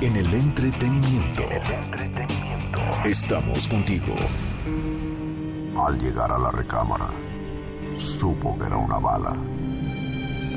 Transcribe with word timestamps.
En 0.00 0.14
el 0.14 0.32
entretenimiento. 0.32 1.42
Estamos 3.04 3.66
contigo. 3.66 4.14
Al 5.76 5.98
llegar 5.98 6.30
a 6.30 6.38
la 6.38 6.52
recámara, 6.52 7.10
supo 7.96 8.56
que 8.56 8.66
era 8.66 8.76
una 8.76 8.98
bala. 8.98 9.32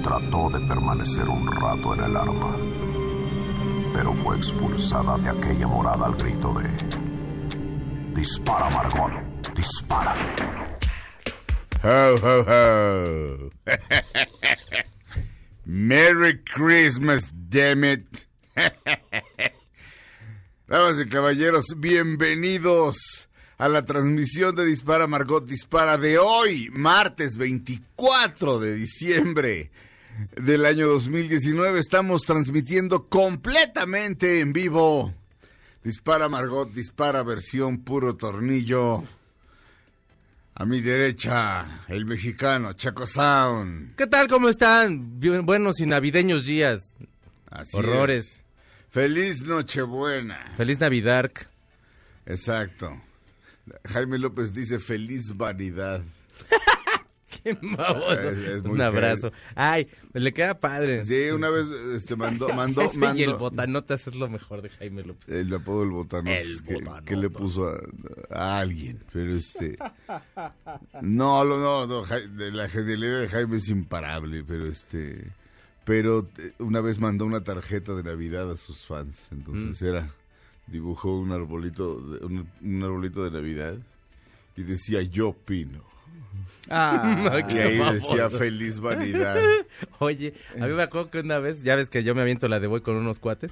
Trató 0.04 0.52
de 0.52 0.60
permanecer 0.68 1.28
un 1.28 1.52
rato 1.52 1.96
en 1.96 2.04
el 2.04 2.16
arma, 2.18 2.56
pero 3.96 4.14
fue 4.14 4.38
expulsada 4.38 5.18
de 5.18 5.30
aquella 5.30 5.66
morada 5.66 6.06
al 6.06 6.16
grito 6.18 6.54
de... 6.54 6.70
Dispara, 8.14 8.70
Margot, 8.70 9.56
dispara. 9.56 10.16
Ho, 11.84 12.16
ho, 12.22 12.46
ho. 12.48 13.50
Merry 15.66 16.44
Christmas, 16.44 17.32
damn 17.50 17.84
it. 17.84 18.31
Damas 20.68 20.96
y 21.04 21.10
caballeros, 21.10 21.66
bienvenidos 21.78 23.30
a 23.58 23.68
la 23.70 23.86
transmisión 23.86 24.56
de 24.56 24.66
Dispara 24.66 25.08
Margot 25.08 25.46
Dispara 25.46 25.98
de 25.98 26.18
hoy, 26.18 26.70
martes 26.72 27.38
24 27.38 28.60
de 28.60 28.76
diciembre 28.76 29.72
del 30.36 30.66
año 30.66 30.88
2019. 30.88 31.80
Estamos 31.80 32.24
transmitiendo 32.24 33.08
completamente 33.08 34.40
en 34.40 34.54
vivo. 34.54 35.14
Dispara 35.84 36.30
Margot 36.30 36.72
Dispara 36.74 37.24
versión 37.24 37.80
puro 37.84 38.16
tornillo. 38.16 39.04
A 40.54 40.66
mi 40.66 40.82
derecha, 40.82 41.84
el 41.88 42.06
mexicano 42.06 42.74
Chaco 42.74 43.08
Sound. 43.08 43.96
¿Qué 43.96 44.06
tal? 44.08 44.28
¿Cómo 44.28 44.50
están? 44.50 45.20
Bien- 45.20 45.46
Buenos 45.46 45.80
y 45.80 45.86
navideños 45.86 46.46
días. 46.46 46.96
Así 47.50 47.78
Horrores. 47.78 48.26
es. 48.26 48.41
Feliz 48.92 49.42
Nochebuena. 49.42 50.54
Feliz 50.58 50.80
Navidad. 50.80 51.32
Exacto. 52.26 53.02
Jaime 53.86 54.18
López 54.20 54.54
dice 54.54 54.80
feliz 54.80 55.36
vanidad. 55.38 56.02
Qué. 57.44 57.52
Es- 57.52 58.62
Un 58.66 58.82
abrazo. 58.82 59.32
Ay, 59.56 59.88
le 60.14 60.34
queda 60.34 60.60
padre. 60.60 61.06
Sí, 61.06 61.30
una 61.30 61.50
vez 61.50 61.66
este, 61.96 62.16
mandó, 62.18 62.50
mandó, 62.54 62.82
Ese 62.82 62.96
y 63.16 63.24
el 63.24 63.30
mandó 63.30 63.38
botanotas 63.40 64.06
es 64.08 64.16
lo 64.16 64.28
mejor 64.28 64.62
de 64.62 64.70
Jaime 64.70 65.04
López. 65.04 65.30
el 65.30 65.54
apodo 65.54 65.80
del 65.82 65.90
botanotas 65.92 66.42
El 66.46 66.62
que, 66.64 66.74
botanotas. 66.74 67.04
que 67.06 67.16
le 67.16 67.30
puso 67.30 67.70
a, 67.70 67.80
a 68.38 68.60
alguien, 68.60 69.00
pero 69.14 69.34
este 69.36 69.78
no, 71.02 71.46
no, 71.46 71.58
no, 71.58 71.88
no, 71.88 72.06
la 72.52 72.68
genialidad 72.68 73.22
de 73.22 73.30
Jaime 73.30 73.58
es 73.58 73.70
imparable, 73.70 74.44
pero 74.44 74.68
este 74.68 75.32
pero 75.84 76.28
eh, 76.38 76.54
una 76.60 76.82
vez 76.82 77.00
mandó 77.00 77.26
una 77.26 77.44
tarjeta 77.44 77.94
de 77.94 78.04
Navidad 78.04 78.52
a 78.52 78.58
sus 78.58 78.86
fans, 78.86 79.28
entonces 79.32 79.82
Mm. 79.82 79.86
era 79.86 80.10
dibujó 80.68 81.18
un 81.20 81.32
arbolito 81.32 82.00
de, 82.00 82.26
un, 82.26 82.48
un 82.62 82.84
arbolito 82.84 83.24
de 83.24 83.32
Navidad 83.32 83.76
y 84.56 84.64
decía 84.64 85.02
yo 85.02 85.34
pino. 85.34 85.84
Ay, 86.70 87.44
Y 87.50 87.58
ahí 87.60 87.94
decía 87.94 88.30
feliz 88.30 88.80
vanidad. 88.80 89.38
Oye, 90.00 90.34
a 90.60 90.68
mí 90.68 90.74
me 90.74 90.84
acuerdo 90.84 91.10
que 91.10 91.20
una 91.20 91.40
vez, 91.40 91.64
ya 91.64 91.76
ves 91.76 91.90
que 91.90 92.04
yo 92.04 92.16
me 92.16 92.22
aviento 92.22 92.48
la 92.48 92.60
de 92.60 92.68
voy 92.68 92.82
con 92.82 92.96
unos 92.96 93.20
cuates. 93.20 93.52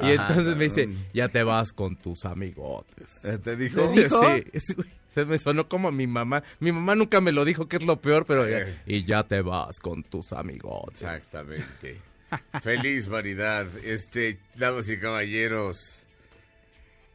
Y 0.00 0.12
Ajá, 0.14 0.28
entonces 0.28 0.56
me 0.56 0.64
dice, 0.64 0.88
ya 1.12 1.28
te 1.28 1.42
vas 1.42 1.72
con 1.72 1.96
tus 1.96 2.24
amigotes. 2.24 3.24
Eh, 3.24 3.38
¿Te 3.38 3.56
dijo? 3.56 3.90
¿Me 3.90 4.02
dijo? 4.04 4.20
Sí, 4.52 4.60
sí, 4.60 4.74
güey. 4.74 4.88
Se 5.12 5.24
me 5.24 5.38
sonó 5.38 5.68
como 5.68 5.88
a 5.88 5.92
mi 5.92 6.06
mamá. 6.06 6.42
Mi 6.60 6.70
mamá 6.72 6.94
nunca 6.94 7.20
me 7.20 7.32
lo 7.32 7.44
dijo, 7.44 7.68
que 7.68 7.76
es 7.76 7.82
lo 7.82 8.00
peor, 8.00 8.24
pero... 8.26 8.48
ya- 8.48 8.60
Eh. 8.60 8.80
y 8.86 9.04
ya 9.04 9.24
te 9.24 9.42
vas 9.42 9.80
con 9.80 10.02
tus 10.04 10.32
amigotes. 10.32 11.02
Exactamente. 11.02 12.00
Feliz 12.62 13.08
vanidad. 13.08 13.66
Este, 13.84 14.38
damas 14.54 14.88
y 14.88 14.98
caballeros, 14.98 16.06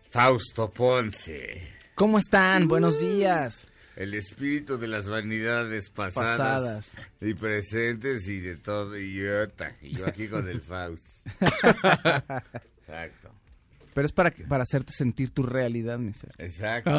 Fausto 0.09 0.69
Ponce, 0.72 1.69
¿Cómo 1.95 2.19
están? 2.19 2.67
Buenos 2.67 3.00
días. 3.00 3.66
el 3.95 4.13
espíritu 4.13 4.77
de 4.77 4.88
las 4.89 5.07
vanidades 5.07 5.89
pasadas, 5.89 6.38
Pasadas. 6.38 6.91
y 7.22 7.33
presentes 7.33 8.27
y 8.27 8.41
de 8.41 8.57
todo. 8.57 8.97
Y 8.97 9.13
yo, 9.16 9.25
y 9.81 9.95
yo 9.95 10.06
aquí 10.06 10.27
con 10.27 10.47
el 10.50 10.59
Faust. 10.59 11.01
Exacto. 12.81 13.25
Pero 13.95 14.06
es 14.06 14.11
para, 14.11 14.29
para 14.50 14.61
hacerte 14.63 14.91
sentir 14.94 15.31
tu 15.31 15.41
realidad, 15.44 15.97
mi 15.97 16.13
ser. 16.13 16.33
Exacto. 16.38 16.91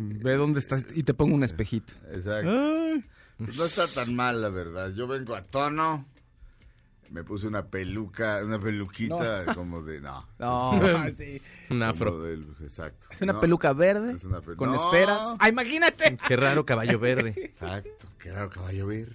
Ve 0.00 0.34
dónde 0.36 0.58
estás 0.58 0.84
y 0.94 1.02
te 1.02 1.14
pongo 1.14 1.34
un 1.34 1.44
espejito. 1.44 1.92
Exacto. 2.10 2.50
Pues 3.38 3.56
no 3.56 3.64
está 3.66 3.86
tan 3.86 4.14
mal, 4.14 4.40
la 4.40 4.48
verdad. 4.48 4.92
Yo 4.94 5.06
vengo 5.06 5.34
a 5.36 5.42
tono. 5.42 6.06
Me 7.10 7.22
puse 7.22 7.46
una 7.46 7.66
peluca, 7.66 8.40
una 8.44 8.58
peluquita 8.58 9.44
como 9.54 9.82
de. 9.82 10.00
No. 10.00 10.26
No, 10.38 10.80
sí. 11.16 11.40
Un 11.70 11.82
afro. 11.82 12.26
exacto. 12.62 13.08
Es 13.12 13.20
una 13.20 13.34
No, 13.34 13.40
peluca 13.40 13.72
verde 13.74 14.12
es 14.12 14.24
una 14.24 14.40
pe- 14.40 14.56
con 14.56 14.70
No. 14.70 14.76
esferas. 14.76 15.34
¡Ah, 15.38 15.48
imagínate! 15.50 16.16
Qué 16.26 16.36
raro 16.36 16.64
caballo 16.64 16.98
verde. 16.98 17.34
Exacto, 17.36 18.06
qué 18.18 18.32
raro 18.32 18.48
caballo 18.50 18.86
verde. 18.86 19.14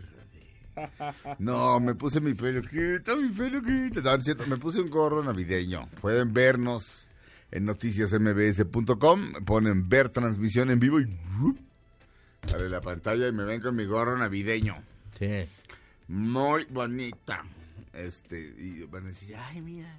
No, 1.40 1.80
me 1.80 1.96
puse 1.96 2.22
mi 2.22 2.34
peluquita, 2.34 3.16
mi 3.16 3.30
peluquita. 3.30 4.02
No, 4.02 4.22
cierto, 4.22 4.48
me 4.48 4.58
puse 4.58 4.82
un 4.82 4.90
gorro 4.90 5.24
navideño. 5.24 5.88
Pueden 6.02 6.34
vernos 6.34 7.08
en 7.52 7.66
noticiasmbs.com, 7.66 9.32
ponen 9.46 9.90
ver 9.90 10.10
transmisión 10.10 10.70
en 10.70 10.80
vivo 10.80 11.00
y 11.00 11.08
sale 12.48 12.70
la 12.70 12.82
pantalla 12.82 13.28
y 13.28 13.32
me 13.32 13.44
ven 13.44 13.62
con 13.62 13.76
mi 13.76 13.86
gorro 13.86 14.18
navideño. 14.18 14.78
Sí. 15.18 15.48
Muy 16.08 16.66
bonita. 16.66 17.44
Este, 17.94 18.40
y 18.40 18.84
van 18.84 19.06
a 19.06 19.08
decir, 19.10 19.36
ay, 19.36 19.62
mira, 19.62 19.94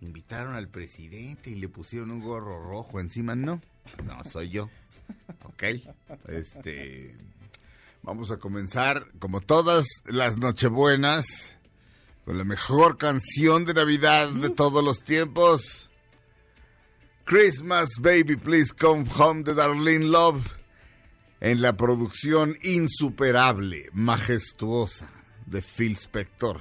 invitaron 0.00 0.54
al 0.54 0.68
presidente 0.68 1.50
y 1.50 1.56
le 1.56 1.68
pusieron 1.68 2.10
un 2.10 2.20
gorro 2.20 2.62
rojo 2.62 3.00
encima. 3.00 3.34
No, 3.34 3.60
no, 4.04 4.24
soy 4.24 4.50
yo. 4.50 4.70
Ok. 5.44 5.64
Este, 6.28 7.14
vamos 8.02 8.30
a 8.30 8.38
comenzar, 8.38 9.06
como 9.18 9.40
todas 9.40 9.86
las 10.06 10.38
Nochebuenas, 10.38 11.56
con 12.24 12.38
la 12.38 12.44
mejor 12.44 12.98
canción 12.98 13.64
de 13.64 13.74
Navidad 13.74 14.30
de 14.30 14.50
todos 14.50 14.84
los 14.84 15.02
tiempos. 15.02 15.90
Christmas, 17.24 17.90
baby, 18.00 18.36
please 18.36 18.72
come 18.72 19.04
home 19.16 19.42
de 19.42 19.54
Darlene 19.54 20.06
Love 20.06 20.44
en 21.40 21.62
la 21.62 21.76
producción 21.76 22.56
insuperable, 22.62 23.88
majestuosa 23.92 25.10
de 25.46 25.62
Phil 25.62 25.96
Spector, 25.96 26.60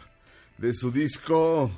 de 0.58 0.74
su 0.74 0.92
disco 0.92 1.72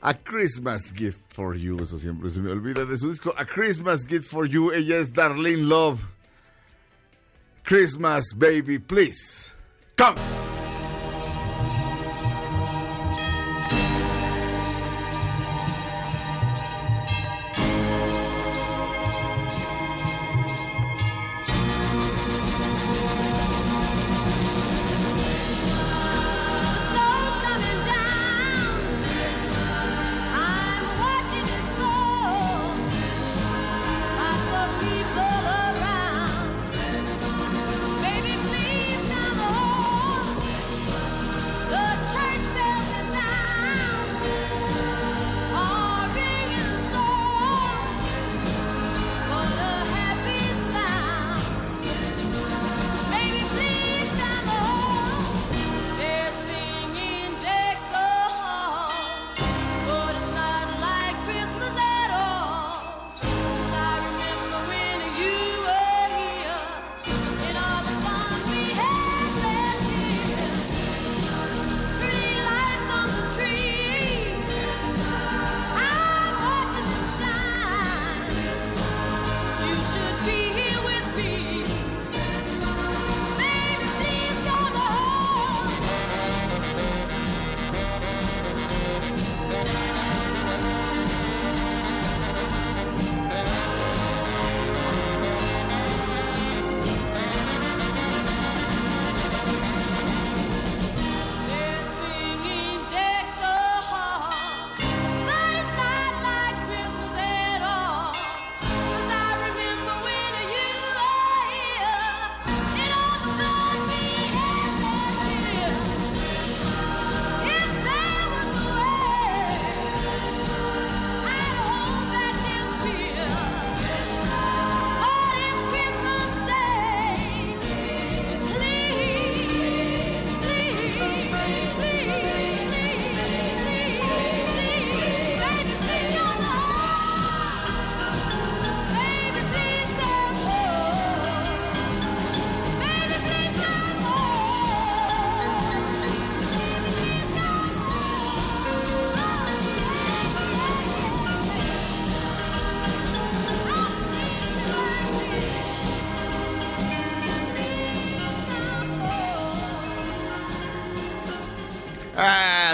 A 0.00 0.14
Christmas 0.14 0.92
Gift 0.94 1.22
for 1.34 1.56
You, 1.56 1.78
eso 1.82 1.98
siempre 1.98 2.30
se 2.30 2.40
me 2.40 2.50
olvida, 2.50 2.84
de 2.84 2.98
su 2.98 3.10
disco 3.10 3.34
A 3.36 3.44
Christmas 3.44 4.06
Gift 4.06 4.30
for 4.30 4.48
You, 4.48 4.72
ella 4.72 4.98
es 4.98 5.12
Darlene 5.12 5.62
Love. 5.62 6.00
Christmas, 7.70 8.32
baby, 8.32 8.80
please. 8.80 9.48
Come. 9.94 10.16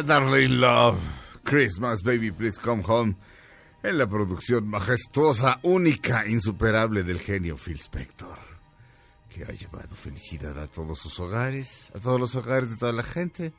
Darling 0.07 0.61
Love, 0.61 0.99
Christmas, 1.43 2.01
Baby, 2.05 2.31
Please 2.31 2.61
Come 2.61 2.85
Home, 2.87 3.17
en 3.83 3.99
la 3.99 4.07
producción 4.07 4.69
majestuosa, 4.69 5.59
única, 5.65 6.29
insuperable 6.29 7.03
del 7.03 7.19
genio 7.19 7.57
Phil 7.57 7.81
Spector, 7.81 8.39
que 9.29 9.43
ha 9.43 9.49
llevado 9.49 9.97
felicidad 9.97 10.57
a 10.61 10.69
todos 10.69 11.01
sus 11.01 11.19
hogares, 11.19 11.91
a 11.93 11.99
todos 11.99 12.21
los 12.21 12.37
hogares 12.37 12.71
de 12.71 12.77
toda 12.77 12.93
la 12.93 13.03
gente, 13.03 13.53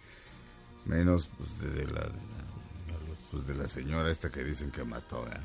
menos 0.85 1.29
pues, 1.37 1.75
de, 1.75 1.85
la, 1.85 2.09
pues, 3.29 3.45
de 3.45 3.53
la 3.53 3.67
señora 3.67 4.09
esta 4.09 4.29
que 4.29 4.45
dicen 4.45 4.71
que 4.71 4.85
mató, 4.85 5.27
¿eh? 5.27 5.39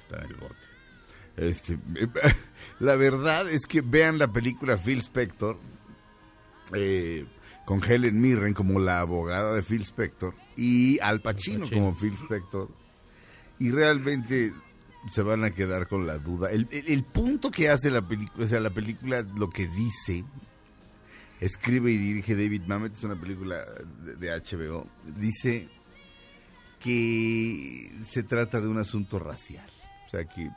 está 0.00 0.22
en 0.22 0.30
el 0.30 0.36
bote. 0.36 0.54
Este, 1.38 1.78
la 2.78 2.94
verdad 2.96 3.48
es 3.48 3.66
que 3.66 3.80
vean 3.80 4.18
la 4.18 4.28
película 4.28 4.76
Phil 4.76 4.98
Spector, 5.00 5.58
eh, 6.74 7.24
con 7.64 7.82
Helen 7.82 8.20
Mirren 8.20 8.54
como 8.54 8.78
la 8.80 9.00
abogada 9.00 9.54
de 9.54 9.62
Phil 9.62 9.82
Spector 9.82 10.34
y 10.56 10.98
Al 11.00 11.20
Pacino, 11.22 11.60
Pacino. 11.60 11.80
como 11.80 11.94
Phil 11.96 12.14
Spector. 12.14 12.68
Y 13.58 13.70
realmente 13.70 14.52
se 15.08 15.22
van 15.22 15.44
a 15.44 15.50
quedar 15.50 15.86
con 15.88 16.06
la 16.06 16.18
duda. 16.18 16.50
El, 16.50 16.66
el- 16.70 16.88
el 16.88 17.04
punto 17.04 17.50
que 17.50 17.68
hace 17.70 17.90
la 17.90 18.02
película, 18.06 18.44
o 18.44 18.48
sea, 18.48 18.60
la 18.60 18.70
película 18.70 19.22
lo 19.36 19.48
que 19.50 19.66
dice, 19.68 20.24
escribe 21.40 21.90
y 21.92 21.96
dirige 21.98 22.34
David 22.34 22.62
Mamet, 22.66 22.92
es 22.94 23.04
una 23.04 23.18
película 23.20 23.56
de, 24.04 24.16
de 24.16 24.30
HBO, 24.40 24.86
dice 25.18 25.68
que 26.80 27.90
se 28.06 28.22
trata 28.22 28.60
de 28.60 28.68
un 28.68 28.78
asunto 28.78 29.18
racial. 29.18 29.66
O 30.06 30.10
sea, 30.10 30.24
que, 30.24 30.50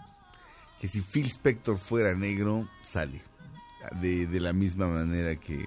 que 0.79 0.87
si 0.87 1.01
Phil 1.01 1.25
Spector 1.27 1.77
fuera 1.77 2.13
negro, 2.15 2.67
sale. 2.83 3.21
De, 4.01 4.25
de 4.27 4.39
la 4.41 4.51
misma 4.53 4.87
manera 4.87 5.35
que 5.37 5.65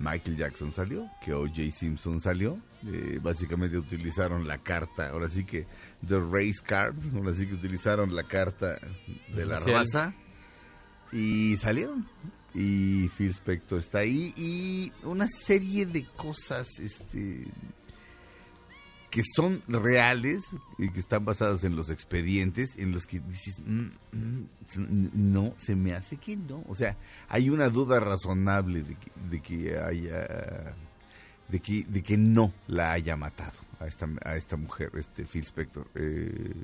Michael 0.00 0.36
Jackson 0.36 0.72
salió, 0.72 1.08
que 1.22 1.32
O.J. 1.32 1.70
Simpson 1.70 2.20
salió. 2.20 2.58
Eh, 2.86 3.20
básicamente 3.22 3.76
utilizaron 3.76 4.48
la 4.48 4.58
carta, 4.58 5.10
ahora 5.10 5.28
sí 5.28 5.44
que 5.44 5.66
The 6.06 6.18
Race 6.18 6.60
Card, 6.64 6.96
ahora 7.14 7.34
sí 7.34 7.46
que 7.46 7.54
utilizaron 7.54 8.14
la 8.16 8.22
carta 8.22 8.80
de 9.34 9.44
la 9.46 9.60
raza 9.60 10.14
y 11.12 11.56
salieron. 11.58 12.06
Y 12.54 13.08
Phil 13.10 13.30
Spector 13.30 13.78
está 13.78 13.98
ahí 13.98 14.32
y 14.36 14.92
una 15.04 15.28
serie 15.28 15.86
de 15.86 16.04
cosas 16.16 16.66
este 16.80 17.46
que 19.10 19.22
son 19.34 19.62
reales 19.66 20.44
y 20.78 20.88
que 20.90 21.00
están 21.00 21.24
basadas 21.24 21.64
en 21.64 21.76
los 21.76 21.90
expedientes 21.90 22.76
en 22.78 22.92
los 22.92 23.06
que 23.06 23.20
dices 23.20 23.58
"Mm, 23.60 23.88
mm, 24.12 25.10
no 25.32 25.54
se 25.56 25.74
me 25.74 25.92
hace 25.92 26.16
que 26.16 26.36
no 26.36 26.64
o 26.68 26.74
sea 26.74 26.96
hay 27.28 27.50
una 27.50 27.68
duda 27.68 27.98
razonable 28.00 28.82
de 28.82 28.94
que, 28.94 29.10
de 29.30 29.40
que 29.42 29.78
haya 29.78 30.76
de 31.48 31.60
que 31.60 31.84
de 31.88 32.02
que 32.02 32.16
no 32.16 32.52
la 32.68 32.92
haya 32.92 33.16
matado 33.16 33.58
a 33.80 33.86
esta 33.86 34.08
a 34.24 34.36
esta 34.36 34.56
mujer 34.56 34.90
este 34.94 35.24
Phil 35.24 35.42
Spector. 35.44 35.86
Eh, 35.94 36.54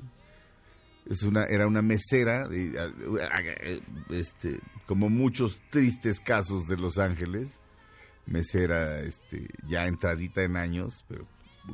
es 1.09 1.23
una 1.23 1.43
era 1.45 1.67
una 1.67 1.81
mesera 1.81 2.47
eh, 2.51 3.81
este 4.09 4.59
como 4.85 5.09
muchos 5.09 5.61
tristes 5.69 6.19
casos 6.19 6.67
de 6.67 6.77
Los 6.77 6.97
Ángeles 6.97 7.59
mesera 8.25 8.99
este 8.99 9.47
ya 9.67 9.87
entradita 9.87 10.43
en 10.43 10.57
años 10.57 11.05
pero 11.07 11.25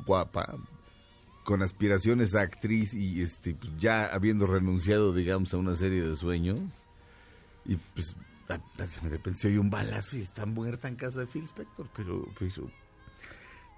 guapa 0.05 0.57
con 1.43 1.61
aspiraciones 1.61 2.35
a 2.35 2.41
actriz 2.41 2.93
y 2.93 3.21
este 3.21 3.53
pues, 3.55 3.71
ya 3.79 4.05
habiendo 4.05 4.47
renunciado 4.47 5.13
digamos 5.13 5.53
a 5.53 5.57
una 5.57 5.75
serie 5.75 6.01
de 6.01 6.15
sueños. 6.15 6.85
Y 7.65 7.77
pues 7.93 8.15
de 8.77 9.09
repente 9.09 9.39
se 9.39 9.59
un 9.59 9.69
balazo 9.69 10.17
y 10.17 10.21
está 10.21 10.45
muerta 10.45 10.87
en 10.87 10.95
casa 10.95 11.19
de 11.19 11.27
Phil 11.27 11.45
Spector 11.45 11.89
pero 11.95 12.27
pues 12.37 12.59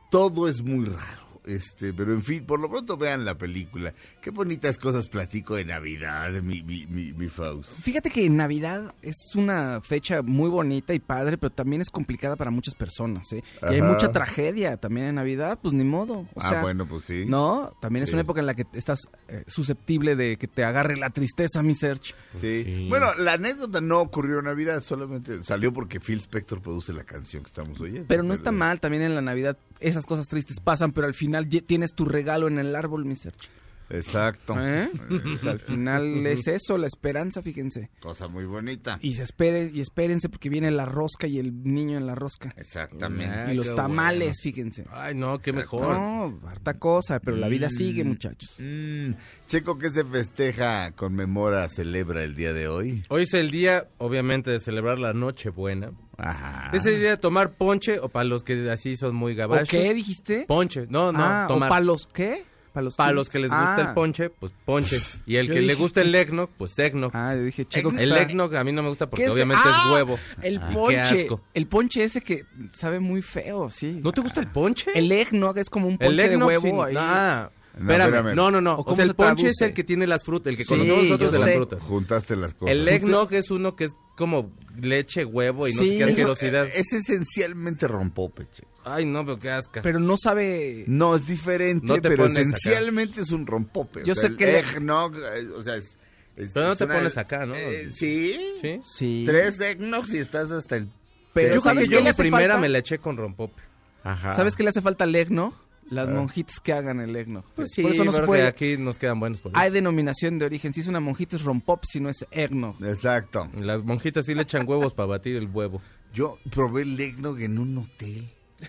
todo 0.09 0.47
es 0.47 0.61
muy 0.61 0.85
raro 0.85 1.34
este 1.45 1.93
pero 1.93 2.13
en 2.13 2.23
fin 2.23 2.45
por 2.45 2.59
lo 2.59 2.69
pronto 2.69 2.97
vean 2.97 3.25
la 3.25 3.37
película 3.37 3.93
qué 4.21 4.31
bonitas 4.31 4.77
cosas 4.77 5.09
platico 5.09 5.55
de 5.55 5.65
Navidad 5.65 6.31
mi 6.41 6.61
mi 6.63 6.85
mi, 6.87 7.13
mi 7.13 7.27
Faust 7.27 7.85
Fíjate 7.85 8.09
que 8.09 8.29
Navidad 8.29 8.93
es 9.01 9.15
una 9.35 9.81
fecha 9.81 10.21
muy 10.21 10.49
bonita 10.49 10.93
y 10.93 10.99
padre, 10.99 11.37
pero 11.37 11.51
también 11.51 11.81
es 11.81 11.89
complicada 11.89 12.35
para 12.35 12.51
muchas 12.51 12.75
personas, 12.75 13.31
¿eh? 13.33 13.43
Y 13.69 13.75
hay 13.75 13.81
mucha 13.81 14.11
tragedia 14.11 14.77
también 14.77 15.07
en 15.07 15.15
Navidad, 15.15 15.59
pues 15.61 15.73
ni 15.73 15.83
modo. 15.83 16.27
O 16.33 16.41
ah 16.41 16.49
sea, 16.49 16.61
bueno 16.61 16.87
pues 16.87 17.05
sí 17.05 17.25
No, 17.27 17.71
también 17.79 18.03
es 18.03 18.11
una 18.11 18.21
época 18.21 18.39
en 18.39 18.45
la 18.45 18.55
que 18.55 18.65
estás 18.73 18.99
eh, 19.27 19.43
susceptible 19.47 20.15
de 20.15 20.37
que 20.37 20.47
te 20.47 20.63
agarre 20.63 20.97
la 20.97 21.09
tristeza, 21.09 21.61
mi 21.63 21.75
Serge. 21.75 22.13
Sí. 22.39 22.63
Sí. 22.63 22.87
Bueno, 22.89 23.07
la 23.17 23.33
anécdota 23.33 23.81
no 23.81 24.01
ocurrió 24.01 24.39
en 24.39 24.45
Navidad, 24.45 24.81
solamente 24.83 25.43
salió 25.43 25.73
porque 25.73 25.99
Phil 25.99 26.19
Spector 26.19 26.61
produce 26.61 26.93
la 26.93 27.03
canción 27.03 27.43
que 27.43 27.49
estamos 27.49 27.79
oyendo. 27.79 28.05
Pero 28.07 28.23
no 28.23 28.33
está 28.33 28.51
mal, 28.51 28.79
también 28.79 29.03
en 29.03 29.15
la 29.15 29.21
Navidad 29.21 29.57
esas 29.79 30.05
cosas 30.05 30.27
tristes 30.27 30.59
pasan, 30.59 30.91
pero 30.91 31.07
al 31.07 31.13
final 31.13 31.47
tienes 31.47 31.93
tu 31.93 32.05
regalo 32.05 32.47
en 32.47 32.59
el 32.59 32.75
árbol, 32.75 33.05
mi 33.05 33.15
Serge. 33.15 33.47
Exacto. 33.87 34.55
¿Eh? 34.59 34.89
O 35.35 35.37
sea, 35.37 35.51
al 35.51 35.59
final 35.59 36.25
es 36.25 36.47
eso, 36.47 36.75
la 36.75 36.87
esperanza, 36.87 37.43
fíjense. 37.43 37.91
Cosa 37.99 38.27
muy 38.27 38.45
bonita. 38.45 38.97
Y 38.99 39.13
se 39.13 39.21
esperen, 39.21 39.69
y 39.75 39.81
espérense 39.81 40.27
porque 40.27 40.49
viene 40.49 40.71
la 40.71 40.85
rosca 40.85 41.27
y 41.27 41.37
el 41.37 41.63
niño 41.63 41.95
en 41.99 42.07
la 42.07 42.15
rosca. 42.15 42.51
Exactamente. 42.57 43.53
Y 43.53 43.57
los 43.57 43.75
tamales, 43.75 44.19
bueno. 44.29 44.33
fíjense. 44.41 44.85
Ay, 44.91 45.13
no, 45.13 45.37
qué 45.37 45.51
Exacto. 45.51 45.77
mejor. 45.77 45.95
No, 45.99 46.39
harta 46.47 46.73
cosa, 46.79 47.19
pero 47.19 47.37
la 47.37 47.47
vida 47.47 47.69
sigue, 47.69 48.03
Mm. 48.03 48.07
muchachos. 48.07 48.55
Mm, 48.57 49.11
Checo, 49.45 49.77
¿qué 49.77 49.91
se 49.91 50.03
festeja, 50.03 50.89
conmemora, 50.93 51.69
celebra 51.69 52.23
el 52.23 52.33
día 52.35 52.53
de 52.53 52.67
hoy? 52.67 53.03
Hoy 53.09 53.23
es 53.23 53.35
el 53.35 53.51
día, 53.51 53.87
obviamente, 53.99 54.49
de 54.49 54.59
celebrar 54.59 54.97
la 54.97 55.13
Nochebuena. 55.13 55.91
Ajá. 56.17 56.69
Es 56.73 56.85
el 56.85 56.99
día 56.99 57.11
de 57.11 57.17
tomar 57.17 57.51
ponche, 57.53 57.99
o 57.99 58.09
para 58.09 58.23
los 58.25 58.43
que 58.43 58.69
así 58.71 58.97
son 58.97 59.15
muy 59.15 59.33
¿O 59.33 59.35
gabachos. 59.35 59.69
qué 59.69 59.93
dijiste? 59.93 60.45
Ponche, 60.47 60.85
no, 60.89 61.11
no, 61.11 61.19
ah, 61.21 61.45
tomar. 61.47 61.69
¿o 61.69 61.73
palos 61.73 62.07
qué? 62.13 62.43
¿Palos 62.73 62.95
Para 62.95 63.09
qué? 63.11 63.15
los 63.15 63.29
que 63.29 63.39
les 63.39 63.49
gusta 63.49 63.75
Ah. 63.77 63.81
el 63.81 63.93
ponche, 63.93 64.29
pues 64.29 64.51
ponche. 64.65 64.99
Y 65.25 65.37
el 65.37 65.47
Yo 65.47 65.53
que 65.53 65.61
le 65.61 65.75
gusta 65.75 66.01
el 66.01 66.13
eggnog, 66.13 66.49
pues 66.57 66.77
eggnog. 66.77 67.09
Ah, 67.13 67.33
yo 67.33 67.43
dije, 67.43 67.65
checo, 67.65 67.89
que 67.91 68.03
el 68.03 68.11
está- 68.11 68.23
eggnog 68.23 68.53
a 68.55 68.63
mí 68.65 68.73
no 68.73 68.83
me 68.83 68.89
gusta 68.89 69.05
¿Qué 69.05 69.09
porque 69.11 69.25
es? 69.25 69.31
obviamente 69.31 69.63
Ah, 69.65 69.83
es 69.87 69.93
huevo. 69.93 70.19
El 70.41 70.59
qué 70.59 70.65
ponche. 70.73 70.99
asco. 71.21 71.41
El 71.53 71.67
ponche 71.67 72.03
ese 72.03 72.19
que 72.19 72.43
sabe 72.73 72.99
muy 72.99 73.21
feo, 73.21 73.69
sí. 73.69 74.01
¿No 74.03 74.11
te 74.11 74.19
gusta 74.19 74.41
el 74.41 74.47
ponche? 74.47 74.91
El 74.93 75.09
eggnog 75.09 75.57
es 75.57 75.69
como 75.69 75.87
un 75.87 75.93
El 75.93 75.99
ponche 75.99 76.15
de 76.21 76.25
eggnog 76.33 76.47
huevo 76.49 76.61
sin- 76.67 76.79
ahí. 76.81 76.95
Ah, 76.97 77.49
No, 77.77 77.81
espérame. 77.91 78.07
espérame. 78.15 78.35
No, 78.35 78.51
no, 78.51 78.59
no. 78.61 78.75
¿O 78.79 78.85
sea, 78.87 78.95
se 78.97 79.01
el 79.03 79.15
ponche 79.15 79.43
traduce? 79.43 79.47
es 79.51 79.61
el 79.61 79.73
que 79.73 79.83
tiene 79.85 80.05
las 80.05 80.23
frutas, 80.25 80.51
el 80.51 80.57
que 80.57 80.63
Sí, 80.65 80.69
conocemos 80.69 81.03
nosotros 81.03 81.31
de 81.31 81.39
las 81.39 81.47
sé. 81.49 81.55
frutas. 81.55 81.81
Juntaste 81.81 82.35
las 82.35 82.53
cosas. 82.55 82.75
El 82.75 82.85
eggnog 82.89 83.33
es 83.33 83.51
uno 83.51 83.75
que 83.77 83.85
es 83.85 83.95
como 84.15 84.51
leche, 84.79 85.25
huevo 85.25 85.67
y 85.67 85.73
no 85.73 85.83
Sí, 85.83 85.89
sé 85.91 85.97
qué 85.97 86.03
asquerosidad. 86.05 86.65
Es 86.67 86.91
esencialmente 86.93 87.87
rompope, 87.87 88.47
Checo. 88.51 88.69
Ay, 88.85 89.05
no, 89.05 89.25
pero 89.25 89.39
qué 89.39 89.49
asca. 89.51 89.81
Pero 89.81 89.99
no 89.99 90.15
sabe... 90.17 90.83
No, 90.87 91.15
es 91.15 91.25
diferente, 91.25 91.87
No 91.87 92.01
pero 92.01 92.25
acá. 92.25 92.33
esencialmente 92.33 93.21
es 93.21 93.31
un 93.31 93.47
rompope. 93.47 94.03
O 94.03 94.05
Yo 94.05 94.13
sea, 94.15 94.29
sé 94.29 94.35
que 94.37 94.59
eggnog, 94.59 95.15
o 95.55 95.63
sea, 95.63 95.75
es... 95.75 95.97
es- 96.35 96.51
Pero 96.53 96.67
no 96.67 96.71
es 96.73 96.77
te 96.77 96.85
pones 96.87 97.17
acá, 97.17 97.45
¿no? 97.45 97.55
Eh, 97.55 97.89
sí. 97.93 98.37
¿Sí? 98.61 98.79
Sí. 98.83 99.23
Tres 99.25 99.59
eggnogs 99.59 100.13
y 100.13 100.19
estás 100.19 100.51
hasta 100.51 100.75
el... 100.77 100.89
Pero 101.33 101.55
Yo 101.55 101.61
¿sabes 101.61 101.89
que 101.89 101.95
yo 101.95 102.01
hace 102.01 102.13
primera 102.13 102.41
falta? 102.53 102.57
me 102.59 102.69
la 102.69 102.77
eché 102.77 102.99
con 102.99 103.17
rompope. 103.17 103.61
Ajá. 104.03 104.35
¿Sabes 104.35 104.55
qué 104.55 104.61
le 104.63 104.69
hace 104.69 104.81
falta 104.83 105.03
al 105.03 105.15
eggnog? 105.15 105.53
Las 105.89 106.09
Ah. 106.09 106.13
monjitas 106.13 106.59
que 106.59 106.73
hagan 106.73 106.99
el 106.99 107.15
eggnog. 107.15 107.43
Pues 107.55 107.69
sí, 107.73 107.81
por 107.83 107.91
eso 107.91 108.03
no 108.03 108.11
se 108.11 108.23
puede... 108.23 108.47
aquí 108.47 108.75
nos 108.77 108.97
quedan 108.97 109.19
buenos 109.19 109.39
por 109.39 109.51
eso. 109.51 109.59
Hay 109.61 109.69
denominación 109.71 110.39
de 110.39 110.45
origen. 110.45 110.73
Si 110.73 110.81
es 110.81 110.87
una 110.87 110.99
monjita 110.99 111.35
es 111.35 111.43
rompop, 111.43 111.83
si 111.85 111.99
no 111.99 112.09
es 112.09 112.25
eggnog. 112.31 112.83
Exacto. 112.83 113.49
Las 113.59 113.83
monjitas 113.83 114.25
sí 114.25 114.33
le 114.33 114.41
echan 114.41 114.67
huevos 114.67 114.93
para 114.93 115.07
batir 115.07 115.35
el 115.35 115.47
huevo. 115.47 115.81
Yo 116.13 116.39
probé 116.51 116.81
el 116.83 116.99
eggnog 116.99 117.39
en 117.41 117.59
un 117.59 117.77
hotel. 117.77 118.27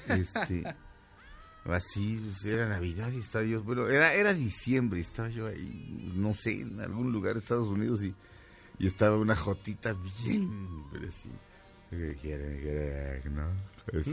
Este. 0.08 0.62
así, 1.64 2.20
pues, 2.22 2.44
era 2.44 2.68
Navidad 2.68 3.10
y 3.12 3.18
estaba 3.20 3.44
yo. 3.44 3.62
Bueno, 3.62 3.88
era, 3.88 4.12
era 4.14 4.34
diciembre, 4.34 5.00
estaba 5.00 5.28
yo 5.30 5.46
ahí, 5.46 6.12
no 6.14 6.34
sé, 6.34 6.60
en 6.60 6.80
algún 6.80 7.12
lugar 7.12 7.34
de 7.34 7.40
Estados 7.40 7.68
Unidos 7.68 8.02
y, 8.02 8.14
y 8.78 8.86
estaba 8.86 9.16
una 9.16 9.34
jotita 9.36 9.94
bien. 10.24 10.84
Pero 10.92 11.10
sí. 11.10 11.30
¿Qué 11.96 12.16
quieren? 12.20 12.60
¿Quieren 12.60 13.16
eggnog? 13.24 13.52
Este, 13.92 14.10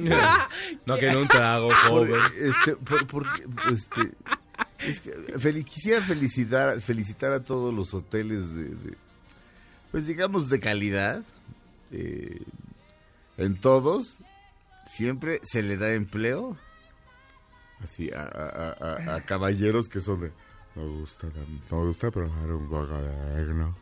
No 0.85 0.97
que 0.97 1.07
un 1.17 1.27
trago, 1.27 1.69
por- 1.89 2.07
joven. 2.07 2.21
este, 2.39 2.75
por- 2.75 3.07
porque, 3.07 3.43
este, 3.71 4.11
es 4.87 4.99
que 4.99 5.11
fel- 5.39 5.63
quisiera 5.65 5.99
felicitar, 6.01 6.79
felicitar 6.79 7.33
a 7.33 7.43
todos 7.43 7.73
los 7.73 7.91
hoteles 7.95 8.53
de, 8.55 8.63
de, 8.65 8.97
pues 9.91 10.05
digamos 10.05 10.49
de 10.49 10.59
calidad. 10.59 11.23
eh, 11.91 12.39
en 13.37 13.59
todos 13.59 14.19
siempre 14.85 15.39
se 15.43 15.63
le 15.63 15.75
da 15.77 15.91
empleo 15.93 16.55
así 17.83 18.11
a, 18.11 18.21
a- 18.21 18.75
a- 18.79 19.15
a 19.15 19.21
caballeros 19.25 19.89
que 19.89 20.01
son 20.01 20.21
de 20.21 20.31
me 20.75 20.83
gusta 20.85 21.27
me 21.71 21.77
gusta 21.77 22.11
probar 22.11 22.51
un 22.51 22.69
poco 22.69 22.95
de 22.97 23.41
eggnog", 23.41 23.73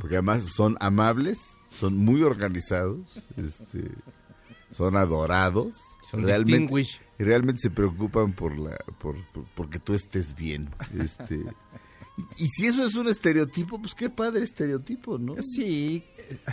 porque 0.00 0.14
además 0.16 0.42
son 0.56 0.76
amables 0.80 1.38
son 1.74 1.96
muy 1.96 2.22
organizados 2.22 3.00
este 3.36 3.90
son 4.70 4.96
adorados 4.96 5.76
Son 6.10 6.22
realmente 6.24 6.84
realmente 7.18 7.60
se 7.60 7.70
preocupan 7.70 8.32
por 8.32 8.58
la 8.58 8.76
por, 8.98 9.16
por- 9.32 9.44
porque 9.54 9.78
tú 9.78 9.94
estés 9.94 10.34
bien 10.34 10.68
este 10.98 11.36
y, 12.16 12.44
y 12.44 12.48
si 12.48 12.66
eso 12.66 12.86
es 12.86 12.94
un 12.94 13.08
estereotipo 13.08 13.80
pues 13.80 13.94
qué 13.94 14.08
padre 14.10 14.44
estereotipo 14.44 15.18
no 15.18 15.34
Sí. 15.42 16.04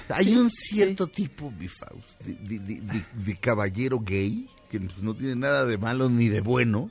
hay 0.10 0.26
Sí, 0.26 0.36
un 0.36 0.50
cierto 0.50 1.08
tipo 1.08 1.52
mi 1.52 1.68
Faust, 1.68 2.22
de, 2.24 2.34
de- 2.34 2.60
de- 2.60 2.82
de- 2.82 3.06
de 3.26 3.36
caballero 3.38 4.00
gay 4.00 4.48
que 4.70 4.80
pues, 4.80 5.02
no 5.04 5.14
tiene 5.16 5.36
nada 5.36 5.66
de 5.66 5.78
malo 5.78 6.10
ni 6.10 6.30
de 6.30 6.42
bueno 6.42 6.90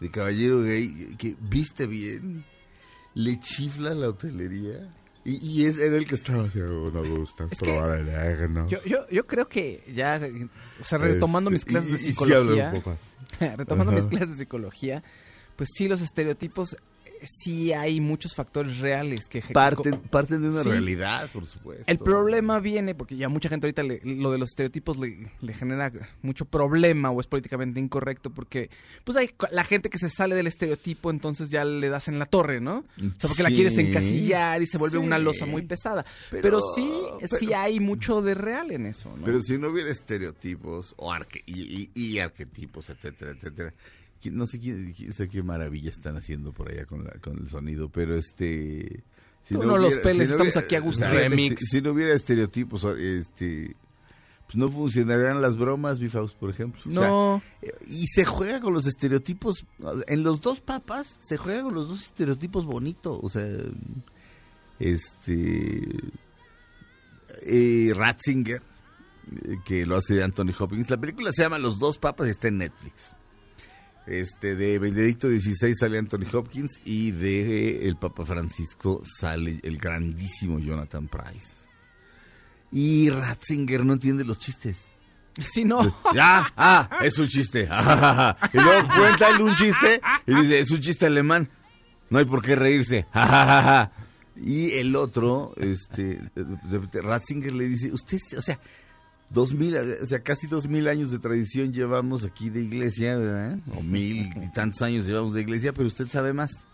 de 0.00 0.10
caballero 0.10 0.62
gay 0.62 1.14
que 1.16 1.36
viste 1.40 1.86
bien, 1.86 2.44
le 3.14 3.40
chifla 3.40 3.94
la 3.94 4.10
hotelería. 4.10 4.94
Y, 5.26 5.44
y 5.44 5.66
es, 5.66 5.80
era 5.80 5.96
el 5.96 6.06
que 6.06 6.14
estaba 6.14 6.44
haciendo, 6.44 6.88
no 6.92 7.04
gusta 7.04 7.48
Es 7.50 7.58
que 7.58 7.72
probar 7.72 7.98
el 7.98 8.14
agno". 8.14 8.68
Yo, 8.68 8.80
yo, 8.84 9.08
yo 9.10 9.24
creo 9.24 9.48
que 9.48 9.82
ya, 9.92 10.20
o 10.80 10.84
sea, 10.84 10.98
retomando 10.98 11.50
mis 11.50 11.64
clases 11.64 11.90
de 11.90 11.98
psicología, 11.98 12.70
un 12.72 12.80
poco 12.80 12.90
así. 12.90 13.44
retomando 13.56 13.90
mis 13.90 14.06
clases 14.06 14.30
de 14.30 14.36
psicología, 14.36 15.02
pues 15.56 15.70
sí, 15.74 15.88
los 15.88 16.00
estereotipos, 16.00 16.76
sí 17.24 17.72
hay 17.72 18.00
muchos 18.00 18.34
factores 18.34 18.78
reales 18.78 19.28
que... 19.28 19.40
Parten, 19.52 19.98
parten 20.10 20.42
de 20.42 20.48
una 20.50 20.62
Sí. 20.62 20.68
realidad, 20.70 21.28
por 21.32 21.46
supuesto. 21.46 21.84
El 21.86 21.98
problema 21.98 22.58
viene, 22.60 22.94
porque 22.94 23.16
ya 23.16 23.28
mucha 23.28 23.48
gente 23.48 23.66
ahorita 23.66 23.82
le- 23.82 24.00
lo 24.04 24.30
de 24.32 24.38
los 24.38 24.50
estereotipos 24.50 24.98
le, 24.98 25.30
le 25.40 25.54
genera 25.54 25.92
mucho 26.22 26.44
problema 26.44 27.10
o 27.10 27.20
es 27.20 27.26
políticamente 27.26 27.80
incorrecto 27.80 28.30
porque 28.30 28.70
pues 29.04 29.16
hay 29.16 29.30
la 29.50 29.64
gente 29.64 29.90
que 29.90 29.98
se 29.98 30.08
sale 30.10 30.34
del 30.34 30.46
estereotipo 30.46 31.10
entonces 31.10 31.50
ya 31.50 31.64
le 31.64 31.88
das 31.88 32.08
en 32.08 32.18
la 32.18 32.26
torre, 32.26 32.60
¿no? 32.60 32.78
O 32.78 33.00
sea, 33.18 33.28
porque 33.28 33.42
la 33.42 33.48
quieres 33.50 33.76
encasillar 33.78 34.62
y 34.62 34.66
se 34.66 34.78
vuelve 34.78 34.98
Sí. 34.98 35.04
una 35.04 35.18
losa 35.18 35.46
muy 35.46 35.62
pesada. 35.62 36.04
Pero, 36.30 36.42
Pero- 36.42 36.60
sí, 36.74 36.92
sí 37.38 37.52
hay 37.52 37.80
mucho 37.80 38.22
de 38.22 38.34
real 38.34 38.70
en 38.70 38.86
eso, 38.86 39.14
¿no? 39.16 39.24
Pero 39.24 39.40
si 39.40 39.58
no 39.58 39.68
hubiera 39.68 39.90
estereotipos 39.90 40.94
o 40.96 41.12
arque- 41.12 41.42
y, 41.46 41.60
y- 41.82 41.90
y 41.94 42.18
arquetipos, 42.18 42.90
etcétera, 42.90 43.32
etcétera. 43.32 43.72
No 44.24 44.46
sé 44.46 44.58
quién, 44.58 44.92
quién 44.92 45.12
sabe 45.12 45.28
qué 45.28 45.42
maravilla 45.42 45.90
están 45.90 46.16
haciendo 46.16 46.52
por 46.52 46.70
allá 46.70 46.84
con, 46.86 47.04
la, 47.04 47.12
con 47.20 47.38
el 47.38 47.48
sonido, 47.48 47.88
pero 47.88 48.16
este... 48.16 49.02
Si 49.42 49.54
Tú 49.54 49.62
no 49.62 49.76
los 49.78 49.88
hubiera- 49.94 50.02
peles, 50.02 50.18
no 50.28 50.34
estamos 50.34 50.46
hubiera- 50.54 50.60
aquí 50.66 50.74
a 50.74 50.80
gusto. 50.80 51.06
si- 51.06 51.12
Remix. 51.16 51.60
Si, 51.60 51.66
si 51.66 51.80
no 51.82 51.92
hubiera 51.92 52.14
estereotipos, 52.14 52.84
este... 52.98 53.76
Pues 54.46 54.56
no 54.56 54.68
funcionarían 54.68 55.42
las 55.42 55.56
bromas, 55.56 55.98
Bifaus, 55.98 56.32
por 56.34 56.50
ejemplo. 56.50 56.80
O 56.86 56.90
sea, 56.90 57.08
no, 57.08 57.42
eh, 57.62 57.72
y 57.88 58.06
se 58.06 58.24
juega 58.24 58.60
con 58.60 58.72
los 58.74 58.86
estereotipos. 58.86 59.66
En 60.06 60.22
los 60.22 60.40
dos 60.40 60.60
papas 60.60 61.16
se 61.20 61.36
juega 61.36 61.62
con 61.64 61.74
los 61.74 61.88
dos 61.88 62.02
estereotipos 62.04 62.64
bonitos. 62.64 63.18
O 63.22 63.28
sea, 63.28 63.44
este. 64.78 65.82
eh, 67.42 67.92
Ratzinger, 67.94 68.62
eh, 69.44 69.56
que 69.64 69.86
lo 69.86 69.96
hace 69.96 70.22
Anthony 70.22 70.52
Hopkins. 70.58 70.90
La 70.90 70.96
película 71.00 71.32
se 71.32 71.42
llama 71.42 71.58
Los 71.58 71.78
dos 71.78 71.98
papas 71.98 72.28
y 72.28 72.30
está 72.30 72.48
en 72.48 72.58
Netflix. 72.58 73.14
Este, 74.06 74.54
de 74.54 74.78
Benedicto 74.78 75.28
XVI 75.28 75.74
sale 75.74 75.98
Anthony 75.98 76.26
Hopkins 76.32 76.80
y 76.84 77.10
de 77.10 77.40
eh, 77.40 77.88
el 77.88 77.96
Papa 77.96 78.24
Francisco 78.24 79.02
sale 79.04 79.58
el 79.64 79.78
grandísimo 79.78 80.60
Jonathan 80.60 81.08
Price. 81.08 81.66
Y 82.70 83.10
Ratzinger 83.10 83.84
no 83.84 83.94
entiende 83.94 84.24
los 84.24 84.38
chistes. 84.38 84.76
sí, 85.38 85.64
no. 85.64 85.96
Ya, 86.14 86.46
ah, 86.56 86.88
es 87.02 87.18
un 87.18 87.26
chiste. 87.26 87.62
y 88.52 88.58
luego 88.58 88.88
cuéntale 88.96 89.42
un 89.42 89.54
chiste 89.56 90.00
y 90.26 90.34
dice, 90.34 90.60
es 90.60 90.70
un 90.70 90.80
chiste 90.80 91.06
alemán. 91.06 91.48
No 92.08 92.18
hay 92.18 92.24
por 92.24 92.42
qué 92.42 92.54
reírse. 92.54 93.06
y 94.36 94.72
el 94.74 94.94
otro, 94.94 95.52
este, 95.56 96.20
Ratzinger 96.92 97.52
le 97.52 97.68
dice, 97.68 97.92
usted, 97.92 98.18
o 98.36 98.42
sea, 98.42 98.58
dos 99.30 99.52
mil, 99.52 99.76
o 99.76 100.06
sea, 100.06 100.20
casi 100.20 100.46
dos 100.46 100.68
mil 100.68 100.88
años 100.88 101.10
de 101.10 101.18
tradición 101.18 101.72
llevamos 101.72 102.24
aquí 102.24 102.50
de 102.50 102.62
iglesia, 102.62 103.16
¿verdad? 103.16 103.58
O 103.76 103.82
mil 103.82 104.26
y 104.42 104.52
tantos 104.52 104.82
años 104.82 105.06
llevamos 105.06 105.34
de 105.34 105.42
iglesia, 105.42 105.72
pero 105.72 105.88
usted 105.88 106.08
sabe 106.08 106.32
más. 106.32 106.66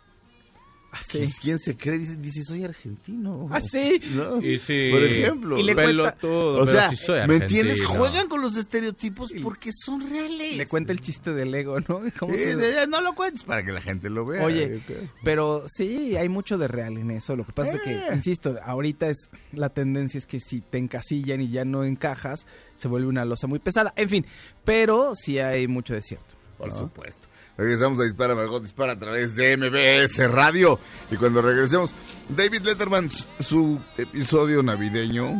Sí. 1.08 1.32
¿Quién 1.40 1.58
se 1.58 1.76
cree? 1.76 1.98
Dice, 1.98 2.16
dice, 2.16 2.44
soy 2.44 2.64
argentino. 2.64 3.48
Ah, 3.50 3.60
sí. 3.60 4.00
¿No? 4.14 4.40
Y 4.42 4.58
sí. 4.58 4.88
Por 4.92 5.02
ejemplo. 5.02 5.58
Y 5.58 5.62
le 5.62 5.74
Pelo 5.74 6.02
cuenta- 6.04 6.20
todo, 6.20 6.62
O 6.62 6.66
pero 6.66 6.78
sea, 6.78 6.90
sí 6.90 6.96
soy 6.96 7.26
¿me 7.26 7.36
entiendes? 7.36 7.82
Juegan 7.84 8.28
con 8.28 8.42
los 8.42 8.56
estereotipos 8.56 9.32
porque 9.42 9.70
son 9.72 10.00
reales. 10.08 10.56
Le 10.58 10.66
cuenta 10.66 10.92
el 10.92 11.00
chiste 11.00 11.32
del 11.32 11.54
ego, 11.54 11.80
¿no? 11.80 12.00
¿Cómo 12.18 12.34
Eh, 12.34 12.38
se- 12.38 12.56
de- 12.56 12.86
no 12.88 13.00
lo 13.00 13.14
cuentes 13.14 13.42
para 13.44 13.64
que 13.64 13.72
la 13.72 13.80
gente 13.80 14.10
lo 14.10 14.26
vea. 14.26 14.44
Oye, 14.44 14.82
pero 15.24 15.64
sí, 15.68 16.16
hay 16.16 16.28
mucho 16.28 16.58
de 16.58 16.68
real 16.68 16.98
en 16.98 17.10
eso. 17.10 17.36
Lo 17.36 17.44
que 17.44 17.52
pasa 17.52 17.76
es 17.76 17.80
que, 17.82 17.92
Eh. 17.92 18.04
insisto, 18.14 18.58
ahorita 18.64 19.08
es 19.08 19.30
la 19.52 19.70
tendencia 19.70 20.18
es 20.18 20.26
que 20.26 20.40
si 20.40 20.60
te 20.60 20.78
encasillan 20.78 21.40
y 21.40 21.50
ya 21.50 21.64
no 21.64 21.84
encajas, 21.84 22.44
se 22.74 22.88
vuelve 22.88 23.08
una 23.08 23.24
losa 23.24 23.46
muy 23.46 23.58
pesada. 23.60 23.92
En 23.96 24.08
fin, 24.08 24.26
pero 24.64 25.14
sí 25.14 25.38
hay 25.38 25.66
mucho 25.68 25.94
de 25.94 26.02
cierto. 26.02 26.34
por 26.58 26.68
¿no? 26.68 26.78
supuesto. 26.78 27.26
Regresamos 27.56 28.00
a 28.00 28.04
Dispara 28.04 28.34
Margot 28.34 28.62
Dispara 28.62 28.92
a 28.92 28.98
través 28.98 29.36
de 29.36 29.56
MBS 29.56 30.30
Radio. 30.30 30.78
Y 31.10 31.16
cuando 31.16 31.42
regresemos, 31.42 31.94
David 32.28 32.62
Letterman, 32.62 33.10
su 33.40 33.80
episodio 33.96 34.62
navideño, 34.62 35.34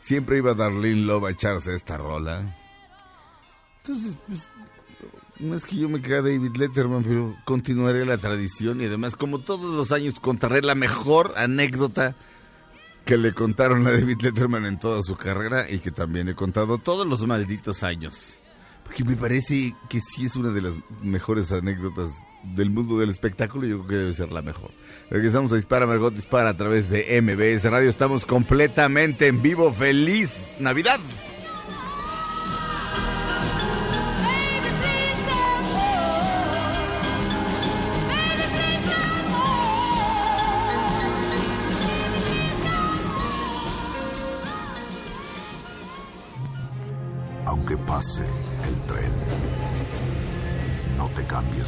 siempre 0.00 0.38
iba 0.38 0.54
Darlene 0.54 1.02
Love 1.02 1.26
a 1.26 1.30
echarse 1.30 1.74
esta 1.74 1.96
rola. 1.96 2.42
Entonces, 3.82 4.16
pues, 4.26 4.48
no 5.40 5.54
es 5.54 5.64
que 5.64 5.76
yo 5.76 5.88
me 5.88 6.00
crea 6.00 6.22
David 6.22 6.56
Letterman, 6.56 7.04
pero 7.04 7.36
continuaré 7.44 8.06
la 8.06 8.16
tradición 8.16 8.80
y 8.80 8.86
además, 8.86 9.16
como 9.16 9.40
todos 9.40 9.74
los 9.74 9.92
años, 9.92 10.18
contaré 10.20 10.62
la 10.62 10.74
mejor 10.74 11.34
anécdota 11.36 12.14
que 13.04 13.18
le 13.18 13.34
contaron 13.34 13.86
a 13.86 13.92
David 13.92 14.22
Letterman 14.22 14.64
en 14.64 14.78
toda 14.78 15.02
su 15.02 15.16
carrera 15.16 15.68
y 15.68 15.80
que 15.80 15.90
también 15.90 16.28
he 16.28 16.34
contado 16.34 16.78
todos 16.78 17.06
los 17.06 17.26
malditos 17.26 17.82
años. 17.82 18.38
Porque 18.94 19.10
me 19.10 19.16
parece 19.16 19.74
que 19.88 19.98
sí 19.98 20.26
es 20.26 20.36
una 20.36 20.50
de 20.50 20.62
las 20.62 20.74
mejores 21.02 21.50
anécdotas 21.50 22.10
del 22.54 22.70
mundo 22.70 22.96
del 22.96 23.10
espectáculo. 23.10 23.66
Yo 23.66 23.78
creo 23.78 23.88
que 23.88 23.96
debe 23.96 24.12
ser 24.12 24.30
la 24.30 24.40
mejor. 24.40 24.70
Regresamos 25.10 25.50
a 25.50 25.56
Dispara, 25.56 25.84
Margot 25.84 26.14
Dispara 26.14 26.50
a 26.50 26.56
través 26.56 26.90
de 26.90 27.20
MBS 27.20 27.64
Radio. 27.64 27.90
Estamos 27.90 28.24
completamente 28.24 29.26
en 29.26 29.42
vivo. 29.42 29.72
¡Feliz 29.72 30.30
Navidad! 30.60 31.00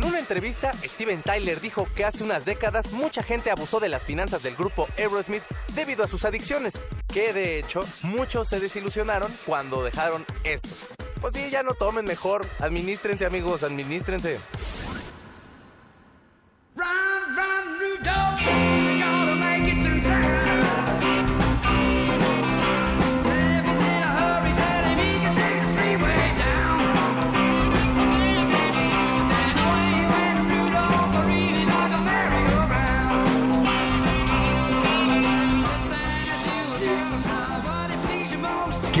En 0.00 0.06
una 0.06 0.18
entrevista, 0.18 0.72
Steven 0.82 1.20
Tyler 1.22 1.60
dijo 1.60 1.86
que 1.94 2.06
hace 2.06 2.24
unas 2.24 2.46
décadas 2.46 2.90
mucha 2.90 3.22
gente 3.22 3.50
abusó 3.50 3.80
de 3.80 3.90
las 3.90 4.02
finanzas 4.02 4.42
del 4.42 4.56
grupo 4.56 4.88
Aerosmith 4.96 5.42
debido 5.74 6.04
a 6.04 6.08
sus 6.08 6.24
adicciones, 6.24 6.80
que 7.06 7.34
de 7.34 7.58
hecho 7.58 7.80
muchos 8.02 8.48
se 8.48 8.60
desilusionaron 8.60 9.30
cuando 9.44 9.84
dejaron 9.84 10.24
estos. 10.42 10.94
Pues 11.20 11.34
sí, 11.34 11.50
ya 11.50 11.62
no 11.62 11.74
tomen 11.74 12.06
mejor, 12.06 12.48
administrense 12.60 13.26
amigos, 13.26 13.62
administrense. 13.62 14.40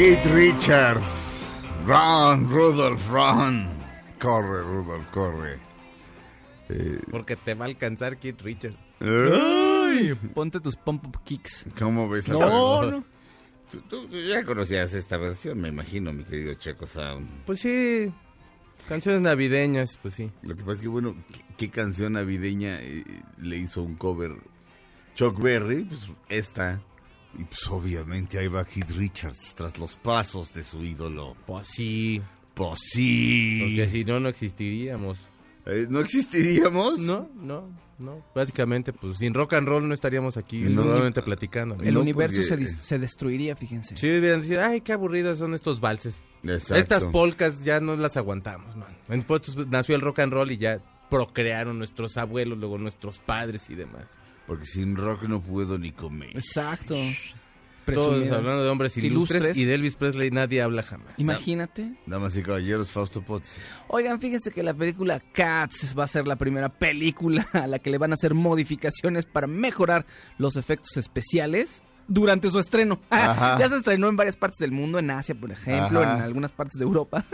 Kate 0.00 0.30
Richards. 0.32 1.44
Run, 1.84 2.48
Rudolph, 2.48 3.06
run. 3.10 3.68
Corre, 4.18 4.62
Rudolph, 4.62 5.06
corre. 5.10 5.58
Eh, 6.70 7.02
Porque 7.10 7.36
te 7.36 7.52
va 7.52 7.66
a 7.66 7.68
alcanzar 7.68 8.16
Keith 8.16 8.40
Richards. 8.40 8.78
Ay, 8.98 10.14
Ponte 10.32 10.58
tus 10.60 10.74
pump-up 10.76 11.22
kicks. 11.22 11.66
¿Cómo 11.78 12.08
ves 12.08 12.28
la 12.28 12.38
No, 12.38 12.90
no. 12.90 13.04
Tú, 13.70 13.82
tú 13.82 14.08
ya 14.08 14.42
conocías 14.42 14.94
esta 14.94 15.18
versión, 15.18 15.60
me 15.60 15.68
imagino, 15.68 16.14
mi 16.14 16.24
querido 16.24 16.54
Checo 16.54 16.86
Sound. 16.86 17.28
Pues 17.44 17.60
sí. 17.60 18.10
Canciones 18.88 19.20
navideñas, 19.20 19.98
pues 20.00 20.14
sí. 20.14 20.30
Lo 20.40 20.56
que 20.56 20.62
pasa 20.62 20.76
es 20.76 20.80
que, 20.80 20.88
bueno, 20.88 21.14
¿qué, 21.30 21.44
qué 21.58 21.68
canción 21.68 22.14
navideña 22.14 22.80
eh, 22.80 23.04
le 23.36 23.58
hizo 23.58 23.82
un 23.82 23.96
cover 23.96 24.32
Chuck 25.14 25.38
Berry? 25.38 25.84
Pues 25.84 26.08
esta. 26.30 26.80
Y 27.38 27.44
pues 27.44 27.66
obviamente 27.68 28.38
ahí 28.38 28.48
va 28.48 28.64
Keith 28.64 28.90
Richards 28.90 29.54
tras 29.54 29.78
los 29.78 29.96
pasos 29.96 30.52
de 30.52 30.64
su 30.64 30.84
ídolo. 30.84 31.36
Pues 31.46 31.68
sí. 31.68 32.20
Pues 32.54 32.78
sí. 32.92 33.60
Porque 33.62 33.88
si 33.90 34.04
no, 34.04 34.20
no 34.20 34.28
existiríamos. 34.28 35.18
Eh, 35.66 35.86
¿No 35.88 36.00
existiríamos? 36.00 36.98
No, 36.98 37.28
no, 37.36 37.68
no. 37.98 38.24
Básicamente, 38.34 38.92
pues 38.92 39.18
sin 39.18 39.32
rock 39.34 39.52
and 39.54 39.68
roll 39.68 39.86
no 39.86 39.94
estaríamos 39.94 40.36
aquí 40.36 40.60
No. 40.62 40.82
normalmente 40.82 41.22
platicando. 41.22 41.76
El 41.82 41.94
No, 41.94 42.00
universo 42.00 42.40
porque- 42.48 42.48
se, 42.48 42.58
dis- 42.58 42.80
se 42.80 42.98
destruiría, 42.98 43.54
fíjense. 43.54 43.96
Sí, 43.96 44.06
hubieran 44.18 44.42
dicho, 44.42 44.60
ay, 44.60 44.80
qué 44.80 44.92
aburridos 44.92 45.38
son 45.38 45.54
estos 45.54 45.80
valses. 45.80 46.20
Exacto. 46.42 46.74
Estas 46.76 47.04
polcas 47.04 47.62
ya 47.62 47.78
no 47.80 47.94
las 47.96 48.16
aguantamos, 48.16 48.74
man. 48.76 48.96
Entonces 49.08 49.54
nació 49.68 49.94
el 49.96 50.00
rock 50.02 50.20
and 50.20 50.32
roll 50.32 50.50
y 50.50 50.56
ya 50.56 50.80
procrearon 51.10 51.78
nuestros 51.78 52.16
abuelos, 52.16 52.58
luego 52.58 52.78
nuestros 52.78 53.18
padres 53.18 53.68
y 53.68 53.74
demás. 53.74 54.06
Porque 54.50 54.66
sin 54.66 54.96
rock 54.96 55.28
no 55.28 55.40
puedo 55.40 55.78
ni 55.78 55.92
comer. 55.92 56.36
Exacto. 56.36 56.96
Todos 57.86 58.28
hablando 58.32 58.64
de 58.64 58.68
hombres 58.68 58.96
ilustres, 58.96 59.42
Ilustres. 59.42 59.56
y 59.56 59.64
de 59.64 59.74
Elvis 59.76 59.94
Presley 59.94 60.32
nadie 60.32 60.60
habla 60.60 60.82
jamás. 60.82 61.14
Imagínate. 61.18 61.94
Damas 62.04 62.36
y 62.36 62.42
caballeros, 62.42 62.90
Fausto 62.90 63.22
Potts. 63.22 63.58
Oigan, 63.86 64.20
fíjense 64.20 64.50
que 64.50 64.64
la 64.64 64.74
película 64.74 65.20
Cats 65.20 65.96
va 65.96 66.02
a 66.02 66.08
ser 66.08 66.26
la 66.26 66.34
primera 66.34 66.68
película 66.68 67.46
a 67.52 67.68
la 67.68 67.78
que 67.78 67.90
le 67.92 67.98
van 67.98 68.10
a 68.10 68.14
hacer 68.14 68.34
modificaciones 68.34 69.24
para 69.24 69.46
mejorar 69.46 70.04
los 70.36 70.56
efectos 70.56 70.96
especiales 70.96 71.84
durante 72.08 72.50
su 72.50 72.58
estreno. 72.58 73.00
Ajá. 73.10 73.56
ya 73.56 73.68
se 73.68 73.76
estrenó 73.76 74.08
en 74.08 74.16
varias 74.16 74.34
partes 74.34 74.58
del 74.58 74.72
mundo, 74.72 74.98
en 74.98 75.12
Asia, 75.12 75.36
por 75.36 75.52
ejemplo, 75.52 76.00
Ajá. 76.02 76.16
en 76.16 76.22
algunas 76.24 76.50
partes 76.50 76.76
de 76.80 76.84
Europa. 76.86 77.24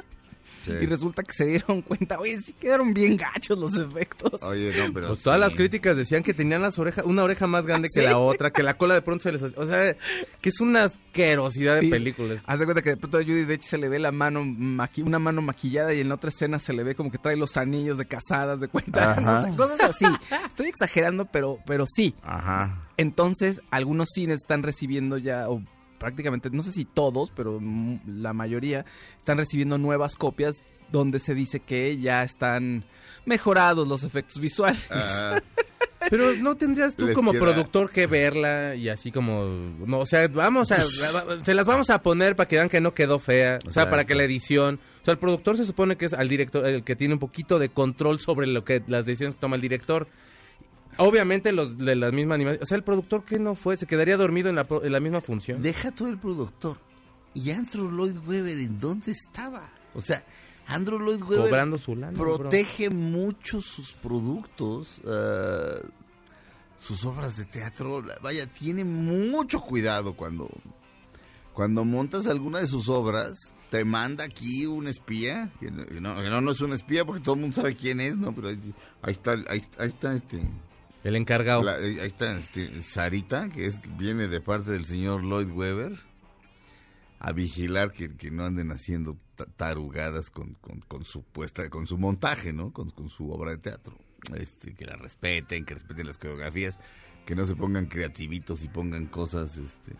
Sí. 0.67 0.73
Y 0.83 0.87
resulta 0.87 1.23
que 1.23 1.33
se 1.33 1.47
dieron 1.47 1.83
cuenta, 1.83 2.19
oye, 2.19 2.39
sí 2.43 2.53
quedaron 2.53 2.93
bien 2.93 3.17
gachos 3.17 3.59
los 3.59 3.75
efectos. 3.77 4.43
Oye, 4.43 4.73
no, 4.77 4.93
pero. 4.93 5.09
Pues 5.09 5.23
todas 5.23 5.39
las 5.41 5.55
críticas 5.55 5.97
decían 5.97 6.23
que 6.23 6.35
tenían 6.35 6.63
las 6.63 6.79
orejas, 6.79 7.05
una 7.05 7.23
oreja 7.23 7.47
más 7.47 7.67
grande 7.67 7.89
que 7.95 8.03
la 8.03 8.19
otra, 8.19 8.51
que 8.51 8.63
la 8.63 8.77
cola 8.77 8.95
de 8.95 9.03
pronto 9.03 9.23
se 9.23 9.33
les... 9.33 9.43
O 9.43 9.67
sea, 9.67 9.95
que 10.41 10.49
es 10.49 10.61
una 10.61 10.85
asquerosidad 10.85 11.77
de 11.77 11.83
Sí. 11.83 11.91
películas. 11.91 12.43
Haz 12.47 12.59
de 12.59 12.65
cuenta 12.65 12.83
que 12.83 12.91
de 12.91 12.97
pronto 12.97 13.19
a 13.19 13.23
Judy 13.23 13.45
de 13.45 13.55
hecho 13.55 13.69
se 13.71 13.79
le 13.79 13.89
ve 13.89 13.99
la 13.99 14.13
mano 14.13 14.43
maqui- 14.45 15.05
una 15.05 15.19
mano 15.19 15.41
maquillada 15.43 15.95
y 15.95 16.01
en 16.01 16.09
la 16.09 16.17
otra 16.17 16.31
escena 16.31 16.59
se 16.59 16.73
le 16.73 16.83
ve 16.85 16.95
como 16.95 17.11
que 17.11 17.19
trae 17.19 17.37
los 17.37 17.57
anillos 17.57 17.97
de 17.99 18.07
casadas 18.07 18.61
de 18.61 18.69
cuenta. 18.69 19.13
Ajá. 19.13 19.51
Cosas 19.57 19.81
así. 19.81 20.05
Estoy 20.49 20.67
exagerando, 20.69 21.27
pero, 21.27 21.59
pero 21.67 21.85
sí. 21.87 22.15
Ajá. 22.23 22.83
Entonces, 22.97 23.61
algunos 23.71 24.09
cines 24.15 24.37
están 24.43 24.63
recibiendo 24.63 25.19
ya, 25.19 25.49
o 25.49 25.63
prácticamente, 26.07 26.51
no 26.51 26.63
sé 26.63 26.71
si 26.71 26.85
todos, 26.85 27.33
pero 27.35 27.61
la 28.07 28.33
mayoría, 28.33 28.85
están 29.19 29.39
recibiendo 29.39 29.77
nuevas 29.77 30.15
copias 30.15 30.63
donde 30.93 31.19
se 31.19 31.35
dice 31.35 31.59
que 31.59 31.99
ya 31.99 32.23
están 32.23 32.85
mejorados 33.25 33.89
los 33.89 34.05
efectos 34.05 34.41
visuales. 34.41 34.81
Ajá. 34.89 35.43
Pero 36.09 36.35
no 36.37 36.55
tendrías 36.55 36.95
tú 36.95 37.07
Les 37.07 37.17
como 37.17 37.33
queda- 37.33 37.41
productor 37.41 37.91
que 37.91 38.07
verla 38.07 38.77
y 38.77 38.89
así 38.89 39.11
como... 39.11 39.45
No, 39.85 39.99
o 39.99 40.07
sea, 40.07 40.29
vamos 40.29 40.71
a... 40.71 40.77
se 41.43 41.53
las 41.55 41.67
vamos 41.67 41.91
a 41.91 42.01
poner 42.01 42.37
para 42.37 42.47
que 42.47 42.55
vean 42.55 42.69
que 42.69 42.81
no 42.81 42.95
quedó 42.95 43.19
fea. 43.19 43.57
O 43.57 43.61
sea, 43.63 43.69
Exacto. 43.71 43.91
para 43.91 44.05
que 44.07 44.15
la 44.15 44.23
edición... 44.23 44.79
O 45.03 45.05
sea, 45.05 45.11
el 45.13 45.19
productor 45.19 45.57
se 45.57 45.65
supone 45.65 45.97
que 45.97 46.05
es 46.05 46.13
al 46.13 46.29
director 46.29 46.65
el 46.65 46.85
que 46.85 46.95
tiene 46.95 47.15
un 47.15 47.19
poquito 47.19 47.59
de 47.59 47.71
control 47.71 48.21
sobre 48.21 48.47
lo 48.47 48.63
que 48.65 48.85
las 48.87 49.05
decisiones 49.05 49.35
que 49.35 49.41
toma 49.41 49.57
el 49.57 49.63
director. 49.63 50.07
Obviamente 50.99 51.53
los 51.53 51.77
de 51.79 51.95
la 51.95 52.11
misma 52.11 52.37
animación... 52.37 52.63
O 52.63 52.67
sea, 52.67 52.77
el 52.77 52.85
productor 52.85 53.25
que 53.25 53.39
no 53.39 53.55
fue, 53.55 53.77
se 53.77 53.87
quedaría 53.87 54.17
dormido 54.17 54.49
en 54.49 54.57
la, 54.57 54.67
en 54.83 54.93
la 54.93 55.01
misma 55.01 55.21
función. 55.21 55.63
Deja 55.63 55.91
todo 55.93 56.09
el 56.09 56.19
productor. 56.19 56.79
¿Y 57.35 57.51
Andrew 57.51 57.91
Lloyd 57.91 58.17
Webber 58.27 58.59
en 58.59 58.81
dónde 58.81 59.13
estaba? 59.13 59.69
O 59.95 60.01
sea, 60.01 60.25
Andrew 60.67 60.99
Lloyd 60.99 61.23
Webber 61.23 61.51
Cobrando 61.51 61.79
su 61.79 61.95
lana. 61.95 62.19
bro. 62.19 62.39
protege 62.39 62.89
mucho 62.89 63.61
sus 63.61 63.93
productos, 63.93 65.01
ah, 65.07 65.81
sus 66.79 67.05
obras 67.05 67.37
de 67.37 67.45
teatro. 67.45 68.03
Vaya, 68.23 68.47
tiene 68.47 68.85
mucho 68.85 69.61
cuidado 69.61 70.17
cuando, 70.17 70.49
cuando 71.53 71.85
montas 71.85 72.27
alguna 72.27 72.61
de 72.61 72.67
sus 72.67 72.89
obras. 72.89 73.35
Te 73.71 73.85
manda 73.85 74.23
aquí 74.23 74.65
un 74.65 74.87
espía, 74.87 75.51
que 75.59 75.73
no, 75.73 75.85
que 75.85 76.01
no, 76.01 76.15
que 76.23 76.31
no, 76.31 76.41
no 76.41 76.53
es 76.53 76.61
un 76.61 76.73
espía 76.73 77.05
porque 77.05 77.21
todo 77.21 77.35
el 77.35 77.41
mundo 77.41 77.57
sabe 77.57 77.75
quién 77.75 78.01
es, 78.01 78.17
¿no? 78.17 78.33
Pero 78.33 78.49
ahí, 78.49 78.75
ahí 79.03 79.13
está, 79.13 79.33
ahí, 79.33 79.61
ahí 79.77 79.89
está 79.89 80.15
este, 80.15 80.41
El 81.07 81.15
encargado. 81.17 81.63
la- 81.63 81.77
ahí 81.77 81.99
está 82.01 82.37
este, 82.37 82.83
Sarita, 82.83 83.49
que 83.49 83.67
es, 83.67 83.81
viene 83.97 84.27
de 84.29 84.41
parte 84.41 84.73
del 84.73 84.87
señor 84.87 85.23
Lloyd 85.23 85.51
Webber, 85.51 86.01
a 87.21 87.33
vigilar 87.33 87.93
que, 87.93 88.17
que 88.17 88.31
no 88.31 88.45
anden 88.45 88.73
haciendo 88.73 89.17
ta- 89.37 89.47
tarugadas 89.47 90.31
con, 90.31 90.55
con, 90.55 90.81
con 90.81 91.05
su 91.05 91.23
puesta, 91.23 91.71
con 91.71 91.87
su 91.87 91.97
montaje, 91.97 92.53
¿no? 92.53 92.73
Con, 92.73 92.91
con 92.91 93.09
su 93.09 93.31
obra 93.31 93.53
de 93.53 93.59
teatro. 93.59 93.97
Este, 94.37 94.75
que 94.75 94.85
la 94.85 94.97
respeten, 94.97 95.65
que 95.65 95.75
respeten 95.75 96.07
las 96.09 96.19
coreografías, 96.19 96.79
que 97.25 97.37
no 97.37 97.47
se 97.47 97.55
pongan 97.55 97.87
creativitos 97.87 98.65
y 98.65 98.69
pongan 98.69 99.07
cosas, 99.07 99.57
este... 99.57 99.93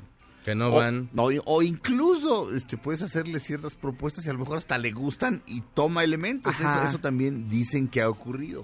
Que 0.45 0.55
no 0.57 0.69
o, 0.69 0.77
van... 0.77 1.09
no, 1.13 1.25
o 1.45 1.63
incluso 1.63 2.53
este, 2.55 2.77
puedes 2.77 3.03
hacerle 3.03 3.39
ciertas 3.41 3.75
propuestas 3.77 4.27
y 4.27 4.29
a 4.29 4.33
lo 4.33 4.41
mejor 4.41 4.59
hasta 4.59 4.77
le 4.79 4.91
gustan 4.93 5.43
y 5.47 5.61
toma 5.61 6.03
elementos. 6.05 6.55
Eso, 6.59 6.83
eso 6.83 6.99
también 6.99 7.49
dicen 7.49 7.87
que 7.89 8.01
ha 8.03 8.09
ocurrido. 8.09 8.63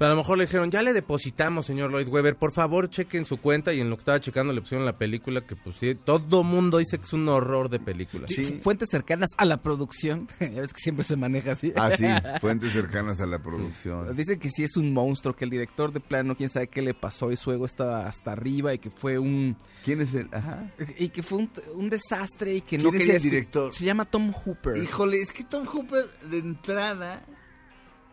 Pero 0.00 0.12
a 0.12 0.14
lo 0.14 0.22
mejor 0.22 0.38
le 0.38 0.46
dijeron, 0.46 0.70
ya 0.70 0.80
le 0.80 0.94
depositamos, 0.94 1.66
señor 1.66 1.90
Lloyd 1.90 2.08
Webber, 2.08 2.34
por 2.34 2.52
favor 2.52 2.88
chequen 2.88 3.26
su 3.26 3.36
cuenta 3.36 3.74
y 3.74 3.80
en 3.80 3.90
lo 3.90 3.96
que 3.96 4.00
estaba 4.00 4.18
checando 4.18 4.50
le 4.50 4.62
pusieron 4.62 4.86
la 4.86 4.96
película 4.96 5.42
que 5.42 5.56
pues 5.56 5.76
sí, 5.76 5.94
todo 5.94 6.42
mundo 6.42 6.78
dice 6.78 6.96
que 6.96 7.04
es 7.04 7.12
un 7.12 7.28
horror 7.28 7.68
de 7.68 7.80
película. 7.80 8.26
Sí. 8.26 8.60
Fuentes 8.62 8.88
cercanas 8.88 9.28
a 9.36 9.44
la 9.44 9.58
producción, 9.62 10.26
ya 10.40 10.62
ves 10.62 10.72
que 10.72 10.80
siempre 10.80 11.04
se 11.04 11.16
maneja 11.16 11.52
así. 11.52 11.74
Ah, 11.76 11.90
sí, 11.98 12.06
fuentes 12.40 12.72
cercanas 12.72 13.20
a 13.20 13.26
la 13.26 13.40
producción. 13.40 14.16
Dicen 14.16 14.38
que 14.38 14.48
sí 14.48 14.64
es 14.64 14.78
un 14.78 14.90
monstruo, 14.94 15.36
que 15.36 15.44
el 15.44 15.50
director 15.50 15.92
de 15.92 16.00
plano, 16.00 16.34
quién 16.34 16.48
sabe 16.48 16.68
qué 16.68 16.80
le 16.80 16.94
pasó 16.94 17.30
y 17.30 17.36
su 17.36 17.52
ego 17.52 17.66
estaba 17.66 18.08
hasta 18.08 18.32
arriba 18.32 18.72
y 18.72 18.78
que 18.78 18.88
fue 18.88 19.18
un 19.18 19.54
¿Quién 19.84 20.00
es 20.00 20.14
el...? 20.14 20.30
Ajá. 20.32 20.72
y 20.96 21.10
que 21.10 21.22
fue 21.22 21.40
un, 21.40 21.50
un 21.74 21.90
desastre 21.90 22.54
y 22.54 22.60
que 22.62 22.78
¿Quién 22.78 22.84
no 22.84 22.88
es 22.88 22.96
quería 22.96 23.16
el 23.16 23.22
director? 23.22 23.74
Se 23.74 23.84
llama 23.84 24.06
Tom 24.06 24.32
Hooper. 24.32 24.78
Híjole, 24.78 25.20
es 25.20 25.30
que 25.30 25.44
Tom 25.44 25.66
Hooper 25.66 26.06
de 26.30 26.38
entrada, 26.38 27.22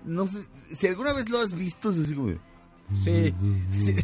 no 0.06 0.28
sé, 0.28 0.44
si 0.76 0.88
alguna 0.88 1.14
vez 1.14 1.30
lo 1.30 1.40
has 1.40 1.54
visto, 1.54 1.90
es 1.92 1.98
así 2.00 2.14
como... 2.16 2.28
de- 2.30 2.40
Sí. 3.04 3.34
sí. 3.84 3.96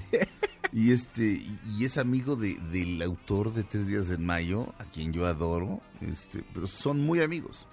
Y 0.73 0.91
este, 0.91 1.23
y, 1.33 1.59
y 1.77 1.85
es 1.85 1.97
amigo 1.97 2.35
de, 2.35 2.55
del 2.71 3.01
autor 3.01 3.53
de 3.53 3.63
Tres 3.63 3.87
Días 3.87 4.09
en 4.09 4.25
Mayo, 4.25 4.73
a 4.79 4.85
quien 4.85 5.13
yo 5.13 5.25
adoro, 5.27 5.81
este, 6.01 6.43
pero 6.53 6.67
son 6.67 6.99
muy 6.99 7.21
amigos. 7.21 7.67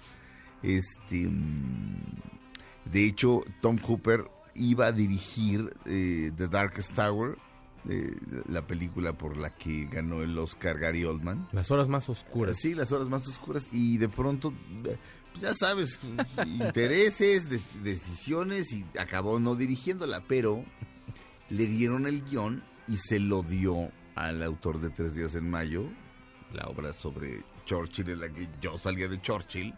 Este, 0.63 1.27
mm, 1.27 1.97
de 2.91 3.05
hecho, 3.07 3.41
Tom 3.61 3.77
Hooper 3.81 4.25
iba 4.53 4.85
a 4.87 4.91
dirigir 4.91 5.75
eh, 5.85 6.31
The 6.37 6.47
Darkest 6.47 6.93
Tower, 6.93 7.37
eh, 7.89 8.15
la 8.47 8.65
película 8.67 9.17
por 9.17 9.35
la 9.35 9.49
que 9.55 9.87
ganó 9.91 10.21
el 10.21 10.37
Oscar 10.37 10.77
Gary 10.77 11.03
Oldman. 11.03 11.47
Las 11.51 11.71
horas 11.71 11.87
más 11.89 12.07
oscuras. 12.09 12.57
Sí, 12.59 12.75
las 12.75 12.91
horas 12.91 13.09
más 13.09 13.27
oscuras 13.27 13.67
y 13.71 13.97
de 13.97 14.07
pronto, 14.09 14.53
ya 15.39 15.53
sabes, 15.53 15.99
intereses, 16.45 17.49
de- 17.49 17.61
decisiones 17.83 18.71
y 18.73 18.85
acabó 18.99 19.39
no 19.39 19.55
dirigiéndola, 19.55 20.21
pero 20.27 20.63
le 21.49 21.65
dieron 21.67 22.05
el 22.07 22.23
guion 22.23 22.63
y 22.87 22.97
se 22.97 23.19
lo 23.19 23.43
dio 23.43 23.91
al 24.15 24.43
autor 24.43 24.79
de 24.81 24.89
Tres 24.89 25.15
Días 25.15 25.35
en 25.35 25.49
Mayo, 25.49 25.85
la 26.53 26.63
obra 26.65 26.93
sobre 26.93 27.43
Churchill 27.65 28.09
en 28.09 28.19
la 28.19 28.29
que 28.29 28.47
yo 28.61 28.77
salía 28.77 29.07
de 29.07 29.21
Churchill. 29.21 29.73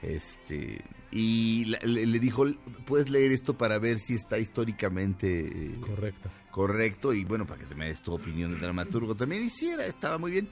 Este, 0.00 0.80
y 1.10 1.64
le, 1.64 2.06
le 2.06 2.18
dijo, 2.20 2.44
puedes 2.86 3.10
leer 3.10 3.32
esto 3.32 3.58
para 3.58 3.78
ver 3.78 3.98
si 3.98 4.14
está 4.14 4.38
históricamente 4.38 5.40
eh, 5.40 5.80
Correcto. 5.80 6.30
correcto 6.52 7.12
y 7.12 7.24
bueno, 7.24 7.46
para 7.46 7.60
que 7.60 7.66
te 7.66 7.74
me 7.74 7.86
des 7.88 8.00
tu 8.00 8.12
opinión 8.14 8.52
de 8.54 8.60
dramaturgo 8.60 9.16
también 9.16 9.42
hiciera, 9.44 9.84
estaba 9.86 10.16
muy 10.18 10.30
bien. 10.30 10.48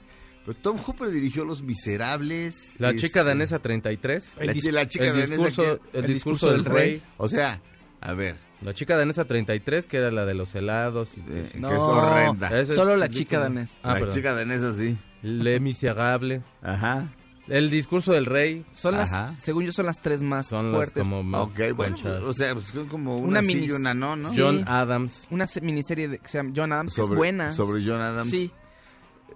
Pero 0.47 0.57
Tom 0.59 0.77
Hooper 0.77 1.09
dirigió 1.11 1.43
Los 1.43 1.61
Miserables. 1.61 2.75
La 2.79 2.91
este, 2.91 3.01
chica 3.07 3.23
danesa 3.25 3.59
33. 3.59 4.35
La, 4.37 4.43
El 4.45 4.53
dis- 4.53 4.71
la 4.71 4.87
chica 4.87 5.05
el 5.05 5.11
danesa 5.11 5.27
discurso, 5.35 5.79
que- 5.91 5.99
el 5.99 6.07
discurso 6.07 6.51
del 6.51 6.65
rey. 6.65 7.03
O 7.17 7.27
sea, 7.29 7.61
a 8.01 8.13
ver, 8.13 8.37
La 8.61 8.73
chica 8.73 8.97
danesa 8.97 9.25
33, 9.25 9.85
que 9.85 9.97
era 9.97 10.09
la 10.09 10.25
de 10.25 10.33
los 10.33 10.55
helados. 10.55 11.09
y 11.17 11.19
eh, 11.29 11.49
que- 11.51 11.59
No, 11.59 11.69
que 11.69 11.75
es 11.75 11.81
horrenda. 11.81 12.59
Es 12.59 12.69
Solo 12.69 12.95
la 12.97 13.05
película. 13.05 13.09
chica 13.09 13.39
danesa. 13.39 13.75
Ah, 13.83 13.93
la 13.93 13.99
perdón. 13.99 14.15
chica 14.15 14.33
danesa 14.33 14.73
sí. 14.75 14.97
Le 15.21 15.59
Miserable. 15.59 16.41
Ajá. 16.63 17.13
El 17.49 17.69
discurso 17.69 18.11
del 18.13 18.25
rey. 18.25 18.65
Son 18.71 18.95
las, 18.97 19.13
Ajá. 19.13 19.35
según 19.39 19.65
yo, 19.65 19.71
son 19.73 19.85
las 19.85 20.01
tres 20.01 20.21
más 20.21 20.47
Son 20.47 20.65
las 20.71 20.75
fuertes. 20.75 21.03
como 21.03 21.23
más 21.23 21.41
Ok, 21.47 21.59
bueno, 21.75 21.95
conchas. 21.95 22.17
o 22.23 22.33
sea, 22.33 22.53
pues 22.55 22.67
son 22.67 22.87
como 22.87 23.17
una, 23.17 23.27
Una 23.27 23.41
sí 23.41 23.47
mini- 23.47 23.65
y 23.67 23.71
una 23.71 23.93
no, 23.93 24.15
¿no? 24.15 24.31
Sí. 24.33 24.41
John 24.41 24.63
Adams. 24.67 25.27
Una 25.29 25.45
se- 25.47 25.61
miniserie 25.61 26.07
de, 26.09 26.19
que 26.19 26.27
se 26.27 26.37
llama 26.39 26.51
John 26.55 26.71
Adams, 26.73 26.93
que 26.93 27.01
Sobre, 27.01 27.13
es 27.13 27.17
buena. 27.17 27.53
sobre 27.53 27.85
John 27.85 28.01
Adams. 28.01 28.29
Sí, 28.31 28.51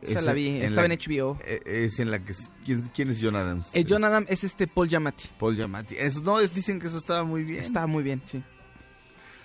esa 0.01 0.19
Es 0.19 0.25
la 0.25 0.33
vi. 0.33 0.47
en 0.47 0.63
Estaba 0.63 0.87
la- 0.87 0.93
en 0.93 0.99
HBO. 0.99 1.37
eh, 1.45 1.61
Es 1.65 1.99
en 1.99 2.11
la 2.11 2.23
que... 2.23 2.33
¿Quién, 2.65 2.81
quién 2.93 3.09
es 3.11 3.19
John 3.21 3.35
Adams? 3.35 3.69
Eh, 3.73 3.85
John 3.87 4.03
Adams 4.03 4.27
es 4.29 4.43
este 4.43 4.67
Paul 4.67 4.87
Giamatti. 4.89 5.29
Paul 5.39 5.55
Giamatti. 5.55 5.95
Eso, 5.97 6.21
no, 6.21 6.39
es, 6.39 6.53
dicen 6.53 6.79
que 6.79 6.87
eso 6.87 6.97
estaba 6.97 7.23
muy 7.23 7.43
bien. 7.43 7.63
Está 7.63 7.85
muy 7.87 8.03
bien, 8.03 8.21
sí. 8.25 8.43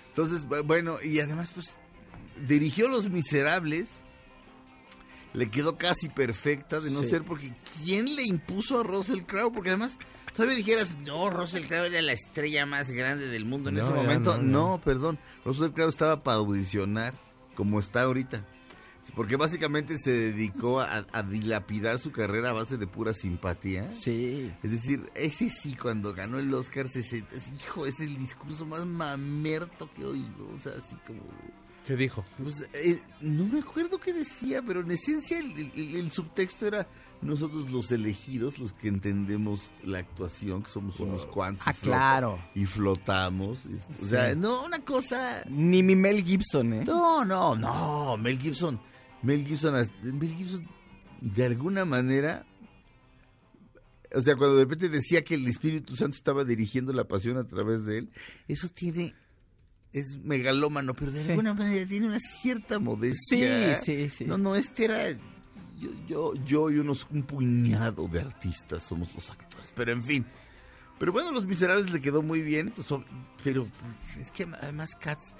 Entonces, 0.09 0.47
bu- 0.47 0.65
bueno, 0.65 0.97
y 1.03 1.19
además, 1.19 1.51
pues, 1.53 1.75
dirigió 2.47 2.87
Los 2.87 3.09
Miserables. 3.09 3.89
Le 5.33 5.51
quedó 5.51 5.77
casi 5.77 6.09
perfecta, 6.09 6.79
de 6.79 6.89
no 6.89 7.01
Sí. 7.03 7.09
ser 7.09 7.23
porque 7.23 7.53
¿quién 7.83 8.15
le 8.15 8.23
impuso 8.23 8.79
a 8.79 8.83
Russell 8.83 9.21
Crowe? 9.23 9.51
Porque 9.51 9.69
además, 9.69 9.97
todavía 10.33 10.55
dijeras, 10.57 10.97
no, 11.05 11.29
Russell 11.29 11.65
Crowe 11.67 11.85
era 11.87 12.01
la 12.01 12.13
estrella 12.13 12.65
más 12.65 12.89
grande 12.89 13.27
del 13.27 13.45
mundo 13.45 13.69
en 13.69 13.75
No, 13.75 13.83
ese 13.83 13.93
momento. 13.93 14.37
no, 14.37 14.41
No, 14.43 14.67
no. 14.77 14.81
perdón, 14.81 15.19
Russell 15.45 15.71
Crowe 15.71 15.89
estaba 15.89 16.23
para 16.23 16.37
audicionar, 16.37 17.13
como 17.55 17.79
está 17.79 18.03
ahorita. 18.03 18.43
Porque 19.15 19.35
básicamente 19.37 19.97
se 19.97 20.11
dedicó 20.11 20.81
a, 20.81 21.05
a 21.11 21.23
dilapidar 21.23 21.99
su 21.99 22.11
carrera 22.11 22.49
a 22.49 22.53
base 22.53 22.77
de 22.77 22.87
pura 22.87 23.13
simpatía. 23.13 23.91
Sí. 23.93 24.51
Es 24.63 24.71
decir, 24.71 25.09
ese 25.15 25.49
sí, 25.49 25.75
cuando 25.75 26.13
ganó 26.13 26.37
el 26.39 26.53
Oscar, 26.53 26.87
se, 26.87 27.03
se- 27.03 27.17
es- 27.17 27.51
hijo, 27.61 27.85
es 27.85 27.99
el 27.99 28.17
discurso 28.17 28.65
más 28.65 28.85
mamerto 28.85 29.89
que 29.93 30.01
he 30.01 30.05
oído. 30.05 30.49
O 30.53 30.57
sea, 30.61 30.73
así 30.73 30.95
como... 31.05 31.21
¿Qué 31.85 31.95
dijo? 31.95 32.25
Pues, 32.43 32.67
eh, 32.73 32.99
no 33.21 33.45
me 33.45 33.59
acuerdo 33.61 33.97
qué 33.97 34.11
decía, 34.11 34.61
pero 34.61 34.81
en 34.81 34.91
esencia 34.91 35.39
el, 35.39 35.71
el- 35.73 35.95
el 35.95 36.11
subtexto 36.11 36.67
era 36.67 36.85
nosotros 37.21 37.71
los 37.71 37.91
elegidos, 37.93 38.59
los 38.59 38.73
que 38.73 38.89
entendemos 38.89 39.71
la 39.85 39.99
actuación, 39.99 40.63
que 40.63 40.69
somos 40.69 40.99
unos 40.99 41.25
cuantos. 41.25 41.65
y 41.65 41.69
Ah, 41.69 41.73
flota- 41.73 41.97
claro. 41.97 42.39
Y 42.55 42.65
flotamos. 42.65 43.59
y- 43.65 44.03
O 44.03 44.05
sea, 44.05 44.35
no, 44.35 44.65
una 44.65 44.79
cosa... 44.79 45.43
Ni 45.49 45.81
mi 45.81 45.95
Mel 45.95 46.25
Gibson, 46.25 46.73
¿eh? 46.73 46.83
No, 46.85 47.23
no, 47.23 47.55
no, 47.55 48.17
Mel 48.17 48.37
Gibson. 48.37 48.79
Mel 49.23 49.45
Gibson, 49.45 49.73
Mel 50.03 50.35
Gibson, 50.35 50.67
de 51.21 51.45
alguna 51.45 51.85
manera... 51.85 52.45
O 54.15 54.21
sea, 54.21 54.35
cuando 54.37 54.55
de 54.55 54.63
repente 54.63 54.87
decía 54.89 55.21
que 55.23 55.35
el 55.35 55.45
Espíritu 55.47 55.97
Santo 55.97 56.15
estaba 56.15 56.45
dirigiendo 56.45 56.93
la 56.93 57.03
pasión 57.05 57.37
a 57.37 57.43
través 57.45 57.85
de 57.85 57.99
él, 57.99 58.09
eso 58.47 58.69
tiene... 58.69 59.13
Es 59.93 60.17
megalómano, 60.23 60.93
pero 60.93 61.11
de 61.11 61.23
Sí. 61.23 61.29
alguna 61.31 61.53
manera 61.53 61.85
tiene 61.87 62.07
una 62.07 62.19
cierta 62.19 62.77
modestia. 62.79 63.75
Sí, 63.77 63.85
sí, 63.85 64.09
sí. 64.09 64.25
No, 64.25 64.37
no, 64.37 64.55
este 64.55 64.85
era... 64.85 65.11
Yo, 65.79 65.91
yo, 66.07 66.33
yo 66.45 66.69
y 66.71 66.77
unos, 66.79 67.05
un 67.11 67.23
puñado 67.23 68.07
de 68.07 68.21
artistas 68.21 68.83
somos 68.83 69.13
los 69.13 69.29
actores, 69.29 69.71
pero 69.75 69.91
en 69.91 70.03
fin. 70.03 70.25
Pero 70.99 71.11
bueno, 71.11 71.31
Los 71.31 71.45
Miserables 71.45 71.91
le 71.91 72.01
quedó 72.01 72.23
muy 72.23 72.41
bien, 72.41 72.67
entonces, 72.69 72.97
pero 73.43 73.67
pues, 73.79 74.17
es 74.25 74.31
que 74.31 74.47
además 74.61 74.95
Cats, 74.99 75.35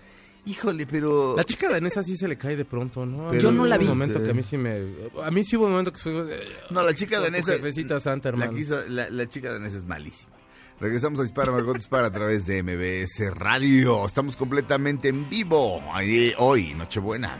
híjole, 0.47 0.85
pero... 0.87 1.35
La 1.35 1.43
chica 1.43 1.69
danesa 1.69 2.01
sí 2.03 2.15
se 2.17 2.27
le 2.27 2.37
cae 2.37 2.55
de 2.55 2.65
pronto, 2.65 3.05
¿no? 3.05 3.27
Pero 3.29 3.41
Yo 3.41 3.51
no 3.51 3.65
la 3.65 3.75
Hubo 3.75 3.79
vi. 3.81 3.85
Un 3.85 3.97
momento 3.97 4.23
que 4.23 4.29
a 4.31 4.33
mí 4.33 4.43
sí 4.43 4.57
me... 4.57 4.77
A 5.23 5.29
mí 5.31 5.43
sí 5.43 5.55
hubo 5.57 5.65
un 5.65 5.71
momento 5.71 5.91
que 5.93 5.99
fue... 5.99 6.11
eh, 6.33 6.39
No, 6.69 6.81
la 6.83 6.93
chica 6.93 7.19
danesa... 7.19 7.51
jefecita 7.53 7.99
santa, 7.99 8.29
la, 8.31 8.33
hermano. 8.45 8.53
quiso- 8.57 8.85
la, 8.87 9.09
la 9.09 9.27
chica 9.27 9.51
danesa 9.51 9.77
es 9.77 9.85
malísima. 9.85 10.31
Regresamos 10.79 11.19
a 11.19 11.23
Dispara, 11.23 11.51
Margot 11.51 11.75
Dispara 11.75 12.07
a 12.07 12.11
través 12.11 12.45
de 12.45 12.61
MBS 12.61 13.33
Radio. 13.35 14.05
Estamos 14.05 14.35
completamente 14.35 15.07
en 15.09 15.27
vivo. 15.29 15.81
Ahí, 15.91 16.33
hoy, 16.37 16.73
Nochebuena. 16.75 17.39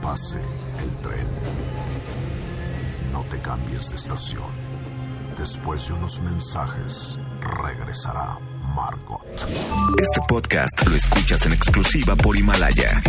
Pase 0.00 0.40
el 0.78 0.90
tren, 1.02 1.26
no 3.12 3.24
te 3.30 3.40
cambies 3.40 3.90
de 3.90 3.96
estación. 3.96 4.50
Después 5.38 5.88
de 5.88 5.94
unos 5.94 6.20
mensajes, 6.20 7.18
regresará 7.40 8.38
Margot. 8.74 9.22
Este 9.98 10.20
podcast 10.28 10.86
lo 10.86 10.94
escuchas 10.94 11.46
en 11.46 11.52
exclusiva 11.52 12.14
por 12.16 12.36
Himalaya. 12.36 13.00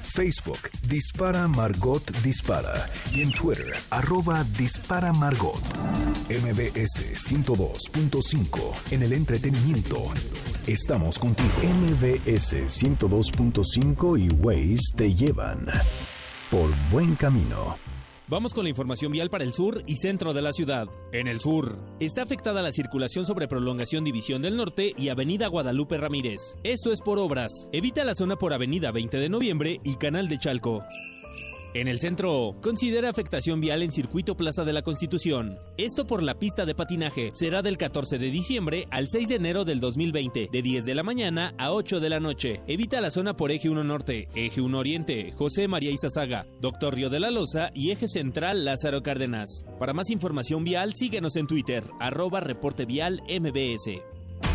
Facebook, 0.06 0.70
Dispara 0.88 1.50
Margot 1.50 2.10
Dispara 2.24 2.90
y 3.12 3.24
en 3.24 3.32
Twitter, 3.32 3.76
arroba 3.90 4.46
Dispara 4.58 5.12
Margot. 5.12 5.60
MBS 6.30 7.02
102.5 7.30 8.74
en 8.92 9.04
el 9.04 9.12
entretenimiento. 9.12 10.14
Estamos 10.66 11.20
contigo. 11.20 11.52
MBS 11.62 12.54
102.5 12.54 14.18
y 14.18 14.30
Waze 14.34 14.96
te 14.96 15.14
llevan 15.14 15.66
por 16.50 16.70
buen 16.90 17.18
camino. 17.18 17.76
Vamos 18.28 18.56
con 18.56 18.64
la 18.64 18.72
información 18.72 19.12
vial 19.12 19.30
para 19.30 19.44
el 19.44 19.54
sur 19.54 19.84
y 19.86 19.98
centro 19.98 20.34
de 20.34 20.42
la 20.42 20.52
ciudad. 20.52 20.88
En 21.12 21.28
el 21.28 21.40
sur, 21.40 21.78
está 22.00 22.24
afectada 22.24 22.64
la 22.64 22.72
circulación 22.72 23.24
sobre 23.24 23.48
prolongación 23.48 24.04
División 24.04 24.42
del 24.42 24.58
Norte 24.58 24.94
y 24.98 25.10
Avenida 25.10 25.46
Guadalupe 25.46 26.00
Ramírez. 26.00 26.58
Esto 26.64 26.92
es 26.92 27.02
por 27.02 27.20
obras. 27.20 27.70
Evita 27.72 28.04
la 28.04 28.16
zona 28.16 28.36
por 28.36 28.52
Avenida 28.52 28.92
20 28.92 29.18
de 29.18 29.30
Noviembre 29.30 29.80
y 29.84 29.98
Canal 29.98 30.28
de 30.28 30.40
Chalco. 30.40 30.84
En 31.76 31.90
el 31.90 32.00
centro, 32.00 32.56
considera 32.62 33.10
afectación 33.10 33.60
vial 33.60 33.84
en 33.84 33.92
Circuito 33.92 34.38
Plaza 34.38 34.64
de 34.64 34.72
la 34.72 34.82
Constitución. 34.82 35.58
Esto 35.78 36.08
por 36.08 36.24
la 36.24 36.40
pista 36.40 36.66
de 36.66 36.74
patinaje. 36.74 37.32
Será 37.34 37.62
del 37.62 37.78
14 37.78 38.18
de 38.18 38.32
diciembre 38.32 38.88
al 38.92 39.10
6 39.10 39.28
de 39.28 39.36
enero 39.36 39.66
del 39.66 39.82
2020, 39.82 40.48
de 40.50 40.62
10 40.62 40.86
de 40.86 40.96
la 40.96 41.04
mañana 41.04 41.54
a 41.58 41.74
8 41.74 42.00
de 42.00 42.10
la 42.10 42.22
noche. 42.22 42.62
Evita 42.68 43.02
la 43.02 43.12
zona 43.12 43.36
por 43.36 43.52
Eje 43.52 43.70
1 43.70 43.84
Norte, 43.84 44.30
Eje 44.36 44.62
1 44.62 44.80
Oriente, 44.80 45.34
José 45.36 45.68
María 45.68 45.92
Izazaga, 45.92 46.46
Doctor 46.62 46.96
Río 46.96 47.10
de 47.10 47.20
la 47.20 47.30
Loza 47.30 47.72
y 47.74 47.92
Eje 47.92 48.08
Central 48.08 48.64
Lázaro 48.64 49.04
Cárdenas. 49.04 49.66
Para 49.78 49.92
más 49.92 50.12
información 50.12 50.64
vial, 50.64 50.94
síguenos 50.96 51.36
en 51.36 51.46
Twitter, 51.46 51.84
arroba 52.00 52.40
reporte 52.40 52.86
vial 52.86 53.22
MBS. 53.28 54.02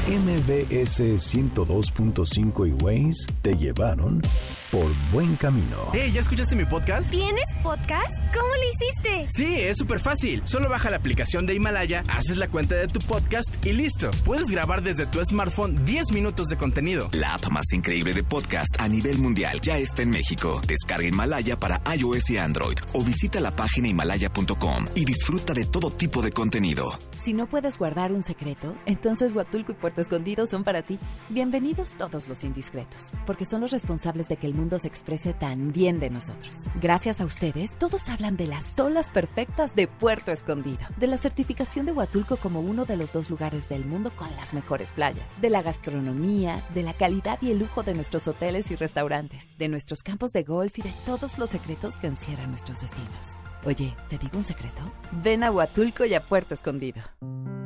MBS 0.09 1.01
102.5 1.01 2.69
y 2.69 2.73
Waze 2.83 3.27
te 3.43 3.57
llevaron 3.57 4.23
por 4.71 4.87
buen 5.13 5.37
camino. 5.37 5.77
Hey, 5.93 6.11
¿ya 6.13 6.21
escuchaste 6.21 6.55
mi 6.57 6.65
podcast? 6.65 7.11
¿Tienes 7.11 7.45
podcast? 7.63 8.13
¿Cómo 8.33 8.49
lo 8.49 8.63
hiciste? 8.63 9.27
Sí, 9.29 9.55
es 9.57 9.77
súper 9.79 10.01
fácil. 10.01 10.43
Solo 10.45 10.69
baja 10.69 10.91
la 10.91 10.97
aplicación 10.97 11.45
de 11.45 11.55
Himalaya, 11.55 12.05
haces 12.09 12.39
la 12.39 12.49
cuenta 12.49 12.77
de 12.77 12.89
tu 12.89 13.01
podcast 13.01 13.49
y 13.67 13.73
listo. 13.73 14.11
Puedes 14.25 14.49
grabar 14.49 14.83
desde 14.83 15.07
tu 15.07 15.23
smartphone 15.25 15.85
10 15.85 16.13
minutos 16.13 16.49
de 16.49 16.57
contenido. 16.57 17.09
La 17.13 17.35
app 17.35 17.49
más 17.49 17.73
increíble 17.73 18.15
de 18.15 18.23
podcast 18.23 18.81
a 18.81 18.89
nivel 18.89 19.19
mundial 19.19 19.61
ya 19.61 19.77
está 19.79 20.03
en 20.03 20.11
México. 20.11 20.61
Descarga 20.67 21.07
Himalaya 21.07 21.59
para 21.59 21.83
iOS 21.97 22.31
y 22.31 22.39
Android 22.39 22.79
o 22.93 23.03
visita 23.03 23.41
la 23.41 23.51
página 23.51 23.89
himalaya.com 23.89 24.87
y 24.95 25.05
disfruta 25.05 25.53
de 25.53 25.67
todo 25.67 25.91
tipo 25.91 26.23
de 26.23 26.31
contenido. 26.31 26.93
Si 27.21 27.33
no 27.33 27.49
puedes 27.49 27.77
guardar 27.77 28.13
un 28.13 28.23
secreto, 28.23 28.77
entonces 28.87 29.33
Huatulco 29.33 29.73
y 29.73 29.75
Puerto 29.90 30.03
Escondido 30.03 30.46
son 30.46 30.62
para 30.62 30.83
ti. 30.83 31.00
Bienvenidos 31.31 31.96
todos 31.96 32.29
los 32.29 32.44
indiscretos, 32.44 33.11
porque 33.26 33.44
son 33.44 33.61
los 33.61 33.72
responsables 33.72 34.29
de 34.29 34.37
que 34.37 34.46
el 34.46 34.55
mundo 34.55 34.79
se 34.79 34.87
exprese 34.87 35.35
tan 35.35 35.72
bien 35.72 35.98
de 35.98 36.11
nosotros. 36.11 36.68
Gracias 36.81 37.20
a 37.20 37.24
ustedes, 37.24 37.76
todos 37.76 38.09
hablan 38.09 38.37
de 38.37 38.46
las 38.46 38.79
olas 38.79 39.11
perfectas 39.11 39.74
de 39.74 39.88
Puerto 39.88 40.31
Escondido, 40.31 40.79
de 40.96 41.09
la 41.09 41.16
certificación 41.16 41.87
de 41.87 41.92
Huatulco 41.92 42.37
como 42.37 42.61
uno 42.61 42.85
de 42.85 42.96
los 42.96 43.12
dos 43.12 43.31
lugares 43.31 43.68
del 43.68 43.85
mundo 43.85 44.12
con 44.14 44.31
las 44.37 44.55
mejores 44.55 44.92
playas, 44.92 45.26
de 45.40 45.50
la 45.50 45.61
gastronomía, 45.61 46.64
de 46.72 46.85
la 46.85 46.92
calidad 46.92 47.42
y 47.42 47.50
el 47.50 47.59
lujo 47.59 47.83
de 47.83 47.94
nuestros 47.94 48.29
hoteles 48.29 48.70
y 48.70 48.76
restaurantes, 48.76 49.48
de 49.59 49.66
nuestros 49.66 50.05
campos 50.05 50.33
de 50.33 50.44
golf 50.44 50.79
y 50.79 50.83
de 50.83 50.92
todos 51.05 51.37
los 51.37 51.50
secretos 51.50 51.96
que 51.96 52.07
encierran 52.07 52.50
nuestros 52.50 52.81
destinos. 52.81 53.40
Oye, 53.64 53.96
¿te 54.09 54.18
digo 54.18 54.38
un 54.38 54.44
secreto? 54.44 54.83
Ven 55.11 55.42
a 55.42 55.50
Huatulco 55.50 56.05
y 56.05 56.14
a 56.14 56.22
Puerto 56.22 56.55
Escondido. 56.55 57.03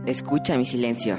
Escucha 0.06 0.56
mi 0.56 0.64
silencio. 0.64 1.18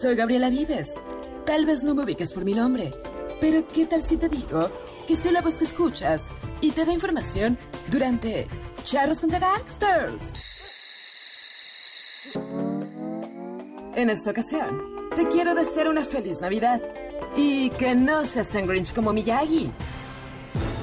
Soy 0.00 0.14
Gabriela 0.14 0.48
Vives. 0.50 0.94
Tal 1.44 1.66
vez 1.66 1.82
no 1.82 1.92
me 1.94 2.04
ubiques 2.04 2.32
por 2.32 2.44
mi 2.44 2.54
nombre, 2.54 2.94
pero 3.40 3.66
¿qué 3.68 3.86
tal 3.86 4.06
si 4.06 4.16
te 4.16 4.28
digo 4.28 4.70
que 5.06 5.16
soy 5.16 5.32
la 5.32 5.40
voz 5.40 5.56
que 5.56 5.64
escuchas 5.64 6.22
y 6.60 6.72
te 6.72 6.84
da 6.84 6.92
información 6.92 7.56
durante 7.88 8.46
Charros 8.84 9.20
contra 9.20 9.38
Gangsters? 9.38 10.32
En 13.94 14.10
esta 14.10 14.32
ocasión, 14.32 15.08
te 15.14 15.28
quiero 15.28 15.54
desear 15.54 15.86
una 15.88 16.04
feliz 16.04 16.40
Navidad 16.40 16.82
y 17.36 17.70
que 17.70 17.94
no 17.94 18.24
seas 18.24 18.48
tan 18.50 18.66
grinch 18.66 18.92
como 18.92 19.12
Miyagi. 19.12 19.70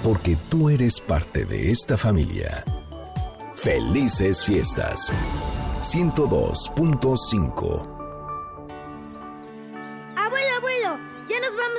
Porque 0.03 0.37
tú 0.49 0.69
eres 0.69 0.99
parte 0.99 1.45
de 1.45 1.71
esta 1.71 1.97
familia. 1.97 2.63
Felices 3.55 4.43
fiestas. 4.43 5.13
102.5 5.81 7.92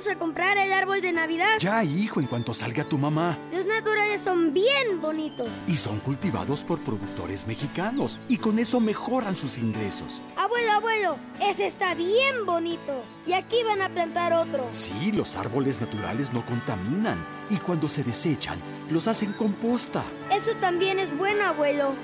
vamos 0.05 0.17
a 0.17 0.19
comprar 0.19 0.59
el 0.59 0.73
árbol 0.73 1.01
de 1.01 1.13
Navidad. 1.13 1.59
Ya, 1.61 1.83
hijo, 1.83 2.21
en 2.21 2.27
cuanto 2.27 2.53
salga 2.53 2.85
tu 2.85 2.99
mamá. 2.99 3.39
Los 3.53 3.65
naturales 3.65 4.21
son 4.21 4.53
bien 4.53 5.01
bonitos. 5.01 5.49
Y 5.67 5.77
son 5.77 5.99
cultivados 6.01 6.63
por 6.63 6.79
productores 6.81 7.47
mexicanos. 7.47 8.19
Y 8.29 8.37
con 8.37 8.59
eso 8.59 8.81
mejoran 8.81 9.35
sus 9.35 9.57
ingresos. 9.57 10.21
Abuelo, 10.37 10.73
abuelo, 10.73 11.17
ese 11.41 11.67
está 11.67 11.95
bien 11.95 12.45
bonito. 12.45 13.03
Y 13.27 13.33
aquí 13.33 13.63
van 13.65 13.81
a 13.81 13.89
plantar 13.89 14.35
otro. 14.35 14.67
Sí, 14.73 15.13
los 15.13 15.37
árboles 15.37 15.81
naturales 15.81 16.33
no 16.33 16.45
contaminan. 16.45 17.25
Y 17.49 17.57
cuando 17.57 17.89
se 17.89 18.05
desechan, 18.05 18.61
los 18.91 19.09
hacen 19.09 19.33
composta. 19.33 20.05
Eso 20.31 20.55
también 20.57 20.99
es 20.99 21.17
bueno, 21.17 21.45
abuelo. 21.45 21.95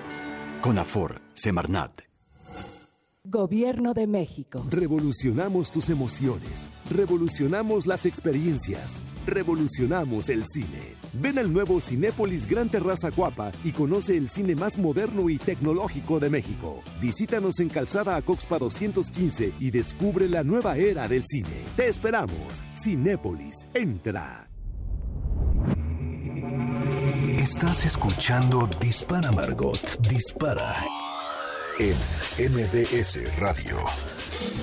Conafor, 0.63 1.21
Semarnat. 1.35 2.10
Gobierno 3.25 3.93
de 3.93 4.07
México. 4.07 4.65
Revolucionamos 4.71 5.71
tus 5.71 5.91
emociones, 5.91 6.71
revolucionamos 6.89 7.87
las 7.87 8.07
experiencias, 8.07 9.03
revolucionamos 9.27 10.31
el 10.31 10.47
cine. 10.47 10.95
Ven 11.13 11.39
al 11.39 11.53
nuevo 11.53 11.83
Cinépolis 11.83 12.47
Gran 12.47 12.71
Terraza 12.71 13.11
Cuapa 13.11 13.53
y 13.63 13.73
conoce 13.73 14.17
el 14.17 14.31
cine 14.31 14.55
más 14.55 14.79
moderno 14.79 15.29
y 15.29 15.37
tecnológico 15.37 16.19
de 16.19 16.31
México. 16.31 16.83
Visítanos 16.99 17.61
en 17.61 17.69
Calzada 17.69 18.17
Acoxpa 18.17 18.59
215 18.59 19.53
y 19.61 19.71
descubre 19.71 20.27
la 20.27 20.43
nueva 20.43 20.79
era 20.79 21.07
del 21.07 21.25
cine. 21.27 21.65
Te 21.77 21.89
esperamos. 21.89 22.65
Cinépolis, 22.75 23.69
entra. 23.75 24.49
Estás 27.39 27.85
escuchando 27.85 28.67
Dispara 28.81 29.31
Margot, 29.31 30.01
Dispara 30.09 31.10
en 31.81 31.97
MBS 32.53 33.19
Radio. 33.39 33.79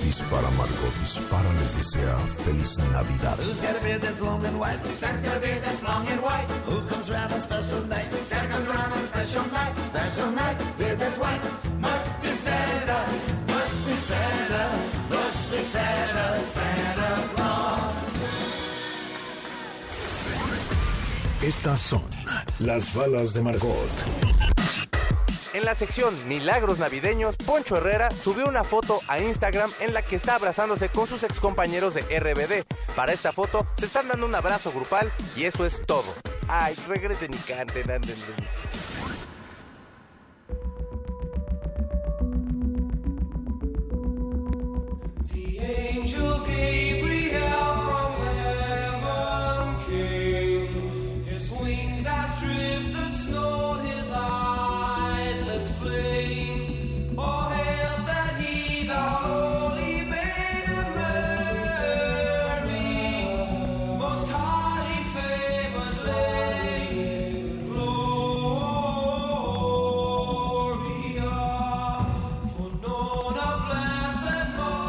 Dispara 0.04 0.50
Margot, 0.50 0.92
dispara 1.00 1.52
les 1.58 1.76
desea 1.76 2.16
feliz 2.44 2.78
Navidad. 2.92 3.38
Who's 3.38 3.60
got 3.60 3.76
a 3.76 3.80
beard 3.80 4.02
that's 4.02 4.20
long 4.20 4.46
and 4.46 4.56
white? 4.60 4.78
Santa's 4.94 5.22
got 5.22 5.36
a 5.36 5.40
beard 5.40 5.62
that's 5.62 5.82
long 5.82 6.06
and 6.06 6.20
white. 6.22 6.46
Who 6.66 6.80
comes 6.86 7.10
round 7.10 7.32
on 7.32 7.40
special 7.40 7.80
night? 7.88 8.06
Santa 8.24 8.48
comes 8.54 8.68
round 8.68 8.92
on 8.92 9.04
special 9.06 9.44
night. 9.50 9.76
Special 9.78 10.30
night, 10.30 10.56
beard 10.78 10.98
that's 11.00 11.18
white. 11.18 11.42
Must 11.80 12.22
be 12.22 12.30
Santa, 12.30 12.98
must 13.48 13.86
be 13.86 13.94
Santa, 13.94 14.62
must 15.10 15.50
be 15.50 15.62
Santa, 15.62 16.42
Santa 16.44 17.08
Claus. 17.34 17.94
Estas 21.42 21.80
son 21.80 22.04
las 22.60 22.94
balas 22.94 23.34
de 23.34 23.40
Margot. 23.40 23.88
En 25.54 25.64
la 25.64 25.74
sección 25.74 26.28
Milagros 26.28 26.78
Navideños, 26.78 27.36
Poncho 27.36 27.78
Herrera 27.78 28.10
subió 28.10 28.46
una 28.46 28.64
foto 28.64 29.00
a 29.08 29.18
Instagram 29.18 29.72
en 29.80 29.94
la 29.94 30.02
que 30.02 30.16
está 30.16 30.34
abrazándose 30.34 30.90
con 30.90 31.06
sus 31.06 31.22
excompañeros 31.22 31.94
de 31.94 32.02
RBD. 32.02 32.66
Para 32.94 33.12
esta 33.12 33.32
foto 33.32 33.66
se 33.78 33.86
están 33.86 34.08
dando 34.08 34.26
un 34.26 34.34
abrazo 34.34 34.72
grupal 34.72 35.10
y 35.36 35.44
eso 35.44 35.64
es 35.64 35.80
todo. 35.86 36.14
Ay, 36.48 36.74
regresen 36.86 37.32
y 37.32 37.38
canten, 37.38 37.90
anden. 37.90 38.16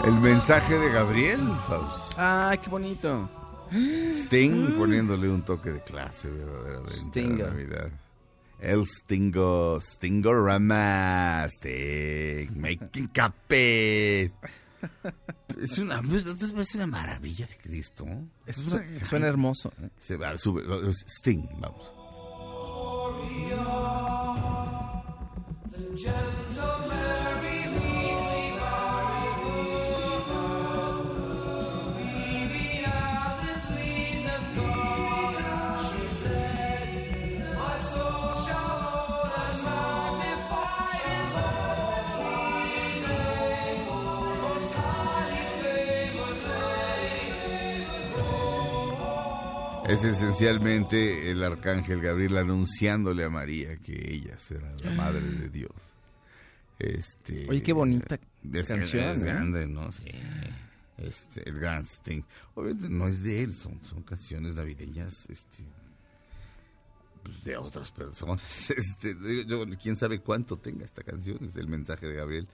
El 0.10 0.19
mensaje 0.22 0.74
de 0.74 0.89
Gabriel, 0.91 1.39
Faust. 1.67 2.13
Ay, 2.17 2.58
qué 2.58 2.67
bonito. 2.69 3.30
Sting 3.72 4.74
poniéndole 4.76 5.30
un 5.30 5.43
toque 5.45 5.69
de 5.72 5.84
clase 5.84 6.28
verdaderamente 6.32 6.95
Stingo. 6.95 7.43
a 7.43 7.48
la 7.48 7.54
Navidad. 7.54 7.91
El 8.60 8.88
Stingo, 8.88 9.80
Stingo 9.80 10.34
Rama, 10.34 11.45
Sting, 11.52 12.60
making 12.60 13.08
capes. 13.13 14.32
Es 15.62 15.78
una, 15.78 16.02
es 16.02 16.76
una 16.76 16.88
maravilla 16.88 17.45
de 17.45 17.58
Cristo. 17.58 18.06
Es 18.48 18.58
una- 18.58 18.84
Suena 19.06 19.28
hermoso. 19.28 19.72
¿eh? 19.80 19.89
Se 20.00 20.17
va, 20.17 20.36
sube, 20.39 20.63
Sting, 20.91 21.48
vamos. 21.60 21.93
The 25.72 25.95
gentle 25.95 26.88
Mary 26.89 27.68
Es 49.89 50.04
esencialmente 50.04 51.32
el 51.32 51.43
arcángel 51.43 52.02
Gabriel 52.02 52.38
anunciándole 52.38 53.23
a 53.23 53.30
María 53.30 53.78
que 53.78 53.93
ella 54.13 54.38
será 54.38 54.71
la 54.84 54.91
madre 54.91 55.21
de 55.21 55.49
Dios. 55.49 55.71
Este, 56.78 57.47
Oye, 57.49 57.62
qué 57.63 57.73
bonita 57.73 58.19
es, 58.54 58.67
canción, 58.67 59.04
Es 59.04 59.21
¿eh? 59.23 59.25
grande, 59.25 59.67
¿no? 59.67 59.91
Sí. 59.91 60.04
Este, 60.97 61.47
el 61.49 61.60
gran 61.60 61.84
Sting. 61.86 62.21
Obviamente 62.56 62.89
no 62.89 63.08
es 63.08 63.23
de 63.23 63.43
él, 63.43 63.56
son, 63.56 63.84
son 63.84 64.04
canciones 64.04 64.56
navideñas, 64.56 65.13
este, 65.30 65.63
pues, 67.23 67.43
de 67.43 67.58
otras 67.58 67.91
personas. 67.91 68.69
Este, 68.78 69.15
yo- 69.47 69.65
yo- 69.65 69.78
quién 69.82 69.97
sabe 69.97 70.19
cuánto 70.19 70.58
tenga 70.58 70.86
esta 70.86 71.02
canción, 71.04 71.38
es 71.41 71.56
el 71.56 71.67
mensaje 71.67 72.08
de 72.08 72.15
Gabriel. 72.15 72.47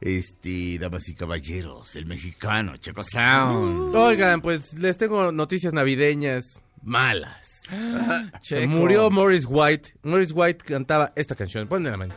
Este, 0.00 0.78
damas 0.78 1.06
y 1.08 1.14
caballeros, 1.14 1.94
el 1.94 2.06
mexicano, 2.06 2.74
Checo 2.78 3.04
Sound. 3.04 3.94
Oigan, 3.94 4.40
pues 4.40 4.72
les 4.74 4.96
tengo 4.96 5.30
noticias 5.30 5.74
navideñas 5.74 6.60
malas. 6.82 7.62
Se 8.40 8.66
murió 8.66 9.10
Morris 9.10 9.46
White. 9.48 9.94
Morris 10.02 10.32
White 10.34 10.64
cantaba 10.64 11.12
esta 11.16 11.34
canción. 11.34 11.68
Ponle 11.68 11.90
la 11.90 11.96
mano. 11.96 12.14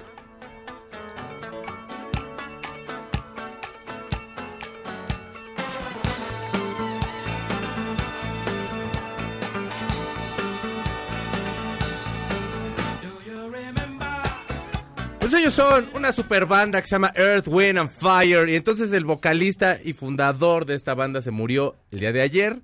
Pues 15.20 15.34
ellos 15.34 15.54
son 15.54 15.90
una 15.96 16.12
super 16.12 16.46
banda 16.46 16.82
que 16.82 16.88
se 16.88 16.96
llama 16.96 17.12
Earth, 17.16 17.48
Wind 17.48 17.80
and 17.80 17.90
Fire. 17.90 18.50
Y 18.50 18.56
entonces 18.56 18.92
el 18.92 19.06
vocalista 19.06 19.80
y 19.84 19.94
fundador 19.94 20.66
de 20.66 20.76
esta 20.76 20.94
banda 20.94 21.22
se 21.22 21.32
murió 21.32 21.76
el 21.92 22.00
día 22.00 22.12
de 22.12 22.22
ayer. 22.22 22.62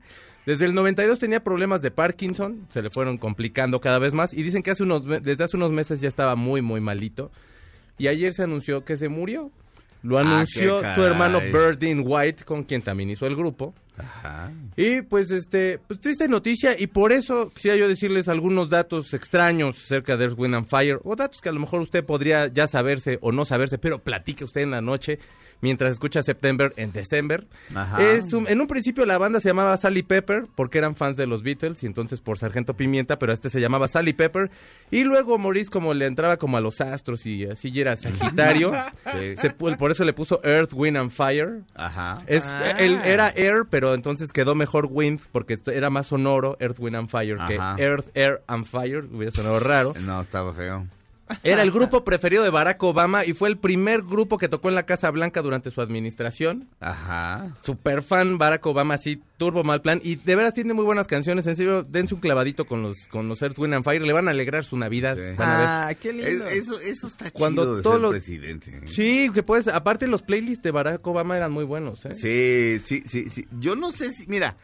Desde 0.50 0.66
el 0.66 0.74
92 0.74 1.20
tenía 1.20 1.44
problemas 1.44 1.84
de 1.84 1.92
Parkinson, 1.92 2.66
se 2.72 2.82
le 2.82 2.90
fueron 2.90 3.20
complicando 3.20 3.80
cada 3.80 4.00
vez 4.00 4.16
más. 4.16 4.34
Y 4.34 4.42
dicen 4.42 4.64
que 4.64 4.72
hace 4.72 4.82
unos, 4.82 5.06
desde 5.06 5.44
hace 5.44 5.56
unos 5.58 5.72
meses 5.72 6.02
ya 6.02 6.08
estaba 6.08 6.36
muy, 6.36 6.64
muy 6.64 6.82
malito. 6.82 7.30
Y 8.00 8.08
ayer 8.08 8.34
se 8.34 8.42
anunció 8.42 8.84
que 8.84 8.98
se 8.98 9.10
murió. 9.10 9.52
Lo 10.02 10.18
Ah, 10.18 10.22
anunció 10.22 10.80
su 10.96 11.04
hermano. 11.04 11.40
Berdin 11.54 12.02
White, 12.04 12.46
con 12.46 12.64
quien 12.64 12.82
también 12.82 13.12
hizo 13.12 13.28
el 13.28 13.36
grupo. 13.36 13.76
Ajá. 13.96 14.52
Y 14.76 15.04
pues 15.04 15.30
este, 15.30 15.78
pues 15.88 16.02
triste 16.02 16.28
noticia 16.28 16.72
y 16.76 16.88
por 16.88 17.12
eso 17.12 17.52
quisiera 17.54 17.78
yo 17.78 17.88
decirles 17.88 18.28
algunos 18.28 18.72
datos 18.72 19.14
extraños 19.14 19.78
acerca 19.78 20.18
de 20.18 20.24
Earth, 20.24 20.40
Wind 20.40 20.56
and 20.56 20.68
Fire 20.68 21.00
o 21.04 21.16
datos 21.16 21.42
que 21.42 21.50
a 21.50 21.52
lo 21.52 21.60
mejor 21.60 21.82
usted 21.82 22.04
podría 22.04 22.48
ya 22.48 22.66
saberse 22.66 23.20
o 23.22 23.32
no 23.32 23.46
saberse, 23.46 23.78
pero 23.78 24.00
platique 24.00 24.44
usted 24.46 24.62
en 24.62 24.72
la 24.72 24.82
noche 24.82 25.20
mientras 25.62 25.92
escucha 25.94 26.24
September 26.24 26.74
en 26.78 26.92
December. 26.92 27.48
Ajá. 27.76 28.02
Es 28.04 28.34
un- 28.34 28.48
en 28.48 28.62
un 28.62 28.68
principio 28.68 29.06
la 29.06 29.18
banda 29.18 29.40
se 29.40 29.50
llamaba 29.50 29.76
Sally 29.78 30.04
Pepper 30.04 30.46
porque 30.56 30.78
eran 30.78 30.96
fans 30.96 31.18
de 31.18 31.28
los 31.28 31.44
Beatles 31.44 31.84
y 31.84 31.86
entonces 31.86 32.22
por 32.22 32.38
Sargento 32.38 32.76
Pimienta, 32.76 33.20
pero 33.20 33.34
este 33.34 33.50
se 33.50 33.60
llamaba 33.62 33.88
Sally 33.88 34.14
Pepper 34.14 34.50
y 34.92 35.04
luego 35.04 35.38
Maurice 35.38 35.70
como 35.70 35.94
le 35.94 36.06
entraba 36.06 36.38
como 36.38 36.58
a 36.58 36.62
los 36.62 36.82
astros 36.82 37.26
y 37.26 37.46
así 37.46 37.70
y 37.74 37.80
era 37.82 37.96
Sagitario, 37.98 38.72
Sí. 39.14 39.36
se 39.38 39.50
por 39.52 39.92
eso 39.92 40.06
le 40.06 40.14
puso 40.14 40.40
Earth, 40.44 40.72
Wind 40.74 40.98
and 40.98 41.12
Fire. 41.12 41.62
Ajá. 41.76 42.20
Es, 42.28 42.44
Ah. 42.46 42.72
él 42.80 43.00
era 43.04 43.30
Air, 43.36 43.66
pero 43.70 43.94
entonces 43.94 44.32
quedó 44.34 44.56
mejor 44.56 44.88
Wind 44.90 45.20
porque 45.32 45.58
era 45.68 45.90
más 45.90 46.08
sonoro, 46.08 46.58
Earth, 46.60 46.80
Wind 46.80 46.96
and 46.96 47.10
Fire, 47.10 47.38
Ajá. 47.40 47.76
que 47.76 47.84
Earth, 47.84 48.08
Air 48.16 48.42
and 48.48 48.66
Fire, 48.66 49.06
hubiera 49.12 49.32
sonado 49.32 49.60
raro. 49.60 49.94
No, 50.02 50.22
estaba 50.22 50.54
feo. 50.54 50.88
Era 51.44 51.62
el 51.64 51.72
grupo 51.72 52.04
preferido 52.04 52.44
de 52.44 52.50
Barack 52.50 52.82
Obama 52.84 53.24
y 53.26 53.34
fue 53.34 53.50
el 53.50 53.58
primer 53.58 54.02
grupo 54.02 54.38
que 54.38 54.50
tocó 54.50 54.70
en 54.70 54.76
la 54.76 54.84
Casa 54.86 55.12
Blanca 55.12 55.42
durante 55.42 55.70
su 55.72 55.82
administración. 55.82 56.68
Ajá. 56.80 57.56
Super 57.64 58.02
fan 58.02 58.38
Barack 58.38 58.66
Obama, 58.66 58.96
así, 58.96 59.22
turbo 59.38 59.64
mal 59.64 59.82
plan. 59.82 60.02
Y 60.04 60.16
de 60.16 60.36
veras 60.36 60.54
tiene 60.54 60.74
muy 60.74 60.86
buenas 60.86 61.08
canciones. 61.08 61.46
En 61.48 61.56
serio, 61.56 61.84
dense 61.84 62.16
un 62.16 62.20
clavadito 62.22 62.66
con 62.66 62.82
los, 62.82 62.98
con 63.10 63.28
los 63.28 63.42
Earth, 63.42 63.60
Wind 63.60 63.74
and 63.76 63.84
Fire. 63.84 64.02
Le 64.02 64.14
van 64.14 64.28
a 64.28 64.32
alegrar 64.32 64.64
su 64.64 64.78
Navidad. 64.78 65.16
Van 65.38 65.50
a 65.50 65.58
ver. 65.58 65.68
Ah, 65.68 65.94
qué 66.02 66.14
lindo. 66.14 66.28
Es- 66.46 66.52
eso, 66.64 66.80
eso 66.80 67.08
está 67.08 67.30
Cuando 67.32 67.62
chido 67.64 67.76
de 67.78 67.84
todo 67.84 67.94
ser 67.94 68.02
lo- 68.02 68.10
presidente. 68.10 68.82
Sí, 68.88 69.30
que 69.34 69.44
puedes. 69.44 69.68
Aparte, 69.68 70.08
los 70.08 70.24
playlists 70.24 70.64
de 70.64 70.72
Barack 70.72 71.06
Obama 71.06 71.38
eran 71.38 71.52
muy 71.52 71.64
buenos. 71.64 72.06
¿eh? 72.06 72.16
Sí, 72.16 72.82
sí, 72.86 73.04
sí, 73.08 73.30
sí. 73.34 73.48
Yo 73.60 73.76
no 73.76 73.92
sé 73.92 74.12
si, 74.12 74.26
mira. 74.28 74.58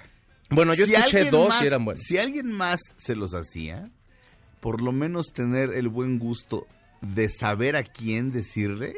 Bueno, 0.50 0.74
yo 0.76 0.86
escuché 0.86 1.30
dos 1.32 1.50
más- 1.50 1.64
y 1.64 1.68
eran 1.68 1.86
buenos. 1.86 2.04
Si 2.04 2.18
alguien 2.20 2.52
más 2.52 2.80
se 2.98 3.16
los 3.16 3.34
hacía, 3.34 3.90
por 4.66 4.82
lo 4.82 4.92
menos 4.92 5.32
tener 5.32 5.70
el 5.76 5.90
buen 5.90 6.18
gusto 6.18 6.66
de 7.00 7.30
saber 7.30 7.76
a 7.76 7.84
quién 7.84 8.32
decirle, 8.32 8.96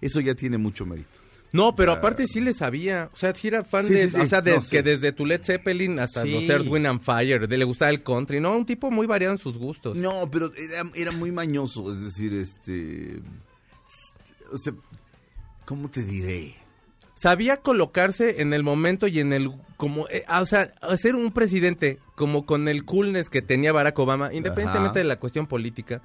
eso 0.00 0.20
ya 0.20 0.34
tiene 0.34 0.56
mucho 0.56 0.86
mérito. 0.86 1.10
No, 1.52 1.76
pero 1.76 1.92
aparte 1.92 2.26
sí 2.26 2.40
le 2.40 2.54
sabía. 2.54 3.10
O 3.12 3.16
sea, 3.18 3.34
sí 3.34 3.48
era 3.48 3.62
fan 3.62 3.84
Sí, 3.86 3.92
de. 3.92 4.08
sí. 4.08 4.16
O 4.18 4.26
sea, 4.26 4.40
de- 4.40 4.54
No, 4.54 4.62
sí. 4.62 4.70
que 4.70 4.82
desde 4.82 5.12
tu 5.12 5.26
Led 5.26 5.42
Zeppelin 5.44 5.98
hasta 5.98 6.24
los 6.24 6.44
Earth, 6.48 6.66
Wind 6.66 6.86
and 6.86 7.02
Fire. 7.02 7.46
De, 7.46 7.58
le 7.58 7.64
gustaba 7.66 7.90
el 7.90 8.02
country. 8.02 8.40
No, 8.40 8.56
un 8.56 8.64
tipo 8.64 8.90
muy 8.90 9.06
variado 9.06 9.34
en 9.34 9.38
sus 9.38 9.58
gustos. 9.58 9.98
No, 9.98 10.30
pero 10.30 10.50
era, 10.56 10.90
era 10.94 11.12
muy 11.12 11.30
mañoso, 11.30 11.92
es 11.92 12.00
decir, 12.02 12.32
este... 12.32 13.20
O 14.50 14.56
sea, 14.56 14.72
¿cómo 15.66 15.90
te 15.90 16.02
diré? 16.02 16.54
Sabía 17.22 17.58
colocarse 17.58 18.42
en 18.42 18.52
el 18.52 18.64
momento 18.64 19.06
y 19.06 19.20
en 19.20 19.32
el 19.32 19.52
como 19.76 20.08
eh, 20.08 20.24
ah, 20.26 20.42
o 20.42 20.46
sea 20.46 20.72
hacer 20.80 21.14
un 21.14 21.30
presidente 21.30 22.00
como 22.16 22.44
con 22.46 22.66
el 22.66 22.84
coolness 22.84 23.28
que 23.28 23.42
tenía 23.42 23.72
Barack 23.72 23.96
Obama 24.00 24.34
independientemente 24.34 24.98
Ajá. 24.98 25.04
de 25.04 25.04
la 25.04 25.20
cuestión 25.20 25.46
política 25.46 26.02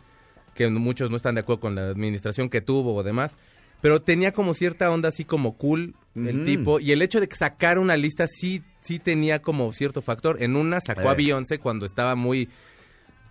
que 0.53 0.67
muchos 0.69 1.09
no 1.09 1.17
están 1.17 1.33
de 1.33 1.41
acuerdo 1.41 1.61
con 1.61 1.73
la 1.73 1.87
administración 1.87 2.49
que 2.49 2.61
tuvo 2.61 2.93
o 2.93 3.01
demás 3.01 3.35
pero 3.81 3.99
tenía 3.99 4.31
como 4.31 4.53
cierta 4.53 4.91
onda 4.91 5.09
así 5.09 5.25
como 5.25 5.57
cool 5.57 5.95
el 6.13 6.45
tipo 6.45 6.79
y 6.79 6.91
el 6.91 7.01
hecho 7.01 7.19
de 7.19 7.27
que 7.27 7.35
sacara 7.35 7.79
una 7.79 7.97
lista 7.97 8.27
sí 8.27 8.61
sí 8.81 8.99
tenía 8.99 9.41
como 9.41 9.73
cierto 9.73 10.03
factor 10.03 10.43
en 10.43 10.55
una 10.55 10.81
sacó 10.81 11.09
a 11.09 11.13
Eh. 11.13 11.17
Beyoncé 11.17 11.57
cuando 11.57 11.87
estaba 11.87 12.13
muy 12.13 12.47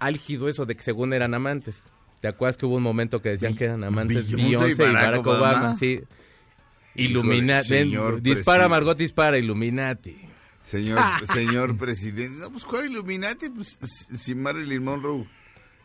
álgido 0.00 0.48
eso 0.48 0.66
de 0.66 0.74
que 0.74 0.82
según 0.82 1.12
eran 1.12 1.34
amantes 1.34 1.84
¿Te 2.20 2.28
acuerdas 2.28 2.56
que 2.56 2.66
hubo 2.66 2.76
un 2.76 2.82
momento 2.82 3.20
que 3.20 3.28
decían 3.28 3.54
que 3.54 3.64
eran 3.64 3.84
amantes 3.84 4.26
Beyoncé 4.26 4.40
y 4.40 4.44
Beyoncé 4.44 4.70
y 4.70 4.74
Barack 4.74 4.94
Barack 4.94 5.26
Obama? 5.26 5.38
Obama? 5.38 5.78
Sí. 5.78 6.00
Illuminati. 7.02 7.68
señor 7.68 8.22
dispara 8.22 8.42
presidente. 8.42 8.68
Margot, 8.68 8.98
dispara 8.98 9.38
Illuminati. 9.38 10.16
Señor, 10.64 10.98
señor 11.32 11.76
presidente. 11.78 12.38
No, 12.40 12.50
pues 12.50 12.64
¿cuál 12.64 12.86
Illuminati? 12.90 13.48
Pues 13.50 13.78
si 14.18 14.34
Marilyn 14.34 14.82
Monroe 14.82 15.26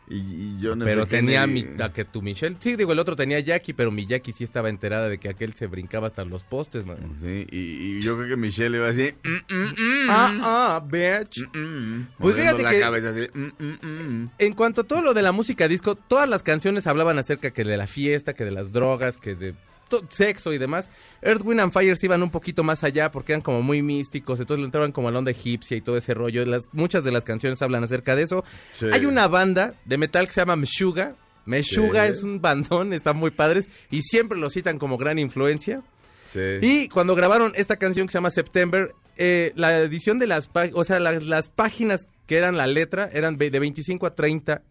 y, 0.08 0.16
y 0.16 0.58
John 0.60 0.82
F. 0.82 0.90
Pero 0.90 1.06
tenía 1.06 1.46
mi, 1.46 1.64
a 1.80 1.92
que 1.92 2.04
tu 2.04 2.20
Michelle. 2.20 2.56
Sí, 2.58 2.74
digo, 2.74 2.92
el 2.92 2.98
otro 2.98 3.14
tenía 3.14 3.38
Jackie, 3.38 3.72
pero 3.74 3.92
mi 3.92 4.04
Jackie 4.06 4.32
sí 4.32 4.42
estaba 4.42 4.68
enterada 4.68 5.08
de 5.08 5.18
que 5.18 5.28
aquel 5.28 5.54
se 5.54 5.68
brincaba 5.68 6.08
hasta 6.08 6.24
los 6.24 6.42
postes, 6.42 6.84
man. 6.84 6.98
Sí, 7.20 7.46
y, 7.52 7.58
y 7.98 8.00
yo 8.02 8.16
creo 8.16 8.28
que 8.30 8.36
Michelle 8.36 8.76
iba 8.76 8.88
así. 8.88 9.14
mm, 9.22 9.54
mm, 9.54 9.68
mm, 9.68 10.10
Ah, 10.10 10.32
ah, 10.42 10.84
bitch. 10.84 11.48
Pues 12.18 12.34
fíjate 12.34 12.62
la 12.64 12.70
que- 12.72 12.80
cabeza 12.80 13.10
así. 13.10 13.28
En 14.38 14.52
cuanto 14.54 14.80
a 14.80 14.84
todo 14.84 15.00
lo 15.00 15.14
de 15.14 15.22
la 15.22 15.30
música 15.30 15.68
disco, 15.68 15.94
todas 15.94 16.28
las 16.28 16.42
canciones 16.42 16.88
hablaban 16.88 17.18
acerca 17.20 17.52
que 17.52 17.62
de 17.62 17.76
la 17.76 17.86
fiesta, 17.86 18.34
que 18.34 18.44
de 18.44 18.50
las 18.50 18.72
drogas, 18.72 19.16
que 19.18 19.36
de 19.36 19.54
sexo 20.10 20.52
y 20.52 20.58
demás. 20.58 20.88
Earth, 21.20 21.42
Wind 21.44 21.60
and 21.60 21.72
Fire 21.72 21.96
iban 22.02 22.22
un 22.22 22.30
poquito 22.30 22.64
más 22.64 22.82
allá 22.84 23.10
porque 23.10 23.32
eran 23.32 23.42
como 23.42 23.62
muy 23.62 23.82
místicos, 23.82 24.40
entonces 24.40 24.60
le 24.60 24.66
entraban 24.66 24.92
como 24.92 25.08
a 25.08 25.10
la 25.10 25.18
onda 25.18 25.30
egipcia 25.30 25.76
y 25.76 25.80
todo 25.80 25.96
ese 25.96 26.14
rollo. 26.14 26.44
Las, 26.46 26.68
muchas 26.72 27.04
de 27.04 27.12
las 27.12 27.24
canciones 27.24 27.60
hablan 27.62 27.84
acerca 27.84 28.16
de 28.16 28.22
eso. 28.22 28.44
Sí. 28.72 28.86
Hay 28.92 29.06
una 29.06 29.28
banda 29.28 29.74
de 29.84 29.98
metal 29.98 30.26
que 30.26 30.32
se 30.32 30.40
llama 30.40 30.56
Meshuga. 30.56 31.14
Meshuga 31.44 32.06
Sí. 32.06 32.12
es 32.12 32.22
un 32.22 32.40
bandón, 32.40 32.92
están 32.92 33.16
muy 33.16 33.30
padres 33.30 33.68
y 33.90 34.02
siempre 34.02 34.38
lo 34.38 34.48
citan 34.50 34.78
como 34.78 34.96
gran 34.98 35.18
influencia. 35.18 35.82
Sí. 36.32 36.40
Y 36.62 36.88
cuando 36.88 37.14
grabaron 37.14 37.52
esta 37.56 37.76
canción 37.76 38.06
que 38.06 38.12
se 38.12 38.18
llama 38.18 38.30
September, 38.30 38.92
eh, 39.16 39.52
la 39.56 39.78
edición 39.80 40.18
de 40.18 40.26
las 40.26 40.48
páginas, 40.48 40.78
o 40.78 40.84
sea, 40.84 40.98
las, 41.00 41.22
las 41.24 41.48
páginas 41.48 42.08
que 42.26 42.38
eran 42.38 42.56
la 42.56 42.66
letra 42.66 43.10
eran 43.12 43.36
de 43.36 43.50
25 43.50 44.06
a 44.06 44.14
30 44.14 44.62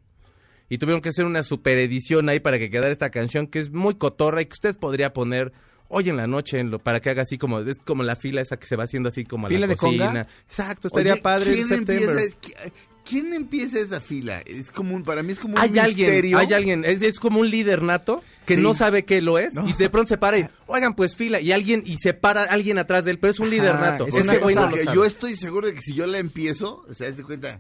y 0.71 0.77
tuvieron 0.77 1.01
que 1.01 1.10
hacer 1.10 1.25
una 1.25 1.43
super 1.43 1.77
edición 1.77 2.29
ahí 2.29 2.39
para 2.39 2.57
que 2.57 2.69
quedara 2.69 2.91
esta 2.93 3.10
canción 3.12 3.45
que 3.47 3.60
es 3.60 3.71
muy 3.71 3.95
cotorra 3.95 4.41
y 4.41 4.45
que 4.45 4.53
usted 4.53 4.75
podría 4.77 5.12
poner 5.13 5.51
hoy 5.89 6.07
en 6.10 6.15
la 6.15 6.27
noche 6.27 6.60
en 6.60 6.71
lo, 6.71 6.79
para 6.79 7.01
que 7.01 7.10
haga 7.10 7.23
así 7.23 7.38
como 7.38 7.60
es 7.60 7.77
como 7.86 8.03
la 8.03 8.15
fila 8.15 8.39
esa 8.39 8.55
que 8.55 8.65
se 8.65 8.77
va 8.77 8.86
haciendo 8.86 9.10
así 9.10 9.25
como 9.25 9.47
a 9.47 9.49
¿Fila 9.49 9.60
la 9.62 9.67
de 9.67 9.75
cocina. 9.75 10.05
conga? 10.07 10.27
Exacto, 10.47 10.88
estaría 10.88 11.13
Oye, 11.13 11.21
padre 11.21 11.53
¿quién 11.53 11.67
en 11.67 11.79
empieza, 11.79 12.13
qui- 12.41 12.71
¿Quién 13.03 13.34
empieza 13.34 13.79
esa 13.79 13.99
fila? 13.99 14.39
Es 14.45 14.71
como 14.71 14.95
un, 14.95 15.03
para 15.03 15.23
mí 15.23 15.34
es 15.34 15.39
como 15.39 15.55
un 15.55 15.60
Hay 15.60 15.77
alguien, 15.77 16.07
misterio. 16.12 16.38
hay 16.38 16.53
alguien, 16.53 16.86
es, 16.86 17.01
es 17.01 17.19
como 17.19 17.41
un 17.41 17.49
líder 17.49 17.81
nato 17.81 18.23
que 18.45 18.55
Sí. 18.55 18.62
no 18.62 18.73
sabe 18.73 19.03
qué 19.03 19.19
lo 19.21 19.39
es 19.39 19.53
y 19.67 19.73
de 19.73 19.89
pronto 19.89 20.07
se 20.07 20.17
para 20.17 20.38
y, 20.39 20.47
oigan, 20.67 20.93
pues 20.93 21.15
fila, 21.17 21.41
y 21.41 21.51
alguien, 21.51 21.84
y 21.86 21.97
se 21.97 22.13
para 22.13 22.43
alguien 22.43 22.77
atrás 22.77 23.03
de 23.03 23.12
él, 23.12 23.19
pero 23.19 23.34
es 23.34 23.39
un 23.41 23.49
líder 23.49 23.75
nato. 23.77 24.07
es 24.07 24.13
una 24.13 24.39
cosa 24.39 24.69
yo 24.93 25.03
estoy 25.03 25.36
seguro 25.36 25.67
de 25.67 25.73
que 25.73 25.81
si 25.81 25.93
yo 25.95 26.05
la 26.07 26.19
empiezo, 26.19 26.86
o 26.88 26.93
sea, 26.93 27.10
haz 27.10 27.17
de 27.17 27.23
cuenta, 27.23 27.60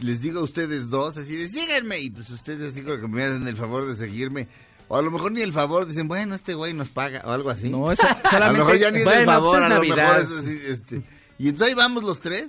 les 0.00 0.20
digo 0.20 0.40
a 0.40 0.44
ustedes 0.44 0.88
dos, 0.90 1.16
así 1.16 1.36
de 1.36 1.48
síganme, 1.48 1.98
y 2.00 2.10
pues 2.10 2.30
ustedes 2.30 2.72
así 2.72 2.82
como 2.82 3.00
que 3.00 3.08
me 3.08 3.22
hacen 3.24 3.46
el 3.46 3.56
favor 3.56 3.86
de 3.86 3.94
seguirme. 3.96 4.48
O 4.88 4.96
a 4.96 5.02
lo 5.02 5.10
mejor 5.12 5.30
ni 5.32 5.40
el 5.42 5.52
favor, 5.52 5.86
dicen, 5.86 6.08
bueno, 6.08 6.34
este 6.34 6.54
güey 6.54 6.74
nos 6.74 6.88
paga, 6.88 7.22
o 7.24 7.30
algo 7.30 7.50
así. 7.50 7.68
No, 7.70 7.92
eso 7.92 8.02
a 8.06 8.20
lo 8.24 8.30
solamente- 8.30 8.58
mejor 8.64 8.76
ya 8.78 8.90
ni 8.90 8.98
es 8.98 9.04
Bueno, 9.04 9.20
el 9.20 9.26
favor, 9.26 9.50
pues 9.50 9.60
es 9.60 9.66
a 9.66 9.68
lo 9.68 9.74
Navidad. 9.76 10.18
mejor 10.18 10.38
es 10.38 10.44
así, 10.44 10.60
este. 10.66 11.02
Y 11.38 11.44
entonces 11.48 11.68
ahí 11.68 11.74
vamos 11.74 12.02
los 12.04 12.20
tres, 12.20 12.46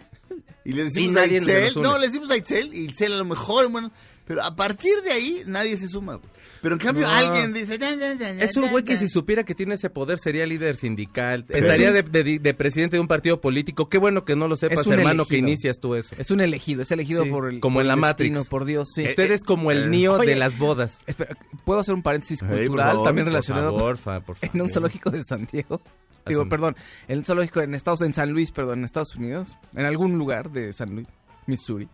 y 0.66 0.74
le 0.74 0.82
Y 0.82 0.86
decimos 0.86 1.18
a 1.18 1.26
Itzel, 1.28 1.82
no, 1.82 1.98
le 2.00 2.08
decimos 2.08 2.32
a 2.32 2.38
Itzel, 2.38 2.74
y 2.74 2.86
Itzel 2.86 3.14
a 3.14 3.18
lo 3.18 3.26
mejor, 3.26 3.68
bueno, 3.70 3.92
pero 4.26 4.44
a 4.44 4.56
partir 4.56 5.02
de 5.04 5.12
ahí 5.12 5.44
nadie 5.46 5.78
se 5.78 5.88
suma. 5.88 6.16
güey. 6.16 6.30
Pero 6.62 6.76
en 6.76 6.80
cambio 6.80 7.07
No. 7.07 7.14
alguien 7.14 7.53
dice, 7.53 7.78
"Dan, 7.80 7.99
dan, 7.99 8.18
dan, 8.20 8.39
Es 8.39 8.55
un 8.55 8.70
güey 8.70 8.84
que 8.84 8.93
dan". 8.93 9.01
si 9.01 9.09
supiera 9.09 9.43
que 9.43 9.55
tiene 9.55 9.76
ese 9.76 9.89
poder 9.89 10.20
sería 10.20 10.45
líder 10.45 10.76
sindical, 10.76 11.43
estaría 11.49 11.89
Es 11.89 12.12
de, 12.12 12.24
de- 12.24 12.39
de 12.39 12.53
presidente 12.53 12.97
de 12.97 12.99
un 13.01 13.07
partido 13.07 13.41
político. 13.41 13.89
Qué 13.89 13.97
bueno 13.97 14.26
que 14.26 14.36
no 14.36 14.47
lo 14.47 14.55
sepas, 14.57 14.82
Es 14.82 14.88
un 14.88 14.93
hermano, 14.93 15.26
que 15.26 15.38
inicias 15.38 15.80
tú 15.80 15.95
eso. 15.95 16.14
Es 16.20 16.30
un 16.30 16.39
elegido, 16.39 16.84
es 16.84 16.91
elegido 16.91 17.24
Sí, 17.24 17.30
por 17.32 17.49
el 17.51 17.59
como 17.59 17.76
por 17.78 17.82
en 17.82 17.88
la 17.88 17.95
Matrix. 17.95 18.32
destino, 18.34 18.49
por 18.49 18.66
Dios, 18.66 18.89
sí. 18.93 19.05
Usted 19.05 19.32
es 19.32 19.43
como 19.43 19.72
el 19.72 19.89
Neo 19.89 20.14
Oye, 20.20 20.30
de 20.30 20.36
las 20.36 20.57
bodas. 20.57 20.99
Espera, 21.07 21.36
¿puedo 21.66 21.80
hacer 21.80 21.95
un 21.95 22.03
paréntesis 22.03 22.39
por 22.41 22.49
cultural 22.49 22.89
favor, 22.91 23.05
también 23.07 23.26
por 23.26 23.32
relacionado 23.34 23.72
favor, 23.78 23.97
fa, 23.97 24.20
por 24.22 24.38
en 24.41 24.49
un 24.49 24.51
favor. 24.51 24.70
zoológico 24.72 25.09
de 25.09 25.24
San 25.24 25.47
Diego? 25.51 25.82
Digo, 26.28 26.47
perdón, 26.47 26.76
en 27.07 27.18
un 27.18 27.26
zoológico 27.26 27.62
en 27.62 27.74
Estados 27.74 28.01
en 28.03 28.14
San 28.14 28.30
Luis, 28.32 28.51
perdón, 28.51 28.80
en 28.80 28.86
Estados 28.86 29.16
Unidos, 29.16 29.57
en 29.76 29.86
algún 29.86 30.20
lugar 30.20 30.51
de 30.51 30.72
San 30.74 30.93
Luis, 30.93 31.07
Missouri. 31.47 31.89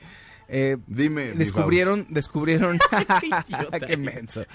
Eh, 0.49 0.77
Dime, 0.87 1.31
mi 1.33 1.37
descubrieron, 1.39 2.05
descubrieron, 2.09 2.79
qué 3.87 3.97
menso. 3.97 4.45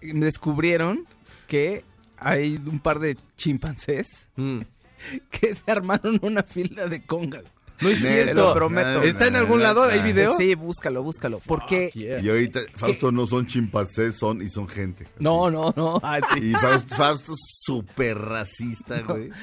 Descubrieron 0.00 1.06
que 1.46 1.84
hay 2.16 2.56
un 2.66 2.80
par 2.80 2.98
de 3.00 3.16
chimpancés 3.36 4.28
Mm. 4.36 4.60
que 5.30 5.54
se 5.54 5.70
armaron 5.70 6.18
una 6.22 6.42
fila 6.42 6.86
de 6.86 7.04
conga. 7.04 7.42
No 7.80 7.88
es 7.88 7.98
cierto. 8.00 8.26
Te 8.26 8.34
lo 8.34 8.52
prometo. 8.54 9.02
¿Está 9.02 9.28
en 9.28 9.36
algún 9.36 9.62
lado? 9.62 9.84
¿Hay 9.84 10.02
video? 10.02 10.36
Sí, 10.36 10.54
búscalo, 10.54 11.02
búscalo. 11.02 11.40
Porque 11.46 11.90
Y 11.94 12.28
ahorita, 12.28 12.60
Fausto 12.74 13.10
no 13.10 13.26
son 13.26 13.46
chimpancés, 13.46 14.16
son 14.18 14.42
y 14.42 14.48
son 14.50 14.68
gente. 14.68 15.06
no, 15.18 15.50
no, 15.50 15.72
no. 15.74 15.98
Ah, 16.02 16.20
sí. 16.34 16.50
Y 16.50 16.52
Fausto, 16.52 16.94
Fausto 16.94 17.32
súper 17.36 18.18
racista, 18.18 19.00
güey. 19.00 19.28
No, 19.30 19.34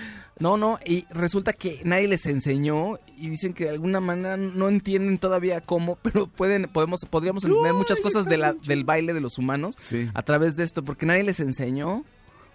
no, 0.57 0.79
y 0.85 1.05
resulta 1.09 1.53
que 1.53 1.81
nadie 1.83 2.07
les 2.07 2.25
enseñó 2.25 2.99
y 3.17 3.29
dicen 3.29 3.53
que 3.53 3.63
de 3.65 3.69
alguna 3.71 3.99
manera 3.99 4.37
no 4.37 4.67
entienden 4.69 5.17
todavía 5.17 5.61
cómo, 5.61 5.95
pero 6.03 6.27
pueden, 6.27 6.63
podemos, 6.71 7.05
podríamos 7.09 7.43
entender 7.43 7.73
muchas 7.73 7.99
cosas 8.01 8.25
de 8.25 8.37
la, 8.37 8.53
del 8.53 8.83
baile 8.83 9.13
de 9.13 9.21
los 9.21 9.37
humanos 9.37 9.75
Sí. 9.79 10.09
a 10.13 10.21
través 10.23 10.55
de 10.55 10.63
esto, 10.63 10.83
porque 10.83 11.05
nadie 11.05 11.23
les 11.23 11.39
enseñó. 11.39 12.03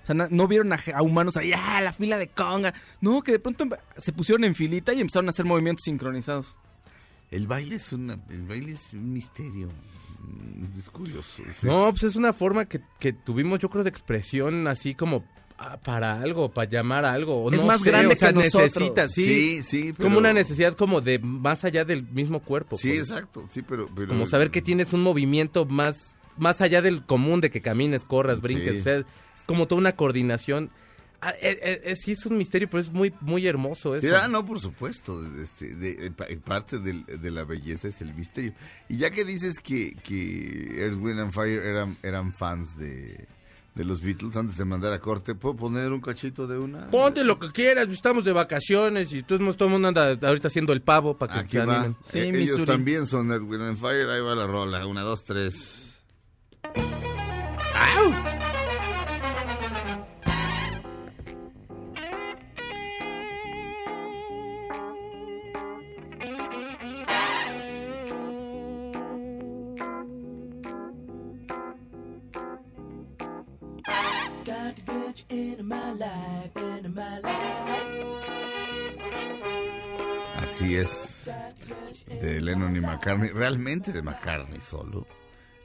O 0.03 0.07
sea, 0.07 0.15
no 0.17 0.49
vieron 0.49 0.73
a, 0.73 0.81
humanos 1.03 1.37
ahí, 1.37 1.53
¡ah, 1.55 1.81
la 1.81 1.93
fila 1.93 2.19
de 2.19 2.27
conga! 2.27 2.75
No, 3.01 3.23
que 3.23 3.31
de 3.33 3.39
pronto 3.39 3.67
se 3.97 4.13
pusieron 4.13 4.43
en 4.43 4.55
filita 4.57 4.93
y 4.93 5.01
empezaron 5.01 5.29
a 5.29 5.31
hacer 5.31 5.45
movimientos 5.45 5.85
sincronizados. 5.85 6.57
El 7.31 7.47
baile 7.47 7.77
es 7.77 7.93
una, 7.93 8.19
el 8.29 8.43
baile 8.43 8.73
es 8.73 8.93
un 8.93 9.13
misterio. 9.13 9.69
Mm, 10.21 10.79
Es 10.79 10.91
curioso. 10.91 11.43
Es- 11.49 11.63
No, 11.65 11.87
pues 11.91 12.03
es 12.03 12.17
una 12.17 12.33
forma 12.33 12.65
que, 12.65 12.81
que 12.99 13.13
tuvimos, 13.13 13.61
yo 13.61 13.71
creo, 13.71 13.85
de 13.85 13.91
expresión 13.91 14.67
así 14.67 14.95
como 14.97 15.25
para 15.85 16.21
algo, 16.21 16.51
para 16.51 16.69
llamar 16.71 17.05
a 17.05 17.13
algo. 17.13 17.37
o 17.45 17.51
Es 17.53 17.61
no 17.61 17.67
más 17.67 17.81
sé, 17.83 17.91
grande 17.91 18.15
o 18.15 18.17
sea, 18.17 18.29
que 18.29 18.35
nosotros. 18.35 18.63
necesitas, 18.75 19.13
sí. 19.13 19.25
Sí, 19.25 19.63
sí, 19.63 19.89
Es 19.89 19.97
pero- 19.97 20.07
como 20.09 20.19
una 20.19 20.33
necesidad 20.33 20.75
como 20.77 21.01
de 21.01 21.19
más 21.19 21.65
allá 21.65 21.85
del 21.85 22.05
mismo 22.05 22.41
cuerpo. 22.41 22.77
Sí, 22.79 22.89
pues. 22.89 23.01
exacto. 23.01 23.47
Sí, 23.51 23.63
pero, 23.63 23.89
pero 23.95 24.09
Como 24.09 24.27
saber 24.27 24.51
que 24.51 24.63
tienes 24.63 24.93
un 24.93 25.03
movimiento 25.03 25.65
más, 25.65 26.17
más 26.37 26.61
allá 26.61 26.83
del 26.83 27.05
común 27.05 27.41
de 27.41 27.51
que 27.51 27.61
camines, 27.61 28.05
corras, 28.05 28.41
brinques. 28.41 28.73
Sí. 28.75 28.81
O 28.81 28.83
sea, 28.83 28.97
es 28.99 29.05
como 29.47 29.67
toda 29.69 29.81
una 29.81 29.93
coordinación. 29.93 30.71
Ah, 31.25 31.31
eh, 31.41 31.57
eh, 31.63 31.81
eh, 31.85 31.95
sí 31.95 32.11
es 32.13 32.27
un 32.27 32.37
misterio, 32.37 32.69
pero 32.69 32.81
es 32.81 32.91
muy, 32.91 33.15
muy 33.21 33.47
hermoso 33.47 33.95
eso. 33.95 34.05
Sí, 34.09 34.13
ah, 34.13 34.27
no, 34.27 34.45
por 34.45 34.59
supuesto. 34.59 35.25
Este, 35.41 35.77
de, 35.77 36.11
parte 36.45 36.81
del- 36.81 37.05
de 37.07 37.31
la 37.31 37.45
belleza 37.45 37.87
es 37.87 38.01
el 38.01 38.13
misterio. 38.13 38.53
Y 38.89 38.97
ya 38.97 39.11
que 39.13 39.25
dices 39.25 39.61
que, 39.61 39.95
que 40.03 40.81
Earth, 40.81 40.97
Wind 41.01 41.21
and 41.21 41.31
Fire 41.33 41.63
eran, 41.63 41.97
eran 42.03 42.33
fans 42.33 42.77
de, 42.77 43.29
de 43.75 43.85
los 43.85 44.03
Beatles, 44.03 44.37
antes 44.37 44.57
de 44.59 44.65
mandar 44.67 44.93
a 44.93 45.01
corte, 45.01 45.35
¿puedo 45.35 45.57
poner 45.57 45.93
un 45.93 46.01
cachito 46.03 46.47
de 46.47 46.59
una? 46.59 46.91
Ponte 46.91 47.25
lo 47.25 47.39
que 47.39 47.51
quieras, 47.53 47.89
estamos 47.89 48.23
de 48.25 48.33
vacaciones 48.33 49.13
y 49.13 49.23
todo, 49.23 49.39
todo 49.55 49.67
el 49.69 49.73
mundo 49.73 49.89
anda 49.89 50.11
ahorita 50.29 50.49
haciendo 50.49 50.73
el 50.75 50.83
pavo 50.83 51.17
para 51.17 51.33
que 51.33 51.39
Aquí 51.41 51.57
se 51.57 51.65
va. 51.65 51.75
animen. 51.81 51.97
Sí, 52.05 52.19
Eh, 52.19 52.33
ellos 52.35 52.65
también 52.65 53.07
son 53.07 53.31
Earth, 53.33 53.43
Wind 53.45 53.63
and 53.63 53.79
Fire. 53.79 54.09
Ahí 54.11 54.21
va 54.21 54.35
la 54.35 54.47
rola. 54.47 54.87
Una, 54.87 55.01
dos, 55.03 55.25
tres. 55.25 56.01
Así 80.37 80.77
es. 80.77 81.31
De 82.21 82.41
Lennon 82.41 82.77
y 82.77 82.81
McCartney. 82.81 83.31
Realmente 83.31 83.93
de 83.93 84.03
McCartney 84.03 84.61
solo. 84.61 85.07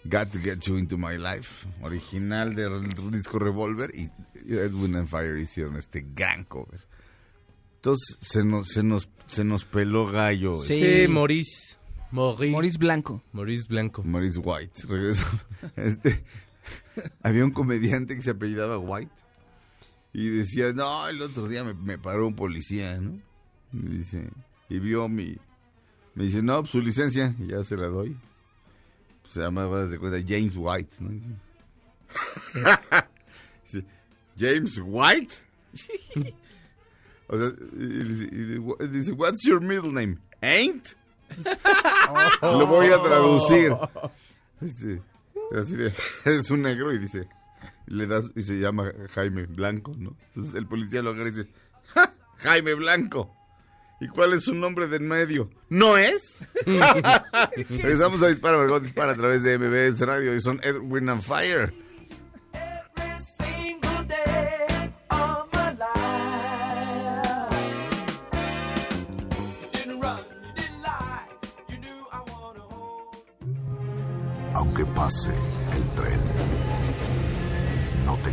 Got 0.06 0.32
to 0.32 0.40
Get 0.40 0.60
You 0.62 0.78
Into 0.78 0.98
My 0.98 1.18
Life. 1.18 1.68
Original 1.82 2.56
del 2.56 2.84
disco 3.12 3.40
Revolver. 3.40 3.92
Y 3.94 4.10
Edwin 4.50 4.96
and 4.96 5.08
Fire 5.08 5.38
hicieron 5.38 5.76
este 5.76 6.06
gran 6.14 6.46
cover. 6.46 6.82
Entonces 7.76 8.18
se 8.22 8.44
nos, 8.44 8.68
se 8.70 8.84
nos, 8.84 9.10
se 9.28 9.44
nos 9.44 9.66
peló 9.66 10.08
gallo. 10.08 10.56
Sí, 10.64 10.74
este, 10.74 11.08
Maurice. 11.08 11.78
Maurice. 12.12 12.52
Maurice 12.52 12.78
Blanco. 12.78 13.24
Maurice 13.34 13.66
Blanco. 13.68 14.04
Maurice 14.04 14.40
White. 14.40 14.82
Regreso. 14.88 15.24
Este, 15.76 16.24
había 17.24 17.44
un 17.44 17.52
comediante 17.52 18.16
que 18.16 18.22
se 18.22 18.32
apellidaba 18.32 18.78
White. 18.78 19.27
Y 20.18 20.30
decía, 20.30 20.74
no, 20.74 21.08
el 21.08 21.22
otro 21.22 21.48
día 21.48 21.64
me, 21.64 21.76
me 21.76 22.00
paró 22.00 22.26
un 22.26 22.36
policía, 22.36 22.98
¿no? 22.98 23.22
Y 23.72 23.98
dice, 23.98 24.28
y 24.68 24.80
vio 24.80 25.08
mi... 25.08 25.38
Me 26.16 26.24
dice, 26.24 26.42
no, 26.42 26.62
pues, 26.62 26.72
su 26.72 26.82
licencia, 26.82 27.36
y 27.38 27.46
ya 27.46 27.64
se 27.64 27.78
la 27.78 27.86
doy. 27.86 28.18
Se 29.30 29.42
llamaba, 29.42 29.86
de 29.86 30.00
cuenta, 30.00 30.18
James 30.28 30.54
White, 30.56 30.96
¿no? 31.02 31.12
Dice, 33.64 33.86
James 34.36 34.82
White. 34.84 35.36
o 37.28 37.38
sea, 37.38 37.52
y 37.80 38.88
dice, 38.88 39.12
what's 39.12 39.44
your 39.46 39.62
middle 39.62 39.92
name? 39.92 40.18
Ain't? 40.42 40.96
Lo 42.42 42.66
voy 42.66 42.88
a 42.88 43.00
traducir. 43.04 43.72
Este, 44.62 45.00
así 45.56 45.76
de, 45.76 45.94
es 46.26 46.50
un 46.50 46.64
negro 46.64 46.92
y 46.92 46.98
dice, 46.98 47.30
le 47.88 48.08
das, 48.08 48.32
y 48.36 48.42
se 48.42 48.60
llama 48.60 48.92
Jaime 49.14 49.46
Blanco, 49.46 49.96
¿no? 49.98 50.16
Entonces 50.28 50.54
el 50.56 50.68
policía 50.68 51.02
lo 51.02 51.10
agarra 51.12 51.30
y 51.30 51.32
dice, 51.32 51.50
"Ja, 51.88 52.14
Jaime 52.38 52.74
Blanco. 52.76 53.34
¿Y 54.00 54.08
cuál 54.10 54.34
es 54.34 54.44
su 54.44 54.54
nombre 54.54 54.88
de 54.88 54.98
en 54.98 55.08
medio? 55.08 55.50
¿No 55.70 55.98
es? 55.98 56.38
Regresamos 57.70 58.22
a 58.22 58.28
Dispara, 58.28 58.58
Margot 58.58 58.84
Dispara 58.84 59.14
a 59.14 59.16
través 59.16 59.42
de 59.42 59.58
MBS 59.58 60.02
Radio 60.06 60.36
y 60.36 60.42
son 60.42 60.60
Edwin 60.64 61.10
and 61.10 61.24
Fire. 61.24 61.74
Single 63.40 64.06
day 64.08 64.48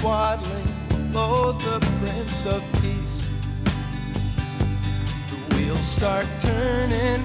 Swaddling, 0.00 0.66
lo 1.12 1.52
the 1.52 1.78
Prince 2.00 2.46
of 2.46 2.62
Peace. 2.80 3.22
The 5.28 5.54
wheels 5.54 5.84
start 5.84 6.26
turning, 6.40 7.20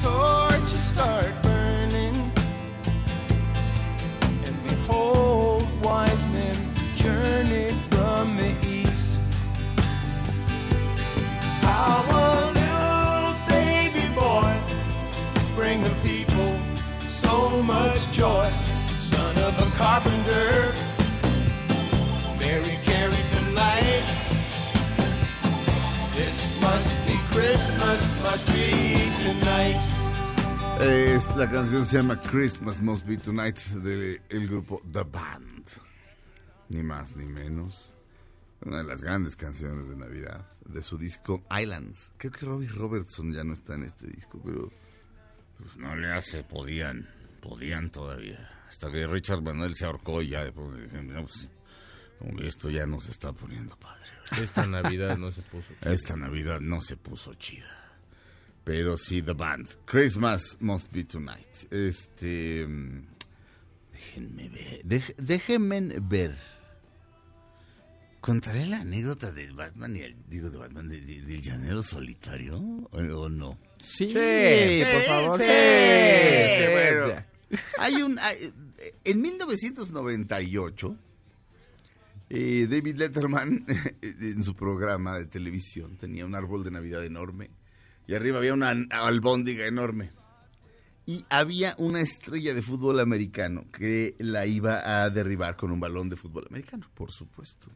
torches 0.00 0.82
start 0.82 1.32
burning, 1.42 2.30
and 4.44 4.56
behold, 4.68 5.66
wise 5.82 6.24
men 6.26 6.56
journey 6.94 7.74
from 7.90 8.36
the 8.36 8.54
east. 8.64 9.18
Our 11.64 12.15
Es- 30.80 31.36
la 31.36 31.48
canción 31.48 31.86
se 31.86 31.96
llama 31.98 32.20
Christmas 32.20 32.80
Must 32.82 33.06
Be 33.06 33.16
Tonight 33.18 33.56
del 33.58 34.48
grupo 34.48 34.82
The 34.92 35.02
Band. 35.04 35.64
Ni 36.68 36.82
más 36.82 37.16
ni 37.16 37.24
menos. 37.26 37.92
Una 38.64 38.78
de 38.78 38.84
las 38.84 39.02
grandes 39.02 39.36
canciones 39.36 39.88
de 39.88 39.96
Navidad 39.96 40.44
de 40.64 40.82
su 40.82 40.98
disco 40.98 41.44
Islands. 41.56 42.12
Creo 42.16 42.32
que 42.32 42.46
Robbie 42.46 42.68
Robertson 42.68 43.32
ya 43.32 43.44
no 43.44 43.52
está 43.54 43.74
en 43.74 43.84
este 43.84 44.06
disco, 44.08 44.40
pero 44.44 44.70
pues 45.58 45.76
no 45.76 45.94
le 45.94 46.12
hace, 46.12 46.42
podían, 46.42 47.08
podían 47.40 47.90
todavía. 47.90 48.50
Hasta 48.68 48.90
que 48.90 49.06
Richard 49.06 49.42
Manuel 49.42 49.74
se 49.74 49.84
ahorcó 49.84 50.20
y 50.20 50.30
ya 50.30 50.42
después 50.44 50.74
dijeron, 50.82 51.08
"No, 51.08 51.20
pues, 51.22 51.48
como 52.18 52.36
que 52.36 52.46
esto 52.48 52.70
ya 52.70 52.86
no 52.86 53.00
se 53.00 53.12
está 53.12 53.32
poniendo 53.32 53.76
padre. 53.76 54.10
Esta 54.42 54.66
Navidad 54.66 55.16
no 55.16 55.30
se 55.30 55.42
puso. 55.42 55.72
Esta 55.82 56.16
Navidad 56.16 56.60
no 56.60 56.80
se 56.80 56.96
puso 56.96 57.34
chida. 57.34 57.75
Pero 58.66 58.96
sí, 58.96 59.22
The 59.22 59.32
Band. 59.32 59.68
Christmas 59.84 60.56
Must 60.58 60.92
Be 60.92 61.04
Tonight. 61.04 61.70
Este. 61.72 62.66
mm, 62.66 63.06
Déjenme 63.92 64.48
ver. 64.48 64.82
dej- 64.84 65.14
déjenme 65.16 65.80
ver. 66.00 66.34
¿Contaré 68.20 68.66
la 68.66 68.80
anécdota 68.80 69.30
del 69.30 69.52
Batman 69.54 69.94
y 69.96 70.00
el, 70.00 70.16
digo, 70.28 70.50
de 70.50 70.58
Batman, 70.58 70.88
de- 70.88 71.00
de- 71.00 71.20
del 71.22 71.40
llanero 71.42 71.80
solitario? 71.84 72.58
¿O, 72.58 72.90
o 72.98 73.28
no? 73.28 73.56
Sí, 73.78 74.08
Sí, 74.08 74.82
por 74.92 75.02
favor. 75.02 75.40
sí, 75.40 75.46
sí. 75.46 76.64
bueno. 76.72 77.24
Hay 77.78 78.02
un. 78.02 78.18
hay- 78.18 78.52
en 79.04 79.20
1998, 79.22 80.96
eh, 82.30 82.66
David 82.68 82.96
Letterman, 82.96 83.64
en 84.02 84.42
su 84.42 84.56
programa 84.56 85.18
de 85.18 85.26
televisión, 85.26 85.96
tenía 85.96 86.26
un 86.26 86.34
árbol 86.34 86.64
de 86.64 86.72
Navidad 86.72 87.04
enorme. 87.04 87.50
Y 88.06 88.14
arriba 88.14 88.38
había 88.38 88.54
una 88.54 88.70
albóndiga 88.90 89.66
enorme. 89.66 90.10
Y 91.06 91.24
había 91.28 91.74
una 91.78 92.00
estrella 92.00 92.52
de 92.54 92.62
fútbol 92.62 92.98
americano 93.00 93.64
que 93.72 94.16
la 94.18 94.46
iba 94.46 95.02
a 95.02 95.10
derribar 95.10 95.56
con 95.56 95.70
un 95.70 95.78
balón 95.80 96.08
de 96.08 96.16
fútbol 96.16 96.46
americano, 96.50 96.88
por 96.94 97.12
supuesto. 97.12 97.68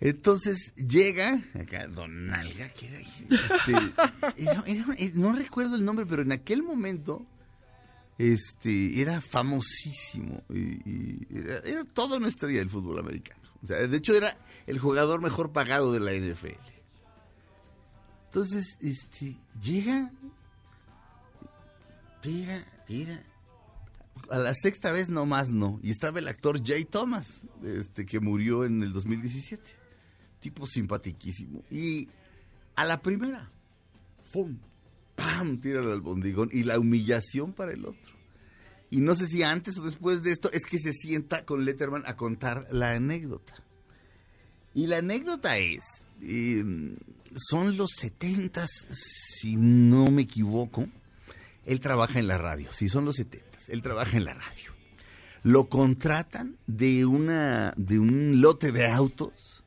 Entonces 0.00 0.72
llega 0.76 1.42
acá 1.54 1.86
Don 1.88 2.28
Nalga, 2.28 2.68
que 2.70 2.86
era, 2.88 3.00
este, 3.00 3.72
era- 4.42 4.62
era- 4.66 4.94
eh, 4.96 5.12
no 5.14 5.32
recuerdo 5.32 5.76
el 5.76 5.84
nombre, 5.84 6.06
pero 6.06 6.22
en 6.22 6.32
aquel 6.32 6.62
momento 6.62 7.26
este, 8.18 9.00
era 9.00 9.20
famosísimo 9.20 10.42
y, 10.48 11.26
era 11.36 11.84
toda 11.84 12.16
una 12.16 12.28
estrella 12.28 12.60
del 12.60 12.70
fútbol 12.70 12.98
americano. 12.98 13.40
O 13.62 13.66
sea, 13.66 13.76
de 13.86 13.96
hecho 13.96 14.14
era 14.14 14.38
el 14.66 14.78
jugador 14.78 15.20
mejor 15.20 15.52
pagado 15.52 15.92
de 15.92 16.00
la 16.00 16.12
NFL. 16.12 16.54
Entonces, 18.30 18.78
este, 18.80 19.36
llega, 19.60 20.08
tira, 22.22 22.64
tira. 22.86 23.20
A 24.30 24.38
la 24.38 24.54
sexta 24.54 24.92
vez 24.92 25.08
nomás 25.08 25.52
no. 25.52 25.80
Y 25.82 25.90
estaba 25.90 26.20
el 26.20 26.28
actor 26.28 26.64
Jay 26.64 26.84
Thomas, 26.84 27.26
este, 27.64 28.06
que 28.06 28.20
murió 28.20 28.64
en 28.64 28.84
el 28.84 28.92
2017. 28.92 29.64
Tipo 30.38 30.64
simpatiquísimo. 30.68 31.64
Y 31.72 32.08
a 32.76 32.84
la 32.84 33.02
primera, 33.02 33.50
¡fum! 34.32 34.58
¡pam! 35.16 35.58
Tira 35.58 35.80
el 35.80 35.90
albondigón 35.90 36.50
y 36.52 36.62
la 36.62 36.78
humillación 36.78 37.52
para 37.52 37.72
el 37.72 37.84
otro. 37.84 38.12
Y 38.90 39.00
no 39.00 39.16
sé 39.16 39.26
si 39.26 39.42
antes 39.42 39.76
o 39.76 39.82
después 39.82 40.22
de 40.22 40.30
esto 40.30 40.52
es 40.52 40.66
que 40.66 40.78
se 40.78 40.92
sienta 40.92 41.44
con 41.44 41.64
Letterman 41.64 42.04
a 42.06 42.16
contar 42.16 42.68
la 42.70 42.92
anécdota. 42.92 43.54
Y 44.74 44.86
la 44.86 44.98
anécdota 44.98 45.58
es, 45.58 45.82
eh, 46.22 46.64
son 47.34 47.76
los 47.76 47.90
setentas, 47.96 48.70
si 49.40 49.56
no 49.56 50.10
me 50.10 50.22
equivoco. 50.22 50.86
Él 51.64 51.80
trabaja 51.80 52.18
en 52.18 52.28
la 52.28 52.38
radio, 52.38 52.72
sí, 52.72 52.88
son 52.88 53.04
los 53.04 53.16
setentas. 53.16 53.68
Él 53.68 53.82
trabaja 53.82 54.16
en 54.16 54.24
la 54.24 54.34
radio. 54.34 54.72
Lo 55.42 55.68
contratan 55.68 56.56
de 56.66 57.06
una 57.06 57.72
de 57.76 57.98
un 57.98 58.40
lote 58.40 58.72
de 58.72 58.86
autos 58.86 59.64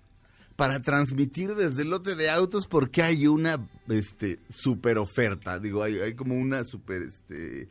para 0.55 0.81
transmitir 0.81 1.55
desde 1.55 1.81
el 1.81 1.89
lote 1.89 2.15
de 2.15 2.29
autos 2.29 2.67
porque 2.67 3.01
hay 3.01 3.25
una 3.25 3.57
este 3.89 4.39
super 4.49 4.99
oferta, 4.99 5.59
digo, 5.59 5.81
hay, 5.81 5.99
hay 5.99 6.13
como 6.13 6.35
una 6.35 6.63
super 6.63 7.01
este 7.01 7.67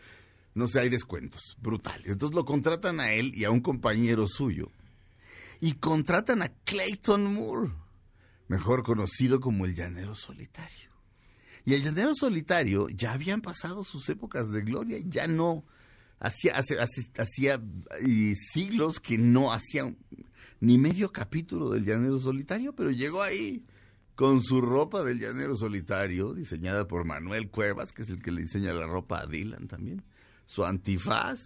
no 0.55 0.66
sé, 0.66 0.80
hay 0.80 0.89
descuentos 0.89 1.57
brutales. 1.62 2.09
Entonces 2.09 2.35
lo 2.35 2.45
contratan 2.45 3.01
a 3.01 3.12
él 3.12 3.33
y 3.35 3.45
a 3.45 3.51
un 3.51 3.61
compañero 3.61 4.26
suyo. 4.26 4.68
Y 5.62 5.74
contratan 5.74 6.42
a 6.42 6.48
Clayton 6.64 7.32
Moore, 7.32 7.70
mejor 8.48 8.82
conocido 8.82 9.38
como 9.38 9.64
el 9.64 9.76
Llanero 9.76 10.16
Solitario. 10.16 10.90
Y 11.64 11.74
el 11.74 11.84
Llanero 11.84 12.16
Solitario 12.16 12.88
ya 12.88 13.12
habían 13.12 13.40
pasado 13.42 13.84
sus 13.84 14.08
épocas 14.08 14.50
de 14.50 14.62
gloria, 14.62 14.98
ya 15.04 15.28
no 15.28 15.64
hacía 16.18 16.54
hacía 16.56 17.62
y 18.04 18.34
siglos 18.34 18.98
que 18.98 19.18
no 19.18 19.52
hacía 19.52 19.94
ni 20.58 20.78
medio 20.78 21.12
capítulo 21.12 21.70
del 21.70 21.84
Llanero 21.84 22.18
Solitario, 22.18 22.74
pero 22.74 22.90
llegó 22.90 23.22
ahí 23.22 23.64
con 24.16 24.42
su 24.42 24.60
ropa 24.60 25.04
del 25.04 25.20
Llanero 25.20 25.54
Solitario, 25.54 26.34
diseñada 26.34 26.88
por 26.88 27.04
Manuel 27.04 27.50
Cuevas, 27.50 27.92
que 27.92 28.02
es 28.02 28.10
el 28.10 28.20
que 28.20 28.32
le 28.32 28.42
diseña 28.42 28.72
la 28.72 28.88
ropa 28.88 29.20
a 29.20 29.26
Dylan 29.26 29.68
también. 29.68 30.02
Su 30.53 30.64
antifaz, 30.66 31.38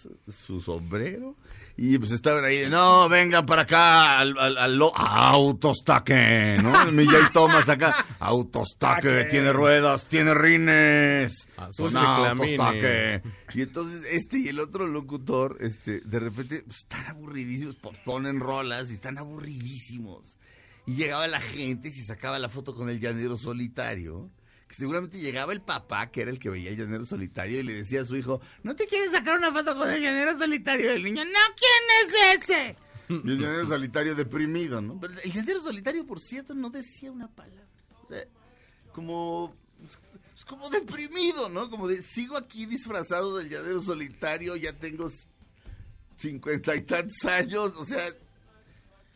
su 0.46 0.60
sombrero. 0.60 1.36
Y 1.76 1.96
pues 1.98 2.10
estaban 2.10 2.44
ahí, 2.44 2.56
de, 2.58 2.68
no, 2.70 3.08
vengan 3.08 3.46
para 3.46 3.62
acá 3.62 4.18
al, 4.18 4.36
al, 4.36 4.58
al 4.58 4.76
lo- 4.76 4.92
autostaque, 4.96 6.58
¿no? 6.60 6.86
Mi 6.92 7.06
Jay 7.06 7.22
Thomas 7.32 7.68
acá, 7.68 8.04
autostaque, 8.18 9.08
Taque. 9.18 9.24
tiene 9.30 9.52
ruedas, 9.52 10.06
tiene 10.06 10.34
rines, 10.34 11.46
son 11.70 11.92
reclamines. 11.92 12.58
autostaque. 12.58 13.22
Y 13.54 13.62
entonces 13.62 14.06
este 14.10 14.38
y 14.38 14.48
el 14.48 14.58
otro 14.58 14.88
locutor, 14.88 15.56
este, 15.60 16.00
de 16.00 16.18
repente, 16.18 16.62
pues, 16.66 16.78
están 16.78 17.06
aburridísimos, 17.06 17.76
pues, 17.80 17.96
ponen 18.04 18.40
rolas 18.40 18.90
y 18.90 18.94
están 18.94 19.18
aburridísimos. 19.18 20.36
Y 20.86 20.94
llegaba 20.96 21.28
la 21.28 21.40
gente 21.40 21.90
y 21.90 21.92
se 21.92 22.04
sacaba 22.04 22.38
la 22.40 22.48
foto 22.48 22.74
con 22.74 22.90
el 22.90 22.98
llanero 22.98 23.36
solitario. 23.36 24.30
Que 24.68 24.74
seguramente 24.74 25.18
llegaba 25.18 25.52
el 25.52 25.60
papá, 25.60 26.10
que 26.10 26.22
era 26.22 26.30
el 26.30 26.38
que 26.40 26.50
veía 26.50 26.70
el 26.70 26.76
llanero 26.76 27.06
solitario, 27.06 27.60
y 27.60 27.62
le 27.62 27.72
decía 27.74 28.00
a 28.00 28.04
su 28.04 28.16
hijo, 28.16 28.40
¿no 28.64 28.74
te 28.74 28.86
quieres 28.86 29.12
sacar 29.12 29.38
una 29.38 29.52
foto 29.52 29.76
con 29.76 29.88
el 29.90 30.02
llanero 30.02 30.36
solitario? 30.36 30.92
Y 30.92 30.96
el 30.96 31.04
niño, 31.04 31.24
no, 31.24 31.38
¿quién 31.56 32.34
es 32.34 32.44
ese? 32.44 32.76
Y 33.08 33.30
el 33.30 33.38
llanero 33.38 33.66
solitario 33.68 34.14
deprimido, 34.16 34.80
¿no? 34.80 34.98
Pero 34.98 35.14
el 35.22 35.32
llanero 35.32 35.62
solitario, 35.62 36.04
por 36.04 36.18
cierto, 36.20 36.54
no 36.54 36.70
decía 36.70 37.12
una 37.12 37.28
palabra. 37.28 37.64
O 38.04 38.08
sea, 38.12 38.24
como, 38.92 39.54
es 40.36 40.44
como 40.44 40.68
deprimido, 40.70 41.48
¿no? 41.48 41.70
Como 41.70 41.86
de, 41.86 42.02
sigo 42.02 42.36
aquí 42.36 42.66
disfrazado 42.66 43.36
del 43.36 43.48
llanero 43.48 43.78
solitario, 43.80 44.56
ya 44.56 44.72
tengo 44.72 45.08
cincuenta 46.16 46.74
y 46.74 46.82
tantos 46.82 47.24
años, 47.24 47.76
o 47.76 47.84
sea, 47.84 48.02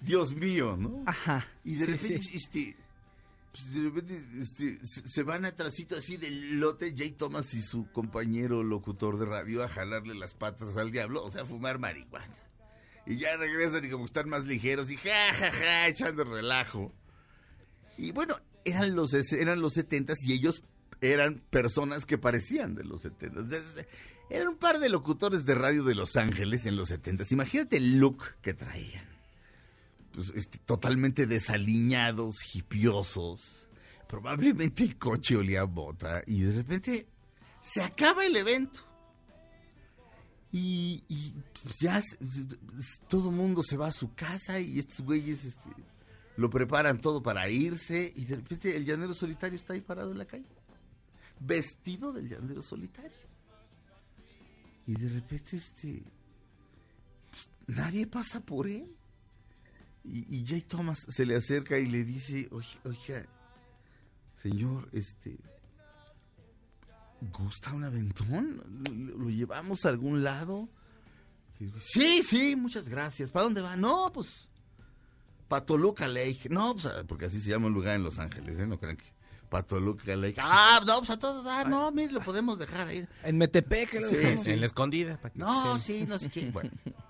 Dios 0.01 0.35
mío, 0.35 0.77
¿no? 0.79 1.03
Ajá. 1.07 1.47
Y 1.65 1.75
de 1.75 1.87
Sí, 1.87 1.93
repente, 1.93 2.23
sí. 2.23 2.37
este, 2.37 2.77
pues, 3.53 4.05
este, 4.41 4.79
se, 4.87 5.23
van 5.23 5.45
atrasito 5.45 5.97
así 5.97 6.17
del 6.17 6.61
lote 6.61 6.95
Jay 6.97 7.11
Thomas 7.11 7.53
y 7.55 7.63
su 7.63 7.91
compañero 7.93 8.63
locutor 8.63 9.19
de 9.19 9.27
radio 9.27 9.63
a 9.65 9.69
jalarle 9.69 10.15
las 10.15 10.35
patas 10.35 10.77
al 10.77 10.93
diablo, 10.93 11.23
o 11.25 11.31
sea, 11.31 11.43
a 11.43 11.47
fumar 11.47 11.79
marihuana. 11.79 12.35
Y 13.07 13.17
ya 13.17 13.37
regresan 13.37 13.85
y 13.85 13.89
como 13.91 14.05
están 14.05 14.29
más 14.29 14.45
ligeros 14.45 14.91
y 14.91 14.97
ja, 14.97 15.35
ja, 15.35 15.51
ja, 15.51 15.89
echando 15.89 16.23
relajo. 16.25 16.93
Y 17.99 18.13
bueno, 18.13 18.39
eran 18.65 18.95
los, 18.95 19.13
eran 19.15 19.61
los 19.61 19.73
setentas 19.75 20.19
y 20.23 20.33
ellos 20.33 20.63
eran 21.01 21.43
personas 21.51 22.07
que 22.07 22.19
parecían 22.19 22.75
de 22.75 22.85
los 22.85 23.03
setentas. 23.03 23.49
De- 23.49 23.61
de- 23.75 23.89
Eran 24.29 24.49
un 24.49 24.59
par 24.59 24.79
de 24.79 24.89
locutores 24.91 25.45
de 25.45 25.55
radio 25.57 25.83
de 25.83 25.95
Los 25.97 26.15
Ángeles 26.17 26.67
en 26.67 26.77
los 26.77 26.89
setentas. 26.89 27.33
Imagínate 27.33 27.79
el 27.79 27.99
look 27.99 28.23
que 28.43 28.55
traían 28.55 29.05
pues, 30.13 30.33
este, 30.35 30.59
totalmente 30.59 31.27
desaliñados, 31.27 32.37
hipiosos. 32.55 33.69
Probablemente 34.09 34.83
el 34.83 34.99
coche 34.99 35.37
olía 35.37 35.61
a 35.61 35.65
bota 35.65 36.23
y 36.27 36.41
de 36.41 36.53
repente 36.53 37.07
se 37.61 37.83
acaba 37.83 38.27
el 38.27 38.37
evento. 38.37 38.81
Y, 40.53 41.05
pues, 41.63 41.77
ya 41.79 42.03
todo 43.09 43.31
mundo 43.31 43.63
se 43.63 43.77
va 43.77 43.87
a 43.87 43.93
su 43.93 44.13
casa 44.15 44.59
y 44.59 44.81
estos 44.81 45.07
güeyes 45.07 45.45
este, 45.45 45.71
lo 46.37 46.51
preparan 46.51 47.01
todo 47.01 47.23
para 47.23 47.49
irse 47.49 48.13
y 48.17 48.25
de 48.25 48.37
repente 48.37 48.77
el 48.77 48.85
llanero 48.85 49.15
solitario 49.15 49.57
está 49.57 49.75
ahí 49.75 49.81
parado 49.81 50.11
en 50.11 50.19
la 50.19 50.25
calle. 50.25 50.47
Vestido 51.39 52.13
del 52.13 52.29
llanero 52.29 52.63
solitario. 52.63 53.31
Y 54.87 54.95
de 54.95 55.09
repente 55.09 55.57
este 55.57 56.03
pues, 57.31 57.49
nadie 57.69 58.09
pasa 58.09 58.41
por 58.41 58.67
él. 58.67 58.97
Y, 60.05 60.37
y 60.39 60.47
Jay 60.47 60.63
Thomas 60.63 60.99
se 61.09 61.27
le 61.27 61.37
acerca 61.37 61.79
y 61.79 61.87
le 61.87 62.05
dice, 62.05 62.49
oye, 62.53 62.79
oiga, 62.85 63.27
señor, 64.43 64.89
este, 64.93 65.39
¿gusta 67.33 67.73
un 67.73 67.85
aventón? 67.85 68.63
¿Lo, 68.89 69.19
lo 69.19 69.31
llevamos 69.31 69.85
a 69.85 69.91
algún 69.91 70.23
lado? 70.25 70.69
Y 71.59 71.67
digo, 71.67 71.79
sí, 71.81 72.23
sí, 72.23 72.57
muchas 72.57 72.89
gracias. 72.89 73.31
¿Para 73.31 73.45
dónde 73.45 73.61
va? 73.61 73.77
No, 73.77 74.11
pues, 74.13 74.49
para 75.49 75.67
Toluca 75.67 76.09
Lake. 76.09 76.49
No, 76.49 76.75
pues, 76.75 76.87
ah, 76.87 77.05
porque 77.07 77.27
así 77.27 77.41
se 77.41 77.51
llama 77.51 77.67
un 77.67 77.75
lugar 77.75 77.97
en 77.97 78.05
Los 78.05 78.19
Ángeles, 78.19 78.59
¿eh? 78.59 78.67
No 78.67 78.79
crean 78.79 78.97
que... 78.97 79.05
Para 79.51 79.67
Toluca 79.67 80.15
Lake. 80.15 80.37
Ah, 80.39 80.81
no, 80.87 80.99
pues 80.99 81.11
a 81.11 81.19
todos, 81.19 81.45
ah, 81.45 81.65
no, 81.69 81.91
mire, 81.91 82.13
lo 82.13 82.21
podemos 82.23 82.57
dejar 82.57 82.87
ahí. 82.87 83.05
En 83.25 83.37
Metepec, 83.37 83.95
lo 83.95 84.09
Sí. 84.09 84.17
En 84.45 84.61
la 84.61 84.67
escondida. 84.67 85.19
No, 85.35 85.77
sí, 85.81 86.07
no 86.07 86.21
sé 86.21 86.31
qué. 86.31 86.47
Bueno. 86.53 86.71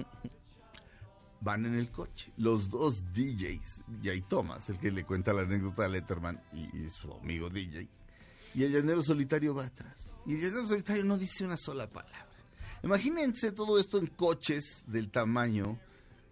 Van 1.42 1.64
en 1.66 1.74
el 1.74 1.90
coche. 1.90 2.32
Los 2.36 2.68
dos 2.68 3.02
DJs, 3.14 3.82
Jay 4.02 4.20
Thomas, 4.20 4.68
el 4.68 4.78
que 4.78 4.90
le 4.90 5.04
cuenta 5.04 5.32
la 5.32 5.42
anécdota 5.42 5.84
a 5.84 5.88
Letterman 5.88 6.40
y, 6.52 6.84
y 6.84 6.90
su 6.90 7.12
amigo 7.12 7.48
DJ. 7.48 7.88
Y 8.54 8.64
el 8.64 8.72
llanero 8.72 9.02
solitario 9.02 9.54
va 9.54 9.64
atrás. 9.64 10.14
Y 10.26 10.34
el 10.34 10.40
llanero 10.42 10.66
solitario 10.66 11.04
no 11.04 11.16
dice 11.16 11.44
una 11.44 11.56
sola 11.56 11.88
palabra. 11.88 12.26
Imagínense 12.82 13.52
todo 13.52 13.78
esto 13.78 13.98
en 13.98 14.06
coches 14.08 14.84
del 14.86 15.10
tamaño 15.10 15.78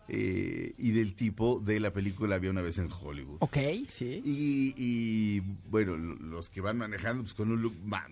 eh, 0.08 0.74
y 0.78 0.92
del 0.92 1.14
tipo 1.14 1.60
de 1.60 1.78
la 1.80 1.92
película 1.92 2.36
Había 2.36 2.50
una 2.50 2.62
vez 2.62 2.78
en 2.78 2.90
Hollywood. 2.90 3.36
Ok, 3.40 3.56
sí. 3.90 4.22
Y, 4.24 4.74
y, 4.76 5.40
bueno, 5.70 5.96
lo- 5.96 6.14
los 6.16 6.48
que 6.50 6.60
van 6.62 6.78
manejando 6.78 7.22
pues 7.22 7.34
con 7.34 7.50
un 7.52 7.60
look 7.62 7.76
más, 7.84 8.08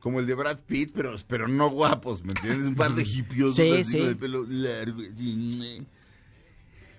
como 0.00 0.18
el 0.18 0.26
de 0.26 0.34
Brad 0.34 0.58
Pitt, 0.60 0.92
pero, 0.94 1.14
pero 1.28 1.46
no 1.46 1.70
guapos, 1.70 2.24
¿me 2.24 2.32
entiendes? 2.32 2.66
Un 2.66 2.74
par 2.74 2.94
de 2.94 3.02
hippios 3.02 3.54
Sí, 3.56 3.84
sí. 3.84 3.98
el 3.98 4.16
pelo 4.16 4.44
largo. 4.48 5.00
así, 5.00 5.60
¿eh? 5.62 5.86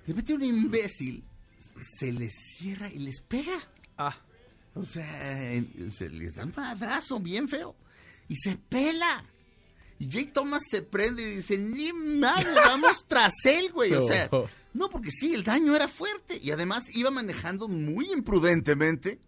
De 0.06 0.14
repente 0.14 0.34
un 0.34 0.44
imbécil 0.44 1.24
se 1.98 2.12
les 2.12 2.34
cierra 2.58 2.90
y 2.90 3.00
les 3.00 3.22
pega. 3.22 3.58
Ah. 3.98 4.16
O 4.74 4.84
sea, 4.86 5.64
se 5.92 6.10
les 6.10 6.36
da 6.36 6.46
un 6.46 6.54
madrazo 6.56 7.20
bien 7.20 7.48
feo. 7.48 7.76
Y 8.28 8.36
se 8.36 8.56
pela. 8.56 9.26
Y 10.00 10.08
Jake 10.08 10.32
Thomas 10.34 10.62
se 10.70 10.82
prende 10.82 11.22
y 11.22 11.36
dice, 11.38 11.58
ni 11.58 11.92
madre, 11.94 12.54
vamos 12.56 13.06
tras 13.08 13.34
él, 13.46 13.72
güey. 13.72 13.94
O 13.94 14.08
sea, 14.08 14.30
no, 14.74 14.90
porque 14.90 15.12
sí, 15.12 15.34
el 15.34 15.44
daño 15.44 15.76
era 15.76 15.88
fuerte. 15.88 16.40
Y 16.42 16.52
además 16.52 16.84
iba 16.96 17.12
manejando 17.12 17.68
muy 17.68 18.12
imprudentemente. 18.12 19.20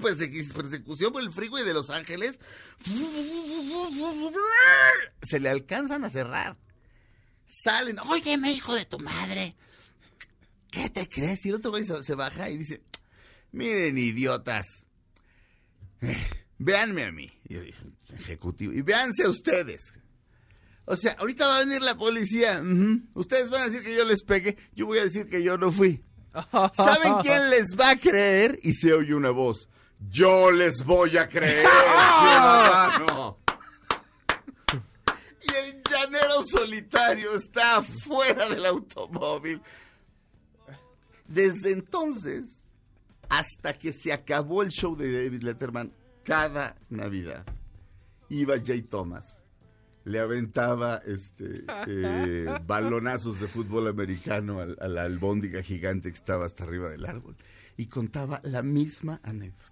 Persecu- 0.00 0.52
Persecución 0.52 1.12
por 1.12 1.22
el 1.22 1.32
freeway 1.32 1.64
de 1.64 1.74
Los 1.74 1.90
Ángeles. 1.90 2.38
Se 5.22 5.40
le 5.40 5.48
alcanzan 5.48 6.04
a 6.04 6.10
cerrar. 6.10 6.56
Salen. 7.46 7.98
Óyeme, 7.98 8.52
hijo 8.52 8.74
de 8.74 8.84
tu 8.84 8.98
madre. 8.98 9.56
¿Qué 10.70 10.88
te 10.88 11.08
crees? 11.08 11.44
Y 11.44 11.48
el 11.48 11.56
otro 11.56 11.70
güey 11.72 11.84
se, 11.84 12.02
se 12.04 12.14
baja 12.14 12.48
y 12.48 12.56
dice, 12.58 12.82
miren, 13.52 13.98
idiotas. 13.98 14.66
Véanme 16.58 17.04
a 17.04 17.12
mí, 17.12 17.30
ejecutivo, 18.14 18.72
y 18.72 18.82
véanse 18.82 19.26
ustedes. 19.26 19.92
O 20.84 20.96
sea, 20.96 21.12
ahorita 21.18 21.46
va 21.46 21.56
a 21.56 21.64
venir 21.64 21.82
la 21.82 21.96
policía. 21.96 22.62
Ustedes 23.14 23.50
van 23.50 23.62
a 23.62 23.66
decir 23.68 23.82
que 23.82 23.94
yo 23.96 24.04
les 24.04 24.22
pegué. 24.22 24.56
Yo 24.74 24.86
voy 24.86 24.98
a 24.98 25.04
decir 25.04 25.28
que 25.28 25.42
yo 25.42 25.56
no 25.58 25.72
fui. 25.72 26.04
¿Saben 26.74 27.14
quién 27.22 27.50
les 27.50 27.76
va 27.78 27.90
a 27.90 27.96
creer? 27.96 28.58
Y 28.62 28.72
se 28.74 28.92
oye 28.92 29.14
una 29.14 29.30
voz. 29.30 29.68
Yo 30.08 30.50
les 30.50 30.84
voy 30.84 31.16
a 31.18 31.28
creer, 31.28 31.66
ciudadano. 32.18 33.38
Y 35.42 35.54
el 35.54 35.82
llanero 35.82 36.44
solitario 36.44 37.34
está 37.34 37.82
fuera 37.82 38.48
del 38.48 38.64
automóvil. 38.64 39.60
Desde 41.26 41.72
entonces, 41.72 42.44
hasta 43.28 43.74
que 43.74 43.92
se 43.92 44.12
acabó 44.12 44.62
el 44.62 44.70
show 44.70 44.96
de 44.96 45.24
David 45.24 45.42
Letterman, 45.42 45.92
cada 46.24 46.76
Navidad, 46.88 47.44
iba 48.28 48.56
Jay 48.64 48.82
Thomas, 48.82 49.39
le 50.04 50.18
aventaba 50.18 51.02
este 51.06 51.64
eh, 51.86 52.46
balonazos 52.66 53.38
de 53.40 53.48
fútbol 53.48 53.86
americano 53.88 54.60
al- 54.60 54.76
a 54.80 54.88
la 54.88 55.02
albóndiga 55.02 55.62
gigante 55.62 56.10
que 56.10 56.16
estaba 56.18 56.46
hasta 56.46 56.64
arriba 56.64 56.88
del 56.90 57.04
árbol 57.06 57.36
y 57.76 57.86
contaba 57.86 58.40
la 58.44 58.62
misma 58.62 59.20
anécdota. 59.22 59.70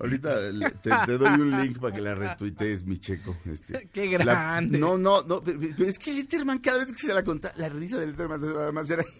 Ahorita 0.00 0.34
te, 0.82 0.90
te 1.06 1.18
doy 1.18 1.40
un 1.40 1.60
link 1.62 1.78
para 1.78 1.94
que 1.94 2.00
la 2.00 2.14
retuitees, 2.16 2.84
mi 2.84 2.98
checo. 2.98 3.36
este. 3.44 3.88
Qué 3.92 4.18
La- 4.18 4.24
grande. 4.24 4.76
no, 4.78 4.98
no, 4.98 5.22
no, 5.22 5.42
pero, 5.42 5.60
pero 5.60 5.88
es 5.88 5.98
que 5.98 6.12
Letterman 6.12 6.58
cada 6.58 6.78
vez 6.78 6.88
que 6.92 6.98
se 6.98 7.14
la 7.14 7.22
contaba, 7.22 7.54
la 7.56 7.68
risa 7.68 8.00
de 8.00 8.06
Letterman 8.08 8.42
además 8.42 8.90
era... 8.90 9.04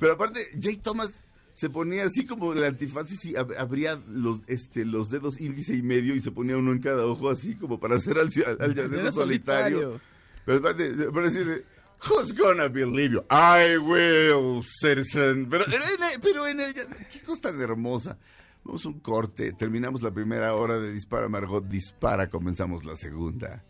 Pero 0.00 0.12
aparte, 0.12 0.40
Jay 0.60 0.76
Thomas 0.76 1.10
se 1.54 1.68
ponía 1.70 2.04
así 2.04 2.24
como 2.26 2.52
el 2.52 2.64
antifaces 2.64 3.24
y 3.24 3.34
ab- 3.34 3.54
abría 3.58 4.00
los, 4.08 4.40
este, 4.46 4.84
los 4.84 5.10
dedos 5.10 5.40
índice 5.40 5.74
y 5.74 5.82
medio 5.82 6.14
y 6.14 6.20
se 6.20 6.30
ponía 6.32 6.56
uno 6.56 6.72
en 6.72 6.78
cada 6.80 7.04
ojo 7.06 7.30
así 7.30 7.54
como 7.56 7.78
para 7.78 7.96
hacer 7.96 8.18
al, 8.18 8.30
ci- 8.30 8.44
al 8.44 8.74
llanero 8.74 9.12
solitario. 9.12 10.00
solitario. 10.46 11.12
Pero 11.12 11.22
decirle, 11.22 11.64
Who's 12.08 12.34
gonna 12.34 12.66
believe 12.68 13.14
you? 13.14 13.22
I 13.30 13.76
will, 13.78 14.62
citizen. 14.64 15.48
Pero, 15.48 15.64
pero, 15.66 15.84
en- 15.84 16.20
pero 16.20 16.46
en 16.48 16.60
ella, 16.60 16.82
qué 17.12 17.20
cosa 17.20 17.42
tan 17.42 17.60
hermosa. 17.60 18.18
Vamos 18.64 18.84
a 18.84 18.88
un 18.88 19.00
corte, 19.00 19.52
terminamos 19.52 20.02
la 20.02 20.12
primera 20.12 20.54
hora 20.54 20.78
de 20.78 20.92
Dispara 20.92 21.28
Margot 21.28 21.64
Dispara, 21.68 22.28
comenzamos 22.28 22.84
la 22.84 22.96
segunda. 22.96 23.64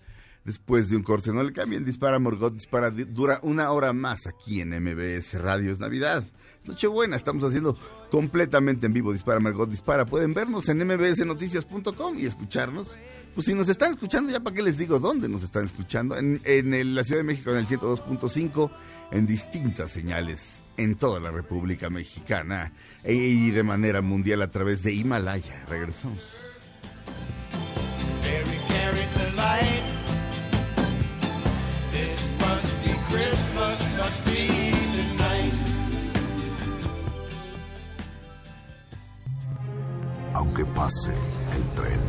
Después 0.45 0.89
de 0.91 0.97
un 0.97 1.03
corte, 1.05 1.31
no 1.33 1.43
le 1.45 1.53
cambien, 1.53 1.85
Dispara 1.85 2.19
Margot 2.19 2.53
Dispara, 2.53 2.91
di- 2.91 3.05
dura 3.05 3.39
una 3.43 3.71
hora 3.71 3.93
más 3.93 4.27
aquí 4.27 4.61
en 4.61 4.71
MBS 4.71 5.35
Radio, 5.41 5.71
es 5.71 5.79
Navidad. 5.79 6.25
Es 6.61 6.69
Nochebuena, 6.69 7.15
estamos 7.17 7.45
haciendo 7.45 7.79
completamente 8.11 8.87
en 8.87 8.93
vivo 8.93 9.13
Dispara 9.13 9.39
Margot 9.39 9.71
Dispara. 9.71 10.05
Pueden 10.05 10.35
vernos 10.35 10.69
en 10.69 10.79
mbsnoticias.com 10.87 12.19
y 12.19 12.27
escucharnos. 12.27 12.97
Pues 13.35 13.47
si 13.47 13.55
nos 13.55 13.69
están 13.69 13.93
escuchando, 13.93 14.33
ya 14.33 14.41
para 14.41 14.55
qué 14.55 14.63
les 14.63 14.77
digo 14.79 14.99
dónde 14.99 15.29
nos 15.29 15.45
están 15.45 15.65
escuchando. 15.65 16.17
En, 16.17 16.41
en 16.45 16.95
la 16.95 17.05
Ciudad 17.05 17.21
de 17.21 17.25
México 17.25 17.51
en 17.53 17.59
el 17.59 17.67
102.5, 17.69 18.71
en 19.13 19.27
distintas 19.27 19.93
señales 19.93 20.63
en 20.77 20.97
toda 20.97 21.21
la 21.21 21.31
República 21.31 21.89
Mexicana 21.91 22.73
e- 23.05 23.15
y 23.15 23.51
de 23.53 23.63
manera 23.63 24.01
mundial 24.03 24.43
a 24.43 24.51
través 24.51 24.83
de 24.83 24.93
Himalaya. 24.93 25.65
Regresamos. 25.69 26.19
Aunque 40.35 40.65
pase 40.65 41.13
el 41.55 41.63
tren, 41.75 42.01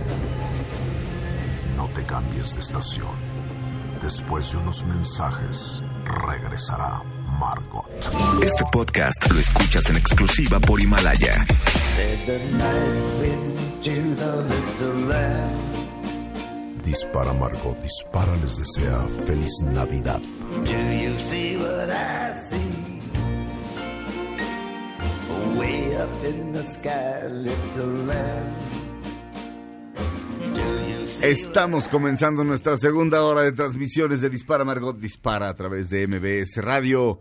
no 1.78 1.88
te 1.89 2.05
cambies 2.05 2.53
de 2.53 2.59
estación. 2.59 3.11
Después 4.01 4.51
de 4.51 4.57
unos 4.57 4.84
mensajes, 4.86 5.84
regresará 6.05 7.01
Margot. 7.39 7.86
Este 8.43 8.63
podcast 8.71 9.32
lo 9.32 9.39
escuchas 9.39 9.89
en 9.89 9.97
exclusiva 9.97 10.59
por 10.59 10.82
Himalaya. 10.82 11.45
Dispara 16.84 17.34
Margot, 17.34 17.82
dispara 17.82 18.36
les 18.38 18.57
desea 18.57 18.99
feliz 19.26 19.51
Navidad. 19.63 20.19
Do 20.65 20.74
you 20.74 21.17
see 21.17 21.57
what 21.57 21.89
I 21.89 22.34
see? 22.49 22.72
Way 25.57 25.95
up 25.95 26.25
in 26.25 26.51
the 26.51 26.63
sky, 26.63 27.27
little 27.27 28.05
lamb. 28.05 28.63
Estamos 31.21 31.88
comenzando 31.88 32.43
nuestra 32.43 32.77
segunda 32.77 33.23
hora 33.23 33.43
de 33.43 33.53
transmisiones 33.53 34.19
de 34.19 34.29
Dispara 34.29 34.65
Margot 34.65 34.99
Dispara 34.99 35.47
a 35.47 35.53
través 35.53 35.89
de 35.89 36.05
MBS 36.05 36.61
Radio. 36.61 37.19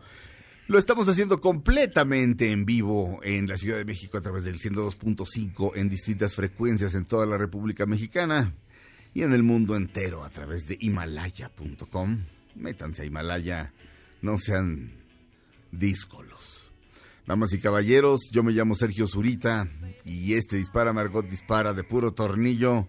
Lo 0.67 0.79
estamos 0.79 1.09
haciendo 1.09 1.41
completamente 1.41 2.51
en 2.51 2.65
vivo 2.65 3.21
en 3.23 3.47
la 3.47 3.57
Ciudad 3.57 3.77
de 3.77 3.85
México 3.85 4.19
a 4.19 4.21
través 4.21 4.43
del 4.43 4.59
102.5 4.59 5.73
en 5.77 5.89
distintas 5.89 6.35
frecuencias 6.35 6.95
en 6.95 7.05
toda 7.05 7.27
la 7.27 7.39
República 7.39 7.87
Mexicana 7.87 8.55
y 9.15 9.23
en 9.23 9.35
el 9.35 9.43
mundo 9.45 9.77
entero 9.77 10.25
a 10.25 10.31
través 10.31 10.67
de 10.67 10.79
himalaya.com. 10.81 12.25
Métanse 12.57 13.03
a 13.03 13.05
Himalaya, 13.05 13.73
no 14.21 14.37
sean 14.39 14.93
díscolos. 15.71 16.32
Damas 17.27 17.53
y 17.53 17.61
caballeros, 17.61 18.21
yo 18.33 18.43
me 18.43 18.53
llamo 18.53 18.75
Sergio 18.75 19.07
Zurita 19.07 19.69
y 20.05 20.35
este 20.35 20.57
Dispara 20.57 20.93
Margot 20.93 21.27
Dispara 21.27 21.73
de 21.73 21.85
puro 21.85 22.13
tornillo. 22.13 22.89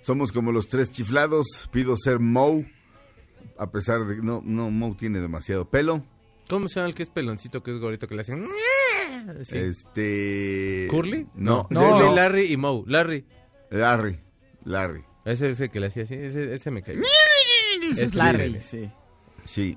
Somos 0.00 0.32
como 0.32 0.52
los 0.52 0.68
tres 0.68 0.90
chiflados. 0.90 1.68
Pido 1.70 1.96
ser 1.96 2.18
Moe, 2.18 2.72
a 3.56 3.70
pesar 3.70 4.04
de 4.04 4.16
que 4.16 4.22
no, 4.22 4.42
no, 4.44 4.70
Moe 4.70 4.94
tiene 4.94 5.20
demasiado 5.20 5.68
pelo. 5.68 6.04
¿Cómo 6.48 6.68
se 6.68 6.76
llama 6.76 6.88
el 6.88 6.94
que 6.94 7.02
es 7.02 7.10
peloncito, 7.10 7.62
que 7.62 7.72
es 7.72 7.78
gorito, 7.78 8.08
que 8.08 8.14
le 8.14 8.22
hacen... 8.22 8.46
Sí. 9.42 9.56
Este. 9.58 10.86
¿Curly? 10.90 11.26
No, 11.34 11.68
Curly, 11.68 11.80
no. 11.80 12.14
Larry 12.14 12.52
y 12.52 12.56
Moe. 12.56 12.84
Larry. 12.86 13.26
Larry. 13.70 14.18
Larry. 14.64 15.04
Ese 15.24 15.50
es 15.50 15.60
el 15.60 15.70
que 15.70 15.80
le 15.80 15.88
hacía 15.88 16.04
así. 16.04 16.14
Ese, 16.14 16.54
ese 16.54 16.70
me 16.70 16.82
cae. 16.82 16.96
Ese 17.90 18.04
es 18.04 18.14
Larry, 18.14 18.60
sí. 18.60 18.90
Sí. 19.44 19.76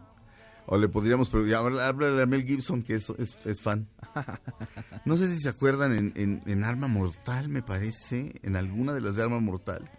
O 0.74 0.78
le 0.78 0.88
podríamos 0.88 1.28
preguntar, 1.28 1.66
háblale 1.82 2.24
a 2.24 2.26
Mel 2.26 2.46
Gibson, 2.46 2.82
que 2.82 2.96
es, 2.96 3.10
es, 3.10 3.36
es 3.44 3.62
fan. 3.62 3.90
No 5.06 5.18
sé 5.18 5.28
si 5.30 5.42
se 5.42 5.50
acuerdan 5.50 5.94
en, 5.94 6.14
en, 6.16 6.44
en 6.46 6.64
Arma 6.64 6.88
Mortal, 6.88 7.50
me 7.50 7.62
parece, 7.62 8.40
en 8.42 8.56
alguna 8.56 8.94
de 8.94 9.02
las 9.02 9.18
de 9.18 9.24
Arma 9.24 9.42
Mortal, 9.42 9.92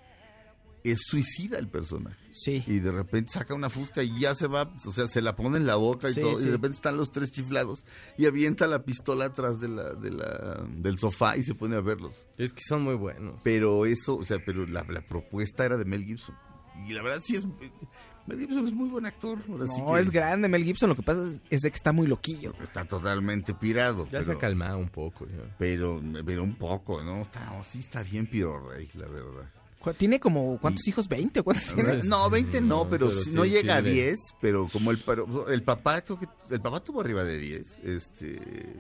es 0.83 1.03
suicida 1.03 1.59
el 1.59 1.69
personaje. 1.69 2.17
Sí. 2.33 2.65
Y 2.67 2.79
de 2.79 2.91
repente 2.91 3.33
saca 3.33 3.53
una 3.53 3.69
fusca 3.69 4.03
y 4.03 4.19
ya 4.19 4.35
se 4.35 4.47
va, 4.47 4.73
o 4.87 4.93
sea, 4.93 5.09
se 5.09 5.21
la 5.21 5.37
pone 5.37 5.59
en 5.59 5.67
la 5.67 5.77
boca 5.77 6.09
y 6.09 6.15
Sí, 6.15 6.23
todo, 6.23 6.41
y 6.41 6.45
de 6.47 6.53
repente 6.53 6.77
están 6.77 6.97
los 6.97 7.11
tres 7.11 7.33
chiflados 7.33 7.85
y 8.17 8.25
avienta 8.25 8.67
la 8.67 8.83
pistola 8.83 9.27
atrás 9.27 9.61
de 9.61 9.69
la, 9.69 9.93
de 9.93 10.11
la, 10.11 10.67
del 10.75 10.99
sofá 10.99 11.37
y 11.37 11.43
se 11.43 11.55
pone 11.55 11.77
a 11.77 11.83
verlos. 11.83 12.27
Es 12.39 12.55
que 12.55 12.63
son 12.67 12.83
muy 12.83 12.95
buenos. 12.95 13.43
Pero 13.45 13.85
eso, 13.85 14.17
o 14.17 14.23
sea, 14.23 14.39
pero 14.43 14.67
la, 14.67 14.87
la 14.89 15.03
propuesta 15.03 15.67
era 15.67 15.77
de 15.77 15.85
Mel 15.85 16.07
Gibson. 16.07 16.35
Y 16.89 16.95
la 16.95 17.03
verdad 17.03 17.21
sí 17.23 17.37
es... 17.37 17.47
Mel 18.27 18.39
Gibson 18.39 18.67
es 18.69 18.73
muy 18.73 18.89
buen 18.89 19.05
actor. 19.07 19.39
ahora 19.49 19.67
sí 19.67 19.81
No, 19.81 19.95
que 19.95 20.01
es 20.01 20.11
grande 20.11 20.49
Mel 20.49 20.65
Gibson. 20.65 20.89
Lo 20.91 20.95
que 20.97 21.03
pasa 21.03 21.27
es, 21.27 21.35
es 21.51 21.61
de 21.63 21.71
que 21.71 21.77
está 21.77 21.93
muy 21.93 22.07
loquillo. 22.07 22.55
Está 22.63 22.85
totalmente 22.85 23.53
pirado. 23.55 24.07
Ya 24.11 24.23
se 24.25 24.33
ha 24.33 24.39
calmado 24.39 24.79
un 24.79 24.89
poco. 24.89 25.27
ya. 25.27 25.55
pero, 25.59 26.01
pero 26.25 26.45
un 26.45 26.55
poco, 26.57 27.03
¿no? 27.03 27.23
Está, 27.23 27.45
no, 27.47 27.65
sí 27.65 27.81
está 27.81 28.03
bien 28.03 28.27
Piro 28.27 28.69
Rey, 28.71 28.89
la 28.95 29.07
verdad. 29.09 29.49
¿Tiene 29.97 30.21
como 30.21 30.59
cuántos 30.61 30.87
hijos? 30.87 31.09
¿20 31.09 31.39
o 31.41 31.43
cuántos 31.43 31.75
tiene? 31.75 32.05
No, 32.05 32.31
20 32.31 32.61
no, 32.61 32.89
pero, 32.89 33.09
pero 33.09 33.21
sí- 33.21 33.33
no 33.33 33.43
sí 33.43 33.51
llega 33.51 33.79
a 33.79 33.81
le- 33.81 33.91
10, 33.93 34.17
pero 34.41 34.69
como 34.73 34.93
el 34.93 35.63
papá 35.65 36.01
creo 36.03 36.21
que 36.21 36.29
el 36.51 36.61
papá 36.61 36.79
tuvo 36.79 37.01
arriba 37.01 37.25
de 37.25 37.37
10, 37.39 37.81
este 37.81 38.77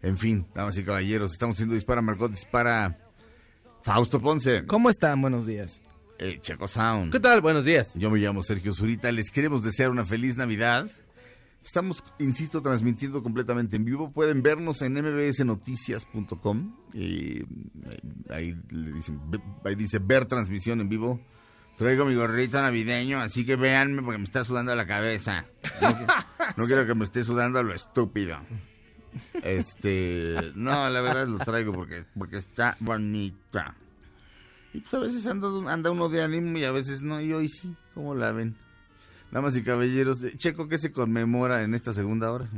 en 0.00 0.16
fin, 0.16 0.46
damas 0.54 0.78
y 0.78 0.84
caballeros, 0.84 1.32
estamos 1.32 1.54
haciendo 1.56 1.74
dispara 1.74 2.00
Margot 2.02 2.30
dispara 2.30 2.96
Fausto 3.82 4.20
Ponce, 4.20 4.64
¿Cómo 4.66 4.90
están? 4.90 5.20
Buenos 5.20 5.44
días. 5.44 5.80
Eh, 6.22 6.38
Checo 6.40 6.68
Sound. 6.68 7.12
¿Qué 7.12 7.20
tal? 7.20 7.40
Buenos 7.40 7.64
días. 7.64 7.94
Yo 7.94 8.10
me 8.10 8.20
llamo 8.20 8.42
Sergio 8.42 8.72
Zurita, 8.72 9.10
les 9.10 9.30
queremos 9.30 9.62
desear 9.62 9.90
una 9.90 10.04
feliz 10.04 10.36
Navidad. 10.36 10.88
Estamos, 11.64 12.04
insisto, 12.18 12.62
transmitiendo 12.62 13.22
completamente 13.22 13.76
en 13.76 13.84
vivo. 13.84 14.12
Pueden 14.12 14.42
vernos 14.42 14.82
en 14.82 14.94
mbsnoticias.com. 14.94 16.76
y 16.94 17.42
ahí, 18.30 18.56
le 18.70 18.92
dicen, 18.92 19.20
ahí 19.64 19.74
dice 19.74 19.98
ver 20.00 20.26
transmisión 20.26 20.80
en 20.80 20.88
vivo. 20.88 21.20
Traigo 21.76 22.04
mi 22.04 22.14
gorrito 22.14 22.60
navideño, 22.60 23.18
así 23.20 23.44
que 23.44 23.56
véanme 23.56 24.02
porque 24.02 24.18
me 24.18 24.24
está 24.24 24.44
sudando 24.44 24.74
la 24.76 24.86
cabeza. 24.86 25.46
No 26.56 26.66
quiero 26.66 26.86
que 26.86 26.94
me 26.94 27.04
esté 27.04 27.24
sudando 27.24 27.58
a 27.58 27.62
lo 27.62 27.74
estúpido. 27.74 28.38
Este, 29.42 30.36
no, 30.54 30.88
la 30.88 31.00
verdad 31.00 31.26
lo 31.26 31.38
traigo 31.38 31.72
porque, 31.72 32.04
porque 32.16 32.38
está 32.38 32.76
bonita. 32.80 33.74
Y 34.74 34.80
pues 34.80 34.94
a 34.94 34.98
veces 34.98 35.26
ando- 35.26 35.68
anda 35.68 35.90
uno 35.90 36.08
de 36.08 36.22
ánimo 36.22 36.56
y 36.58 36.64
a 36.64 36.72
veces 36.72 37.02
no, 37.02 37.20
y 37.20 37.32
hoy 37.32 37.48
sí, 37.48 37.74
¿cómo 37.94 38.14
la 38.14 38.32
ven? 38.32 38.56
Damas 39.30 39.56
y 39.56 39.62
caballeros, 39.62 40.22
eh, 40.22 40.34
Checo, 40.36 40.68
¿qué 40.68 40.76
se 40.76 40.92
conmemora 40.92 41.62
en 41.62 41.72
esta 41.74 41.94
segunda 41.94 42.30
hora? 42.32 42.48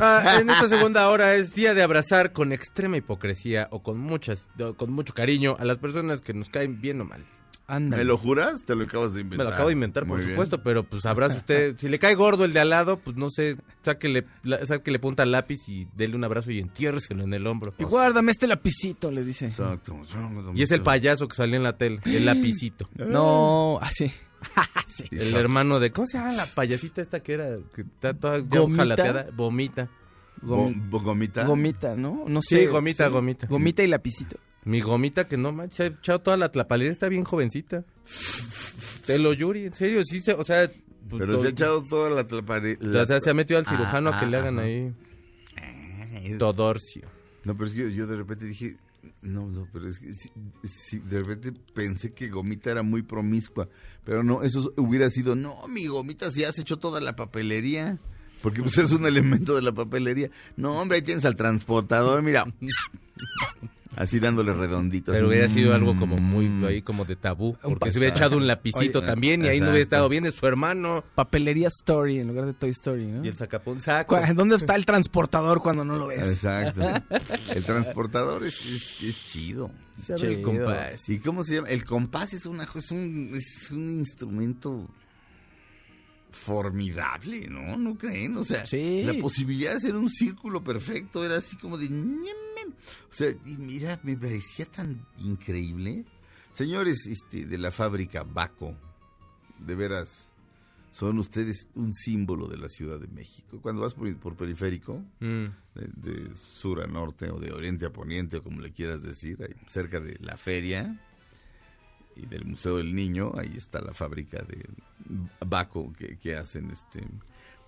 Ah, 0.00 0.38
en 0.40 0.50
esta 0.50 0.68
segunda 0.68 1.08
hora 1.10 1.34
es 1.34 1.54
día 1.54 1.74
de 1.74 1.82
abrazar 1.82 2.32
con 2.32 2.52
extrema 2.52 2.96
hipocresía 2.96 3.68
o 3.70 3.82
con 3.84 3.98
muchas, 3.98 4.44
con 4.76 4.90
mucho 4.92 5.14
cariño 5.14 5.56
a 5.60 5.64
las 5.64 5.78
personas 5.78 6.20
que 6.20 6.34
nos 6.34 6.48
caen 6.50 6.80
bien 6.80 7.00
o 7.00 7.04
mal. 7.04 7.24
¿Me 7.68 8.02
lo 8.04 8.16
juras? 8.16 8.64
Te 8.64 8.74
lo 8.74 8.84
acabas 8.84 9.12
de 9.12 9.18
Me 9.18 9.22
inventar. 9.22 9.46
lo 9.46 9.52
acabo 9.52 9.68
de 9.68 9.72
inventar, 9.74 10.04
por 10.04 10.16
Muy 10.16 10.20
bien. 10.24 10.30
supuesto, 10.30 10.62
pero 10.62 10.84
pues 10.84 11.04
abraza 11.04 11.36
usted. 11.36 11.76
Si 11.78 11.88
le 11.88 11.98
cae 11.98 12.14
gordo 12.14 12.44
el 12.46 12.52
de 12.54 12.60
al 12.60 12.70
lado, 12.70 12.98
pues 12.98 13.16
no 13.16 13.28
sé, 13.30 13.56
sáquele, 13.84 14.24
sáquele 14.64 14.98
punta 14.98 15.22
al 15.24 15.32
lápiz 15.32 15.68
y 15.68 15.86
dele 15.94 16.16
un 16.16 16.24
abrazo 16.24 16.50
y 16.50 16.60
entiérreselo 16.60 17.24
en 17.24 17.34
el 17.34 17.46
hombro. 17.46 17.74
Y 17.78 17.84
guárdame 17.84 18.32
este 18.32 18.46
lapicito, 18.46 19.10
le 19.10 19.22
dice. 19.24 19.46
Exacto. 19.46 20.00
Y 20.54 20.62
es 20.62 20.70
el 20.70 20.80
payaso 20.80 21.28
que 21.28 21.36
salió 21.36 21.56
en 21.56 21.62
la 21.62 21.76
tele, 21.76 22.00
el 22.06 22.24
lapicito. 22.24 22.88
No, 22.96 23.78
así. 23.82 24.10
El 25.10 25.34
hermano 25.36 25.80
de, 25.80 25.90
¿cómo 25.92 26.06
se 26.06 26.16
llama 26.18 26.32
la 26.32 26.46
payasita 26.46 27.02
esta 27.02 27.20
que 27.20 27.32
era? 27.34 27.56
Que 27.74 27.82
está 27.82 28.14
toda 28.14 28.38
¿Gomita? 28.38 28.82
jalateada? 28.82 29.26
Vomita. 29.34 29.88
Bo- 30.42 30.72
¿Gomita? 30.90 31.44
Gomita, 31.44 31.96
¿no? 31.96 32.24
No 32.28 32.40
Sí, 32.42 32.54
sé. 32.56 32.66
gomita, 32.66 33.08
gomita. 33.08 33.46
Gomita 33.48 33.82
y 33.82 33.88
lapicito. 33.88 34.36
Mi 34.64 34.80
gomita 34.80 35.26
que 35.28 35.36
no 35.36 35.52
manches, 35.52 35.80
ha 35.80 35.86
echado 35.86 36.20
toda 36.20 36.36
la 36.36 36.50
tlapalera, 36.50 36.90
está 36.90 37.08
bien 37.08 37.24
jovencita. 37.24 37.84
Te 39.06 39.18
lo 39.18 39.32
Yuri, 39.32 39.66
en 39.66 39.74
serio, 39.74 40.02
sí, 40.04 40.20
se- 40.20 40.34
o 40.34 40.44
sea... 40.44 40.70
pues, 41.08 41.20
Pero 41.20 41.38
se 41.40 41.46
ha 41.46 41.50
echado 41.50 41.82
toda 41.88 42.10
la 42.10 42.26
tlapare- 42.26 42.78
O 43.02 43.06
sea, 43.06 43.20
se 43.20 43.30
ha 43.30 43.34
metido 43.34 43.58
al 43.58 43.66
cirujano 43.66 44.10
Ah, 44.10 44.16
a 44.16 44.20
que 44.20 44.26
le 44.26 44.36
ah, 44.36 44.40
hagan 44.40 44.58
ahí 44.58 44.92
Eh, 45.56 46.36
Todorcio. 46.38 47.08
No, 47.44 47.54
pero 47.56 47.66
es 47.68 47.72
que 47.72 47.80
yo, 47.80 47.88
yo 47.88 48.06
de 48.06 48.16
repente 48.16 48.44
dije, 48.44 48.76
no, 49.22 49.46
no, 49.46 49.66
pero 49.72 49.88
es 49.88 49.98
que 49.98 50.12
sí, 50.64 50.98
de 50.98 51.20
repente 51.22 51.52
pensé 51.74 52.12
que 52.12 52.28
Gomita 52.28 52.70
era 52.70 52.82
muy 52.82 53.02
promiscua, 53.02 53.68
pero 54.04 54.22
no, 54.22 54.42
eso 54.42 54.72
hubiera 54.76 55.08
sido, 55.08 55.34
no, 55.34 55.66
mi 55.68 55.86
Gomita 55.86 56.30
si 56.30 56.44
has 56.44 56.58
hecho 56.58 56.76
toda 56.76 57.00
la 57.00 57.16
papelería, 57.16 57.98
porque 58.42 58.62
pues 58.62 58.76
es 58.76 58.92
un 58.92 59.06
elemento 59.06 59.54
de 59.54 59.62
la 59.62 59.72
papelería. 59.72 60.30
No, 60.56 60.74
hombre, 60.74 60.96
ahí 60.96 61.02
tienes 61.02 61.24
al 61.24 61.36
transportador, 61.36 62.20
mira, 62.22 62.44
así 63.96 64.20
dándole 64.20 64.52
redondito. 64.52 65.12
Pero 65.12 65.28
hubiera 65.28 65.48
sido 65.48 65.74
algo 65.74 65.94
mm, 65.94 65.98
como 65.98 66.16
muy 66.16 66.64
ahí 66.66 66.82
como 66.82 67.04
de 67.04 67.16
tabú, 67.16 67.56
porque 67.62 67.90
se 67.90 67.98
hubiera 67.98 68.14
echado 68.14 68.36
un 68.36 68.46
lapicito 68.46 68.98
Oye, 68.98 69.06
también 69.06 69.44
y 69.44 69.48
ahí 69.48 69.60
no 69.60 69.66
hubiera 69.66 69.82
estado 69.82 70.08
bien 70.08 70.24
de 70.24 70.32
su 70.32 70.46
hermano. 70.46 71.04
Papelería 71.14 71.68
Story 71.68 72.20
en 72.20 72.28
lugar 72.28 72.46
de 72.46 72.54
Toy 72.54 72.70
Story, 72.70 73.06
¿no? 73.06 73.24
Y 73.24 73.28
el 73.28 73.36
sacapón, 73.36 73.80
saco. 73.80 74.18
¿Dónde 74.34 74.56
está 74.56 74.74
el 74.76 74.86
transportador 74.86 75.60
cuando 75.62 75.84
no 75.84 75.96
lo 75.96 76.06
ves? 76.08 76.20
Exacto. 76.20 76.82
El 77.54 77.64
transportador 77.64 78.44
es, 78.44 78.54
es, 78.66 79.02
es 79.02 79.26
chido. 79.26 79.70
Se 79.96 80.12
abre 80.14 80.34
el 80.34 80.42
compás. 80.42 81.08
¿Y 81.08 81.18
cómo 81.18 81.42
se 81.42 81.56
llama? 81.56 81.68
El 81.68 81.84
compás 81.84 82.32
es, 82.32 82.46
una, 82.46 82.64
es, 82.64 82.90
un, 82.90 83.32
es 83.34 83.70
un 83.70 83.90
instrumento 83.90 84.88
formidable, 86.30 87.48
¿no? 87.48 87.76
¿No 87.76 87.96
creen? 87.96 88.36
O 88.36 88.44
sea, 88.44 88.64
la 88.70 89.14
posibilidad 89.20 89.72
de 89.72 89.78
hacer 89.78 89.96
un 89.96 90.10
círculo 90.10 90.62
perfecto 90.62 91.24
era 91.24 91.36
así 91.36 91.56
como 91.56 91.78
de... 91.78 91.88
O 92.68 93.12
sea, 93.12 93.30
y 93.46 93.56
mira, 93.58 93.98
me 94.02 94.16
parecía 94.16 94.66
tan 94.66 95.04
increíble. 95.18 96.04
Señores 96.52 97.06
este, 97.06 97.44
de 97.44 97.58
la 97.58 97.70
fábrica 97.70 98.22
Baco, 98.24 98.74
de 99.58 99.74
veras, 99.74 100.32
son 100.90 101.18
ustedes 101.18 101.68
un 101.74 101.92
símbolo 101.92 102.48
de 102.48 102.56
la 102.56 102.68
Ciudad 102.68 102.98
de 102.98 103.06
México. 103.08 103.58
Cuando 103.62 103.82
vas 103.82 103.94
por, 103.94 104.14
por 104.16 104.36
periférico, 104.36 105.02
Mm. 105.20 105.46
de, 105.74 105.88
de 106.12 106.34
sur 106.34 106.82
a 106.82 106.86
norte 106.86 107.30
o 107.30 107.38
de 107.38 107.52
oriente 107.52 107.86
a 107.86 107.92
poniente 107.92 108.38
o 108.38 108.42
como 108.42 108.60
le 108.60 108.72
quieras 108.72 109.02
decir, 109.02 109.38
ahí 109.42 109.54
cerca 109.68 110.00
de 110.00 110.16
la 110.20 110.36
feria 110.36 110.98
y 112.16 112.26
del 112.26 112.44
Museo 112.46 112.78
del 112.78 112.94
Niño, 112.94 113.32
ahí 113.36 113.54
está 113.56 113.80
la 113.80 113.92
fábrica 113.94 114.42
de 114.42 114.64
Baco 115.46 115.92
que, 115.92 116.18
que 116.18 116.36
hacen 116.36 116.70
este 116.70 117.04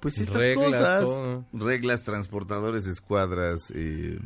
pues 0.00 0.18
estas 0.18 0.36
Reglas, 0.38 0.64
cosas, 0.70 1.00
todo. 1.02 1.44
reglas, 1.52 2.02
transportadores, 2.02 2.86
escuadras, 2.86 3.70
eh, 3.74 4.18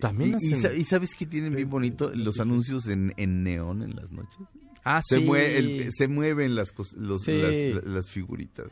También 0.00 0.38
y, 0.40 0.46
y 0.46 0.52
hacen- 0.54 0.62
sa- 0.62 0.74
y 0.74 0.84
sabes 0.84 1.14
qué 1.14 1.26
tienen 1.26 1.54
bien 1.54 1.68
bonito 1.70 2.10
los 2.14 2.40
anuncios 2.40 2.86
en, 2.88 3.12
en 3.16 3.42
neón 3.44 3.82
en 3.82 3.94
las 3.96 4.10
noches. 4.12 4.38
Ah, 4.84 5.00
se 5.04 5.18
sí. 5.18 5.26
mue- 5.26 5.56
el- 5.56 5.92
se 5.92 6.08
mueven 6.08 6.54
las 6.56 6.72
los- 6.96 7.22
Sí. 7.22 7.72
las, 7.74 7.84
las 7.84 8.10
figuritas. 8.10 8.68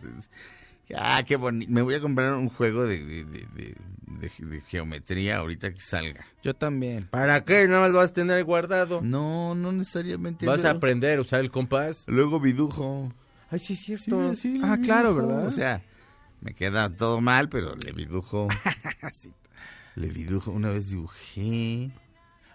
Ah, 0.97 1.23
qué 1.27 1.37
bonito. 1.37 1.71
Me 1.71 1.83
voy 1.83 1.95
a 1.95 2.01
comprar 2.01 2.33
un 2.33 2.49
juego 2.49 2.85
de, 2.85 3.05
de- 3.05 3.25
de- 3.25 3.77
geometría 4.69 5.37
ahorita 5.37 5.73
que 5.73 5.81
salga. 5.81 6.25
Yo 6.43 6.55
también. 6.55 7.07
¿Para 7.11 7.45
qué? 7.45 7.69
Nada 7.69 7.81
más 7.83 7.91
lo 7.91 7.99
vas 7.99 8.11
a 8.11 8.15
tener 8.15 8.43
guardado. 8.45 9.01
No, 9.03 9.55
no 9.55 9.71
necesariamente. 9.71 10.47
Vas 10.47 10.65
a 10.65 10.71
aprender 10.71 11.19
a 11.19 11.23
usar 11.23 11.41
el 11.41 11.51
compás. 11.51 12.05
Luego 12.07 12.41
vidujo. 12.41 13.13
Ay, 13.51 13.59
sí, 13.59 13.75
es 13.75 13.81
cierto. 13.81 14.35
Sí, 14.35 14.55
sí, 14.57 14.61
Ah, 14.65 14.79
claro. 14.83 15.15
¿verdad? 15.15 15.47
O 15.47 15.51
sea, 15.51 15.83
me 16.41 16.55
queda 16.55 16.89
todo 16.97 17.21
mal, 17.21 17.49
pero 17.51 17.77
le 17.77 17.93
vidujo. 17.93 18.49
Le 19.99 20.09
vidujo. 20.09 20.51
Una 20.51 20.69
vez 20.71 20.89
dibujé 20.89 21.91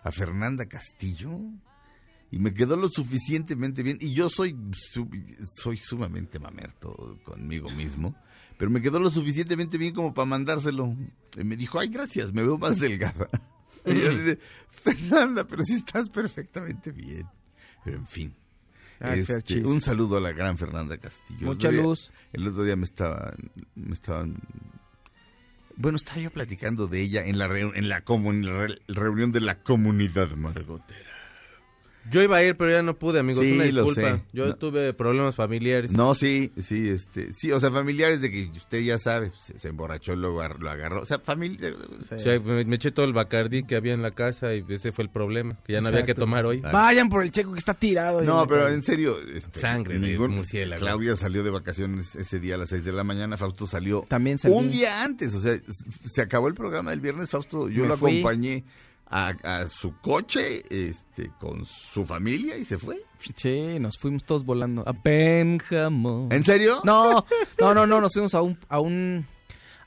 a 0.04 0.12
Fernanda 0.12 0.66
Castillo 0.66 1.40
y 2.32 2.40
me 2.40 2.54
quedó 2.54 2.76
lo 2.78 2.90
suficientemente 2.90 3.84
bien. 3.84 3.98
Y 4.02 4.14
yo 4.14 4.30
soy, 4.30 4.56
soy 5.62 5.78
sumamente 5.78 6.40
mamerto 6.40 7.20
conmigo 7.24 7.70
mismo, 7.72 8.16
pero 8.58 8.72
me 8.72 8.82
quedó 8.82 9.00
lo 9.00 9.10
suficientemente 9.10 9.78
bien 9.78 9.94
como 9.94 10.14
para 10.14 10.26
mandárselo. 10.26 10.96
Y 11.38 11.44
me 11.44 11.56
dijo, 11.58 11.80
ay, 11.80 11.90
gracias, 11.90 12.34
me 12.34 12.42
veo 12.44 12.58
más 12.58 12.80
delgada. 12.80 13.30
Y 13.86 13.96
yo 14.00 14.12
dije, 14.12 14.40
Fernanda, 14.70 15.46
pero 15.46 15.62
sí 15.64 15.74
estás 15.74 16.08
perfectamente 16.08 16.92
bien. 16.94 17.28
Pero 17.84 17.98
en 17.98 18.08
fin. 18.08 18.34
Ah, 19.02 19.14
Este, 19.14 19.62
un 19.66 19.82
saludo 19.82 20.16
a 20.16 20.22
la 20.22 20.32
gran 20.32 20.58
Fernanda 20.58 20.98
Castillo. 20.98 21.48
Mucha 21.48 21.70
día- 21.70 21.84
luz. 21.84 22.10
el 22.32 22.48
otro 22.48 22.64
día 22.64 22.78
me 22.78 22.86
estaban, 22.86 23.52
me 23.76 23.92
estaban, 23.92 24.38
bueno, 25.76 25.96
estaba 25.96 26.20
yo 26.20 26.30
platicando 26.32 26.88
de 26.88 27.02
ella 27.02 27.26
en 27.26 27.38
la, 27.38 27.46
en 27.46 27.90
la, 27.90 28.02
re- 28.46 28.82
reunión 28.88 29.32
de 29.32 29.42
la 29.42 29.62
comunidad 29.64 30.30
margotera. 30.32 31.10
Yo 32.12 32.22
iba 32.22 32.38
a 32.38 32.44
ir, 32.44 32.56
pero 32.58 32.70
ya 32.72 32.82
no 32.84 32.98
pude, 32.98 33.20
amigos. 33.20 33.44
Sí, 33.46 33.54
Una 33.54 33.66
lo 33.66 33.86
disculpa. 33.86 34.16
sé. 34.18 34.24
Yo 34.34 34.48
No. 34.48 34.56
tuve 34.56 34.94
problemas 34.94 35.36
familiares. 35.36 35.92
No, 35.92 36.16
sí, 36.16 36.52
sí, 36.62 36.90
este, 36.90 37.34
sí, 37.34 37.52
o 37.52 37.60
sea, 37.60 37.72
familiares 37.72 38.20
de 38.22 38.30
que 38.30 38.50
usted 38.56 38.82
ya 38.82 39.00
sabe, 39.00 39.32
se, 39.42 39.58
se 39.58 39.70
emborrachó, 39.70 40.16
lo, 40.16 40.32
lo 40.58 40.70
agarró, 40.70 41.02
o 41.02 41.06
sea, 41.06 41.20
familia. 41.20 41.74
O 42.12 42.20
sea, 42.20 42.40
me, 42.40 42.66
me 42.66 42.76
eché 42.76 42.92
todo 42.92 43.06
el 43.06 43.14
bacardí 43.14 43.64
que 43.64 43.76
había 43.76 43.94
en 43.94 44.02
la 44.02 44.12
casa 44.12 44.54
y 44.54 44.66
ese 44.68 44.92
fue 44.92 45.06
el 45.06 45.10
problema, 45.10 45.58
que 45.66 45.74
ya 45.74 45.82
no 45.82 45.88
había 45.88 46.06
que 46.06 46.14
tomar 46.14 46.46
hoy. 46.46 46.60
Vayan 46.60 47.10
por 47.10 47.24
el 47.24 47.32
checo 47.32 47.54
que 47.54 47.60
está 47.60 47.74
tirado. 47.74 48.22
No, 48.22 48.46
pero 48.48 48.68
en 48.68 48.84
serio, 48.84 49.18
este, 49.34 49.60
Sangre 49.62 49.98
de 50.00 50.10
ningún- 50.12 50.32
murciélago. 50.36 50.82
Claudia 50.82 51.16
salió 51.16 51.44
de 51.44 51.50
vacaciones 51.52 52.16
ese 52.16 52.40
día 52.40 52.56
a 52.56 52.58
las 52.58 52.70
6 52.70 52.84
de 52.86 52.92
la 52.92 53.04
mañana, 53.04 53.38
Fausto 53.38 53.66
salió 53.66 54.04
También 54.10 54.38
un 54.46 54.70
día 54.72 55.04
antes, 55.04 55.34
o 55.36 55.40
sea, 55.40 55.56
se 56.06 56.22
acabó 56.22 56.48
el 56.48 56.54
programa 56.54 56.90
del 56.92 57.00
viernes, 57.00 57.30
Fausto, 57.32 57.70
yo 57.70 57.84
Me 57.84 57.88
lo 57.90 57.98
fui. 57.98 58.20
acompañé 58.20 58.64
a, 59.14 59.28
a 59.44 59.68
su 59.68 59.96
coche, 60.00 60.64
este, 60.70 61.30
con 61.40 61.66
su 61.66 62.04
familia 62.04 62.58
y 62.58 62.66
se 62.66 62.80
fue. 62.80 62.98
Sí, 63.36 63.78
nos 63.80 63.98
fuimos 64.00 64.24
todos 64.26 64.44
volando. 64.44 64.84
A 64.88 64.94
Pénjamo. 64.94 66.30
¿En 66.32 66.44
serio? 66.44 66.82
No, 66.84 67.24
no, 67.60 67.74
no, 67.76 67.86
no, 67.86 68.02
nos 68.02 68.14
fuimos 68.14 68.34
a 68.34 68.42
un, 68.42 68.58
a 68.70 68.80
un, 68.80 69.28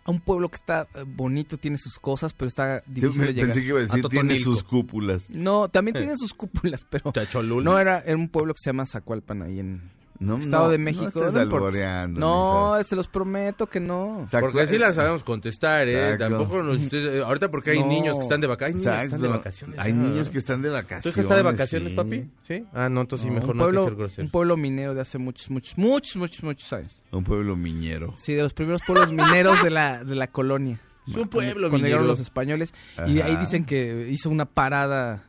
a 0.05 0.13
un 0.13 0.21
pueblo 0.21 0.49
que 0.49 0.55
está 0.55 0.87
eh, 0.95 1.03
bonito, 1.05 1.59
tiene 1.59 1.77
sus 1.77 1.99
cosas, 1.99 2.35
pero 2.35 2.49
está 2.49 2.85
difícil 2.87 3.21
me 3.21 3.27
de 3.27 3.33
llegar. 3.33 3.47
pensé 3.49 3.63
que 3.63 3.67
iba 3.69 3.79
a 3.81 3.83
decir, 3.83 4.05
tiene 4.09 4.39
sus 4.39 4.63
cúpulas. 4.63 5.29
No, 5.29 5.69
también 5.69 5.97
tiene 5.97 6.17
sus 6.17 6.33
cúpulas, 6.33 6.87
pero 6.89 7.13
Cholula. 7.29 7.65
no 7.69 7.79
era, 7.81 7.99
era 8.07 8.17
un 8.17 8.29
pueblo 8.29 8.55
que 8.55 8.61
se 8.63 8.71
llama 8.71 8.87
Zacualpan 8.87 9.43
ahí 9.43 9.59
en 9.59 9.91
No, 10.19 10.39
Estado 10.39 10.65
no, 10.65 10.71
de 10.71 10.79
México. 10.79 11.11
no 11.15 11.27
importa. 11.27 11.41
alboreando, 11.43 12.21
No, 12.21 12.79
se 12.85 12.97
los 12.97 13.09
prometo 13.09 13.67
que 13.67 13.81
no. 13.81 14.27
Porque 14.41 14.67
sí 14.67 14.79
las 14.79 14.95
sabemos 14.95 15.23
contestar, 15.25 15.87
¿eh? 15.89 16.13
Exacto. 16.15 16.39
Tampoco 16.39 16.63
nos... 16.63 16.81
ustedes- 16.81 17.25
ahorita 17.25 17.51
porque 17.51 17.71
hay 17.71 17.81
No. 17.81 17.87
niños 17.87 18.17
que 18.17 18.23
están 18.23 18.41
de 18.41 18.47
vacaciones. 18.47 18.87
Hay 18.87 19.09
niños 19.09 19.11
que 19.11 19.19
están 19.19 19.21
de 19.23 19.29
vacaciones. 19.29 19.79
Hay 19.79 19.93
ah. 19.93 19.95
niños 19.95 20.31
que 20.31 20.39
están 20.39 20.63
de 20.63 20.69
¿Tu 20.69 20.75
vacaciones. 20.75 21.07
hija 21.17 21.21
está 21.23 21.37
de 21.37 21.43
vacaciones, 21.43 21.89
sí. 21.91 21.95
papi? 21.97 22.31
¿Sí? 22.41 22.65
Ah, 22.73 22.89
no, 22.89 23.01
entonces 23.03 23.25
sí, 23.25 23.29
No, 23.29 23.35
mejor 23.41 23.51
un 23.51 23.57
no 23.59 23.65
hay 23.67 23.73
que 23.73 23.79
ser 23.85 23.95
grosero. 23.95 24.25
un 24.25 24.31
pueblo 24.31 24.57
minero 24.57 24.95
de 24.95 25.01
hace 25.01 25.19
muchos, 25.19 25.51
muchos, 25.51 25.77
muchos, 25.79 26.17
muchos, 26.17 26.43
muchos 26.43 26.73
años. 26.73 27.03
Un 27.13 27.25
pueblo 27.25 27.57
miñero. 27.57 28.15
Sí, 28.17 28.35
de 28.35 28.43
los 28.43 28.55
primeros 28.55 28.83
pueblos 28.87 29.13
mineros 29.13 29.63
de 29.63 29.71
la, 29.71 30.03
de 30.05 30.15
la 30.15 30.27
colonia. 30.29 30.81
Es 31.07 31.15
un 31.15 31.29
pueblo 31.29 31.69
Cuando 31.69 31.87
llegaron 31.87 32.05
minero. 32.05 32.07
los 32.07 32.21
españoles. 32.21 32.75
Y 33.07 33.21
ahí 33.21 33.37
dicen 33.37 33.65
que 33.65 34.09
hizo 34.11 34.29
una 34.29 34.45
parada 34.47 35.23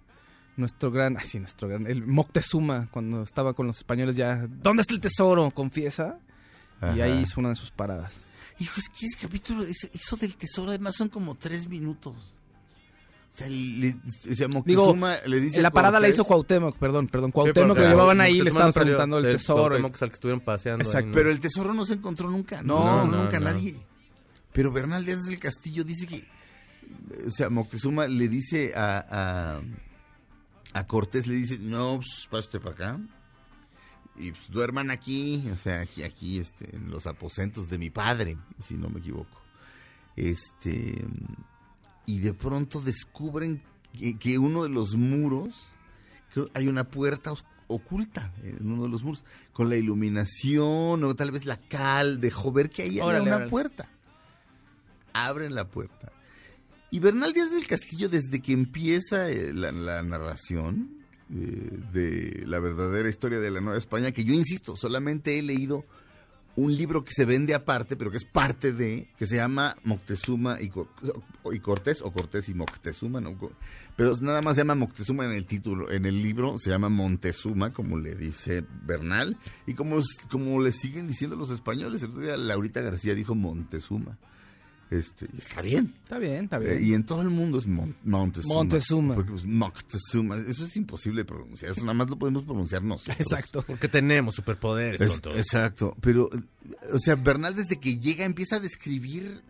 nuestro 0.58 0.92
gran, 0.92 1.18
ay 1.18 1.26
sí, 1.28 1.40
nuestro 1.40 1.68
gran, 1.68 1.88
el 1.88 2.06
Moctezuma, 2.06 2.88
cuando 2.92 3.24
estaba 3.24 3.54
con 3.54 3.68
los 3.68 3.78
españoles 3.78 4.16
ya, 4.16 4.46
¿dónde 4.48 4.82
está 4.82 4.94
el 4.94 5.00
tesoro? 5.00 5.50
Confiesa. 5.52 6.20
Y 6.96 7.02
ahí 7.02 7.22
hizo 7.22 7.40
una 7.40 7.50
de 7.50 7.56
sus 7.56 7.72
paradas. 7.72 8.16
Hijo, 8.60 8.80
es 8.80 8.90
que 8.90 9.06
ese 9.06 9.18
capítulo, 9.20 9.64
eso 9.64 10.16
del 10.18 10.36
tesoro, 10.36 10.70
además 10.70 10.96
son 10.96 11.10
como 11.10 11.36
tres 11.36 11.68
minutos. 11.68 12.38
O 13.34 13.38
sea, 13.38 13.48
le, 13.50 13.96
o 14.32 14.36
sea, 14.36 14.48
Moctezuma 14.48 15.18
le 15.28 15.40
dice 15.40 15.62
la 15.62 15.70
parada 15.70 16.00
la 16.00 16.10
hizo 16.10 16.24
Cuauhtémoc, 16.26 16.76
perdón, 16.78 17.08
perdón. 17.08 17.30
Sí, 17.30 17.34
Cuauhtémoc 17.34 17.78
lo 17.78 17.88
llevaban 17.88 18.20
ahí 18.20 18.40
y 18.40 18.42
le 18.42 18.50
estaban 18.50 18.74
preguntando 18.74 19.20
el 19.20 19.26
del 19.26 19.38
tesoro. 19.38 19.70
Cuauhtémoc 19.70 20.02
al 20.02 20.10
que 20.10 20.14
estuvieron 20.16 20.40
paseando. 20.42 20.84
ahí, 20.84 20.88
Exacto. 20.88 21.08
¿no? 21.10 21.14
Pero 21.14 21.30
el 21.30 21.40
tesoro 21.40 21.74
no 21.74 21.86
se 21.86 21.94
encontró 21.94 22.32
nunca. 22.32 22.64
No, 22.64 22.84
No, 22.84 23.06
no, 23.06 23.12
no, 23.12 23.24
nunca 23.26 23.40
no. 23.40 23.46
nadie. 23.52 23.78
Pero 24.54 24.72
Bernal 24.72 25.06
Díaz 25.06 25.24
del 25.26 25.40
Castillo 25.40 25.84
dice 25.84 26.08
que, 26.08 26.26
o 27.28 27.30
sea, 27.30 27.52
Moctezuma 27.52 28.08
le 28.08 28.28
dice 28.28 28.74
a, 28.76 29.06
a, 29.58 29.62
a 30.78 30.88
Cortés, 30.88 31.28
le 31.28 31.36
dice, 31.36 31.58
no, 31.60 31.96
pues 31.98 32.28
pásate 32.30 32.60
para 32.60 32.72
acá. 32.72 33.00
Y 34.16 34.32
pues, 34.32 34.50
duerman 34.50 34.92
aquí, 34.92 35.48
o 35.52 35.56
sea, 35.58 35.82
aquí, 35.82 36.04
aquí 36.04 36.40
este, 36.40 36.76
en 36.76 36.90
los 36.90 37.08
aposentos 37.08 37.70
de 37.70 37.78
mi 37.78 37.90
padre, 37.90 38.38
si 38.60 38.76
no 38.76 38.90
me 38.90 39.00
equivoco. 39.00 39.42
Este, 40.16 41.06
y 42.06 42.20
de 42.20 42.34
pronto 42.34 42.82
descubren 42.82 43.62
que, 43.94 44.18
que 44.18 44.38
uno 44.38 44.64
de 44.64 44.70
los 44.70 44.96
muros, 44.96 45.68
creo, 46.34 46.50
hay 46.54 46.68
una 46.68 46.86
puerta 46.86 47.34
oculta 47.68 48.34
en 48.44 48.72
uno 48.72 48.84
de 48.84 48.90
los 48.90 49.04
muros, 49.04 49.26
con 49.54 49.70
la 49.70 49.76
iluminación 49.76 51.04
o 51.04 51.16
tal 51.16 51.32
vez 51.32 51.46
la 51.46 51.58
cal 51.58 52.20
dejó 52.20 52.52
ver 52.52 52.70
que 52.70 52.84
ahí 52.84 52.90
había 53.00 53.06
Órale, 53.06 53.22
una 53.24 53.36
órale. 53.36 53.50
puerta. 53.52 53.90
Abren 55.14 55.54
la 55.54 55.68
puerta. 55.68 56.12
Y 56.90 57.00
Bernal 57.00 57.34
Díaz 57.34 57.52
del 57.52 57.68
Castillo, 57.68 58.10
desde 58.10 58.42
que 58.42 58.54
empieza 58.54 59.30
eh, 59.30 59.52
la, 59.54 59.72
la 59.72 60.04
narración 60.04 60.98
eh, 61.30 61.80
de 61.92 62.44
la 62.46 62.60
verdadera 62.60 63.10
historia 63.10 63.40
de 63.40 63.52
la 63.52 63.60
Nueva 63.60 63.78
España, 63.78 64.12
que 64.12 64.24
yo 64.24 64.34
insisto, 64.34 64.78
solamente 64.78 65.38
he 65.38 65.42
leído 65.42 65.86
un 66.58 66.76
libro 66.76 67.04
que 67.04 67.12
se 67.14 67.26
vende 67.26 67.54
aparte, 67.54 67.96
pero 67.96 68.10
que 68.10 68.18
es 68.18 68.26
parte 68.26 68.74
de, 68.74 69.08
que 69.18 69.28
se 69.28 69.36
llama 69.36 69.76
Moctezuma 69.84 70.60
y, 70.60 70.72
y 71.54 71.60
Cortés, 71.60 72.02
o 72.02 72.12
Cortés 72.12 72.50
y 72.50 72.56
Moctezuma, 72.56 73.22
¿no? 73.22 73.38
Pero 73.96 74.14
nada 74.22 74.42
más 74.42 74.56
se 74.56 74.62
llama 74.62 74.74
Moctezuma 74.74 75.26
en 75.26 75.34
el 75.34 75.46
título. 75.46 75.92
En 75.92 76.06
el 76.08 76.22
libro 76.22 76.58
se 76.58 76.72
llama 76.72 76.90
Montezuma, 76.90 77.74
como 77.74 77.98
le 77.98 78.16
dice 78.16 78.66
Bernal, 78.86 79.38
y 79.68 79.76
como, 79.76 80.00
como 80.32 80.60
le 80.62 80.72
siguen 80.72 81.08
diciendo 81.08 81.36
los 81.36 81.52
españoles. 81.52 82.02
El 82.02 82.10
otro 82.10 82.38
Laurita 82.38 82.82
García 82.82 83.14
dijo 83.14 83.36
Montezuma. 83.36 84.18
Este, 84.90 85.28
y 85.34 85.40
está 85.40 85.62
bien. 85.62 85.94
Está 86.04 86.18
bien, 86.18 86.46
está 86.46 86.60
bien. 86.60 86.78
Eh, 86.78 86.82
y 86.82 86.94
en 86.94 87.06
todo 87.06 87.22
el 87.22 87.30
mundo 87.30 87.58
es 87.58 87.68
Mon- 87.68 87.96
Montezuma. 88.04 88.54
Montezuma. 88.56 89.16
Porque, 89.16 89.32
pues, 89.32 89.46
Moctezuma. 89.46 90.38
Eso 90.38 90.64
es 90.64 90.78
imposible 90.78 91.22
de 91.22 91.26
pronunciar. 91.26 91.72
Eso 91.72 91.82
nada 91.82 91.94
más 91.94 92.10
lo 92.10 92.18
podemos 92.18 92.44
pronunciar 92.44 92.84
nosotros. 92.84 93.18
Exacto. 93.20 93.64
Porque 93.68 93.90
tenemos 93.90 94.36
superpoderes, 94.36 95.02
Es- 95.02 95.18
exacto. 95.36 95.96
Pero, 96.00 96.30
eh, 96.34 96.40
o 96.94 97.00
sea, 97.00 97.16
Bernal 97.16 97.56
desde 97.56 97.80
que 97.80 98.00
llega 98.00 98.24
empieza 98.24 98.56
a 98.56 98.60
describir 98.60 99.42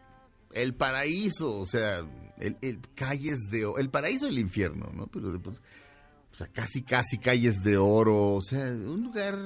el 0.53 0.73
paraíso. 0.73 1.47
O 1.59 1.65
sea, 1.67 1.99
el, 2.39 2.57
el 2.61 2.79
calles 2.95 3.39
de 3.51 3.65
El 3.77 3.89
paraíso 3.89 4.25
y 4.25 4.29
el 4.29 4.39
infierno, 4.39 4.91
¿no? 4.95 5.05
Pero 5.07 5.31
después, 5.31 5.57
o 6.33 6.35
sea, 6.35 6.47
casi, 6.47 6.81
casi 6.81 7.19
calles 7.19 7.63
de 7.63 7.77
oro. 7.77 8.33
O 8.33 8.41
sea, 8.41 8.65
un 8.71 9.03
lugar 9.03 9.37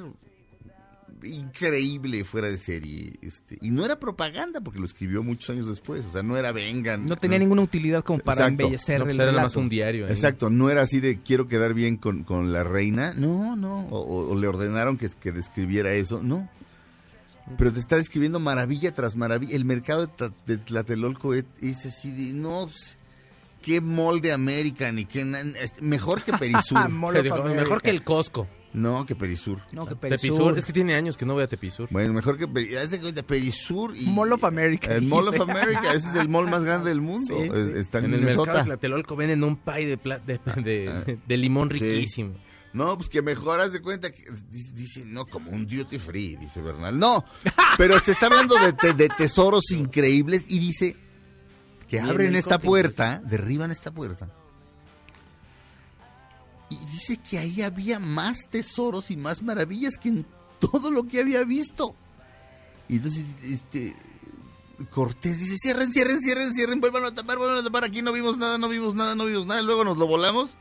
increíble 1.23 2.23
fuera 2.23 2.47
de 2.49 2.57
serie. 2.57 3.13
Este, 3.21 3.57
y 3.61 3.71
no 3.71 3.85
era 3.85 3.99
propaganda 3.99 4.61
porque 4.61 4.79
lo 4.79 4.85
escribió 4.85 5.23
muchos 5.23 5.49
años 5.49 5.67
después. 5.67 6.05
O 6.05 6.11
sea, 6.11 6.23
no 6.23 6.37
era 6.37 6.51
vengan. 6.51 7.05
No 7.05 7.15
tenía 7.17 7.39
ninguna 7.39 7.61
utilidad 7.61 8.03
como 8.03 8.19
para 8.19 8.41
Exacto. 8.43 8.63
embellecer 8.63 8.99
No, 8.99 9.05
pues 9.05 9.15
el 9.15 9.21
era 9.21 9.31
más 9.41 9.55
un 9.55 9.69
diario. 9.69 10.07
Exacto, 10.07 10.49
no 10.49 10.69
era 10.69 10.81
así 10.81 10.99
de 10.99 11.19
quiero 11.21 11.47
quedar 11.47 11.73
bien 11.73 11.97
con, 11.97 12.23
con 12.23 12.51
la 12.53 12.63
reina, 12.63 13.13
no, 13.13 13.55
no, 13.55 13.87
o, 13.89 13.99
o- 13.99 14.31
o 14.31 14.35
le 14.39 14.47
ordenaron 14.47 14.97
que, 14.97 15.09
que 15.09 15.31
describiera 15.31 15.91
eso, 15.93 16.21
no. 16.23 16.49
Pero 17.57 17.73
te 17.73 17.79
está 17.79 17.97
describiendo 17.97 18.39
maravilla 18.39 18.93
tras 18.93 19.15
maravilla. 19.15 19.55
El 19.55 19.65
mercado 19.65 20.05
de, 20.07 20.13
Tla- 20.13 20.33
de 20.45 20.57
Tlatelolco 20.57 21.33
es, 21.33 21.45
es 21.61 21.85
así 21.85 22.11
de, 22.11 22.33
no, 22.33 22.65
pues, 22.67 22.97
qué 23.61 23.81
molde 23.81 24.31
American 24.31 24.99
y 24.99 25.05
qué... 25.05 25.21
este, 25.59 25.81
mejor 25.81 26.23
que 26.23 26.31
Perisur. 26.39 26.89
Mejor 26.89 27.81
que 27.81 27.89
el 27.89 28.03
Costco. 28.03 28.47
No, 28.73 29.05
que 29.05 29.15
Perisur. 29.15 29.59
No, 29.71 29.85
que 29.85 29.95
Tepisur. 29.95 30.09
Perisur. 30.37 30.57
Es 30.57 30.65
que 30.65 30.73
tiene 30.73 30.93
años 30.95 31.17
que 31.17 31.25
no 31.25 31.33
voy 31.33 31.43
a 31.43 31.47
Tepisur. 31.47 31.87
Bueno, 31.91 32.13
mejor 32.13 32.37
que 32.37 32.47
Perisur 32.47 33.95
y... 33.97 34.05
Mall 34.07 34.31
of 34.33 34.43
America. 34.43 34.93
El 34.95 35.03
Mall 35.03 35.27
of. 35.27 35.39
America, 35.41 35.93
ese 35.93 36.07
es 36.09 36.15
el 36.15 36.29
mall 36.29 36.49
más 36.49 36.63
grande 36.63 36.89
del 36.89 37.01
mundo. 37.01 37.35
Sí, 37.37 37.43
Es- 37.53 37.67
sí. 37.67 37.73
Está 37.79 37.99
en, 37.99 38.05
En 38.05 38.13
el 38.15 38.21
mercado 38.21 38.57
de 38.57 38.63
Tlatelolco 38.63 39.15
venden 39.15 39.43
un 39.43 39.57
pie 39.57 39.85
de, 39.87 39.97
pla- 39.97 40.19
de, 40.19 40.39
de- 40.63 41.19
de 41.27 41.37
limón 41.37 41.69
Sí. 41.71 41.79
riquísimo. 41.79 42.35
No, 42.73 42.95
pues 42.97 43.09
que 43.09 43.21
mejor 43.21 43.59
haz 43.59 43.73
de 43.73 43.81
cuenta 43.81 44.11
que 44.11 44.23
dice, 44.49 44.71
dice, 44.73 45.03
no, 45.05 45.25
como 45.25 45.51
un 45.51 45.67
duty 45.67 45.99
free, 45.99 46.37
dice 46.37 46.61
Bernal. 46.61 46.97
No, 46.97 47.25
pero 47.77 47.99
se 47.99 48.13
está 48.13 48.27
hablando 48.27 48.55
de, 48.55 48.71
te- 48.71 48.93
de 48.93 49.09
tesoros 49.09 49.69
increíbles 49.71 50.45
y 50.47 50.59
dice 50.59 50.95
que 51.89 51.97
en 51.97 52.05
abren 52.05 52.35
esta 52.35 52.59
puerta, 52.59 53.21
derriban 53.25 53.71
esta 53.71 53.91
puerta. 53.91 54.33
Y 56.71 56.77
dice 56.85 57.17
que 57.17 57.37
ahí 57.37 57.61
había 57.61 57.99
más 57.99 58.47
tesoros 58.49 59.11
y 59.11 59.17
más 59.17 59.43
maravillas 59.43 59.97
que 59.97 60.07
en 60.07 60.25
todo 60.59 60.89
lo 60.89 61.05
que 61.05 61.19
había 61.19 61.43
visto. 61.43 61.93
Y 62.87 62.95
entonces, 62.95 63.25
este, 63.43 63.93
Cortés 64.89 65.37
dice, 65.37 65.57
cierren, 65.61 65.91
cierren, 65.91 66.21
cierren, 66.21 66.53
cierren, 66.53 66.79
vuelvan 66.79 67.03
a 67.03 67.13
tapar, 67.13 67.37
vuelvan 67.37 67.57
a 67.57 67.63
tapar, 67.63 67.83
aquí 67.83 68.01
no 68.01 68.13
vimos 68.13 68.37
nada, 68.37 68.57
no 68.57 68.69
vimos 68.69 68.95
nada, 68.95 69.15
no 69.15 69.25
vimos 69.25 69.45
nada, 69.45 69.61
luego 69.61 69.83
nos 69.83 69.97
lo 69.97 70.07
volamos. 70.07 70.51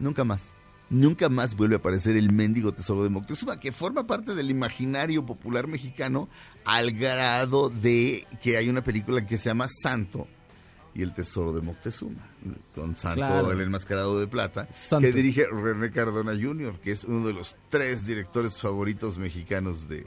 Nunca 0.00 0.24
más. 0.24 0.42
Nunca 0.88 1.28
más 1.28 1.54
vuelve 1.54 1.76
a 1.76 1.78
aparecer 1.78 2.16
el 2.16 2.32
mendigo 2.32 2.72
tesoro 2.72 3.04
de 3.04 3.10
Moctezuma, 3.10 3.60
que 3.60 3.70
forma 3.70 4.08
parte 4.08 4.34
del 4.34 4.50
imaginario 4.50 5.24
popular 5.24 5.68
mexicano 5.68 6.28
al 6.64 6.90
grado 6.90 7.70
de 7.70 8.26
que 8.42 8.56
hay 8.56 8.68
una 8.68 8.82
película 8.82 9.24
que 9.24 9.38
se 9.38 9.50
llama 9.50 9.68
Santo 9.68 10.26
y 10.94 11.02
el 11.02 11.14
tesoro 11.14 11.52
de 11.52 11.60
Moctezuma, 11.60 12.26
con 12.74 12.96
Santo, 12.96 13.16
Claro. 13.16 13.52
el 13.52 13.60
enmascarado 13.60 14.18
de 14.18 14.26
plata, 14.26 14.66
Santo. 14.72 15.06
que 15.06 15.12
dirige 15.12 15.46
René 15.46 15.90
Cardona 15.92 16.32
Jr., 16.32 16.78
que 16.80 16.92
es 16.92 17.04
uno 17.04 17.26
de 17.26 17.32
los 17.32 17.56
tres 17.68 18.04
directores 18.06 18.58
favoritos 18.58 19.16
mexicanos 19.18 19.88
de, 19.88 20.06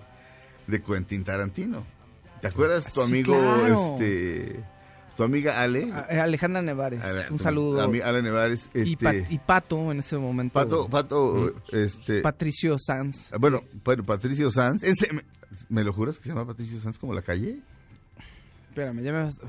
de 0.67 0.81
Quentin 0.83 1.23
Tarantino. 1.23 1.85
¿Te 2.41 2.47
acuerdas 2.47 2.85
tu 2.91 3.01
Sí, 3.01 3.09
amigo, 3.09 3.33
claro. 3.33 3.93
este, 3.97 4.63
tu 5.15 5.23
amiga 5.23 5.61
Ale? 5.61 5.89
A- 5.93 6.07
eh, 6.09 6.19
Alejandra 6.19 6.61
Nevares. 6.61 7.01
Ale- 7.01 7.21
un 7.31 7.37
tu 7.37 7.43
saludo. 7.43 7.81
Ale 7.81 8.21
Nevares, 8.21 8.65
este, 8.73 8.89
y, 8.89 8.95
Pat- 8.97 9.31
y 9.31 9.39
Pato 9.39 9.89
en 9.91 9.99
ese 9.99 10.17
momento. 10.17 10.53
Pato, 10.53 10.89
Pato, 10.89 11.53
Mm. 11.71 11.75
este, 11.77 12.19
Patricio 12.21 12.77
Sanz. 12.77 13.29
bueno, 13.39 13.61
bueno, 13.85 14.03
Patricio 14.03 14.51
Sanz, 14.51 14.83
¿ese- 14.83 15.13
me, 15.13 15.21
¿me 15.69 15.83
lo 15.85 15.93
juras 15.93 16.17
que 16.17 16.23
se 16.25 16.29
llama 16.31 16.45
Patricio 16.45 16.77
Sanz 16.81 16.99
como 16.99 17.13
la 17.13 17.21
calle? 17.21 17.61
Espérame, 18.69 19.01
ya 19.03 19.11
me 19.13 19.23
vas... 19.23 19.39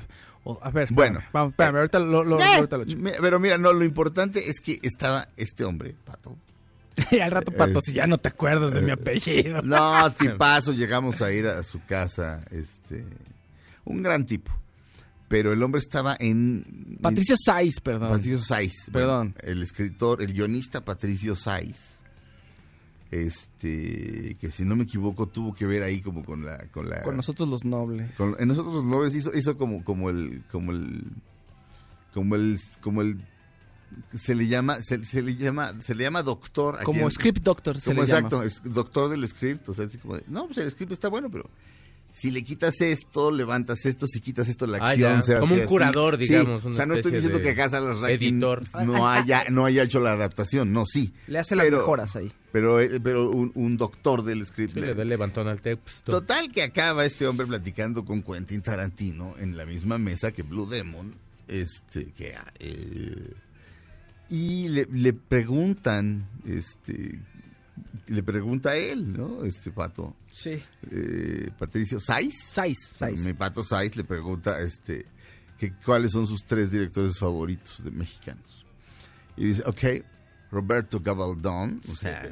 oh, 0.45 0.57
a 0.63 0.69
ver, 0.71 0.87
Bueno. 0.91 1.19
espérame, 1.19 1.33
vamos, 1.33 1.51
espérame, 1.51 1.75
ahorita 1.77 1.99
lo, 1.99 2.23
lo- 2.23 2.39
Eh, 2.39 2.43
ahorita 2.55 2.77
lo 2.77 2.85
Pero 3.21 3.39
mira, 3.39 3.57
no, 3.57 3.73
lo 3.73 3.83
importante 3.83 4.39
es 4.49 4.59
que 4.61 4.79
estaba 4.81 5.27
este 5.37 5.65
hombre, 5.65 5.93
Pato. 6.05 6.35
Y 7.11 7.19
al 7.19 7.29
rato, 7.31 7.51
Pato, 7.51 7.79
Es- 7.79 7.85
si 7.85 7.93
ya 7.93 8.07
no 8.07 8.17
te 8.17 8.29
acuerdas 8.29 8.73
de 8.73 8.81
mi 8.81 8.89
Eh, 8.91 8.93
apellido. 8.93 9.61
No, 9.61 10.09
tipazo, 10.17 10.71
llegamos 10.71 11.21
a 11.21 11.31
ir 11.33 11.45
a 11.47 11.61
su 11.63 11.83
casa, 11.85 12.45
este, 12.51 13.05
un 13.83 14.01
gran 14.01 14.25
tipo. 14.25 14.51
Pero 15.27 15.51
el 15.51 15.61
hombre 15.63 15.79
estaba 15.79 16.15
en... 16.19 16.97
Patricio 17.01 17.35
Saiz, 17.37 17.79
perdón. 17.81 18.09
Patricio 18.09 18.37
Saiz. 18.37 18.71
Perdón. 18.91 19.33
Bueno, 19.41 19.51
el 19.53 19.63
escritor, 19.63 20.21
el 20.21 20.31
guionista 20.33 20.81
Patricio 20.85 21.35
Saiz. 21.35 21.94
Este, 23.11 24.35
que 24.39 24.49
si 24.49 24.65
no 24.65 24.75
me 24.75 24.83
equivoco 24.83 25.27
tuvo 25.27 25.53
que 25.53 25.65
ver 25.65 25.83
ahí 25.83 26.01
como 26.01 26.23
con 26.23 26.45
la... 26.45 26.57
Con, 26.71 26.89
la, 26.89 27.01
Con 27.03 27.15
nosotros 27.15 27.47
los 27.47 27.63
nobles. 27.63 28.11
con- 28.15 28.35
en 28.39 28.47
nosotros 28.47 28.73
los 28.75 28.83
nobles 28.85 29.15
hizo, 29.15 29.35
hizo 29.37 29.57
como, 29.57 29.83
como 29.83 30.09
el... 30.09 30.43
Como 30.51 30.71
el... 30.71 31.03
Como 32.13 32.35
el... 32.35 32.59
Como 32.81 33.01
el 33.01 33.17
se 34.13 34.35
le 34.35 34.47
llama 34.47 34.75
se, 34.75 35.05
se 35.05 35.21
le 35.21 35.35
llama 35.37 35.71
se 35.81 35.95
le 35.95 36.03
llama 36.03 36.21
doctor 36.23 36.83
Como 36.83 37.09
script 37.09 37.41
doctor 37.43 37.79
se 37.79 37.91
como 37.91 38.01
le 38.01 38.07
llama. 38.07 38.27
exacto 38.27 38.43
es 38.43 38.61
doctor 38.65 39.09
del 39.09 39.25
script 39.25 39.69
o 39.69 39.73
sea 39.73 39.85
así 39.85 39.97
como 39.99 40.17
de, 40.17 40.23
no 40.27 40.47
pues 40.47 40.57
el 40.57 40.69
script 40.71 40.91
está 40.91 41.07
bueno 41.07 41.29
pero 41.29 41.49
si 42.17 42.31
le 42.31 42.43
quitas 42.45 42.79
esto, 42.79 43.29
levantas 43.29 43.85
esto, 43.85 44.07
si 44.07 44.21
quitas 44.21 44.47
esto, 44.47 44.65
la 44.67 44.77
Ah, 44.77 44.89
acción 44.91 45.21
se 45.23 45.37
Como 45.37 45.53
hace 45.55 45.63
un 45.63 45.67
curador, 45.67 46.15
así. 46.15 46.27
digamos, 46.27 46.61
Sí, 46.61 46.67
una 46.67 46.73
O 46.73 46.77
sea, 46.77 46.85
no 46.85 46.93
estoy 46.93 47.11
diciendo 47.11 47.41
que 47.41 47.53
Gas 47.53 47.73
Alarraqui 47.73 48.27
editor. 48.27 48.63
no 48.85 49.09
haya, 49.09 49.43
no 49.49 49.65
haya 49.65 49.83
hecho 49.83 49.99
la 49.99 50.13
adaptación, 50.13 50.71
no, 50.71 50.85
sí. 50.85 51.13
Le 51.27 51.39
hace 51.39 51.55
las 51.57 51.69
mejoras 51.69 52.15
ahí. 52.15 52.31
Pero, 52.53 52.79
eh, 52.79 53.01
pero 53.01 53.29
un, 53.29 53.51
un 53.55 53.75
doctor 53.75 54.23
del 54.23 54.45
script. 54.45 54.75
Sí, 54.75 54.79
le 54.79 54.93
da 54.93 55.01
el 55.01 55.09
levantón 55.09 55.47
al 55.49 55.61
texto. 55.61 56.11
Total 56.13 56.49
que 56.51 56.63
acaba 56.63 57.03
este 57.03 57.27
hombre 57.27 57.45
platicando 57.47 58.05
con 58.05 58.23
Quentin 58.23 58.61
Tarantino 58.61 59.35
en 59.37 59.57
la 59.57 59.65
misma 59.65 59.97
mesa 59.97 60.31
que 60.31 60.43
Blue 60.43 60.65
Demon, 60.69 61.13
este, 61.49 62.13
que 62.13 62.33
eh, 62.59 63.33
y 64.29 64.69
le, 64.69 64.87
le 64.91 65.11
preguntan, 65.13 66.27
este, 66.47 67.19
le 68.07 68.23
pregunta 68.23 68.69
a 68.71 68.75
él, 68.75 69.13
¿no? 69.17 69.43
Este 69.43 69.71
pato. 69.71 70.15
Sí. 70.31 70.61
Eh, 70.91 71.49
Patricio 71.57 71.99
Saiz. 71.99 72.35
Saiz, 72.49 72.77
Saiz. 72.93 73.25
Mi 73.25 73.33
pato 73.33 73.63
Saiz 73.63 73.95
le 73.95 74.03
pregunta, 74.03 74.59
este, 74.61 75.05
que 75.57 75.73
cuáles 75.85 76.11
son 76.11 76.27
sus 76.27 76.45
tres 76.45 76.71
directores 76.71 77.17
favoritos 77.17 77.83
de 77.83 77.91
mexicanos. 77.91 78.65
Y 79.37 79.45
dice, 79.47 79.63
ok, 79.65 80.05
Roberto 80.51 80.99
Gabaldón, 81.01 81.81
o 81.89 81.95
sea, 81.95 82.23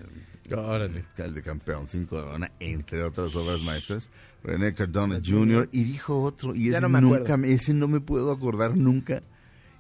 Órale. 0.56 1.06
el 1.18 1.34
de 1.34 1.42
campeón, 1.42 1.88
cinco 1.88 2.18
de 2.18 2.24
Corona, 2.24 2.52
entre 2.60 3.04
otras 3.04 3.36
obras 3.36 3.62
maestras, 3.62 4.10
René 4.44 4.74
Cardona 4.74 5.20
Jr. 5.26 5.70
Y 5.72 5.84
dijo 5.84 6.22
otro, 6.22 6.54
y 6.56 6.66
Ya 6.70 6.78
ese 6.78 6.82
no 6.82 6.90
me 6.90 7.02
nunca, 7.02 7.34
acuerdo. 7.34 7.46
ese 7.46 7.74
no 7.74 7.88
me 7.88 8.00
puedo 8.02 8.32
acordar 8.32 8.78
nunca. 8.78 9.24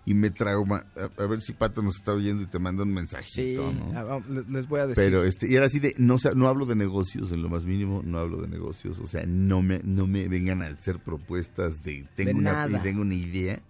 Y 0.05 0.13
me 0.13 0.29
trauma. 0.31 0.85
A, 0.97 1.23
a 1.23 1.27
ver 1.27 1.41
si 1.41 1.53
Pato 1.53 1.81
nos 1.81 1.95
está 1.95 2.11
oyendo 2.13 2.43
y 2.43 2.47
te 2.47 2.59
manda 2.59 2.83
un 2.83 2.89
Sí, 2.89 2.93
mensajito, 2.95 3.71
¿no? 3.71 3.93
vamos, 4.05 4.27
le- 4.29 4.43
les 4.51 4.67
voy 4.67 4.81
a 4.81 4.87
decir. 4.87 5.01
Pero 5.01 5.23
este, 5.23 5.49
y 5.49 5.55
era 5.55 5.65
así 5.67 5.79
de, 5.79 5.95
no, 5.97 6.17
no 6.35 6.47
hablo 6.49 6.65
de 6.65 6.75
negocios, 6.75 7.31
en 7.31 7.41
lo 7.41 7.47
más 7.49 7.63
mínimo, 7.63 8.01
no 8.03 8.19
hablo 8.19 8.41
de 8.41 8.49
negocios, 8.49 8.99
o 8.99 9.07
sea, 9.07 9.23
no 9.25 9.61
me, 9.61 9.79
no 9.83 10.05
me 10.05 10.27
vengan 10.27 10.61
a 10.61 10.67
hacer 10.67 10.99
propuestas 10.99 11.83
de 11.83 12.05
tengo 12.15 12.31
De 12.31 12.35
una 12.37 12.51
nada. 12.51 12.79
y 12.79 12.81
tengo 12.83 13.01
una 13.01 13.15
idea. 13.15 13.61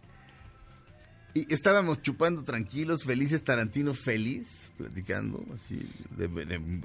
Y 1.36 1.52
estábamos 1.54 2.02
chupando 2.02 2.44
tranquilos, 2.44 3.04
felices, 3.04 3.44
Tarantino 3.44 3.94
feliz, 3.96 4.72
platicando, 4.78 5.44
así, 5.54 5.88
de, 6.18 6.28
de- 6.28 6.82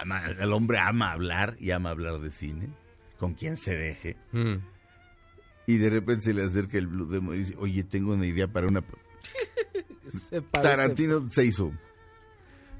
ama- 0.00 0.26
el 0.38 0.52
hombre 0.52 0.78
ama 0.78 1.10
hablar 1.12 1.56
y 1.60 1.70
ama 1.72 1.90
hablar 1.90 2.20
de 2.20 2.30
cine, 2.30 2.68
con 3.18 3.34
quien 3.34 3.56
se 3.56 3.76
deje. 3.76 4.16
Mm. 4.32 4.56
Y 5.68 5.76
de 5.76 5.90
repente 5.90 6.24
se 6.24 6.32
le 6.34 6.42
acerca 6.42 6.78
el 6.78 6.86
Blue 6.86 7.06
Demon 7.06 7.34
y 7.34 7.38
dice, 7.40 7.54
oye, 7.58 7.84
tengo 7.84 8.14
una 8.14 8.24
idea 8.26 8.48
para 8.48 8.66
una... 8.68 8.82
Se 10.30 10.40
Tarantino 10.40 11.28
se 11.28 11.44
hizo. 11.44 11.70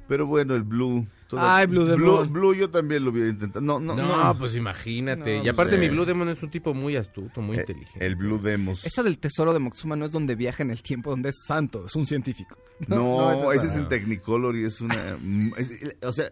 Pero 0.09 0.24
bueno, 0.26 0.55
el 0.55 0.62
Blue... 0.62 1.07
Ay, 1.36 1.66
Blue 1.66 1.84
Demon. 1.84 2.32
Blue, 2.32 2.55
yo 2.55 2.70
también 2.70 3.05
lo 3.05 3.11
hubiera 3.11 3.28
intentado. 3.28 3.62
No, 3.62 3.78
no, 3.78 3.95
No, 3.95 4.24
no. 4.32 4.39
pues 4.39 4.57
imagínate. 4.57 5.36
No, 5.41 5.45
y 5.45 5.49
aparte 5.51 5.76
pues, 5.76 5.86
mi. 5.91 5.95
Blue 5.95 6.07
Demon 6.07 6.30
es 6.30 6.43
un 6.43 6.49
tipo 6.51 6.72
muy 6.72 6.97
astuto, 6.97 7.43
muy 7.43 7.59
Eh, 7.59 7.61
inteligente. 7.61 8.07
El 8.07 8.16
Blue 8.16 8.39
Demos. 8.39 8.86
Esa 8.86 9.03
del 9.03 9.18
tesoro 9.18 9.53
de 9.53 9.59
Moctezuma 9.59 9.95
no 9.95 10.07
es 10.07 10.11
donde 10.11 10.34
viaja 10.34 10.62
en 10.62 10.70
el 10.70 10.80
tiempo, 10.80 11.11
donde 11.11 11.28
es 11.28 11.36
santo, 11.47 11.84
es 11.84 11.95
un 11.95 12.07
científico. 12.07 12.57
No, 12.86 13.53
es 13.53 13.59
ese 13.59 13.66
es 13.68 13.74
en 13.74 13.89
Technicolor 13.89 14.57
y 14.57 14.64
es 14.64 14.80
una... 14.80 15.18
mm, 15.20 15.53
es- 15.59 15.97
o 16.03 16.12
sea, 16.14 16.24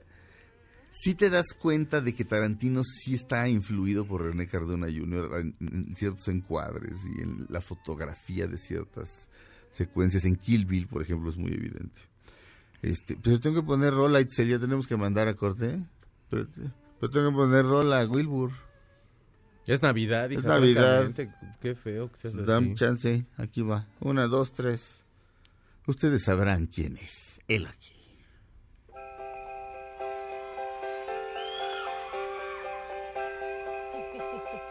sí 1.03 1.15
te 1.15 1.31
das 1.31 1.47
cuenta 1.59 2.01
de 2.01 2.15
que 2.15 2.25
Tarantino 2.25 2.83
sí 2.85 3.15
está 3.15 3.49
influido 3.49 4.07
por 4.07 4.23
René 4.23 4.47
Cardona 4.49 4.87
Jr. 4.87 5.41
en, 5.41 5.57
en 5.61 5.97
ciertos 5.97 6.27
encuadres 6.29 6.97
y 7.17 7.23
en 7.23 7.47
la 7.49 7.61
fotografía 7.61 8.47
de 8.47 8.59
ciertas 8.59 9.29
secuencias. 9.71 10.25
En 10.25 10.37
Kill 10.37 10.65
Bill, 10.67 10.87
por 10.87 11.03
ejemplo, 11.03 11.31
es 11.31 11.37
muy 11.37 11.53
evidente. 11.53 12.01
Este, 12.83 13.17
pero 13.23 13.41
tengo 13.41 13.61
que 13.63 13.67
poner 13.67 13.93
rola, 13.93 14.21
Itzel, 14.21 14.49
ya 14.49 14.59
tenemos 14.59 14.87
que 14.87 14.97
mandar 14.97 15.29
a 15.29 15.35
corte. 15.35 15.87
Pero, 16.31 16.47
pero 17.01 17.11
tengo 17.13 17.31
que 17.31 17.37
poner 17.37 17.65
rola 17.65 18.01
a 18.01 18.07
Wilbur. 18.07 18.53
Es 19.67 19.83
Navidad, 19.83 20.31
Es 20.31 20.39
hija, 20.39 20.49
Navidad. 20.49 21.11
francamente, 21.11 21.57
Qué 21.61 21.75
feo 21.75 22.13
que 22.13 22.19
seas 22.21 22.47
Dame 22.47 22.69
así. 22.69 22.75
chance, 22.77 23.27
aquí 23.37 23.63
va. 23.63 23.87
Una, 24.01 24.27
dos, 24.29 24.53
tres. 24.53 25.03
Ustedes 25.89 26.23
sabrán 26.25 26.67
quién 26.67 26.97
es. 26.99 27.41
Él 27.49 27.67
aquí. 27.67 27.93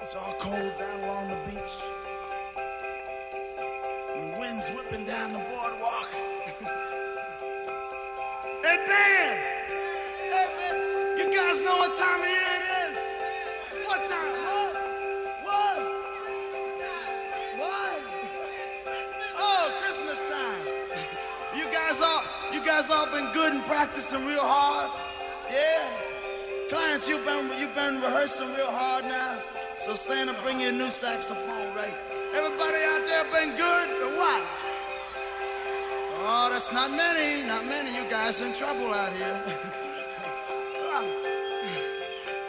It's 0.06 0.14
all 0.16 0.36
cold 0.38 0.72
down 0.78 1.00
along 1.02 1.30
the 1.30 1.36
beach. 1.50 1.82
And 4.14 4.34
the 4.34 4.38
wind's 4.40 4.70
whipping 4.70 5.04
down 5.04 5.34
the 5.34 5.40
boardwalk. 5.40 6.10
hey, 8.62 8.78
man! 8.86 9.34
Hey, 10.30 10.48
man! 10.62 11.18
You 11.18 11.34
guys 11.34 11.60
know 11.60 11.78
what 11.82 11.98
time 11.98 12.22
of 12.22 12.28
year 12.30 12.54
it 12.54 12.66
is? 12.86 12.98
What 13.88 14.06
time? 14.06 14.36
What? 14.46 14.78
What? 15.42 15.78
What? 17.58 17.98
Oh, 19.40 19.74
Christmas 19.82 20.22
time. 20.30 20.64
You 21.58 21.66
guys 21.74 22.00
all, 22.00 22.22
you 22.54 22.64
guys 22.64 22.92
all 22.92 23.08
been 23.08 23.34
good 23.34 23.54
and 23.54 23.64
practicing 23.64 24.24
real 24.28 24.46
hard? 24.46 24.92
Yeah? 25.50 25.90
Clients, 26.70 27.10
you've 27.10 27.26
been, 27.26 27.50
you've 27.58 27.74
been 27.74 27.96
rehearsing 28.02 28.54
real 28.54 28.70
hard 28.70 29.06
now. 29.06 29.40
So 29.86 29.94
Santa, 29.94 30.34
bring 30.42 30.60
you 30.60 30.70
a 30.70 30.72
new 30.72 30.90
saxophone, 30.90 31.76
right? 31.76 31.94
Everybody 32.34 32.78
out 32.90 33.06
there 33.06 33.24
been 33.26 33.56
good 33.56 33.90
or 34.02 34.18
what? 34.18 34.44
Oh, 36.26 36.50
that's 36.52 36.74
not 36.74 36.90
many, 36.90 37.46
not 37.46 37.64
many. 37.66 37.96
You 37.96 38.04
guys 38.10 38.42
in 38.42 38.52
trouble 38.56 38.92
out 38.92 39.14
here. 39.14 39.30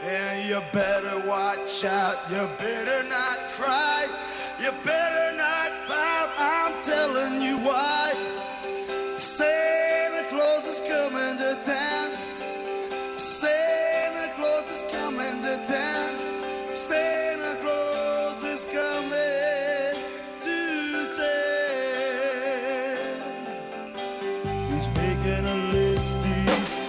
yeah, 0.03 0.39
you 0.49 0.63
better 0.73 1.29
watch 1.29 1.85
out. 1.85 2.17
You 2.31 2.49
better 2.57 3.05
not 3.07 3.37
cry. 3.53 4.07
You 4.59 4.73
better 4.83 5.37
not 5.37 5.73
pout. 5.89 6.31
I'm 6.39 6.73
telling 6.85 7.43
you 7.43 7.59
why. 7.59 8.15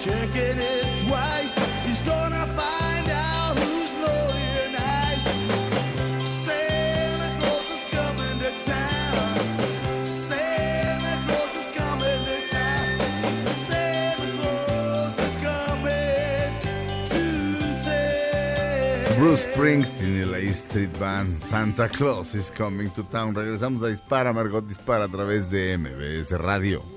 Checking 0.03 0.59
it 0.59 0.85
twice. 1.07 1.53
He's 1.85 2.01
gonna 2.01 2.45
find 2.55 3.07
out 3.09 3.55
who's 3.57 3.93
naughty 4.03 4.47
and 4.63 4.73
nice. 4.73 5.27
Santa 6.27 7.29
Claus 7.39 7.69
is 7.77 7.85
coming 7.91 8.39
to 8.39 8.51
town. 8.65 10.05
Santa 10.05 11.13
Claus 11.25 11.53
is 11.55 11.67
coming 11.75 12.19
to 12.29 12.37
town. 12.49 13.47
Santa 13.47 14.27
Claus 14.39 15.17
is 15.19 15.35
coming 15.37 16.51
to 17.05 17.23
town. 17.85 19.15
Bruce 19.17 19.43
Springsteen 19.53 20.19
y 20.21 20.25
la 20.25 20.39
E 20.39 20.53
Street 20.53 20.97
Band. 20.99 21.27
Santa 21.27 21.87
Claus 21.89 22.35
is 22.35 22.51
coming 22.51 22.89
to 22.89 23.03
town. 23.03 23.33
Regresamos 23.33 23.83
a 23.83 23.87
Dispara, 23.87 24.33
Margot 24.33 24.61
Dispara 24.61 25.05
a 25.05 25.09
través 25.09 25.49
de 25.49 25.77
MBS 25.77 26.31
Radio. 26.37 26.96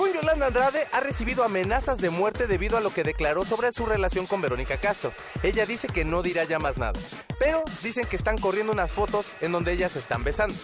Según 0.00 0.14
Yolanda 0.14 0.46
Andrade, 0.46 0.88
ha 0.92 1.00
recibido 1.00 1.44
amenazas 1.44 1.98
de 1.98 2.08
muerte 2.08 2.46
debido 2.46 2.78
a 2.78 2.80
lo 2.80 2.90
que 2.90 3.02
declaró 3.02 3.44
sobre 3.44 3.70
su 3.70 3.84
relación 3.84 4.26
con 4.26 4.40
Verónica 4.40 4.80
Castro. 4.80 5.12
Ella 5.42 5.66
dice 5.66 5.88
que 5.88 6.06
no 6.06 6.22
dirá 6.22 6.44
ya 6.44 6.58
más 6.58 6.78
nada, 6.78 6.98
pero 7.38 7.62
dicen 7.82 8.06
que 8.06 8.16
están 8.16 8.38
corriendo 8.38 8.72
unas 8.72 8.90
fotos 8.90 9.26
en 9.42 9.52
donde 9.52 9.74
ellas 9.74 9.92
se 9.92 9.98
están 9.98 10.24
besando. 10.24 10.54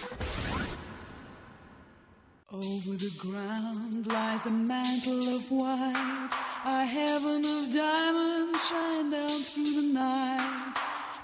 Over 2.50 2.96
the 2.96 3.10
ground 3.22 4.06
lies 4.06 4.46
a 4.46 4.50
mantle 4.50 5.36
of 5.36 5.52
white, 5.52 6.30
diamonds 6.64 7.74
down 7.74 9.44
through 9.44 9.82
the 9.82 9.92
night. 9.92 10.74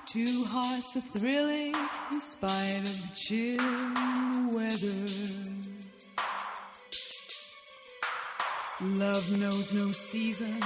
Two 0.04 0.44
hearts 0.52 0.96
are 0.96 1.18
thrilling 1.18 1.74
in 2.10 2.20
spite 2.20 2.82
of 2.82 3.08
the 3.08 3.12
chill. 3.16 3.62
Love 8.84 9.38
knows 9.38 9.72
no 9.72 9.92
season, 9.92 10.58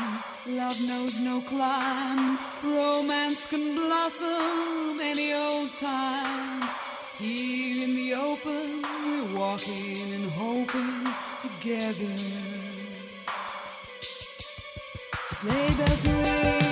love 0.47 0.81
knows 0.81 1.21
no 1.21 1.43
clime. 1.43 2.39
Romance 2.65 3.47
can 3.51 3.75
blossom 3.75 4.99
any 5.03 5.35
old 5.35 5.75
time. 5.75 6.67
Here 7.19 7.85
in 7.85 7.95
the 7.95 8.15
open, 8.15 8.83
we're 9.05 9.39
walking 9.39 10.15
and 10.15 10.31
hoping 10.31 11.13
together. 11.43 12.17
Sleigh 15.27 15.75
bells 15.77 16.07
ring, 16.07 16.66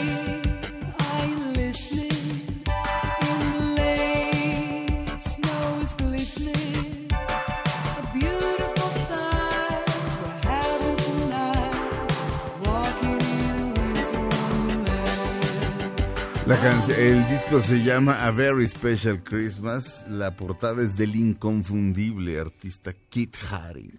El 16.54 17.28
disco 17.28 17.58
se 17.58 17.82
llama 17.82 18.24
A 18.24 18.30
Very 18.30 18.64
Special 18.68 19.24
Christmas. 19.24 20.08
La 20.08 20.30
portada 20.30 20.84
es 20.84 20.96
del 20.96 21.16
inconfundible 21.16 22.38
artista 22.38 22.92
Kit 22.92 23.36
Haring. 23.50 23.98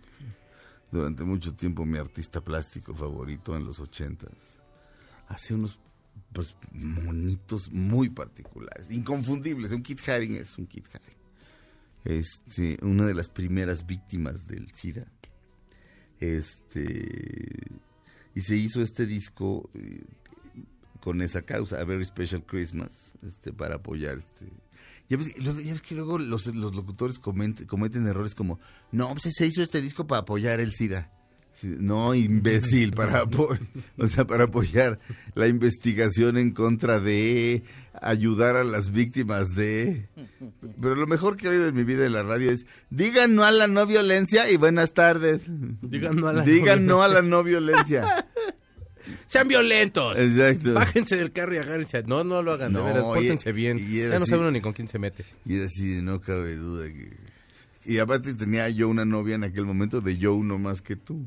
Durante 0.90 1.26
mucho 1.26 1.54
tiempo 1.54 1.86
mi 1.86 1.98
artista 1.98 2.40
plástico 2.40 2.96
favorito 2.96 3.58
en 3.58 3.66
los 3.66 3.82
ochentas. 3.82 4.32
Hace 5.28 5.54
unos 5.54 5.82
pues, 6.32 6.56
monitos 6.72 7.70
muy 7.72 8.10
particulares, 8.10 8.90
inconfundibles. 8.90 9.74
Un 9.74 9.84
Kit 9.84 10.08
Haring 10.08 10.36
es 10.36 10.58
un 10.58 10.66
Kit 10.66 10.86
Haring. 10.94 11.18
Este, 12.06 12.78
una 12.86 13.06
de 13.06 13.16
las 13.16 13.28
primeras 13.28 13.86
víctimas 13.86 14.48
del 14.48 14.72
SIDA. 14.72 15.06
Este, 16.22 17.68
y 18.34 18.42
se 18.42 18.56
hizo 18.56 18.82
este 18.82 19.06
disco 19.06 19.70
eh, 19.74 20.04
con 21.06 21.22
esa 21.22 21.44
causa, 21.44 21.80
A 21.80 21.84
Very 21.86 22.04
Special 22.04 22.44
Christmas, 22.44 23.14
este, 23.26 23.54
para 23.54 23.76
apoyar 23.76 24.18
este. 24.18 24.48
Ya 25.08 25.18
ves, 25.18 25.32
luego- 25.38 25.60
ya 25.62 25.72
ves 25.74 25.84
que 25.84 25.94
luego 25.94 26.18
los, 26.18 26.48
los 26.48 26.74
locutores 26.76 27.22
comenten- 27.22 27.68
cometen 27.68 28.08
errores 28.08 28.34
como, 28.34 28.60
no, 28.92 29.08
pues 29.14 29.36
se 29.38 29.46
hizo 29.46 29.62
este 29.62 29.80
disco 29.82 30.08
para 30.08 30.22
apoyar 30.22 30.60
el 30.60 30.74
SIDA. 30.74 31.12
No, 31.62 32.14
imbécil, 32.16 32.92
para, 32.92 33.24
o 33.98 34.08
sea, 34.08 34.26
para 34.28 34.46
apoyar 34.46 35.00
la 35.36 35.48
investigación 35.48 36.38
en 36.38 36.52
contra 36.52 37.00
de, 37.00 37.64
ayudar 38.02 38.56
a 38.58 38.64
las 38.64 38.92
víctimas 38.92 39.56
de... 39.56 40.10
Pero 40.82 40.96
lo 40.96 41.08
mejor 41.08 41.38
que 41.38 41.48
he 41.48 41.50
oído 41.52 41.68
en 41.68 41.76
mi 41.76 41.84
vida 41.86 42.06
en 42.06 42.12
la 42.14 42.24
radio 42.24 42.52
es, 42.52 42.66
digan 42.90 43.36
no 43.36 43.44
a 43.46 43.52
la 43.52 43.68
no 43.68 43.86
violencia 43.86 44.50
y 44.52 44.58
buenas 44.58 44.94
tardes. 44.94 45.44
Digan 45.82 46.18
no 46.18 46.28
a 46.28 46.34
la 46.34 46.40
no 46.42 46.46
Digan 46.46 46.86
no 46.86 47.04
a 47.04 47.08
la 47.08 47.22
no 47.22 47.44
violencia. 47.44 48.04
Sean 49.28 49.48
violentos. 49.48 50.18
Exacto. 50.18 50.74
Bájense 50.74 51.16
del 51.18 51.32
carro 51.32 51.56
y 51.56 51.58
agárrense. 51.58 52.04
No, 52.04 52.24
no 52.24 52.42
lo 52.44 52.54
hagan. 52.54 52.74
de 52.74 52.80
No, 52.80 52.86
veras, 52.86 53.02
y- 53.02 53.06
pórtense 53.06 53.52
bien. 53.52 53.78
y 53.80 53.98
ya 54.00 54.20
no 54.20 54.26
sabe 54.26 54.42
uno 54.42 54.52
ni 54.52 54.62
con 54.62 54.74
quién 54.74 54.88
se 54.88 55.00
mete. 55.00 55.26
Y 55.46 55.56
era 55.56 55.66
así, 55.66 55.88
de, 55.96 56.02
no 56.02 56.22
cabe 56.22 56.56
duda 56.56 56.88
que... 56.88 57.12
Y 57.86 58.00
aparte 58.00 58.34
tenía 58.34 58.68
yo 58.70 58.88
una 58.90 59.06
novia 59.06 59.36
en 59.36 59.44
aquel 59.44 59.66
momento 59.66 60.02
de 60.02 60.18
yo 60.18 60.34
uno 60.34 60.58
más 60.58 60.82
que 60.82 60.96
tú. 60.96 61.26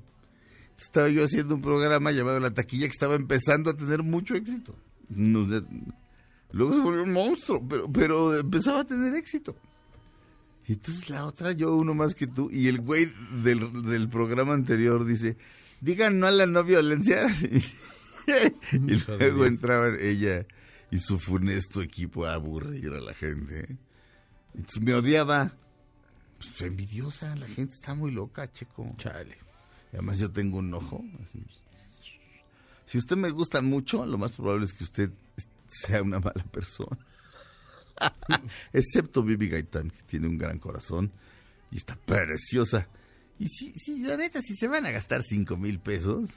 Estaba 0.77 1.09
yo 1.09 1.25
haciendo 1.25 1.55
un 1.57 1.63
programa 1.63 2.11
llamado 2.13 2.39
La 2.41 2.51
Taquilla 2.53 2.87
que 2.87 2.93
estaba 2.93 3.15
empezando 3.17 3.71
a 3.71 3.77
tener 3.77 4.03
mucho 4.03 4.35
éxito. 4.35 4.75
Luego 6.53 6.73
se 6.73 6.81
volvió 6.81 7.03
un 7.03 7.13
monstruo, 7.13 7.63
pero, 7.69 7.91
pero 7.93 8.37
empezaba 8.39 8.81
a 8.81 8.85
tener 8.85 9.15
éxito. 9.15 9.57
Y 10.67 10.73
entonces 10.73 11.09
la 11.11 11.25
otra, 11.25 11.53
yo 11.53 11.75
uno 11.77 11.95
más 11.95 12.15
que 12.15 12.27
tú, 12.27 12.51
y 12.53 12.69
el 12.69 12.81
güey 12.81 13.07
del, 13.43 13.85
del 13.85 14.09
programa 14.09 14.53
anterior 14.55 15.05
dice, 15.05 15.37
digan 15.81 16.19
no 16.19 16.27
a 16.27 16.31
la 16.31 16.47
no 16.47 16.65
violencia. 16.65 17.27
y 18.73 18.95
luego 19.07 19.47
entraban 19.47 19.99
ella 20.01 20.47
y 20.91 20.99
su 20.99 21.19
funesto 21.19 21.83
equipo 21.83 22.27
a 22.27 22.35
aburrir 22.35 22.91
a 22.93 23.01
la 23.01 23.15
gente. 23.15 23.77
Entonces 24.55 24.83
me 24.83 24.95
odiaba. 24.95 25.53
Pues, 26.39 26.61
envidiosa, 26.63 27.35
la 27.37 27.49
gente 27.49 27.75
está 27.75 27.95
muy 27.95 28.13
loca, 28.13 28.51
checo. 28.51 28.95
Chale. 28.97 29.37
Y 29.93 29.97
además 29.97 30.19
yo 30.19 30.31
tengo 30.31 30.59
un 30.59 30.73
ojo. 30.75 31.05
así. 31.23 31.43
Si 32.87 32.99
usted 32.99 33.17
me 33.17 33.31
gusta 33.31 33.61
mucho, 33.61 34.07
lo 34.07 34.19
más 34.19 34.33
probable 34.33 34.65
es 34.65 34.73
que 34.73 34.85
usted 34.85 35.11
sea 35.67 36.03
una 36.03 36.21
mala 36.21 36.45
persona. 36.51 36.99
Excepto 38.73 39.23
Bibi 39.23 39.49
Gaitán, 39.49 39.91
que 39.91 40.03
tiene 40.03 40.29
un 40.29 40.39
gran 40.39 40.59
corazón 40.59 41.13
y 41.71 41.77
está 41.77 41.97
preciosa. 41.97 42.89
Y 43.39 43.49
si, 43.49 43.73
si 43.73 44.01
la 44.01 44.17
neta, 44.17 44.43
si 44.43 44.55
se 44.57 44.69
van 44.69 44.87
a 44.87 44.91
gastar 44.91 45.23
cinco 45.23 45.57
mil 45.57 45.79
pesos, 45.79 46.31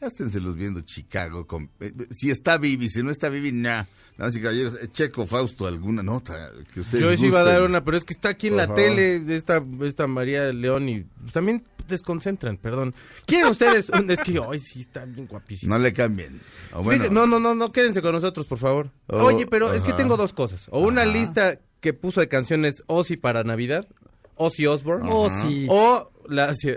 gástenselos 0.00 0.56
viendo 0.56 0.80
Chicago. 0.80 1.46
Con, 1.46 1.70
eh, 1.80 1.92
si 2.10 2.30
está 2.30 2.58
Bibi, 2.58 2.90
si 2.90 3.02
no 3.02 3.10
está 3.10 3.28
Bibi, 3.28 3.52
nah. 3.52 3.84
Damas 4.18 4.36
y 4.36 4.42
caballeros, 4.42 4.74
eh, 4.82 4.88
Checo, 4.92 5.26
Fausto, 5.26 5.66
alguna 5.66 6.02
nota 6.02 6.50
que 6.74 6.80
ustedes 6.80 7.02
Yo 7.02 7.16
sí 7.16 7.26
iba 7.26 7.40
a 7.40 7.44
dar 7.44 7.62
una, 7.62 7.82
pero 7.82 7.96
es 7.96 8.04
que 8.04 8.12
está 8.12 8.28
aquí 8.30 8.48
en 8.48 8.54
Por 8.54 8.58
la 8.58 8.66
favor. 8.66 8.82
tele 8.82 9.20
de 9.20 9.36
esta, 9.36 9.64
esta 9.82 10.06
María 10.06 10.52
León 10.52 10.88
y 10.88 11.04
también 11.32 11.64
desconcentran, 11.88 12.58
perdón. 12.58 12.94
¿Quieren 13.24 13.48
ustedes? 13.48 13.88
es 14.08 14.20
que, 14.20 14.38
ay, 14.46 14.58
sí, 14.60 14.82
está 14.82 15.06
bien 15.06 15.26
guapísimo. 15.26 15.74
No 15.74 15.82
le 15.82 15.94
cambien. 15.94 16.40
O 16.74 16.82
bueno, 16.82 17.04
Fíjate, 17.04 17.14
no, 17.14 17.26
no, 17.26 17.40
no, 17.40 17.54
no, 17.54 17.72
quédense 17.72 18.02
con 18.02 18.12
nosotros, 18.12 18.46
por 18.46 18.58
favor. 18.58 18.90
Oh, 19.06 19.24
Oye, 19.24 19.46
pero 19.46 19.72
es 19.72 19.82
que 19.82 19.88
ajá. 19.92 19.96
tengo 19.96 20.18
dos 20.18 20.34
cosas. 20.34 20.66
O 20.70 20.80
una 20.80 21.02
Ajá. 21.02 21.10
lista 21.12 21.58
que 21.80 21.94
puso 21.94 22.20
de 22.20 22.28
canciones 22.28 22.82
Ozzy 22.88 23.16
para 23.16 23.44
Navidad, 23.44 23.88
Ozzy 24.36 24.66
Osbourne. 24.66 25.06
Ajá. 25.06 25.14
Ozzy. 25.16 25.66
O 25.70 26.11
la, 26.28 26.54
sí. 26.54 26.68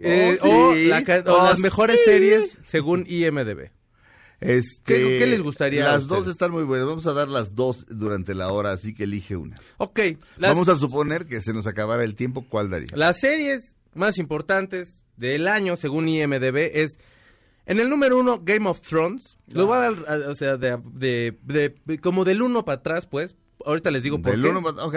Eh, 0.00 0.38
o 0.42 0.74
la 0.74 1.04
ca- 1.04 1.24
o 1.26 1.44
las 1.44 1.58
mejores 1.58 1.98
series 2.04 2.56
según 2.66 3.04
IMDB. 3.08 3.70
Este, 4.40 4.94
¿Qué- 4.94 5.18
qué 5.18 5.26
les 5.26 5.42
gustaría 5.42 5.82
Las 5.84 6.06
dos 6.06 6.28
están 6.28 6.52
muy 6.52 6.62
buenas. 6.62 6.86
Vamos 6.86 7.06
a 7.08 7.12
dar 7.12 7.28
las 7.28 7.54
dos 7.56 7.86
durante 7.88 8.34
la 8.34 8.52
hora, 8.52 8.70
así 8.70 8.94
que 8.94 9.04
elige 9.04 9.34
una. 9.36 9.60
Ok, 9.78 9.98
las, 10.36 10.52
Vamos 10.52 10.68
a 10.68 10.76
suponer 10.76 11.26
que 11.26 11.40
se 11.40 11.52
nos 11.52 11.66
acabara 11.66 12.04
el 12.04 12.14
tiempo. 12.14 12.44
¿Cuál 12.48 12.70
daría? 12.70 12.88
las 12.94 13.18
series 13.18 13.74
más 13.94 14.18
importantes 14.18 15.04
del 15.16 15.48
año 15.48 15.76
según 15.76 16.08
IMDB 16.08 16.70
es... 16.74 16.98
En 17.66 17.80
el 17.80 17.90
número 17.90 18.16
uno, 18.18 18.40
Game 18.42 18.66
of 18.68 18.80
Thrones. 18.80 19.36
Lo 19.48 19.66
voy 19.66 19.76
a 19.76 19.80
dar, 19.90 19.92
o 20.28 20.34
sea, 20.34 20.56
de, 20.56 20.78
de- 20.94 21.36
de- 21.42 21.74
de- 21.84 21.98
como 21.98 22.24
del 22.24 22.40
uno 22.40 22.64
para 22.64 22.78
atrás, 22.78 23.06
pues. 23.06 23.34
Ahorita 23.66 23.90
les 23.90 24.02
digo 24.02 24.22
por 24.22 24.30
Del 24.32 24.40
qué. 24.42 24.48
uno 24.48 24.62
pa- 24.62 24.84
ok. 24.86 24.96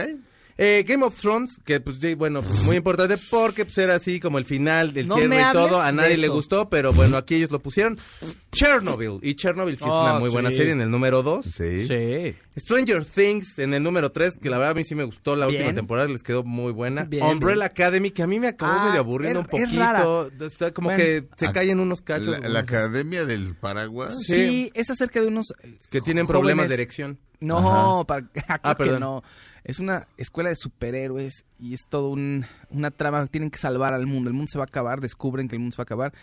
Eh, 0.64 0.84
Game 0.88 1.03
of 1.03 1.20
Thrones, 1.20 1.59
que 1.66 1.80
pues 1.80 1.97
bueno, 2.18 2.39
pues, 2.43 2.62
muy 2.66 2.76
importante 2.76 3.18
porque 3.32 3.66
pues 3.66 3.78
era 3.80 3.95
así 3.95 4.20
como 4.20 4.38
el 4.38 4.45
final 4.45 4.93
del 4.93 5.07
No 5.07 5.16
cierre 5.16 5.39
y 5.41 5.53
todo, 5.53 5.82
a 5.82 5.91
nadie 5.91 6.18
le 6.18 6.28
gustó, 6.28 6.70
pero 6.70 6.93
bueno, 6.93 7.18
aquí 7.18 7.34
ellos 7.34 7.49
lo 7.49 7.59
pusieron. 7.59 7.97
Chernobyl, 8.51 9.20
y 9.24 9.34
Chernobyl 9.36 9.76
sí 9.78 9.84
es 9.86 9.89
Oh, 9.89 10.01
una 10.03 10.20
muy 10.20 10.30
buena 10.30 10.49
serie 10.49 10.72
en 10.72 10.82
el 10.82 10.91
número 10.91 11.24
2. 11.24 11.45
Sí. 11.45 11.88
Sí. 11.88 12.36
Stranger 12.59 13.05
Things 13.05 13.57
en 13.59 13.74
el 13.74 13.82
número 13.82 14.12
3, 14.12 14.38
que 14.38 14.49
la 14.49 14.57
verdad 14.57 14.72
a 14.72 14.76
mí 14.76 14.84
sí 14.84 14.93
me 14.93 15.03
gustó 15.03 15.36
la 15.36 15.47
Bien. 15.47 15.62
última 15.62 15.76
temporada, 15.76 16.07
les 16.09 16.22
quedó 16.22 16.43
muy 16.43 16.72
buena. 16.74 17.05
Bien, 17.05 17.24
Umbrella 17.26 17.66
Academy, 17.66 18.12
que 18.12 18.22
a 18.24 18.28
mí 18.28 18.39
me 18.39 18.49
acabó 18.49 18.74
Ah, 18.74 18.86
medio 18.88 18.99
aburriendo 18.99 19.39
es- 19.39 19.47
un 19.51 19.59
es 19.62 19.70
poquito. 19.70 20.32
Está 20.45 20.72
como 20.74 20.89
Bueno. 20.89 20.97
que 21.03 21.26
se 21.38 21.47
Ah, 21.47 21.53
caen 21.53 21.80
unos 21.80 22.01
cachos. 22.01 22.28
La, 22.39 22.47
la 22.49 22.59
Academia 22.59 23.26
del 23.26 23.55
Paraguas. 23.55 24.16
Sí. 24.28 24.70
es 24.76 24.89
acerca 24.92 25.21
de 25.21 25.28
unos... 25.28 25.54
que 25.89 26.01
tienen 26.01 26.25
jóvenes- 26.25 26.28
problemas 26.28 26.67
de 26.67 26.74
erección. 26.75 27.20
No, 27.39 28.05
pa- 28.08 28.21
Ah, 28.62 28.75
que 28.75 28.83
perdón. 28.83 29.00
no. 29.00 29.24
Es 29.63 29.79
una 29.79 30.08
escuela 30.17 30.50
de 30.50 30.55
superhéroes 30.55 31.46
y 31.59 31.74
es 31.74 31.82
todo 31.88 32.09
un, 32.09 32.46
una 32.71 32.89
trama. 32.89 33.28
Tienen 33.28 33.51
que 33.51 33.59
salvar 33.59 33.93
al 33.93 34.08
mundo. 34.08 34.29
El 34.29 34.36
mundo 34.36 34.50
se 34.51 34.58
va 34.58 34.63
a 34.63 34.67
acabar, 34.67 35.01
descubren 35.01 35.47
que 35.47 35.55
el 35.55 35.59
mundo 35.59 35.75
se 35.75 35.79
va 35.79 35.83
a 35.83 35.89
acabar. 35.89 36.13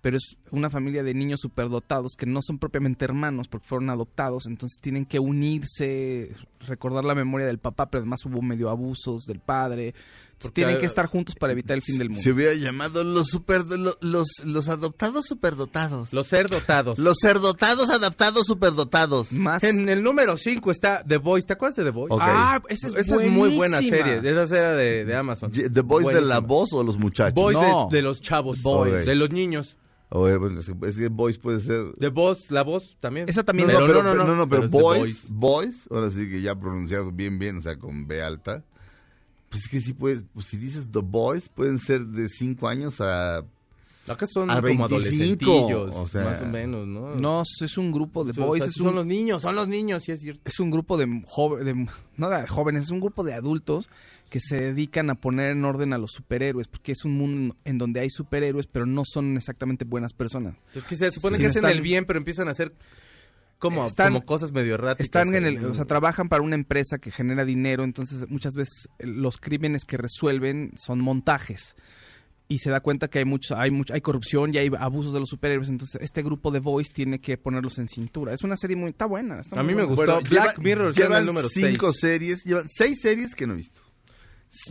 Pero 0.00 0.16
es 0.16 0.36
una 0.50 0.70
familia 0.70 1.02
de 1.02 1.14
niños 1.14 1.40
superdotados 1.40 2.12
que 2.16 2.26
no 2.26 2.40
son 2.42 2.58
propiamente 2.58 3.04
hermanos 3.04 3.48
porque 3.48 3.68
fueron 3.68 3.90
adoptados. 3.90 4.46
Entonces 4.46 4.80
tienen 4.80 5.06
que 5.06 5.20
unirse, 5.20 6.32
recordar 6.66 7.04
la 7.04 7.14
memoria 7.14 7.46
del 7.46 7.58
papá, 7.58 7.90
pero 7.90 8.02
además 8.02 8.24
hubo 8.26 8.42
medio 8.42 8.68
abusos 8.68 9.22
del 9.26 9.40
padre. 9.40 9.94
Porque, 10.40 10.54
tienen 10.54 10.78
que 10.78 10.86
estar 10.86 11.06
juntos 11.06 11.34
para 11.34 11.52
evitar 11.52 11.76
el 11.76 11.82
fin 11.82 11.98
del 11.98 12.10
mundo. 12.10 12.22
Se 12.22 12.30
hubiera 12.30 12.54
llamado 12.54 13.02
los 13.02 13.26
super 13.26 13.62
lo- 13.66 13.96
los, 14.00 14.28
los 14.44 14.68
adoptados 14.68 15.26
superdotados. 15.26 16.12
Los 16.12 16.28
ser 16.28 16.48
dotados. 16.48 16.98
Los 16.98 17.18
cerdotados 17.20 17.90
adaptados 17.90 18.44
superdotados. 18.46 19.32
Más. 19.32 19.64
En 19.64 19.88
el 19.88 20.02
número 20.02 20.36
5 20.36 20.70
está 20.70 21.02
The 21.04 21.16
Voice. 21.16 21.46
¿Te 21.46 21.54
acuerdas 21.54 21.76
de 21.76 21.84
The 21.84 21.90
Voice? 21.90 22.14
Ah, 22.20 22.62
esa 22.68 22.88
es, 22.88 22.94
Esa 22.94 23.16
es 23.16 23.30
muy 23.30 23.56
buena 23.56 23.78
serie. 23.78 24.18
Esa 24.18 24.56
era 24.58 24.72
de, 24.76 25.04
de 25.04 25.16
Amazon. 25.16 25.50
¿The 25.50 25.80
Boys 25.80 26.06
de 26.14 26.20
la 26.20 26.38
voz 26.40 26.72
o 26.72 26.84
los 26.84 26.98
muchachos? 26.98 27.34
Boys 27.34 27.58
de- 27.58 27.62
No. 27.68 27.88
de, 27.90 28.02
los 28.02 28.20
chavos. 28.20 28.62
Boys. 28.62 29.06
De 29.06 29.14
los 29.16 29.30
niños. 29.30 29.76
O, 30.10 30.26
eh, 30.28 30.36
bueno, 30.38 30.60
es 30.60 30.66
que- 30.96 31.08
Boys 31.08 31.36
puede 31.36 31.60
ser... 31.60 31.92
The 31.98 32.08
Voz, 32.08 32.50
la 32.50 32.62
voz 32.62 32.96
también. 33.00 33.28
Esa 33.28 33.42
también 33.42 33.68
No, 33.68 33.74
Pero 33.74 33.86
no, 33.86 33.92
pero, 33.92 34.02
no, 34.02 34.14
no, 34.14 34.14
no, 34.24 34.26
no, 34.28 34.36
no, 34.36 34.48
pero 34.48 34.62
pero 34.62 34.72
boys, 34.72 35.26
boys, 35.28 35.86
ahora 35.90 36.10
sí 36.10 36.28
que 36.30 36.40
ya 36.40 36.54
pronunciado 36.58 37.12
bien, 37.12 37.38
bien, 37.38 37.58
o 37.58 37.62
sea, 37.62 37.76
con 37.78 38.06
B 38.06 38.22
alta. 38.22 38.64
Pues 39.48 39.64
es 39.64 39.68
que 39.70 39.80
sí 39.80 39.92
puedes, 39.94 40.24
pues 40.34 40.46
si 40.46 40.56
dices 40.58 40.90
The 40.90 41.00
Boys, 41.00 41.48
pueden 41.48 41.78
ser 41.78 42.04
de 42.06 42.28
5 42.28 42.68
años 42.68 43.00
a... 43.00 43.42
Acá 44.06 44.26
son 44.26 44.50
A 44.50 44.54
como 44.62 44.88
25, 44.88 44.94
adolescentillos, 44.94 45.94
o 45.94 46.08
sea. 46.08 46.24
más 46.24 46.40
o 46.42 46.46
menos, 46.46 46.86
¿no? 46.86 47.14
No, 47.16 47.42
es 47.60 47.76
un 47.76 47.92
grupo 47.92 48.24
de 48.24 48.30
O 48.30 48.34
sea, 48.34 48.44
boys. 48.46 48.62
o 48.62 48.64
sea, 48.64 48.70
es 48.70 48.74
son 48.76 48.86
un- 48.88 48.94
los 48.94 49.06
niños, 49.06 49.42
son 49.42 49.54
los 49.54 49.68
niños, 49.68 50.02
sí 50.02 50.12
es 50.12 50.20
cierto. 50.20 50.40
es 50.46 50.58
un 50.60 50.70
grupo 50.70 50.96
de, 50.96 51.06
jove- 51.26 51.62
de- 51.62 51.86
no 52.16 52.30
de 52.30 52.46
jóvenes, 52.46 52.84
es 52.84 52.90
un 52.90 53.00
grupo 53.00 53.22
de 53.22 53.34
adultos 53.34 53.90
que 54.30 54.40
se 54.40 54.60
dedican 54.60 55.10
a 55.10 55.14
poner 55.14 55.50
en 55.52 55.62
orden 55.64 55.92
a 55.92 55.98
los 55.98 56.10
superhéroes, 56.12 56.68
porque 56.68 56.92
es 56.92 57.04
un 57.04 57.18
mundo 57.18 57.54
en 57.66 57.76
donde 57.76 58.00
hay 58.00 58.08
superhéroes, 58.08 58.66
pero 58.66 58.86
no 58.86 59.02
son 59.04 59.36
exactamente 59.36 59.84
buenas 59.84 60.14
personas. 60.14 60.54
Es 60.74 60.84
que 60.84 60.96
se 60.96 61.10
supone 61.10 61.36
Sí, 61.36 61.42
que 61.42 61.48
hacen 61.48 61.64
están- 61.64 61.76
el 61.76 61.82
bien, 61.82 62.06
pero 62.06 62.18
empiezan 62.18 62.48
a 62.48 62.52
hacer 62.52 62.72
como, 63.58 63.86
Están- 63.86 64.12
como 64.12 64.24
cosas 64.24 64.52
medio 64.52 64.74
erráticas. 64.74 65.04
Están 65.04 65.34
en 65.34 65.44
el, 65.46 65.64
o 65.64 65.74
sea, 65.74 65.84
trabajan 65.84 66.28
para 66.28 66.42
una 66.42 66.54
empresa 66.54 66.98
que 66.98 67.10
genera 67.10 67.44
dinero, 67.44 67.84
entonces 67.84 68.28
muchas 68.28 68.54
veces 68.54 68.88
eh, 68.98 69.06
los 69.06 69.36
crímenes 69.36 69.84
que 69.84 69.96
resuelven 69.96 70.72
son 70.76 71.02
montajes. 71.02 71.74
Y 72.50 72.60
se 72.60 72.70
da 72.70 72.80
cuenta 72.80 73.08
que 73.08 73.18
hay 73.18 73.26
mucho, 73.26 73.58
hay 73.58 73.70
mucho, 73.70 73.92
hay 73.92 74.00
corrupción 74.00 74.54
y 74.54 74.58
hay 74.58 74.70
abusos 74.78 75.12
de 75.12 75.20
los 75.20 75.28
superhéroes, 75.28 75.68
entonces 75.68 76.00
este 76.00 76.22
grupo 76.22 76.50
de 76.50 76.60
boys 76.60 76.88
tiene 76.92 77.20
que 77.20 77.36
ponerlos 77.36 77.78
en 77.78 77.88
cintura. 77.88 78.32
Es 78.32 78.42
una 78.42 78.56
serie 78.56 78.74
muy, 78.74 78.88
está 78.90 79.04
buena. 79.04 79.40
está 79.40 79.60
A 79.60 79.62
muy 79.62 79.74
mí 79.74 79.80
me 79.80 79.84
gustó. 79.84 80.02
Black 80.22 80.28
lleva- 80.30 80.54
Mirror 80.58 80.94
llevan 80.94 81.18
el 81.20 81.26
número 81.26 81.48
cinco 81.50 81.92
seis. 81.92 82.00
series, 82.00 82.44
llevan 82.44 82.64
seis 82.74 83.00
series 83.02 83.34
que 83.34 83.46
no 83.46 83.52
he 83.52 83.56
visto. 83.56 83.82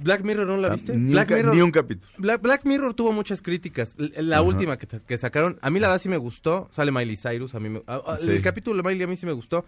Black 0.03 0.21
Mirror, 0.23 0.47
¿no 0.47 0.57
la 0.57 0.69
Ah, 0.69 0.73
viste? 0.73 0.95
Ni, 0.95 1.11
Black 1.13 1.29
un, 1.29 1.35
Mirror, 1.37 1.55
ni 1.55 1.61
un 1.61 1.71
capítulo. 1.71 2.11
Black, 2.17 2.41
Black 2.41 2.65
Mirror 2.65 2.93
tuvo 2.93 3.11
muchas 3.13 3.41
críticas. 3.41 3.95
La 3.97 4.37
Ajá. 4.37 4.41
última 4.45 4.77
que, 4.77 4.87
que 4.87 5.17
sacaron, 5.17 5.57
a 5.61 5.69
mí 5.69 5.79
la 5.79 5.87
verdad 5.87 6.01
sí 6.01 6.09
me 6.09 6.17
gustó. 6.17 6.67
Sale 6.71 6.91
Miley 6.91 7.17
Cyrus, 7.17 7.53
a 7.55 7.59
mí 7.59 7.69
me- 7.69 7.83
a- 7.87 7.95
a- 8.13 8.17
Sí. 8.17 8.29
El 8.29 8.41
capítulo 8.41 8.81
de 8.81 8.87
Miley 8.89 9.03
a 9.03 9.07
mí 9.07 9.15
sí 9.15 9.25
me 9.25 9.31
gustó. 9.33 9.65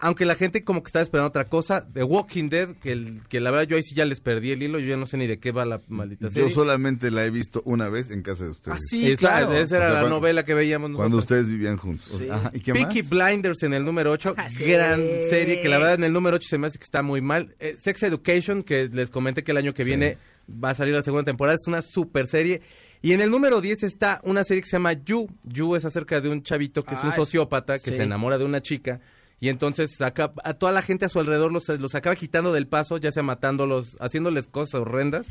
Aunque 0.00 0.24
la 0.24 0.34
gente 0.34 0.64
como 0.64 0.82
que 0.82 0.88
estaba 0.88 1.02
esperando 1.02 1.28
otra 1.28 1.44
cosa. 1.44 1.86
The 1.92 2.02
Walking 2.02 2.48
Dead, 2.48 2.70
que, 2.76 2.92
el- 2.92 3.20
que 3.28 3.40
la 3.40 3.50
verdad 3.50 3.66
yo 3.68 3.76
ahí 3.76 3.82
sí 3.82 3.94
ya 3.94 4.04
les 4.04 4.20
perdí 4.20 4.50
el 4.50 4.62
hilo. 4.62 4.78
Yo 4.78 4.86
ya 4.88 4.96
no 4.96 5.06
sé 5.06 5.16
ni 5.16 5.26
de 5.26 5.38
qué 5.38 5.52
va 5.52 5.64
la 5.64 5.80
maldita 5.88 6.28
serie. 6.30 6.48
Yo 6.48 6.54
solamente 6.54 7.10
la 7.10 7.24
he 7.24 7.30
visto 7.30 7.62
una 7.64 7.88
vez 7.88 8.10
en 8.10 8.22
casa 8.22 8.44
de 8.44 8.50
ustedes. 8.50 8.76
Ah, 8.76 8.80
sí, 8.90 9.06
Esa- 9.10 9.18
claro. 9.18 9.52
Esa 9.54 9.76
era 9.76 9.86
O 9.86 9.88
sea, 9.88 9.94
la 9.94 10.00
cuando- 10.00 10.16
novela 10.20 10.44
que 10.44 10.54
veíamos 10.54 10.90
Cuando 10.96 11.18
ustedes 11.18 11.46
vivían 11.48 11.76
juntos. 11.76 12.08
O 12.12 12.18
sea, 12.18 12.34
ajá, 12.34 12.50
¿Y 12.54 12.60
qué 12.60 12.72
Peaky 12.72 13.02
más? 13.02 13.10
Blinders 13.10 13.62
en 13.62 13.72
el 13.74 13.84
número 13.84 14.10
8, 14.10 14.34
Ah, 14.36 14.50
sí. 14.50 14.64
gran 14.64 15.00
serie 15.30 15.60
que 15.60 15.68
la 15.68 15.78
verdad 15.78 15.94
en 15.94 16.04
el 16.04 16.12
número 16.12 16.36
8 16.36 16.48
se 16.50 16.58
me 16.58 16.66
hace 16.66 16.78
que 16.78 16.84
está 16.84 17.02
muy 17.02 17.20
mal. 17.20 17.54
Eh, 17.60 17.76
Sex 17.82 18.02
Education, 18.02 18.62
que 18.62 18.88
les 18.92 19.10
comenté 19.10 19.42
que 19.44 19.52
el 19.52 19.58
año 19.58 19.74
que 19.74 19.84
viene 19.84 20.18
va 20.62 20.70
a 20.70 20.74
salir 20.74 20.92
la 20.94 21.02
segunda 21.02 21.24
temporada, 21.24 21.54
es 21.60 21.66
una 21.66 21.82
super 21.82 22.26
serie. 22.26 22.60
Y 23.00 23.12
en 23.12 23.20
el 23.20 23.30
número 23.30 23.60
10 23.60 23.82
está 23.82 24.20
una 24.24 24.44
serie 24.44 24.62
que 24.62 24.68
se 24.68 24.76
llama 24.76 24.92
You. 24.94 25.28
You 25.44 25.76
es 25.76 25.84
acerca 25.84 26.20
de 26.20 26.30
un 26.30 26.42
chavito 26.42 26.84
que 26.84 26.94
es 26.94 27.00
Ah, 27.02 27.04
un 27.06 27.10
es- 27.10 27.16
sociópata 27.16 27.78
que 27.78 27.90
sí. 27.90 27.96
se 27.96 28.02
enamora 28.02 28.38
de 28.38 28.44
una 28.44 28.60
chica. 28.62 29.00
Y 29.40 29.48
entonces 29.48 30.00
a 30.00 30.12
toda 30.54 30.72
la 30.72 30.82
gente 30.82 31.04
a 31.04 31.08
su 31.08 31.20
alrededor 31.20 31.52
los, 31.52 31.68
los 31.68 31.94
acaba 31.94 32.16
quitando 32.16 32.52
del 32.52 32.66
paso, 32.66 32.98
ya 32.98 33.12
sea 33.12 33.22
matándolos, 33.22 33.96
haciéndoles 34.00 34.46
cosas 34.46 34.80
horrendas, 34.80 35.26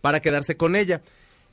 para 0.00 0.20
quedarse 0.20 0.56
con 0.56 0.76
ella. 0.76 1.02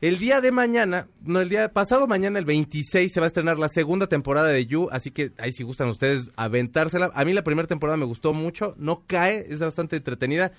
El 0.03 0.19
día 0.19 0.41
de 0.41 0.51
mañana, 0.51 1.07
no, 1.21 1.39
el 1.39 1.47
día 1.47 1.71
pasado 1.71 2.07
mañana, 2.07 2.37
el 2.37 2.43
26, 2.43 3.09
se 3.09 3.19
va 3.21 3.25
a 3.25 3.27
estrenar 3.27 3.57
la 3.57 3.69
segunda 3.69 4.07
temporada 4.07 4.49
de 4.49 4.65
You, 4.65 4.89
así 4.91 5.11
que 5.11 5.31
ahí 5.37 5.53
si 5.53 5.63
gustan 5.63 5.87
ustedes 5.87 6.29
aventársela. 6.35 7.09
A 7.13 7.23
mí 7.23 7.31
la 7.31 7.45
primera 7.45 7.69
temporada 7.69 7.95
me 7.95 8.03
gustó 8.03 8.33
mucho, 8.33 8.75
no 8.77 9.05
cae, 9.07 9.45
es 9.49 9.61
bastante 9.61 9.95
entretenida, 9.95 10.51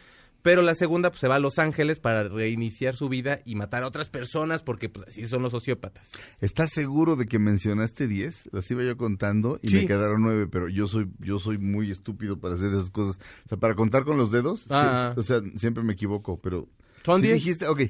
pero 0.44 0.60
la 0.60 0.74
segunda 0.74 1.08
pues, 1.08 1.20
se 1.20 1.26
va 1.26 1.36
a 1.36 1.38
Los 1.38 1.58
Ángeles 1.58 2.00
para 2.00 2.28
reiniciar 2.28 2.94
su 2.96 3.08
vida 3.08 3.40
y 3.46 3.54
matar 3.54 3.82
a 3.82 3.86
otras 3.86 4.10
personas 4.10 4.62
porque 4.62 4.90
pues 4.90 5.08
así 5.08 5.26
son 5.26 5.40
los 5.40 5.52
sociópatas. 5.52 6.06
¿Estás 6.42 6.70
seguro 6.70 7.16
de 7.16 7.24
que 7.24 7.38
mencionaste 7.38 8.06
10? 8.06 8.50
Las 8.52 8.70
iba 8.70 8.84
yo 8.84 8.94
contando 8.98 9.58
y 9.62 9.70
Sí. 9.70 9.76
me 9.76 9.86
quedaron 9.86 10.20
9, 10.20 10.46
pero 10.48 10.68
yo 10.68 10.86
soy 10.86 11.08
yo 11.18 11.38
soy 11.38 11.56
muy 11.56 11.90
estúpido 11.90 12.38
para 12.38 12.56
hacer 12.56 12.68
esas 12.68 12.90
cosas. 12.90 13.18
O 13.46 13.48
sea, 13.48 13.56
para 13.56 13.74
contar 13.74 14.04
con 14.04 14.18
los 14.18 14.30
dedos, 14.30 14.60
sí, 14.60 14.66
Ah. 14.70 15.14
o 15.16 15.22
sea, 15.22 15.40
siempre 15.56 15.82
me 15.82 15.94
equivoco, 15.94 16.38
pero... 16.38 16.68
Son 17.06 17.22
sí 17.22 17.28
10. 17.28 17.34
dijiste, 17.38 17.66
ok, 17.66 17.80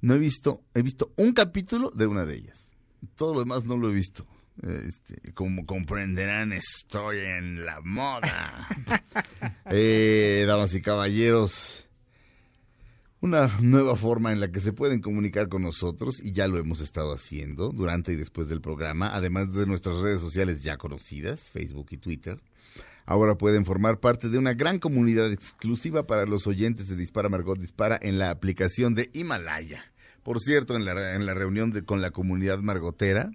no 0.00 0.14
he 0.14 0.18
visto, 0.18 0.60
he 0.74 0.82
visto 0.82 1.12
un 1.16 1.32
capítulo 1.32 1.90
de 1.94 2.08
una 2.08 2.24
de 2.26 2.34
ellas. 2.34 2.72
Todo 3.14 3.32
lo 3.34 3.40
demás 3.40 3.64
no 3.64 3.76
lo 3.76 3.88
he 3.88 3.92
visto. 3.92 4.26
Este, 4.60 5.32
como 5.34 5.64
comprenderán, 5.66 6.52
estoy 6.52 7.18
en 7.20 7.64
la 7.64 7.80
moda. 7.80 8.66
eh, 9.70 10.44
damas 10.48 10.74
y 10.74 10.82
caballeros, 10.82 11.86
una 13.22 13.48
nueva 13.60 13.94
forma 13.94 14.32
en 14.32 14.40
la 14.40 14.50
que 14.50 14.58
se 14.58 14.72
pueden 14.72 15.00
comunicar 15.00 15.48
con 15.48 15.62
nosotros 15.62 16.20
y 16.20 16.32
ya 16.32 16.48
lo 16.48 16.58
hemos 16.58 16.80
estado 16.80 17.14
haciendo 17.14 17.70
durante 17.70 18.12
y 18.12 18.16
después 18.16 18.48
del 18.48 18.60
programa, 18.60 19.14
además 19.14 19.54
de 19.54 19.64
nuestras 19.64 20.00
redes 20.00 20.20
sociales 20.20 20.60
ya 20.60 20.76
conocidas, 20.76 21.48
Facebook 21.48 21.86
y 21.90 21.98
Twitter. 21.98 22.40
Ahora 23.06 23.38
pueden 23.38 23.64
formar 23.64 24.00
parte 24.00 24.28
de 24.28 24.38
una 24.38 24.54
gran 24.54 24.80
comunidad 24.80 25.30
exclusiva 25.30 26.04
para 26.04 26.26
los 26.26 26.48
oyentes 26.48 26.88
de 26.88 26.96
Dispara 26.96 27.28
Margot 27.28 27.58
Dispara 27.58 27.96
en 28.02 28.18
la 28.18 28.30
aplicación 28.30 28.94
de 28.94 29.08
Himalaya. 29.12 29.84
Por 30.24 30.40
cierto, 30.40 30.74
en 30.74 30.84
la, 30.84 31.14
en 31.14 31.24
la 31.24 31.34
reunión 31.34 31.70
de, 31.70 31.84
con 31.84 32.00
la 32.00 32.10
comunidad 32.10 32.58
margotera. 32.58 33.30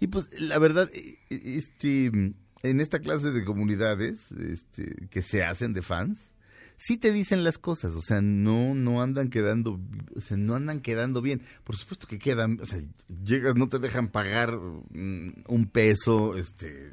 Y 0.00 0.08
pues 0.08 0.28
la 0.38 0.58
verdad, 0.58 0.90
eh, 0.92 1.18
eh, 1.30 1.40
este, 1.44 2.06
en 2.06 2.80
esta 2.80 2.98
clase 2.98 3.30
de 3.30 3.44
comunidades 3.44 4.32
este, 4.32 5.08
que 5.08 5.22
se 5.22 5.44
hacen 5.44 5.72
de 5.72 5.82
fans, 5.82 6.32
sí 6.78 6.96
te 6.96 7.12
dicen 7.12 7.44
las 7.44 7.58
cosas, 7.58 7.94
o 7.94 8.00
sea, 8.00 8.22
no, 8.22 8.74
no 8.74 9.02
andan 9.02 9.28
quedando, 9.28 9.80
o 10.16 10.20
sea, 10.20 10.36
no 10.36 10.54
andan 10.54 10.80
quedando 10.80 11.20
bien. 11.20 11.42
Por 11.64 11.76
supuesto 11.76 12.06
que 12.06 12.18
quedan, 12.18 12.58
o 12.62 12.66
sea, 12.66 12.80
llegas, 13.24 13.56
no 13.56 13.68
te 13.68 13.78
dejan 13.78 14.08
pagar 14.08 14.56
mm, 14.56 15.44
un 15.48 15.66
peso, 15.66 16.36
este, 16.36 16.92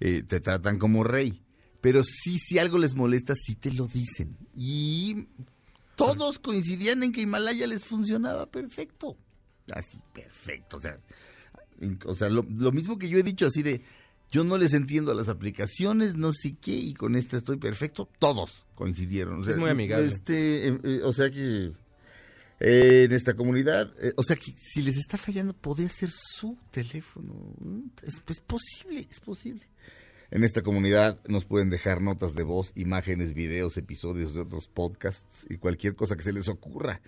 eh, 0.00 0.22
te 0.22 0.40
tratan 0.40 0.78
como 0.78 1.04
rey. 1.04 1.40
Pero 1.80 2.02
sí, 2.04 2.38
si 2.38 2.58
algo 2.58 2.76
les 2.76 2.94
molesta, 2.94 3.34
sí 3.34 3.54
te 3.54 3.72
lo 3.72 3.86
dicen. 3.86 4.36
Y 4.54 5.28
todos 5.96 6.38
coincidían 6.38 7.02
en 7.02 7.12
que 7.12 7.22
Himalaya 7.22 7.66
les 7.66 7.84
funcionaba 7.84 8.50
perfecto. 8.50 9.16
Así, 9.72 9.98
perfecto. 10.12 10.76
O 10.76 10.80
sea, 10.80 11.00
o 12.04 12.14
sea 12.14 12.28
lo, 12.28 12.44
lo 12.50 12.72
mismo 12.72 12.98
que 12.98 13.08
yo 13.08 13.18
he 13.18 13.22
dicho 13.22 13.46
así 13.46 13.62
de, 13.62 13.82
yo 14.30 14.44
no 14.44 14.58
les 14.58 14.74
entiendo 14.74 15.10
a 15.10 15.14
las 15.14 15.28
aplicaciones, 15.28 16.14
no 16.14 16.32
sé 16.32 16.56
qué, 16.60 16.72
y 16.72 16.94
con 16.94 17.16
esta 17.16 17.36
estoy 17.36 17.56
perfecto. 17.56 18.08
Todos 18.18 18.64
coincidieron. 18.74 19.40
O 19.40 19.44
sea, 19.44 19.54
Es 19.54 19.58
muy 19.58 19.70
amigable. 19.70 20.06
Este, 20.06 20.68
eh, 20.68 20.78
eh, 20.84 21.00
o 21.04 21.12
sea 21.12 21.30
que 21.30 21.72
eh, 22.60 23.04
en 23.04 23.12
esta 23.12 23.34
comunidad, 23.34 23.92
eh, 24.02 24.12
o 24.16 24.22
sea 24.22 24.36
que 24.36 24.52
si 24.52 24.82
les 24.82 24.96
está 24.98 25.16
fallando, 25.16 25.54
podría 25.54 25.88
ser 25.88 26.10
su 26.10 26.56
teléfono. 26.70 27.32
Mm, 27.58 27.88
Es, 28.02 28.22
es 28.28 28.40
posible, 28.40 29.06
es 29.10 29.20
posible. 29.20 29.66
En 30.30 30.44
esta 30.44 30.62
comunidad 30.62 31.18
nos 31.26 31.44
pueden 31.44 31.70
dejar 31.70 32.00
notas 32.00 32.34
de 32.34 32.44
voz, 32.44 32.72
imágenes, 32.76 33.34
videos, 33.34 33.76
episodios 33.76 34.32
de 34.32 34.42
otros 34.42 34.68
podcasts 34.68 35.44
y 35.48 35.56
cualquier 35.56 35.96
cosa 35.96 36.14
que 36.16 36.22
se 36.22 36.32
les 36.32 36.48
ocurra. 36.48 37.00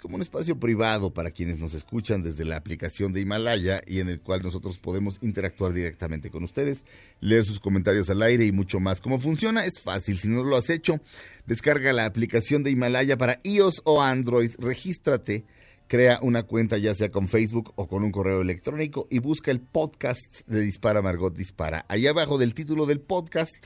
Como 0.00 0.16
un 0.16 0.22
espacio 0.22 0.58
privado 0.58 1.12
para 1.12 1.30
quienes 1.30 1.58
nos 1.58 1.74
escuchan 1.74 2.22
desde 2.22 2.44
la 2.44 2.56
aplicación 2.56 3.12
de 3.12 3.20
Himalaya 3.20 3.82
y 3.86 4.00
en 4.00 4.08
el 4.08 4.20
cual 4.20 4.42
nosotros 4.42 4.78
podemos 4.78 5.18
interactuar 5.22 5.72
directamente 5.72 6.30
con 6.30 6.44
ustedes, 6.44 6.84
leer 7.20 7.44
sus 7.44 7.60
comentarios 7.60 8.08
al 8.10 8.22
aire 8.22 8.46
y 8.46 8.52
mucho 8.52 8.80
más. 8.80 9.00
¿Cómo 9.00 9.18
funciona? 9.18 9.64
Es 9.64 9.80
fácil. 9.80 10.18
Si 10.18 10.28
no 10.28 10.44
lo 10.44 10.56
has 10.56 10.70
hecho, 10.70 11.00
descarga 11.46 11.92
la 11.92 12.04
aplicación 12.04 12.62
de 12.62 12.70
Himalaya 12.70 13.16
para 13.16 13.40
iOS 13.42 13.82
o 13.84 14.00
Android, 14.02 14.52
regístrate 14.58 15.44
Crea 15.88 16.18
una 16.20 16.42
cuenta 16.42 16.76
ya 16.76 16.94
sea 16.94 17.10
con 17.10 17.28
Facebook 17.28 17.72
o 17.74 17.88
con 17.88 18.04
un 18.04 18.12
correo 18.12 18.42
electrónico 18.42 19.06
y 19.08 19.20
busca 19.20 19.50
el 19.50 19.60
podcast 19.60 20.46
de 20.46 20.60
Dispara 20.60 21.00
Margot 21.00 21.34
Dispara. 21.34 21.86
Ahí 21.88 22.06
abajo 22.06 22.36
del 22.36 22.52
título 22.52 22.84
del 22.84 23.00
podcast 23.00 23.56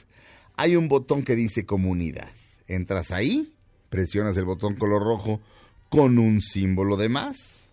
hay 0.55 0.77
un 0.77 0.89
botón 0.89 1.25
que 1.25 1.35
dice 1.35 1.67
comunidad. 1.67 2.31
Entras 2.69 3.11
ahí, 3.11 3.53
presionas 3.89 4.37
el 4.37 4.45
botón 4.45 4.77
color 4.77 5.03
rojo 5.03 5.41
con 5.93 6.19
un 6.19 6.41
símbolo 6.41 6.97
de 6.97 7.11
más 7.11 7.69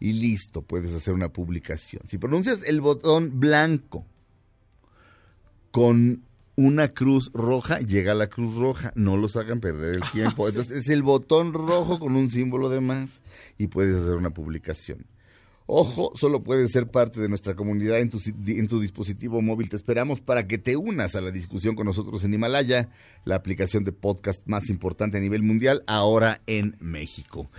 y 0.00 0.14
listo, 0.14 0.62
puedes 0.62 0.94
hacer 0.94 1.12
una 1.12 1.28
publicación. 1.28 2.00
Si 2.08 2.16
pronuncias 2.16 2.66
el 2.66 2.80
botón 2.80 3.38
blanco 3.38 4.06
con 5.70 6.22
una 6.56 6.88
cruz 6.94 7.30
roja, 7.34 7.80
llega 7.80 8.14
la 8.14 8.28
cruz 8.28 8.56
roja. 8.56 8.90
No 8.96 9.18
los 9.18 9.36
hagan 9.36 9.60
perder 9.60 9.96
el 9.96 10.02
tiempo. 10.12 10.48
Entonces 10.48 10.78
es 10.78 10.88
el 10.88 11.02
botón 11.02 11.52
rojo 11.52 11.98
con 11.98 12.16
un 12.16 12.30
símbolo 12.30 12.70
de 12.70 12.80
más 12.80 13.20
y 13.58 13.66
puedes 13.66 13.96
hacer 13.96 14.14
una 14.14 14.30
publicación. 14.30 15.04
Ojo, 15.66 16.12
solo 16.14 16.42
puedes 16.42 16.72
ser 16.72 16.90
parte 16.90 17.20
de 17.20 17.28
nuestra 17.28 17.54
comunidad 17.54 17.98
en 18.00 18.10
tu, 18.10 18.20
en 18.46 18.68
tu 18.68 18.80
dispositivo 18.80 19.40
móvil. 19.40 19.70
Te 19.70 19.76
esperamos 19.76 20.20
para 20.20 20.46
que 20.46 20.58
te 20.58 20.76
unas 20.76 21.14
a 21.14 21.22
la 21.22 21.30
discusión 21.30 21.74
con 21.74 21.86
nosotros 21.86 22.22
en 22.24 22.34
Himalaya, 22.34 22.90
la 23.24 23.36
aplicación 23.36 23.82
de 23.84 23.92
podcast 23.92 24.46
más 24.46 24.68
importante 24.68 25.16
a 25.16 25.20
nivel 25.20 25.42
mundial, 25.42 25.82
ahora 25.86 26.42
en 26.46 26.76
México. 26.80 27.50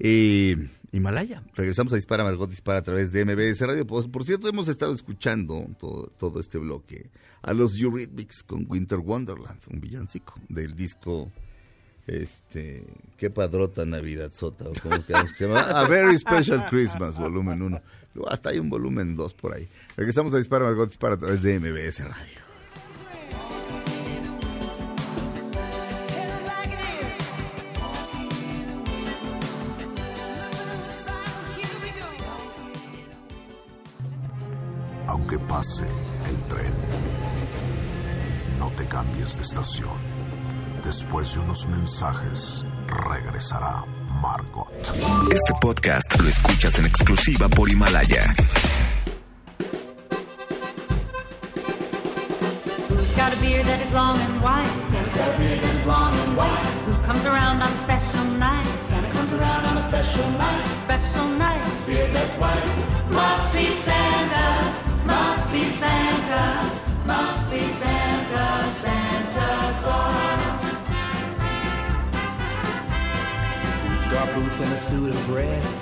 Eh, 0.00 0.56
Himalaya. 0.90 1.44
Regresamos 1.54 1.92
a 1.92 1.96
Dispara 1.96 2.24
Margot 2.24 2.50
Dispara 2.50 2.80
a 2.80 2.82
través 2.82 3.12
de 3.12 3.24
MBS 3.24 3.60
Radio. 3.60 3.86
Por, 3.86 4.10
por 4.10 4.24
cierto, 4.24 4.48
hemos 4.48 4.66
estado 4.68 4.92
escuchando 4.92 5.64
todo, 5.78 6.08
todo 6.18 6.40
este 6.40 6.58
bloque 6.58 7.10
a 7.42 7.54
los 7.54 7.78
Eurythmics 7.78 8.42
con 8.42 8.66
Winter 8.68 8.98
Wonderland, 8.98 9.60
un 9.70 9.80
villancico 9.80 10.34
del 10.48 10.74
disco 10.74 11.30
este 12.06 12.84
qué 13.16 13.30
padrota 13.30 13.86
Navidad 13.86 14.30
Sota 14.32 14.64
o 14.68 14.72
cómo 14.82 14.96
que 15.04 15.14
se 15.36 15.46
llama 15.46 15.60
A 15.60 15.86
Very 15.86 16.18
Special 16.18 16.66
Christmas 16.68 17.18
volumen 17.18 17.62
1 17.62 17.80
hasta 18.28 18.50
hay 18.50 18.58
un 18.58 18.68
volumen 18.68 19.16
2 19.16 19.34
por 19.34 19.54
ahí. 19.54 19.68
Regresamos 19.96 20.34
a 20.34 20.38
Dispara 20.38 20.64
Margot 20.64 20.88
Dispara 20.88 21.14
a 21.14 21.18
través 21.18 21.42
de 21.42 21.58
MBS 21.58 22.00
Radio. 22.00 22.42
Aunque 35.06 35.38
pase 35.38 35.84
el 35.84 36.42
tren, 36.48 36.72
no 38.58 38.70
te 38.72 38.86
cambies 38.86 39.36
de 39.36 39.42
estación. 39.42 40.11
Después 40.84 41.32
de 41.34 41.40
unos 41.40 41.66
mensajes, 41.66 42.66
regresará 42.86 43.84
Margot. 44.20 44.66
Este 45.30 45.52
podcast 45.60 46.20
lo 46.20 46.28
escuchas 46.28 46.78
en 46.78 46.86
exclusiva 46.86 47.48
por 47.48 47.70
Himalaya. 47.70 48.34
Who's 52.90 53.16
got 53.16 53.32
a 53.32 53.36
beard 53.40 53.64
that 53.64 53.80
is 53.80 53.92
long 53.92 54.18
and 54.18 54.42
white? 54.42 54.68
Santa's 54.90 55.14
got 55.14 55.34
a 55.34 55.38
beard 55.38 55.60
that 55.62 55.74
is 55.74 55.86
long 55.86 56.14
and 56.14 56.36
white. 56.36 56.66
Who 56.86 57.06
comes 57.06 57.24
around 57.24 57.62
on 57.62 57.72
a 57.72 57.78
special 57.78 58.24
night? 58.38 58.66
Santa 58.88 59.10
comes 59.12 59.32
around 59.32 59.64
on 59.64 59.76
a 59.76 59.80
special 59.80 60.28
night. 60.32 60.66
Special 60.82 61.28
night. 61.38 61.86
Beard 61.86 62.12
that's 62.12 62.34
white. 62.34 62.66
Must 63.10 63.52
be 63.54 63.66
Santa. 63.86 64.74
Must 65.06 65.52
be 65.52 65.64
Santa. 65.70 66.70
Must 67.06 67.50
be 67.50 67.62
Santa. 67.68 68.68
Santa 68.72 69.01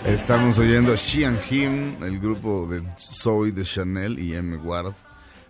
Estamos 0.06 0.58
oyendo 0.58 0.94
She 0.96 1.24
and 1.26 1.38
Him, 1.50 2.02
el 2.02 2.18
grupo 2.20 2.66
de 2.68 2.82
Zoe 2.98 3.50
de 3.52 3.64
Chanel 3.64 4.18
y 4.18 4.34
M. 4.34 4.56
Ward. 4.58 4.92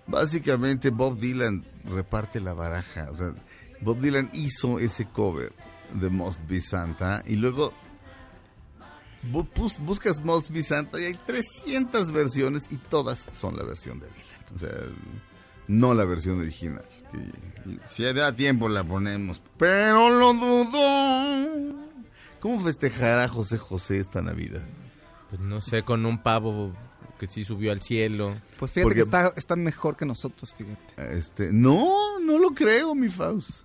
Básicamente 0.06 0.90
Bob 0.90 1.18
Dylan 1.18 1.64
reparte 1.84 2.40
la 2.40 2.54
baraja. 2.54 3.08
O 3.10 3.16
sea, 3.16 3.34
Bob 3.80 3.98
Dylan 4.00 4.30
hizo 4.32 4.78
ese 4.78 5.06
cover 5.06 5.52
de 5.94 6.08
Must 6.08 6.40
Be 6.48 6.60
Santa 6.60 7.22
y 7.26 7.36
luego 7.36 7.72
bu- 9.30 9.48
bus- 9.54 9.78
buscas 9.80 10.22
Must 10.24 10.50
Be 10.50 10.62
Santa 10.62 11.00
y 11.00 11.04
hay 11.04 11.14
300 11.26 12.12
versiones 12.12 12.66
y 12.70 12.76
todas 12.76 13.28
son 13.32 13.56
la 13.56 13.64
versión 13.64 14.00
de 14.00 14.06
Dylan. 14.06 14.54
O 14.54 14.58
sea, 14.58 14.70
no 15.68 15.94
la 15.94 16.04
versión 16.04 16.40
original. 16.40 16.84
Si 17.86 18.02
da 18.04 18.34
tiempo 18.34 18.68
la 18.68 18.82
ponemos, 18.82 19.40
pero 19.58 20.10
lo 20.10 20.32
dudo. 20.32 21.89
¿Cómo 22.40 22.58
festejará 22.60 23.28
José 23.28 23.58
José 23.58 23.98
esta 23.98 24.22
Navidad? 24.22 24.62
Pues 25.28 25.40
no 25.40 25.60
sé, 25.60 25.82
con 25.82 26.04
un 26.06 26.22
pavo 26.22 26.72
que 27.18 27.26
sí 27.26 27.44
subió 27.44 27.70
al 27.72 27.82
cielo. 27.82 28.34
Pues 28.58 28.72
fíjate 28.72 28.82
Porque- 28.84 28.96
que 28.96 29.02
está, 29.04 29.32
está 29.36 29.56
mejor 29.56 29.96
que 29.96 30.06
nosotros, 30.06 30.54
fíjate. 30.56 31.16
Este, 31.18 31.52
no, 31.52 32.18
no 32.18 32.38
lo 32.38 32.50
creo, 32.54 32.94
mi 32.94 33.08
Faust. 33.08 33.64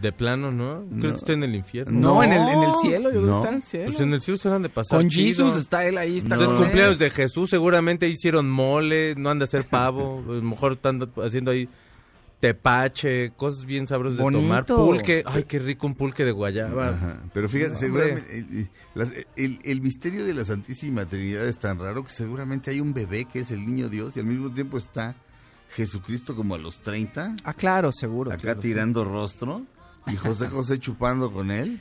De 0.00 0.10
plano, 0.10 0.50
¿no? 0.50 0.84
Creo 0.86 0.90
No. 0.90 1.00
que 1.10 1.16
estoy 1.16 1.34
en 1.34 1.42
el 1.42 1.54
infierno. 1.54 2.00
No, 2.00 2.22
en 2.22 2.32
el, 2.32 2.40
en 2.48 2.62
el 2.62 2.70
cielo, 2.80 3.10
yo 3.12 3.20
creo 3.20 3.26
No. 3.26 3.32
que 3.32 3.36
está 3.40 3.48
en 3.50 3.54
el 3.56 3.62
cielo. 3.62 3.86
Pues 3.88 4.00
en 4.00 4.14
el 4.14 4.20
cielo 4.22 4.38
se 4.38 4.48
van 4.48 4.62
de 4.62 4.68
pasar 4.70 4.98
Con 4.98 5.08
chido. 5.10 5.44
Jesus 5.48 5.60
está 5.60 5.84
él 5.84 5.98
ahí, 5.98 6.18
está 6.18 6.36
él. 6.36 6.46
cumpleaños 6.46 6.98
de 6.98 7.10
Jesús 7.10 7.50
seguramente 7.50 8.08
hicieron 8.08 8.48
mole, 8.50 9.14
no 9.18 9.28
han 9.28 9.38
de 9.38 9.44
hacer 9.44 9.66
pavo, 9.68 10.22
a 10.28 10.32
lo 10.32 10.42
mejor 10.42 10.72
están 10.72 11.12
haciendo 11.22 11.50
ahí 11.50 11.68
tepache, 12.42 13.30
cosas 13.36 13.64
bien 13.66 13.86
sabrosas 13.86 14.18
de 14.18 14.24
tomar, 14.24 14.66
pulque, 14.66 15.22
ay, 15.26 15.44
qué 15.44 15.60
rico 15.60 15.86
un 15.86 15.94
pulque 15.94 16.24
de 16.24 16.32
guayaba. 16.32 16.88
Ajá. 16.88 17.20
Pero 17.32 17.48
fíjate, 17.48 17.74
No, 17.74 17.78
seguramente 17.78 18.38
el, 18.38 18.44
el- 18.58 18.70
las- 18.94 19.12
el- 19.36 19.60
el 19.62 19.80
misterio 19.80 20.24
de 20.26 20.34
la 20.34 20.44
Santísima 20.44 21.06
Trinidad 21.06 21.46
es 21.46 21.58
tan 21.58 21.78
raro 21.78 22.02
que 22.02 22.10
seguramente 22.10 22.72
hay 22.72 22.80
un 22.80 22.92
bebé 22.92 23.26
que 23.26 23.38
es 23.38 23.52
el 23.52 23.64
niño 23.64 23.88
Dios 23.88 24.16
y 24.16 24.20
al 24.20 24.26
mismo 24.26 24.50
tiempo 24.50 24.76
está 24.76 25.14
Jesucristo 25.76 26.34
como 26.34 26.56
a 26.56 26.58
los 26.58 26.82
30, 26.82 27.36
Ah, 27.44 27.54
claro, 27.54 27.92
seguro. 27.92 28.32
acá 28.32 28.40
claro, 28.42 28.60
tirando 28.60 29.04
rostro 29.04 29.62
y 30.08 30.16
José 30.16 30.48
José 30.48 30.80
chupando 30.80 31.30
con 31.32 31.52
él 31.52 31.80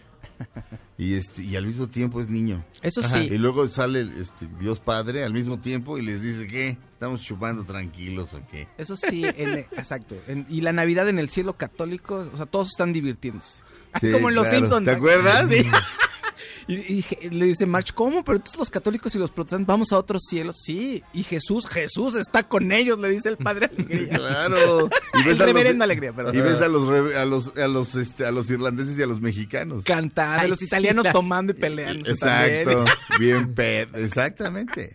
y 0.98 1.16
este 1.16 1.44
y 1.44 1.56
al 1.56 1.66
mismo 1.66 1.88
tiempo 1.88 2.20
es 2.22 2.30
niño. 2.30 2.64
Eso 2.82 3.02
Ajá. 3.02 3.22
sí. 3.22 3.30
Y 3.32 3.38
luego 3.38 3.68
sale 3.68 4.02
este, 4.20 4.48
Dios 4.60 4.80
Padre 4.80 5.24
al 5.24 5.34
mismo 5.34 5.60
tiempo 5.60 5.98
y 5.98 6.02
les 6.02 6.22
dice 6.22 6.48
que 6.48 6.78
estamos 6.92 7.22
chupando 7.22 7.64
tranquilos 7.64 8.34
o 8.34 8.42
qué. 8.50 8.68
Eso 8.78 8.96
sí, 8.96 9.24
en- 9.26 9.60
exacto. 9.72 10.16
En- 10.28 10.46
y 10.50 10.62
la 10.62 10.72
Navidad 10.74 11.08
en 11.10 11.20
el 11.20 11.30
cielo 11.30 11.54
católico, 11.58 12.28
o 12.34 12.38
sea, 12.38 12.46
todos 12.46 12.70
están 12.70 12.94
divirtiéndose. 12.94 13.62
Sí, 14.00 14.12
Como 14.14 14.30
en 14.30 14.36
los 14.36 14.46
claro. 14.48 14.60
Simpsons. 14.60 14.86
¿Te 14.86 14.92
acuerdas? 14.92 15.48
Sí. 15.50 15.66
Y, 16.72 17.06
y 17.22 17.30
le 17.32 17.46
dice 17.48 17.66
March, 17.66 17.92
¿cómo? 17.94 18.24
Pero 18.24 18.40
todos 18.40 18.58
los 18.58 18.70
católicos 18.70 19.14
y 19.16 19.18
los 19.18 19.32
protestantes 19.32 19.68
vamos 19.68 19.92
a 19.92 19.98
otros 19.98 20.24
cielos. 20.30 20.58
Sí. 20.64 21.04
Y 21.14 21.24
Jesús, 21.24 21.68
Jesús 21.68 22.16
está 22.16 22.44
con 22.48 22.72
ellos, 22.72 22.98
le 23.00 23.10
dice 23.10 23.30
el 23.30 23.38
Padre 23.38 23.66
Alegría. 23.78 24.10
Claro. 24.18 24.90
El 25.14 25.22
a 25.22 25.26
los- 25.26 25.38
reverendo 25.40 25.84
Alegría, 25.84 26.14
perdón. 26.14 26.36
Y 26.36 26.42
ves 26.42 26.62
a 26.62 26.68
los 26.70 26.88
a 27.16 27.26
los 27.26 27.58
a 27.58 27.68
los 27.68 27.96
este, 27.96 28.26
a 28.26 28.32
los 28.32 28.50
irlandeses 28.50 28.98
y 28.98 29.02
a 29.02 29.08
los 29.08 29.20
mexicanos. 29.22 29.84
Cantando, 29.84 30.44
Ay, 30.44 30.50
los 30.50 30.62
italianos 30.62 31.04
las- 31.04 31.14
tomando 31.14 31.52
y 31.52 31.56
peleando. 31.56 32.10
Exacto. 32.10 32.86
Bien 33.20 33.54
ped, 33.54 33.94
exactamente. 33.96 34.94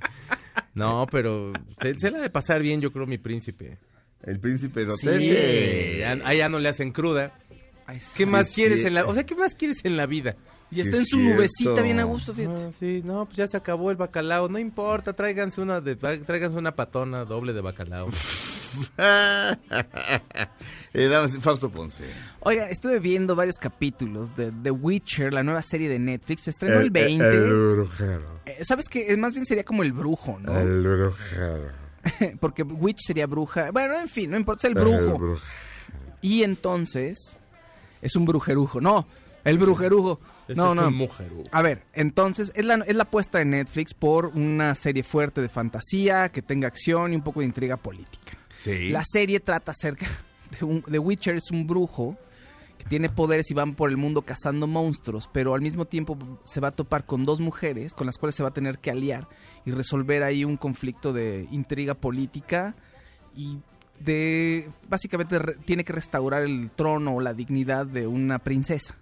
No, 0.75 1.07
pero 1.11 1.53
se, 1.81 1.99
se 1.99 2.11
la 2.11 2.19
ha 2.19 2.21
de 2.23 2.31
pasar 2.31 2.61
bien, 2.63 2.81
yo 2.81 2.93
creo, 2.93 3.07
mi 3.07 3.19
príncipe. 3.19 3.79
El 4.23 4.41
príncipe 4.41 4.85
de 4.85 4.97
Sí, 4.97 6.03
a 6.03 6.35
ya 6.35 6.49
no 6.49 6.59
le 6.59 6.69
hacen 6.69 6.93
cruda. 6.93 7.39
¿Qué 8.15 8.25
Sí, 8.25 8.27
más 8.31 8.49
sí. 8.49 8.55
quieres 8.57 8.85
en 8.85 8.95
la, 8.95 9.05
o 9.07 9.15
sea, 9.15 9.25
qué 9.25 9.35
más 9.37 9.55
quieres 9.55 9.85
en 9.85 9.97
la 9.97 10.07
vida? 10.07 10.37
Y 10.71 10.81
está 10.81 10.97
en 10.97 11.07
su 11.07 11.19
nubecita 11.21 11.81
bien 11.83 12.01
a 12.01 12.05
gusto, 12.05 12.35
fíjate. 12.35 12.61
Ah, 12.65 12.71
sí, 12.79 13.01
no, 13.05 13.25
pues 13.27 13.37
ya 13.37 13.47
se 13.47 13.57
acabó 13.57 13.91
el 13.93 13.97
bacalao, 13.97 14.49
no 14.49 14.59
importa, 14.59 15.13
tráiganse 15.13 15.61
una 15.61 15.81
de 15.81 15.95
tráiganse 15.97 16.59
una 16.59 16.75
patona 16.75 17.25
doble 17.25 17.53
de 17.53 17.61
bacalao. 17.61 18.09
Eh, 20.93 21.11
Fausto 21.41 21.71
Ponce. 21.71 22.05
Oiga, 22.41 22.71
estuve 22.71 22.99
viendo 22.99 23.37
varios 23.37 23.57
capítulos 23.59 24.35
de 24.37 24.51
The 24.51 24.71
Witcher, 24.71 25.33
la 25.33 25.43
nueva 25.43 25.63
serie 25.63 25.89
de 25.89 25.99
Netflix. 25.99 26.43
Se 26.45 26.51
estrenó 26.51 26.77
el, 26.77 26.87
El- 26.87 26.91
20. 26.91 27.27
el 27.27 27.53
brujero. 27.75 28.41
Eh, 28.47 28.65
¿Sabes 28.65 28.89
qué? 28.89 29.13
Eh, 29.13 29.17
Más 29.17 29.35
bien 29.35 29.45
sería 29.47 29.65
como 29.65 29.83
el 29.83 29.93
brujo, 29.93 30.39
¿no? 30.41 30.59
El 30.59 30.83
brujero. 30.83 31.71
Porque 32.41 32.63
Witch 32.63 33.01
sería 33.07 33.27
bruja. 33.27 33.71
Bueno, 33.73 33.99
en 34.01 34.09
fin, 34.09 34.31
no 34.31 34.37
importa, 34.37 34.67
es 34.69 34.73
el 34.73 34.79
El 34.79 34.85
brujo. 34.85 35.19
brujo. 35.19 35.43
Y 36.23 36.43
entonces 36.45 37.37
es 38.01 38.17
un 38.17 38.25
brujerujo. 38.25 38.81
No, 38.81 39.07
el 39.45 39.59
brujerujo. 39.59 40.21
Ese 40.49 40.57
no, 40.57 40.71
es 40.73 40.77
no. 40.77 40.89
un 40.89 40.95
mujerujo. 40.95 41.45
A 41.51 41.63
ver, 41.63 41.83
entonces 41.93 42.53
es 42.55 42.65
la, 42.65 42.75
es 42.77 42.95
la 42.95 43.03
apuesta 43.05 43.39
de 43.39 43.45
Netflix 43.45 43.95
por 43.95 44.27
una 44.27 44.75
serie 44.75 45.03
fuerte 45.03 45.41
de 45.41 45.49
fantasía, 45.49 46.29
que 46.31 46.43
tenga 46.43 46.69
acción 46.69 47.13
y 47.13 47.17
un 47.17 47.23
poco 47.23 47.41
de 47.41 47.47
intriga 47.47 47.77
política. 47.77 48.39
Sí. 48.59 48.89
La 48.91 49.03
serie 49.05 49.41
trata 49.41 49.73
acerca 49.73 50.07
de 50.59 50.65
un 50.65 50.83
The 50.83 50.99
Witcher 50.99 51.37
es 51.37 51.51
un 51.51 51.67
brujo 51.67 52.17
que 52.79 52.85
tiene 52.85 53.09
poderes 53.09 53.51
y 53.51 53.55
van 53.55 53.75
por 53.75 53.91
el 53.91 53.97
mundo 53.97 54.23
cazando 54.23 54.67
monstruos, 54.67 55.29
pero 55.33 55.55
al 55.55 55.61
mismo 55.63 55.87
tiempo 55.87 56.17
se 56.45 56.61
va 56.61 56.69
a 56.69 56.73
topar 56.73 57.07
con 57.07 57.25
dos 57.25 57.41
mujeres 57.41 57.95
con 57.95 58.07
las 58.07 58.19
cuales 58.19 58.35
se 58.35 58.43
va 58.43 58.51
a 58.51 58.55
tener 58.55 58.79
que 58.79 58.91
aliar 58.91 59.29
y 59.65 59.71
resolver 59.73 60.23
ahí 60.23 60.45
un 60.45 60.57
conflicto 60.57 61.13
de 61.13 61.49
intriga 61.51 61.95
política 61.95 62.75
y 63.35 63.59
de 63.99 64.69
básicamente 64.89 65.39
re- 65.39 65.55
tiene 65.65 65.85
que 65.85 65.93
restaurar 65.95 66.43
el 66.43 66.71
trono 66.71 67.15
o 67.17 67.21
la 67.21 67.33
dignidad 67.33 67.87
de 67.87 68.07
una 68.07 68.39
princesa. 68.39 68.95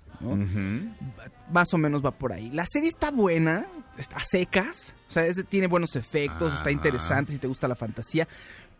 Más 1.50 1.72
o 1.74 1.78
menos 1.78 2.04
va 2.04 2.10
por 2.12 2.32
ahí. 2.32 2.50
La 2.50 2.64
serie 2.66 2.88
está 2.88 3.10
buena, 3.10 3.66
está 3.98 4.16
a 4.16 4.24
secas, 4.24 4.94
o 5.08 5.10
sea, 5.12 5.26
es 5.26 5.44
tiene 5.48 5.66
buenos 5.66 5.94
efectos, 5.96 6.54
está 6.54 6.70
interesante 6.70 7.32
si 7.32 7.38
te 7.38 7.46
gusta 7.46 7.68
la 7.68 7.74
fantasía. 7.76 8.26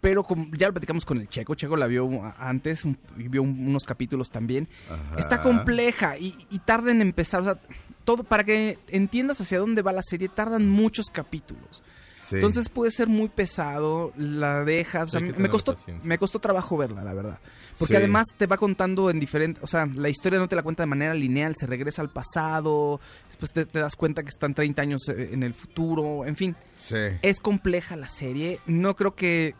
Pero 0.01 0.23
como 0.23 0.47
ya 0.55 0.67
lo 0.67 0.75
platicamos 0.75 1.07
con 1.07 1.19
el 1.19 1.29
Checo, 1.29 1.55
Checo 1.55 1.77
la 1.79 1.87
vio 1.87 2.11
antes 2.39 2.85
un- 2.85 2.99
y 3.17 3.29
vio 3.29 3.43
un- 3.43 3.67
unos 3.69 3.85
capítulos 3.85 4.29
también. 4.31 4.69
Ajá. 4.91 5.19
Está 5.19 5.41
compleja 5.43 6.19
y, 6.19 6.37
y 6.51 6.59
tarda 6.59 6.91
en 6.91 7.01
empezar, 7.01 7.41
o 7.41 7.45
sea, 7.45 7.59
todo 8.05 8.23
para 8.23 8.45
que 8.45 8.79
entiendas 8.89 9.41
hacia 9.41 9.59
dónde 9.59 9.81
va 9.81 9.93
la 9.93 10.03
serie, 10.03 10.29
tardan 10.29 10.69
muchos 10.69 11.07
capítulos. 11.11 11.83
Sí. 12.25 12.37
Entonces 12.37 12.69
puede 12.69 12.91
ser 12.91 13.09
muy 13.09 13.29
pesado, 13.29 14.13
la 14.17 14.65
dejas, 14.65 15.09
o 15.09 15.13
sea, 15.13 15.21
me 15.21 15.49
costó, 15.51 15.77
me 16.05 16.17
costó 16.19 16.39
trabajo 16.39 16.77
verla, 16.77 17.05
la 17.05 17.13
verdad. 17.13 17.39
Porque 17.79 17.95
Sí. 17.95 17.97
además 17.99 18.27
te 18.37 18.47
va 18.47 18.57
contando 18.57 19.11
en 19.11 19.21
diferente, 19.21 19.61
o 19.63 19.67
sea, 19.67 19.87
la 19.87 20.09
historia 20.09 20.39
no 20.39 20.49
te 20.49 20.57
la 20.57 20.63
cuenta 20.63 20.83
de 20.83 20.87
manera 20.87 21.13
lineal, 21.15 21.55
se 21.57 21.67
regresa 21.67 22.01
al 22.03 22.11
pasado, 22.11 23.01
después 23.29 23.53
te, 23.53 23.67
te 23.67 23.79
das 23.79 23.95
cuenta 23.97 24.23
que 24.23 24.31
están 24.31 24.55
30 24.55 24.81
años 24.83 25.09
eh, 25.09 25.31
en 25.33 25.43
el 25.43 25.55
futuro, 25.55 26.25
en 26.25 26.37
fin. 26.37 26.57
Sí. 26.79 26.97
Es 27.23 27.41
compleja 27.41 27.97
la 27.97 28.09
serie, 28.09 28.59
no 28.67 28.97
creo 28.97 29.15
que... 29.15 29.55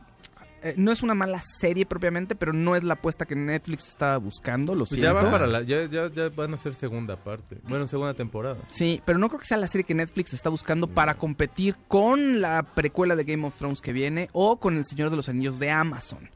eh, 0.65 0.75
no 0.79 0.93
es 0.93 1.03
una 1.03 1.15
mala 1.15 1.43
serie 1.43 1.85
propiamente, 1.85 2.35
pero 2.35 2.55
no 2.55 2.75
es 2.75 2.83
la 2.83 2.95
apuesta 2.95 3.27
que 3.27 3.37
Netflix 3.37 3.87
estaba 3.87 4.17
buscando, 4.17 4.75
lo 4.75 4.87
Pues 4.87 4.99
ya 4.99 5.13
van 5.13 5.31
para 5.31 5.47
la, 5.47 5.61
ya, 5.61 5.85
ya, 5.85 6.11
ya 6.11 6.31
van 6.31 6.55
a 6.55 6.57
ser 6.57 6.73
segunda 6.73 7.17
parte. 7.17 7.59
Bueno, 7.65 7.87
segunda 7.87 8.15
temporada. 8.15 8.57
Sí, 8.69 9.03
pero 9.05 9.19
no 9.19 9.29
creo 9.29 9.41
que 9.41 9.45
sea 9.45 9.59
la 9.59 9.69
serie 9.69 9.85
que 9.85 9.95
Netflix 9.95 10.33
está 10.33 10.49
buscando 10.49 10.87
para 10.87 11.17
competir 11.17 11.77
con 11.87 12.41
la 12.41 12.63
precuela 12.63 13.15
de 13.15 13.25
Game 13.25 13.47
of 13.47 13.55
Thrones 13.57 13.83
que 13.83 13.93
viene 13.93 14.31
o 14.33 14.59
con 14.59 14.79
El 14.79 14.87
Señor 14.87 15.11
de 15.11 15.17
los 15.17 15.29
Anillos 15.29 15.59
de 15.59 15.71
Amazon. 15.71 16.31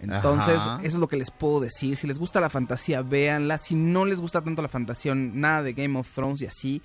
Entonces, 0.00 0.54
Ajá. 0.54 0.78
eso 0.84 0.96
es 0.96 1.00
lo 1.00 1.08
que 1.08 1.16
les 1.16 1.32
puedo 1.32 1.58
decir. 1.58 1.96
Si 1.96 2.06
les 2.06 2.20
gusta 2.20 2.40
la 2.40 2.48
fantasía, 2.48 3.02
véanla. 3.02 3.58
Si 3.58 3.74
no 3.74 4.04
les 4.04 4.20
gusta 4.20 4.40
tanto 4.40 4.62
la 4.62 4.68
fantasía, 4.68 5.16
nada 5.16 5.64
de 5.64 5.72
Game 5.72 5.98
of 5.98 6.08
Thrones 6.14 6.42
y 6.42 6.46
así, 6.46 6.80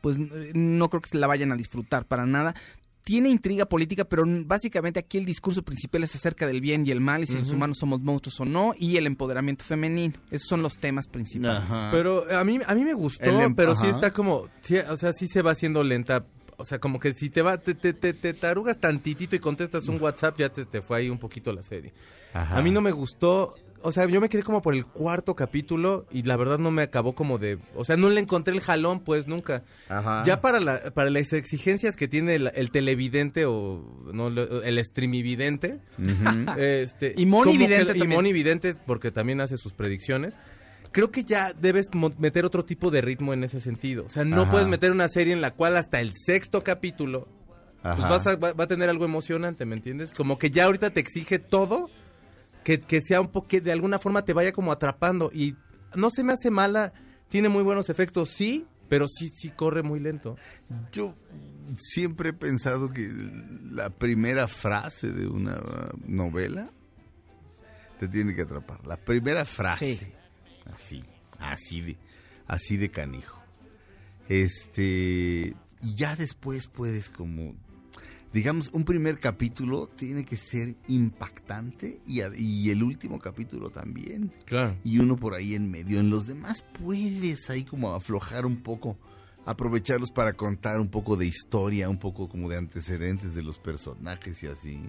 pues 0.00 0.18
no 0.18 0.88
creo 0.88 1.02
que 1.02 1.18
la 1.18 1.26
vayan 1.26 1.52
a 1.52 1.56
disfrutar 1.56 2.04
para 2.06 2.24
nada. 2.24 2.54
Tiene 3.08 3.30
intriga 3.30 3.64
política, 3.64 4.04
pero 4.04 4.24
básicamente 4.44 5.00
aquí 5.00 5.16
el 5.16 5.24
discurso 5.24 5.62
principal 5.62 6.04
es 6.04 6.14
acerca 6.14 6.46
del 6.46 6.60
bien 6.60 6.86
y 6.86 6.90
el 6.90 7.00
mal 7.00 7.22
y 7.24 7.26
si 7.26 7.38
los 7.38 7.50
humanos 7.50 7.78
somos 7.78 8.02
monstruos 8.02 8.38
o 8.40 8.44
no 8.44 8.74
y 8.78 8.98
el 8.98 9.06
empoderamiento 9.06 9.64
femenino. 9.64 10.12
Esos 10.30 10.46
son 10.46 10.62
los 10.62 10.76
temas 10.76 11.06
principales. 11.06 11.62
Ajá. 11.62 11.88
Pero 11.90 12.26
a 12.30 12.44
mí, 12.44 12.58
a 12.66 12.74
mí 12.74 12.84
me 12.84 12.92
gustó, 12.92 13.24
El 13.24 13.40
em- 13.40 13.54
pero 13.54 13.74
sí 13.76 13.86
está 13.86 14.10
como, 14.10 14.50
sí, 14.60 14.76
o 14.76 14.96
sea, 14.98 15.14
sí 15.14 15.26
se 15.26 15.40
va 15.40 15.52
haciendo 15.52 15.82
lenta. 15.82 16.26
O 16.58 16.66
sea, 16.66 16.80
como 16.80 17.00
que 17.00 17.14
si 17.14 17.30
te 17.30 17.40
va, 17.40 17.56
te, 17.56 17.74
te, 17.74 17.94
te, 17.94 18.12
te 18.12 18.34
tarugas 18.34 18.76
tantitito 18.78 19.34
y 19.34 19.38
contestas 19.38 19.88
un 19.88 19.98
WhatsApp, 20.02 20.38
ya 20.38 20.50
te, 20.50 20.66
te 20.66 20.82
fue 20.82 20.98
ahí 20.98 21.08
un 21.08 21.18
poquito 21.18 21.50
la 21.50 21.62
serie. 21.62 21.94
Ajá. 22.34 22.58
A 22.58 22.60
mí 22.60 22.70
no 22.70 22.82
me 22.82 22.90
gustó, 22.92 23.54
o 23.82 23.92
sea, 23.92 24.06
yo 24.08 24.20
me 24.20 24.28
quedé 24.28 24.42
como 24.42 24.60
por 24.62 24.74
el 24.74 24.84
cuarto 24.86 25.34
capítulo 25.36 26.06
y 26.10 26.22
la 26.22 26.36
verdad 26.36 26.58
no 26.58 26.70
me 26.70 26.82
acabó 26.82 27.14
como 27.14 27.38
de, 27.38 27.58
o 27.74 27.84
sea, 27.84 27.96
no 27.96 28.10
le 28.10 28.20
encontré 28.20 28.52
el 28.54 28.60
jalón, 28.60 29.00
pues 29.00 29.26
nunca. 29.26 29.62
Ajá. 29.88 30.22
Ya 30.24 30.40
para, 30.40 30.60
la, 30.60 30.90
para 30.92 31.10
las 31.10 31.32
exigencias 31.32 31.94
que 31.96 32.08
tiene 32.08 32.34
el, 32.34 32.50
el 32.54 32.70
televidente 32.70 33.44
o 33.46 33.82
no, 34.12 34.28
el 34.28 34.84
streamividente, 34.84 35.80
Ujú. 35.98 36.50
este, 36.58 37.14
Y 37.16 37.26
Moni 37.26 37.52
como 37.52 37.58
que- 37.60 37.66
Vidente 37.66 37.92
y 37.96 37.98
también. 38.00 38.18
Moni 38.18 38.32
Vidente, 38.32 38.74
porque 38.86 39.10
también 39.10 39.40
hace 39.40 39.56
sus 39.56 39.72
predicciones. 39.72 40.36
Creo 40.90 41.10
que 41.12 41.22
ya 41.22 41.52
debes 41.52 41.88
meter 42.18 42.44
otro 42.46 42.64
tipo 42.64 42.90
de 42.90 43.02
ritmo 43.02 43.32
en 43.34 43.44
ese 43.44 43.60
sentido. 43.60 44.06
O 44.06 44.08
sea, 44.08 44.24
no 44.24 44.42
Ajá. 44.42 44.50
puedes 44.52 44.68
meter 44.68 44.90
una 44.90 45.08
serie 45.08 45.32
en 45.34 45.40
la 45.42 45.50
cual 45.52 45.76
hasta 45.76 46.00
el 46.00 46.12
sexto 46.14 46.64
capítulo 46.64 47.28
pues 47.82 47.98
vas 48.00 48.26
a, 48.26 48.36
va, 48.36 48.52
va 48.54 48.64
a 48.64 48.66
tener 48.66 48.88
algo 48.90 49.04
emocionante, 49.04 49.64
¿me 49.64 49.76
entiendes? 49.76 50.12
Como 50.12 50.36
que 50.36 50.50
ya 50.50 50.64
ahorita 50.64 50.90
te 50.90 50.98
exige 51.00 51.38
todo, 51.38 51.88
que, 52.68 52.78
que 52.78 53.00
sea 53.00 53.22
un 53.22 53.28
poco, 53.28 53.48
que 53.48 53.62
de 53.62 53.72
alguna 53.72 53.98
forma 53.98 54.26
te 54.26 54.34
vaya 54.34 54.52
como 54.52 54.72
atrapando. 54.72 55.30
Y 55.32 55.56
no 55.94 56.10
se 56.10 56.22
me 56.22 56.34
hace 56.34 56.50
mala, 56.50 56.92
tiene 57.30 57.48
muy 57.48 57.62
buenos 57.62 57.88
efectos, 57.88 58.28
sí, 58.28 58.66
pero 58.90 59.06
sí, 59.08 59.30
sí 59.30 59.48
corre 59.48 59.82
muy 59.82 60.00
lento. 60.00 60.36
Yo 60.92 61.14
siempre 61.78 62.28
he 62.28 62.32
pensado 62.34 62.92
que 62.92 63.10
la 63.70 63.88
primera 63.88 64.48
frase 64.48 65.10
de 65.10 65.26
una 65.26 65.58
novela 66.06 66.70
te 67.98 68.06
tiene 68.06 68.34
que 68.34 68.42
atrapar. 68.42 68.86
La 68.86 68.98
primera 68.98 69.46
frase. 69.46 69.96
Sí. 69.96 70.12
Así, 70.66 71.04
así 71.38 71.80
de, 71.80 71.96
así 72.46 72.76
de 72.76 72.90
canijo. 72.90 73.42
Este, 74.28 75.56
y 75.80 75.94
ya 75.94 76.16
después 76.16 76.66
puedes 76.66 77.08
como, 77.08 77.54
digamos, 78.32 78.70
un 78.72 78.84
primer 78.84 79.18
capítulo 79.18 79.88
tiene 79.96 80.24
que 80.24 80.36
ser 80.36 80.74
impactante 80.86 82.00
y, 82.06 82.20
y 82.36 82.70
el 82.70 82.82
último 82.82 83.18
capítulo 83.18 83.70
también. 83.70 84.32
Claro. 84.44 84.76
Y 84.84 84.98
uno 84.98 85.16
por 85.16 85.34
ahí 85.34 85.54
en 85.54 85.70
medio. 85.70 85.98
En 86.00 86.10
los 86.10 86.26
demás 86.26 86.64
puedes 86.82 87.48
ahí 87.50 87.64
como 87.64 87.94
aflojar 87.94 88.44
un 88.46 88.62
poco, 88.62 88.96
aprovecharlos 89.46 90.10
para 90.10 90.34
contar 90.34 90.80
un 90.80 90.88
poco 90.88 91.16
de 91.16 91.26
historia, 91.26 91.88
un 91.88 91.98
poco 91.98 92.28
como 92.28 92.48
de 92.48 92.56
antecedentes 92.58 93.34
de 93.34 93.42
los 93.42 93.58
personajes 93.58 94.42
y 94.42 94.46
así. 94.46 94.80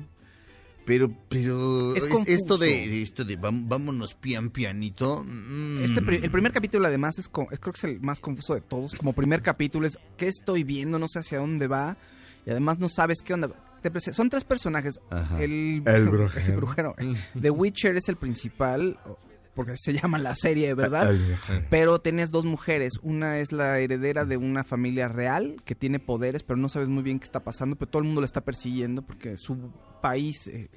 Pero, 0.86 1.12
pero 1.30 1.96
Es 1.96 2.06
esto 2.26 2.58
de 2.58 3.02
esto 3.04 3.24
de 3.24 3.36
vámonos 3.36 4.16
pian 4.16 4.50
pianito. 4.50 5.24
mm, 5.24 5.84
Este 5.84 6.00
el 6.26 6.32
primer 6.32 6.52
capítulo 6.52 6.88
además 6.88 7.20
es- 7.20 7.30
creo 7.30 7.48
que 7.48 7.70
es 7.78 7.84
el 7.84 8.00
más 8.02 8.20
confuso 8.20 8.56
de 8.56 8.62
todos. 8.62 8.96
Como 8.96 9.14
primer 9.14 9.44
capítulo 9.44 9.86
es 9.86 10.00
¿qué 10.18 10.28
estoy 10.28 10.64
viendo? 10.64 10.98
No 10.98 11.08
sé 11.08 11.20
hacia 11.20 11.40
dónde 11.40 11.68
va. 11.68 11.96
Y 12.50 12.52
además 12.52 12.80
no 12.80 12.90
sabes 12.90 13.22
qué 13.24 13.36
onda. 13.36 13.48
Te 13.84 13.92
son 14.12 14.28
tres 14.28 14.44
personajes. 14.44 15.00
Ajá. 15.12 15.40
El, 15.40 15.84
El 15.86 16.10
brujero. 16.10 16.46
el 16.48 16.56
brujero. 16.56 16.96
The 17.40 17.52
Witcher 17.52 17.96
es 17.96 18.10
el 18.10 18.16
principal. 18.16 18.98
Porque 19.54 19.76
se 19.78 19.94
llama 19.94 20.18
la 20.18 20.34
serie, 20.36 20.74
¿verdad? 20.76 21.14
Pero 21.70 22.02
tienes 22.02 22.32
dos 22.32 22.46
mujeres. 22.46 22.94
Una 23.04 23.38
es 23.38 23.52
la 23.52 23.78
heredera 23.78 24.26
de 24.26 24.38
una 24.38 24.64
familia 24.64 25.08
real 25.10 25.58
que 25.64 25.76
tiene 25.76 26.00
poderes, 26.00 26.42
pero 26.42 26.58
no 26.58 26.70
sabes 26.70 26.90
muy 26.90 27.04
bien 27.04 27.20
qué 27.20 27.26
está 27.26 27.42
pasando. 27.44 27.76
Pero 27.76 27.92
todo 27.92 28.02
el 28.02 28.08
mundo 28.08 28.22
la 28.22 28.26
está 28.26 28.42
persiguiendo 28.42 29.04
porque 29.04 29.38
su 29.38 29.72
país 30.02 30.48
eh, 30.48 30.70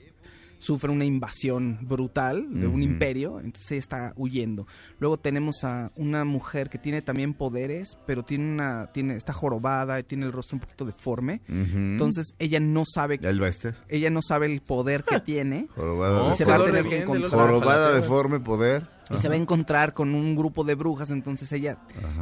sufre 0.62 0.92
una 0.92 1.04
invasión 1.04 1.78
brutal 1.82 2.46
de 2.60 2.68
un 2.68 2.82
imperio. 2.82 3.40
Entonces 3.40 3.72
ella 3.72 3.78
está 3.80 4.12
huyendo. 4.16 4.66
Luego 5.00 5.18
tenemos 5.18 5.64
a 5.64 5.90
una 5.96 6.24
mujer 6.24 6.70
que 6.70 6.78
tiene 6.78 7.02
también 7.02 7.34
poderes, 7.34 7.98
pero 8.06 8.22
tiene 8.22 8.44
una, 8.52 8.90
tiene, 8.92 9.16
está 9.16 9.32
jorobada 9.32 9.98
y 9.98 10.04
tiene 10.04 10.24
el 10.26 10.32
rostro 10.32 10.56
un 10.56 10.60
poquito 10.60 10.84
deforme. 10.84 11.40
Entonces 11.48 12.34
ella 12.38 12.60
no 12.60 12.84
sabe, 12.84 13.18
El 13.22 13.40
Bester. 13.40 13.74
ella 13.88 14.10
no 14.10 14.22
sabe 14.22 14.46
el 14.46 14.60
poder 14.60 15.02
que 15.02 15.18
tiene. 15.24 15.66
Jorobada, 15.74 16.32
Y 16.32 16.36
se 16.36 16.44
de 16.44 16.50
va 16.50 16.56
a 16.56 16.58
forme. 16.60 16.72
tener 16.72 16.90
que 16.90 17.02
encontrar- 17.02 17.30
Jorobada 17.30 17.92
deforme 17.92 18.40
poder. 18.40 18.86
y 19.10 19.16
se 19.16 19.28
va 19.28 19.34
a 19.34 19.38
encontrar 19.38 19.94
con 19.94 20.14
un 20.14 20.36
grupo 20.36 20.62
de 20.64 20.74
brujas, 20.76 21.10
entonces 21.10 21.50
ella 21.52 21.78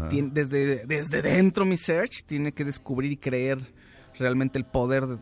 tiene- 0.09 0.31
desde, 0.33 0.87
desde 0.87 1.21
dentro 1.23 1.67
mi 1.67 1.77
search 1.77 2.25
tiene 2.25 2.53
que 2.53 2.65
descubrir 2.65 3.13
y 3.13 3.17
creer 3.19 3.59
realmente 4.19 4.59
el 4.59 4.65
poder 4.65 5.19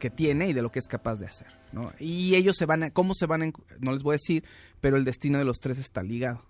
que 0.00 0.10
tiene 0.10 0.48
y 0.48 0.52
de 0.52 0.62
lo 0.62 0.72
que 0.72 0.80
es 0.80 0.88
capaz 0.88 1.20
de 1.20 1.26
hacer, 1.26 1.46
¿no? 1.72 1.92
Y 2.00 2.34
ellos 2.34 2.56
se 2.56 2.66
van 2.66 2.82
a, 2.82 2.90
cómo 2.90 3.14
se 3.14 3.26
van 3.26 3.42
a, 3.42 3.52
no 3.78 3.92
les 3.92 4.02
voy 4.02 4.14
a 4.14 4.16
decir, 4.16 4.42
pero 4.80 4.96
el 4.96 5.04
destino 5.04 5.38
de 5.38 5.44
los 5.44 5.58
tres 5.60 5.78
está 5.78 6.02
ligado. 6.02 6.42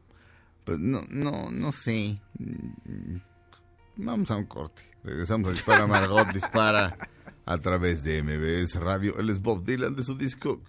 Pues 0.65 0.79
no, 0.79 1.03
no, 1.11 1.51
no 1.51 1.73
sé. 1.73 2.19
Mm, 2.39 3.17
Vamos 3.97 4.31
a 4.31 4.37
un 4.37 4.47
corte. 4.47 4.83
Regresamos 5.05 5.49
a 5.49 5.53
Dispara 5.53 5.87
Margot 5.87 6.29
Dispara 6.33 6.97
a 7.45 7.59
través 7.59 8.03
de 8.03 8.23
MBS 8.23 8.77
Radio. 8.81 9.19
Él 9.19 9.29
es 9.29 9.41
Bob 9.43 9.65
Dylan 9.65 9.95
de 9.95 10.03
su 10.03 10.17
disco 10.17 10.61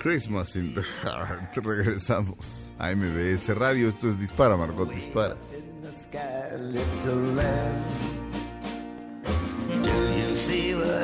Christmas 0.00 0.56
in 0.56 0.74
the 0.74 0.82
Heart. 0.82 1.56
Regresamos 1.56 2.72
a 2.78 2.94
MBS 2.94 3.48
Radio. 3.56 3.88
Esto 3.88 4.08
es 4.08 4.18
Dispara 4.18 4.56
Margot 4.56 4.90
Dispara. 4.90 5.36
in 5.52 5.80
the 5.82 5.90
sky, 5.90 6.56
little 6.56 7.34
lamb. 7.34 7.84
Do 9.82 9.90
you 10.18 10.34
see 10.34 10.74
what 10.74 11.03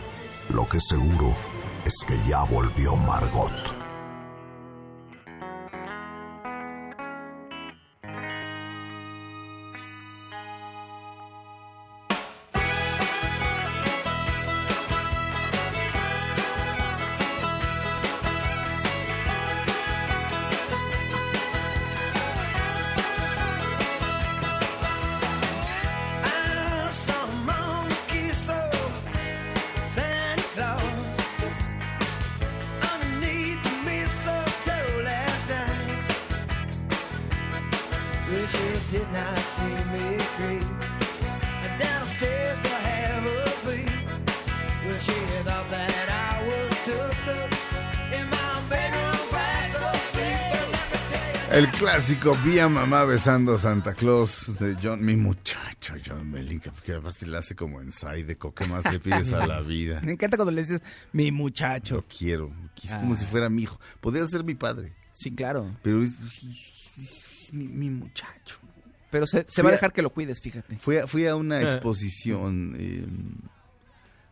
Lo 0.53 0.67
que 0.67 0.81
seguro 0.81 1.33
es 1.85 2.03
que 2.05 2.17
ya 2.27 2.43
volvió 2.43 2.95
Margot. 2.95 3.80
Clásico 52.01 52.35
Vi 52.43 52.57
a 52.57 52.67
mamá 52.67 53.03
besando 53.05 53.53
a 53.53 53.57
Santa 53.59 53.93
Claus 53.93 54.57
de 54.59 54.75
John, 54.81 55.05
mi 55.05 55.15
muchacho 55.15 55.93
John 56.03 56.31
Mellencamp, 56.31 56.79
que 56.79 56.93
aparte 56.95 57.27
le 57.27 57.37
hace 57.37 57.55
como 57.55 57.79
en 57.79 57.91
Zydeco. 57.91 58.55
¿Qué 58.55 58.65
más 58.65 58.91
le 58.91 58.99
pides 58.99 59.31
a 59.33 59.45
la 59.45 59.61
vida? 59.61 60.01
Me 60.03 60.13
encanta 60.13 60.35
cuando 60.35 60.51
le 60.51 60.63
dices 60.63 60.81
mi 61.13 61.31
muchacho. 61.31 61.97
Lo 61.97 62.05
quiero. 62.07 62.51
Es 62.83 62.95
como 62.95 63.13
Ah. 63.13 63.17
si 63.17 63.25
fuera 63.25 63.49
mi 63.51 63.61
hijo. 63.63 63.79
Podría 63.99 64.25
ser 64.25 64.43
mi 64.43 64.55
padre. 64.55 64.93
Sí, 65.13 65.29
claro. 65.35 65.77
Pero 65.83 66.01
es, 66.03 66.13
es- 66.21 66.97
es 66.97 67.53
mi, 67.53 67.67
mi 67.67 67.91
muchacho. 67.91 68.57
Pero 69.11 69.27
se, 69.27 69.45
va 69.61 69.67
a 69.67 69.69
a- 69.69 69.71
dejar 69.73 69.93
que 69.93 70.01
lo 70.01 70.09
cuides, 70.09 70.41
fíjate. 70.41 70.77
Fui 70.77 70.97
a, 70.97 71.05
fui 71.05 71.27
a 71.27 71.35
una 71.35 71.61
Eh. 71.61 71.71
exposición 71.71 72.75
eh, 72.79 73.05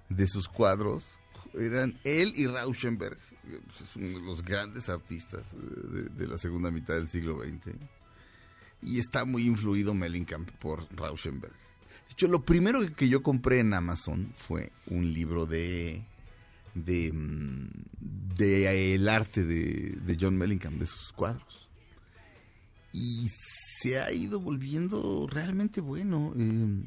de 0.09 0.27
sus 0.27 0.47
cuadros. 0.47 1.05
Eran 1.53 1.99
él 2.03 2.33
y 2.35 2.47
Rauschenberg. 2.47 3.19
Es 3.55 3.95
uno 3.95 4.19
de 4.19 4.25
los 4.25 4.43
grandes 4.43 4.89
artistas 4.89 5.43
de, 5.55 6.27
la 6.27 6.37
segunda 6.37 6.71
mitad 6.71 6.95
del 6.95 7.07
siglo 7.07 7.41
XX. 7.43 7.75
Y 8.81 8.99
está 8.99 9.25
muy 9.25 9.45
influido 9.45 9.93
Mellencamp 9.93 10.49
por 10.51 10.87
Rauschenberg. 10.95 11.53
De 11.53 12.11
hecho, 12.13 12.27
lo 12.27 12.43
primero 12.43 12.79
que- 12.95 13.09
yo 13.09 13.21
compré 13.21 13.59
en 13.59 13.73
Amazon 13.73 14.31
fue 14.35 14.71
un 14.87 15.11
libro 15.13 15.45
de 15.45 16.03
de, 16.75 17.11
mm, 17.11 17.67
eh, 18.39 18.93
el 18.95 19.09
arte 19.09 19.43
de, 19.43 19.97
de 20.05 20.17
John 20.19 20.37
Mellencamp, 20.37 20.77
de 20.79 20.85
sus 20.85 21.11
cuadros. 21.11 21.67
Y 22.93 23.27
se 23.81 23.99
ha 23.99 24.11
ido 24.13 24.39
volviendo 24.39 25.27
realmente 25.29 25.81
bueno. 25.81 26.33
eh, 26.37 26.83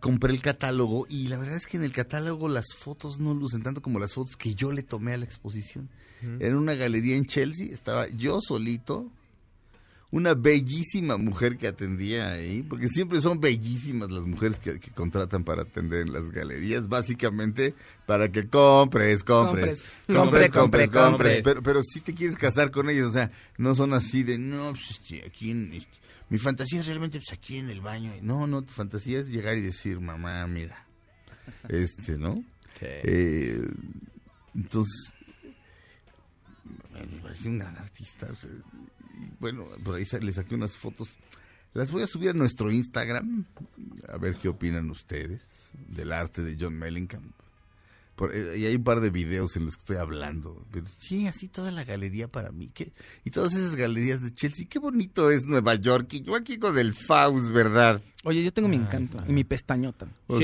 compré 0.00 0.32
el 0.32 0.42
catálogo 0.42 1.06
y 1.08 1.28
la 1.28 1.38
verdad 1.38 1.56
es 1.56 1.66
que 1.66 1.76
en 1.76 1.84
el 1.84 1.92
catálogo 1.92 2.48
las 2.48 2.66
fotos 2.76 3.18
no 3.18 3.34
lucen 3.34 3.62
tanto 3.62 3.82
como 3.82 3.98
las 3.98 4.12
fotos 4.14 4.36
que 4.36 4.54
yo 4.54 4.72
le 4.72 4.82
tomé 4.82 5.14
a 5.14 5.18
la 5.18 5.24
exposición. 5.24 5.88
Ujú. 6.22 6.36
Era 6.40 6.56
una 6.56 6.74
galería 6.74 7.16
en 7.16 7.24
Chelsea, 7.26 7.68
estaba 7.72 8.08
yo 8.08 8.40
solito, 8.40 9.10
una 10.10 10.32
bellísima 10.32 11.18
mujer 11.18 11.58
que 11.58 11.68
atendía 11.68 12.32
ahí, 12.32 12.62
porque 12.62 12.88
siempre 12.88 13.20
son 13.20 13.40
bellísimas 13.40 14.10
las 14.10 14.22
mujeres 14.22 14.58
que, 14.58 14.80
que 14.80 14.90
contratan 14.90 15.44
para 15.44 15.62
atender 15.62 16.00
en 16.06 16.12
las 16.14 16.30
galerías, 16.30 16.88
básicamente 16.88 17.74
para 18.06 18.30
que 18.32 18.48
compres, 18.48 19.22
compres, 19.22 19.80
Compres. 19.80 19.82
compres, 20.06 20.16
Compre, 20.16 20.50
compres, 20.50 20.50
compre, 20.50 20.88
compres, 20.88 21.30
compre. 21.36 21.42
pero, 21.42 21.62
pero 21.62 21.82
si 21.82 22.00
te 22.00 22.14
quieres 22.14 22.36
casar 22.36 22.70
con 22.70 22.88
ellos, 22.88 23.08
o 23.08 23.12
sea, 23.12 23.30
no 23.58 23.74
son 23.74 23.92
así 23.92 24.22
de, 24.22 24.38
no, 24.38 24.70
pues 24.70 24.90
este, 24.92 25.24
aquí 25.26 25.50
en, 25.50 25.74
este, 25.74 25.98
mi 26.30 26.38
fantasía 26.38 26.80
es 26.80 26.86
realmente 26.86 27.18
pues 27.18 27.32
aquí 27.32 27.56
en 27.56 27.70
el 27.70 27.80
baño, 27.80 28.12
no, 28.22 28.46
no, 28.46 28.62
tu 28.62 28.72
fantasía 28.72 29.18
es 29.20 29.28
llegar 29.28 29.56
y 29.56 29.62
decir, 29.62 30.00
mamá, 30.00 30.46
mira, 30.46 30.86
este, 31.68 32.18
¿no? 32.18 32.44
Eh, 32.80 33.60
entonces, 34.54 35.12
me 36.92 37.20
parece 37.20 37.48
un 37.48 37.58
gran 37.58 37.76
artista. 37.76 38.28
o 38.30 38.36
sea, 38.36 38.50
y 38.50 39.30
bueno, 39.40 39.66
por 39.84 39.96
ahí 39.96 40.04
le 40.20 40.32
saqué 40.32 40.54
unas 40.54 40.76
fotos. 40.76 41.16
Las 41.74 41.90
voy 41.90 42.02
a 42.02 42.06
subir 42.06 42.30
a 42.30 42.32
nuestro 42.32 42.70
Instagram, 42.70 43.44
a 44.08 44.16
ver 44.18 44.36
qué 44.36 44.48
opinan 44.48 44.90
ustedes 44.90 45.70
del 45.74 46.12
arte 46.12 46.42
de 46.42 46.56
John 46.58 46.74
Mellencamp. 46.74 47.32
Por- 48.18 48.34
eh, 48.34 48.58
y 48.58 48.66
hay 48.66 48.74
un 48.74 48.82
par 48.82 49.00
de 49.00 49.10
videos 49.10 49.54
en 49.56 49.64
los 49.64 49.76
que 49.76 49.82
estoy 49.82 49.96
hablando. 49.98 50.66
Pero 50.72 50.86
sí, 50.98 51.28
así 51.28 51.46
toda 51.46 51.70
la 51.70 51.84
galería 51.84 52.26
para 52.26 52.50
mí. 52.50 52.68
¿qué? 52.74 52.92
Y 53.24 53.30
todas 53.30 53.54
esas 53.54 53.76
galerías 53.76 54.20
de 54.24 54.34
Chelsea. 54.34 54.66
Qué 54.68 54.80
bonito 54.80 55.30
es 55.30 55.44
Nueva 55.44 55.76
York. 55.76 56.12
Y 56.14 56.22
yo 56.22 56.34
aquí 56.34 56.58
con 56.58 56.76
el 56.76 56.94
Faust, 56.94 57.50
¿verdad? 57.50 58.02
Oye, 58.24 58.42
yo 58.42 58.52
tengo 58.52 58.68
mi 58.68 58.76
encanto 58.76 59.22
y 59.28 59.32
mi 59.32 59.44
pestañota. 59.44 60.08
Pues, 60.26 60.40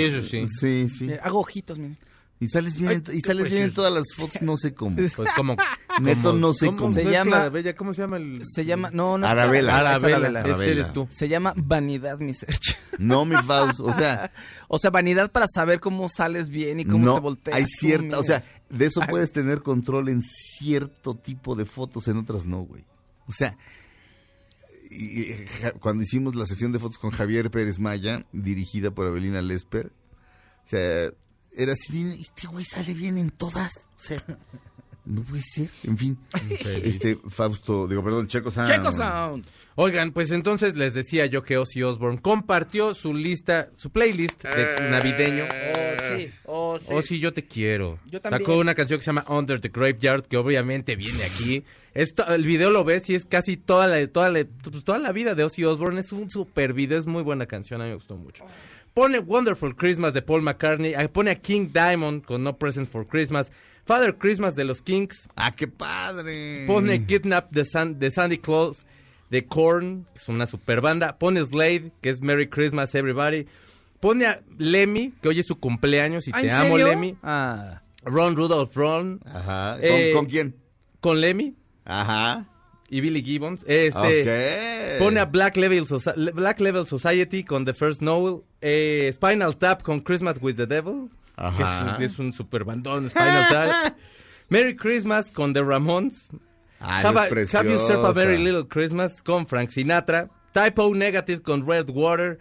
Sí, 0.60 0.88
sí. 0.88 1.10
Eh, 1.10 1.18
hago 1.20 1.40
ojitos, 1.40 1.76
miren. 1.80 1.98
Y 2.40 2.48
sales 2.48 2.77
bien, 2.77 3.02
Ay, 3.09 3.19
y 3.19 3.20
sales 3.20 3.48
bien 3.51 3.62
en 3.62 3.73
todas 3.73 3.93
las 3.93 4.05
fotos, 4.15 4.43
no 4.43 4.56
sé 4.56 4.74
cómo. 4.74 4.97
Pues 4.97 5.28
como, 5.36 5.56
Neto 6.02 6.32
no 6.32 6.52
sé 6.52 6.66
¿cómo 6.66 6.78
cómo. 6.78 6.94
se 6.94 7.05
llama? 7.05 7.12
llama- 7.12 7.39
la 7.39 7.48
bella, 7.48 7.77
¿Cómo 7.77 7.94
se 7.94 8.02
llama 8.02 8.16
el...? 8.16 8.43
Se 8.44 8.65
llama... 8.65 8.90
No, 8.93 9.16
no 9.16 9.27
Arabela, 9.27 9.78
Arabela. 9.78 10.40
ese 10.43 10.73
eres 10.73 10.93
tú. 10.93 11.06
Se 11.11 11.28
llama 11.28 11.55
vanidad, 11.56 12.19
mi 12.19 12.35
search. 12.35 12.77
No, 12.98 13.24
mi 13.24 13.36
Faust, 13.36 13.81
o 13.81 13.93
sea, 13.93 14.32
O 14.69 14.78
sea, 14.78 14.90
vanidad 14.90 15.31
para 15.31 15.47
saber 15.47 15.78
cómo 15.81 16.09
sales 16.09 16.48
bien 16.48 16.81
y 16.81 16.85
cómo 16.85 17.05
no, 17.06 17.15
te 17.15 17.20
volteas. 17.20 17.56
hay 17.56 17.62
tú, 17.65 17.69
cierta, 17.78 18.19
o 18.19 18.24
sea, 18.24 18.43
de 18.69 18.85
eso 18.86 19.01
puedes 19.09 19.31
tener 19.32 19.62
control 19.62 20.09
en 20.09 20.20
cierto 20.23 21.15
tipo 21.15 21.55
de 21.55 21.65
fotos, 21.65 22.09
en 22.09 22.19
otras 22.19 22.44
no, 22.47 22.62
güey. 22.62 22.85
O 23.27 23.32
sea, 23.32 23.56
y- 24.90 25.20
y, 25.32 25.47
ja- 25.47 25.73
cuando 25.73 26.02
hicimos 26.02 26.35
la 26.35 26.47
sesión 26.47 26.73
de 26.73 26.78
fotos 26.78 26.98
con 26.98 27.11
Javier 27.11 27.51
Pérez 27.51 27.78
Maya, 27.78 28.27
dirigida 28.32 28.90
por 28.90 29.06
Abelina 29.06 29.40
Lesper, 29.40 29.93
o 30.66 30.69
sea, 30.69 31.11
era 31.56 31.72
así, 31.72 32.18
este 32.20 32.47
güey 32.47 32.64
sale 32.64 32.94
bien 32.94 33.18
en 33.18 33.31
todas, 33.31 33.89
o 33.97 33.98
sea, 33.98 34.24
no 35.05 35.22
puede 35.22 35.43
ser, 35.43 35.68
en 35.82 35.98
fin. 35.98 36.18
Este, 36.82 37.18
Fausto, 37.28 37.86
digo, 37.86 38.02
perdón, 38.02 38.26
Checo 38.26 38.51
Sound. 38.51 38.70
Checo 38.70 38.90
Sound. 38.90 39.44
Oigan, 39.76 40.12
pues 40.12 40.31
entonces 40.31 40.76
les 40.76 40.94
decía 40.94 41.26
yo 41.26 41.43
que 41.43 41.59
Ozzy 41.59 41.82
Osbourne 41.82 42.20
compartió 42.20 42.94
su 42.94 43.12
lista, 43.12 43.70
su 43.76 43.90
playlist 43.90 44.44
de 44.44 44.89
navideño. 44.89 45.44
Oh, 45.44 46.16
sí. 46.16 46.31
Oh, 46.44 46.78
sí. 46.78 46.86
Ozzy, 46.89 47.18
yo 47.18 47.32
te 47.35 47.44
quiero. 47.44 47.98
Yo 48.06 48.20
también. 48.20 48.43
Sacó 48.43 48.59
una 48.59 48.74
canción 48.74 49.01
que 49.01 49.05
se 49.05 49.09
llama 49.09 49.24
Under 49.28 49.60
the 49.60 49.70
Graveyard, 49.70 50.26
que 50.26 50.36
obviamente 50.36 50.94
viene 50.94 51.24
aquí. 51.24 51.64
Esto, 51.93 52.24
el 52.32 52.44
video 52.44 52.70
lo 52.70 52.85
ves 52.85 53.10
y 53.10 53.16
es 53.16 53.24
casi 53.24 53.56
toda 53.56 53.89
la, 53.89 54.06
toda 54.06 54.31
la, 54.31 54.44
pues, 54.44 54.85
toda 54.85 54.98
la 55.01 55.12
vida 55.12 55.35
de 55.35 55.43
Ozzy 55.43 55.64
Osbourne. 55.64 56.01
Es 56.01 56.12
un 56.12 56.31
super 56.31 56.72
video, 56.72 56.98
es 56.98 57.06
muy 57.06 57.24
buena 57.24 57.47
canción, 57.47 57.81
a 57.81 57.85
mí 57.85 57.90
me 57.90 57.97
gustó 57.97 58.16
mucho. 58.16 58.44
Pone 58.94 59.18
Wonderful 59.18 59.74
Christmas 59.74 60.12
de 60.12 60.22
Paul 60.22 60.42
McCartney, 60.42 60.94
pone 61.12 61.28
a 61.30 61.34
King 61.34 61.68
Diamond 61.72 62.24
con 62.24 62.44
No 62.44 62.56
Present 62.56 62.88
for 62.88 63.04
Christmas, 63.06 63.50
Father 63.84 64.16
Christmas 64.16 64.54
de 64.54 64.64
los 64.64 64.80
Kings, 64.82 65.28
¡Ah, 65.36 65.52
qué 65.54 65.66
padre! 65.66 66.64
Pone 66.68 67.04
Kidnap 67.04 67.50
de, 67.50 67.64
San- 67.64 67.98
de 67.98 68.10
Sandy 68.12 68.38
Claus, 68.38 68.86
de 69.30 69.44
Korn, 69.46 70.04
que 70.14 70.20
es 70.20 70.28
una 70.28 70.46
super 70.46 70.80
banda. 70.80 71.18
Pone 71.18 71.44
Slade, 71.44 71.90
que 72.00 72.10
es 72.10 72.20
Merry 72.20 72.48
Christmas 72.48 72.94
Everybody. 72.94 73.46
Pone 73.98 74.26
a 74.26 74.40
Lemmy, 74.58 75.12
que 75.20 75.28
hoy 75.28 75.40
es 75.40 75.46
su 75.46 75.56
cumpleaños 75.58 76.28
y 76.28 76.30
¿Ah, 76.32 76.40
te 76.40 76.50
amo, 76.52 76.76
serio? 76.76 76.86
Lemmy. 76.86 77.16
Ah. 77.22 77.82
Ron 78.04 78.36
Rudolph 78.36 78.76
Ron. 78.76 79.20
Ajá. 79.24 79.74
¿Con, 79.80 79.84
Eh, 79.84 80.12
con 80.14 80.26
quién? 80.26 80.56
Con 81.00 81.20
Lemmy 81.20 81.56
Ajá. 81.84 82.46
y 82.88 83.00
Billy 83.00 83.22
Gibbons. 83.24 83.64
Este, 83.66 84.22
Ok. 84.22 84.98
Pone 85.00 85.18
a 85.20 85.24
Black 85.24 85.56
Level, 85.56 85.84
Soci- 85.86 86.32
Black 86.32 86.60
Level 86.60 86.86
Society 86.86 87.42
con 87.44 87.64
The 87.64 87.74
First 87.74 88.00
Noel. 88.02 88.42
Eh, 88.65 89.11
Spinal 89.12 89.57
Tap 89.57 89.82
con 89.82 90.01
Christmas 90.01 90.36
with 90.41 90.55
the 90.57 90.66
Devil. 90.66 91.11
Ajá. 91.36 91.97
Que 91.99 92.05
es, 92.07 92.12
es 92.12 92.19
un 92.19 92.32
super 92.32 92.65
bandón, 92.65 93.11
Spinal 93.11 93.49
Tap. 93.49 93.97
Merry 94.49 94.74
Christmas 94.77 95.31
con 95.31 95.53
The 95.53 95.62
Ramones. 95.62 96.28
Ah, 96.81 97.01
Have, 97.01 97.19
I- 97.43 97.57
Have 97.57 97.70
Yourself 97.70 98.05
a 98.05 98.12
Very. 98.12 98.39
Little 98.43 98.66
Christmas 98.69 99.23
con 99.23 99.47
Frank 99.47 99.70
Sinatra. 99.70 100.28
Typo 100.53 100.95
Negative 100.95 101.43
con 101.43 101.66
Red 101.66 101.91
Water. 101.91 102.39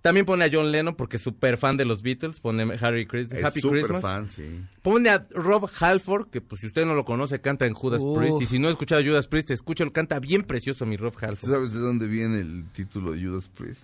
También 0.00 0.26
pone 0.26 0.44
a 0.44 0.50
John 0.52 0.72
Lennon 0.72 0.96
porque 0.96 1.16
es 1.16 1.22
súper 1.22 1.56
fan 1.58 1.76
de 1.76 1.84
los 1.84 2.02
Beatles. 2.02 2.40
Pone 2.40 2.76
Harry 2.80 3.06
Chris- 3.06 3.30
Es 3.30 3.44
Happy 3.44 3.60
súper 3.60 3.80
Christmas. 3.80 4.02
fan, 4.02 4.28
sí. 4.28 4.64
Pone 4.82 5.10
a 5.10 5.26
Rob 5.30 5.68
Halford, 5.80 6.28
que 6.30 6.40
pues 6.40 6.60
si 6.60 6.66
usted 6.68 6.86
no 6.86 6.94
lo 6.94 7.04
conoce, 7.04 7.40
canta 7.40 7.66
en 7.66 7.74
Judas 7.74 8.00
Uf. 8.02 8.18
Priest. 8.18 8.40
Y 8.42 8.46
si 8.46 8.58
no 8.58 8.66
ha 8.68 8.70
escuchado 8.72 9.00
a 9.00 9.04
Judas 9.04 9.28
Priest, 9.28 9.50
escúchalo, 9.52 9.92
canta 9.92 10.18
bien 10.18 10.42
precioso 10.42 10.86
mi 10.86 10.96
Rob 10.96 11.12
¿Tú 11.16 11.24
Halford. 11.26 11.50
sabes 11.50 11.72
de 11.72 11.78
dónde 11.80 12.06
viene 12.08 12.40
el 12.40 12.64
título 12.72 13.12
de 13.12 13.24
Judas 13.24 13.48
Priest? 13.54 13.82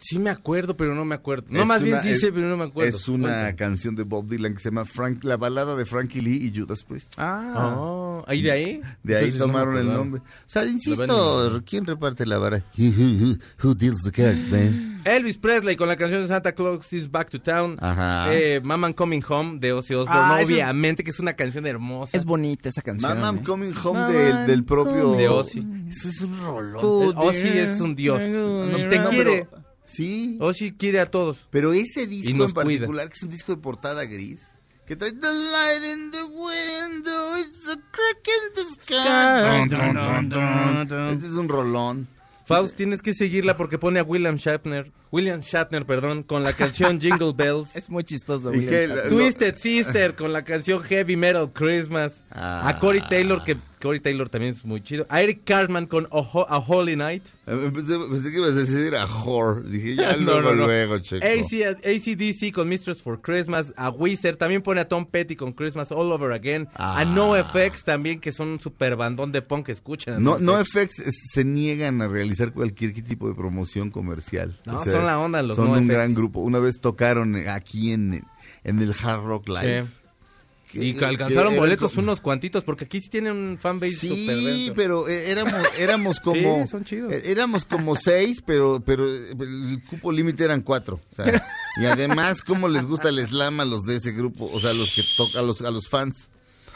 Sí 0.00 0.18
me 0.18 0.30
acuerdo, 0.30 0.76
pero 0.76 0.94
no 0.94 1.04
me 1.04 1.14
acuerdo. 1.14 1.46
No, 1.50 1.60
Es 1.60 1.66
más 1.66 1.82
bien 1.82 2.00
sí 2.02 2.10
es- 2.10 2.20
sé, 2.20 2.32
pero 2.32 2.48
no 2.48 2.56
me 2.56 2.64
acuerdo. 2.64 2.96
Es 2.96 3.08
una 3.08 3.28
Cuéntame. 3.28 3.56
canción 3.56 3.96
de 3.96 4.04
Bob 4.04 4.28
Dylan 4.28 4.54
que 4.54 4.60
se 4.60 4.68
llama 4.70 4.84
Frank, 4.84 5.24
la 5.24 5.36
balada 5.36 5.74
de 5.76 5.84
Frankie 5.86 6.20
Lee 6.20 6.50
y 6.52 6.56
Judas 6.58 6.84
Priest. 6.84 7.14
Ah. 7.18 7.74
Oh, 7.76 8.24
¿ahí 8.26 8.42
de 8.42 8.50
ahí? 8.52 8.80
De 9.02 9.16
ahí 9.16 9.24
Entonces 9.24 9.38
no 9.40 9.46
me 9.48 9.52
tomaron 9.54 9.76
el 9.78 9.86
nombre. 9.86 10.20
O 10.22 10.24
sea, 10.46 10.64
insisto. 10.64 11.62
¿quién 11.66 11.84
reparte 11.84 12.24
la 12.26 12.38
vara? 12.38 12.62
Who, 12.78 13.36
who 13.62 13.74
deals 13.74 14.02
the 14.02 14.12
cards, 14.12 14.48
man? 14.50 15.00
Elvis 15.04 15.38
Presley 15.38 15.74
con 15.76 15.88
la 15.88 15.96
canción 15.96 16.22
de 16.22 16.28
Santa 16.28 16.52
Claus 16.52 16.92
is 16.92 17.10
Back 17.10 17.30
to 17.30 17.40
Town. 17.40 17.76
Ajá. 17.80 18.32
Eh, 18.34 18.60
Mama 18.62 18.88
I'm 18.88 18.94
Coming 18.94 19.22
Home 19.28 19.58
de 19.58 19.72
Ozzy 19.72 19.94
Osbourne. 19.94 20.20
Ah, 20.34 20.40
es- 20.42 20.48
obviamente 20.48 21.02
que 21.04 21.10
es 21.10 21.20
una 21.20 21.32
canción 21.34 21.66
hermosa. 21.66 22.16
Es 22.16 22.24
bonita 22.24 22.68
esa 22.68 22.82
canción. 22.82 23.18
Mama, 23.18 23.28
I'm 23.28 23.38
¿eh? 23.38 23.46
coming 23.46 23.72
home 23.82 23.98
Mama, 24.00 24.44
del, 24.46 24.64
propio... 24.64 25.12
De 25.16 25.28
Ozzy. 25.28 25.64
Eso 25.88 26.08
es 26.08 26.20
un 26.20 26.38
rolón. 26.38 26.80
Oh, 26.82 27.12
Ozzy 27.16 27.48
es 27.48 27.80
un 27.80 27.94
dios. 27.94 28.20
Oh, 28.20 28.66
No, 28.66 28.88
te 28.88 28.98
No, 28.98 29.08
quiere. 29.10 29.46
pero- 29.50 29.67
sí, 29.88 30.38
Ozzy 30.40 30.72
quiere 30.72 31.00
a 31.00 31.10
todos. 31.10 31.38
pero 31.50 31.72
ese 31.72 32.06
disco 32.06 32.36
nos 32.36 32.50
en 32.50 32.54
particular, 32.54 33.08
que 33.08 33.14
es 33.14 33.22
un 33.22 33.30
disco 33.30 33.54
de 33.54 33.60
portada 33.60 34.04
gris, 34.04 34.40
que 34.86 34.96
trae 34.96 35.12
The 35.12 35.26
light 35.26 35.82
in 35.84 36.10
the 36.10 36.24
window, 36.24 37.36
it's 37.36 37.68
a 37.68 37.76
crack 37.90 38.26
in 38.26 38.54
the 38.54 38.64
sky. 38.80 39.68
Dun, 39.68 39.94
dun, 39.94 40.28
dun, 40.30 40.88
dun. 40.88 41.08
Este 41.14 41.26
es 41.26 41.32
un 41.32 41.48
rolón. 41.48 42.08
Faust, 42.46 42.76
tienes 42.76 43.02
que 43.02 43.12
seguirla 43.12 43.56
porque 43.58 43.78
pone 43.78 44.00
a 44.00 44.02
William 44.02 44.36
Shatner, 44.36 44.90
William 45.10 45.40
Shatner, 45.40 45.86
perdón, 45.86 46.22
con 46.22 46.42
la 46.42 46.52
canción 46.52 47.00
Jingle 47.00 47.32
Bells. 47.34 47.76
Es 47.76 47.88
muy 47.88 48.04
chistoso, 48.04 48.52
¿Y 48.52 48.58
William. 48.58 49.08
Twisted 49.08 49.56
Sister 49.56 50.14
con 50.14 50.32
la 50.32 50.44
canción 50.44 50.82
Heavy 50.82 51.16
Metal 51.16 51.50
Christmas. 51.52 52.22
Ah. 52.30 52.68
A 52.68 52.78
Corey 52.78 53.00
Taylor, 53.08 53.42
que 53.44 53.56
Corey 53.80 54.00
Taylor 54.00 54.28
también 54.28 54.54
es 54.54 54.64
muy 54.64 54.82
chido. 54.82 55.06
A 55.08 55.22
Eric 55.22 55.42
Cartman 55.44 55.86
con 55.86 56.06
A, 56.06 56.18
Ho- 56.18 56.46
A 56.48 56.58
Holy 56.58 56.96
Night. 56.96 57.22
Eh, 57.46 57.70
Pensé, 57.72 57.96
pensé 58.10 58.30
que 58.32 58.36
ibas 58.38 58.50
a 58.50 58.54
decir 58.54 58.94
a 58.96 59.06
whore. 59.06 59.62
Dije, 59.68 59.94
ya 59.94 60.16
No, 60.16 60.24
luego, 60.40 60.42
no, 60.50 60.54
no. 60.56 60.66
luego, 60.66 60.98
checo. 60.98 61.24
AC, 61.24 61.78
ACDC 61.84 62.52
con 62.52 62.68
Mistress 62.68 63.00
for 63.00 63.20
Christmas. 63.20 63.72
A 63.76 63.90
Wizard 63.90 64.36
también 64.36 64.62
pone 64.62 64.80
a 64.80 64.88
Tom 64.88 65.06
Petty 65.06 65.36
con 65.36 65.52
Christmas 65.52 65.92
All 65.92 66.10
Over 66.12 66.32
Again. 66.32 66.68
Ah. 66.74 66.98
A 66.98 67.04
NoFX 67.04 67.84
también, 67.84 68.18
que 68.20 68.32
son 68.32 68.48
un 68.48 68.60
super 68.60 68.96
bandón 68.96 69.30
de 69.32 69.42
punk 69.42 69.66
que 69.66 69.72
escuchan. 69.72 70.22
No, 70.22 70.38
no 70.38 70.62
FX 70.62 70.90
se 71.32 71.44
niegan 71.44 72.02
a 72.02 72.08
realizar 72.08 72.52
cualquier 72.52 72.92
tipo 73.04 73.28
de 73.28 73.34
promoción 73.34 73.90
comercial. 73.92 74.58
No, 74.66 74.82
son 74.98 75.06
la 75.06 75.18
onda 75.18 75.42
los 75.42 75.56
Son 75.56 75.68
un 75.68 75.88
gran 75.88 76.14
grupo. 76.14 76.40
Una 76.40 76.58
vez 76.58 76.80
tocaron 76.80 77.34
aquí 77.48 77.92
en, 77.92 78.24
en 78.64 78.78
el 78.80 78.94
Hard 79.02 79.24
Rock 79.24 79.48
Live. 79.48 79.84
Sí. 79.84 79.88
Que- 80.70 80.84
Y 80.84 80.92
que 80.92 81.04
alcanzaron 81.06 81.56
boletos 81.56 81.92
como- 81.92 82.02
unos 82.02 82.20
cuantitos, 82.20 82.62
porque 82.62 82.84
aquí 82.84 83.00
sí 83.00 83.08
tienen 83.08 83.32
un 83.34 83.58
fanbase 83.58 83.94
super 83.96 84.16
Sí, 84.18 84.44
denso. 84.44 84.72
pero 84.76 85.08
eh, 85.08 85.30
éramos, 85.30 85.54
éramos 85.78 86.20
como... 86.24 86.60
Sí, 86.64 86.70
son 86.70 86.84
chidos. 86.84 87.10
eh, 87.10 87.22
Éramos 87.24 87.64
como 87.64 87.96
seis, 87.96 88.42
pero, 88.44 88.82
pero 88.84 89.10
eh, 89.10 89.30
el 89.40 89.82
cupo 89.88 90.12
límite 90.12 90.44
eran 90.44 90.60
cuatro. 90.60 91.00
o 91.10 91.14
sea, 91.14 91.42
y 91.80 91.86
además, 91.86 92.42
¿cómo 92.42 92.68
les 92.68 92.84
gusta 92.84 93.08
el 93.08 93.18
slam 93.26 93.60
a 93.60 93.64
los 93.64 93.84
de 93.84 93.96
ese 93.96 94.12
grupo? 94.12 94.50
O 94.52 94.60
sea, 94.60 94.72
a 94.72 94.74
los 94.74 94.92
que 94.94 95.02
tocan, 95.16 95.42
a 95.42 95.46
los, 95.46 95.62
a 95.62 95.70
los 95.70 95.88
fans. 95.88 96.27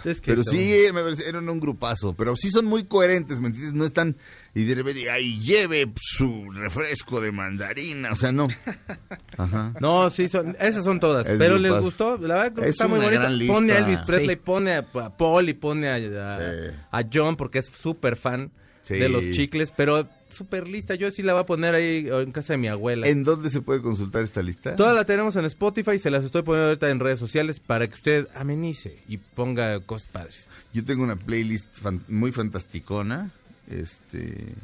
Es 0.04 0.20
que 0.20 0.32
Pero 0.32 0.42
son- 0.44 0.54
sí, 0.54 0.74
me 0.92 1.00
eran 1.28 1.48
un 1.48 1.60
grupazo. 1.60 2.14
Pero 2.14 2.34
sí 2.36 2.50
son 2.50 2.64
muy 2.66 2.84
coherentes, 2.84 3.40
¿me 3.40 3.48
entiendes? 3.48 3.72
No 3.74 3.84
están. 3.84 4.16
Y 4.54 4.64
de 4.64 4.74
repente, 4.74 5.10
ay, 5.10 5.40
lleve 5.40 5.90
su 6.00 6.50
refresco 6.50 7.20
de 7.20 7.32
mandarina. 7.32 8.12
O 8.12 8.16
sea, 8.16 8.32
no. 8.32 8.48
Ajá. 9.38 9.72
No, 9.80 10.10
sí, 10.10 10.28
son, 10.28 10.56
esas 10.60 10.84
son 10.84 11.00
todas. 11.00 11.26
Es 11.26 11.38
pero 11.38 11.58
les 11.58 11.72
gustó, 11.80 12.18
la 12.18 12.34
verdad 12.36 12.52
creo 12.52 12.64
que 12.64 12.70
Es 12.70 12.74
está 12.76 12.88
muy 12.88 13.00
bonita. 13.00 13.30
Pone 13.46 13.72
a 13.72 13.78
Elvis 13.78 14.00
Presley, 14.06 14.36
Sí. 14.36 14.40
pone 14.44 14.72
a, 14.72 14.78
a 14.94 15.16
Paul 15.16 15.48
y 15.48 15.54
pone 15.54 15.88
a, 15.88 15.94
a, 15.94 16.38
Sí. 16.38 16.76
a 16.90 17.02
John 17.12 17.36
porque 17.36 17.58
es 17.60 17.66
súper 17.66 18.16
fan 18.16 18.50
Sí. 18.82 18.94
de 18.94 19.08
los 19.08 19.30
chicles, 19.30 19.72
pero 19.76 20.08
súper 20.32 20.68
lista. 20.68 20.94
Yo 20.94 21.10
sí 21.10 21.22
la 21.22 21.32
voy 21.34 21.42
a 21.42 21.46
poner 21.46 21.74
ahí 21.74 22.06
en 22.10 22.32
casa 22.32 22.54
de 22.54 22.58
mi 22.58 22.68
abuela. 22.68 23.06
¿En 23.08 23.24
dónde 23.24 23.50
se 23.50 23.60
puede 23.60 23.80
consultar 23.82 24.22
esta 24.22 24.42
lista? 24.42 24.76
Toda 24.76 24.92
la 24.92 25.04
tenemos 25.04 25.36
en 25.36 25.44
Spotify, 25.44 25.98
se 25.98 26.10
las 26.10 26.24
estoy 26.24 26.42
poniendo 26.42 26.68
ahorita 26.68 26.90
en 26.90 27.00
redes 27.00 27.18
sociales 27.20 27.60
para 27.60 27.86
que 27.88 27.94
usted 27.94 28.28
amenice 28.34 28.98
y 29.08 29.18
ponga 29.18 29.80
cosas 29.80 30.08
padres. 30.08 30.48
Yo 30.72 30.84
tengo 30.84 31.02
una 31.04 31.16
playlist 31.16 31.66
fan- 31.72 32.02
muy 32.08 32.32
fantasticona. 32.32 33.30
Este. 33.68 34.54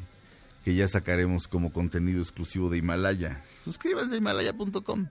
Que 0.65 0.75
ya 0.75 0.87
sacaremos 0.87 1.47
como 1.47 1.71
contenido 1.71 2.21
exclusivo 2.21 2.69
de 2.69 2.77
Himalaya. 2.79 3.43
Suscríbanse 3.63 4.15
a 4.15 4.17
himalaya.com. 4.17 5.07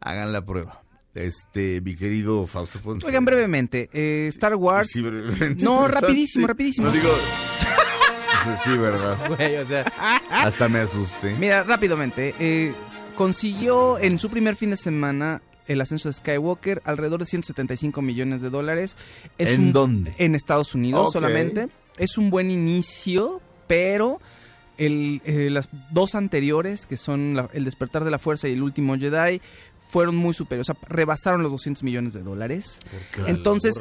Hagan 0.00 0.32
la 0.32 0.44
prueba. 0.44 0.82
Este, 1.14 1.80
mi 1.80 1.94
querido 1.96 2.46
Fausto 2.46 2.78
Ponce. 2.80 3.06
Oigan, 3.06 3.24
brevemente, 3.24 3.88
eh, 3.92 4.26
Star 4.28 4.54
Wars. 4.56 4.88
Sí, 4.92 5.00
brevemente. 5.00 5.64
No, 5.64 5.86
rapidísimo, 5.88 6.42
Sí. 6.44 6.46
rapidísimo. 6.48 6.86
No 6.88 6.92
digo. 6.92 7.10
Pues 8.44 8.60
sí, 8.64 8.76
¿verdad? 8.76 9.16
Güey, 9.36 9.56
o 9.56 9.66
sea, 9.66 9.84
Hasta 10.30 10.68
me 10.68 10.80
asusté. 10.80 11.34
Mira, 11.38 11.62
rápidamente. 11.62 12.34
eh, 12.38 12.72
consiguió 13.16 13.98
en 13.98 14.18
su 14.18 14.30
primer 14.30 14.56
fin 14.56 14.70
de 14.70 14.76
semana 14.76 15.42
el 15.66 15.80
ascenso 15.80 16.08
de 16.08 16.14
Skywalker 16.14 16.82
alrededor 16.84 17.20
de 17.20 17.26
175 17.26 18.00
millones 18.02 18.40
de 18.40 18.50
dólares. 18.50 18.96
Es 19.38 19.50
¿En 19.50 19.66
un- 19.66 19.72
dónde? 19.72 20.14
En 20.18 20.34
Estados 20.34 20.74
Unidos 20.74 21.12
solamente. 21.12 21.68
Es 21.98 22.16
un 22.18 22.30
buen 22.30 22.50
inicio, 22.50 23.40
pero 23.66 24.20
el, 24.78 25.20
eh, 25.26 25.48
las 25.50 25.68
dos 25.90 26.14
anteriores, 26.14 26.86
que 26.86 26.96
son 26.96 27.34
la- 27.36 27.48
El 27.52 27.64
despertar 27.66 28.04
de 28.04 28.10
la 28.10 28.18
fuerza 28.18 28.48
y 28.48 28.54
El 28.54 28.62
último 28.62 28.96
Jedi, 28.96 29.42
fueron 29.90 30.16
muy 30.16 30.32
superiores, 30.34 30.70
o 30.70 30.74
sea, 30.74 30.88
rebasaron 30.88 31.42
los 31.42 31.52
200 31.52 31.82
millones 31.82 32.12
de 32.12 32.22
dólares. 32.22 32.78
Porque 33.16 33.30
Entonces, 33.30 33.74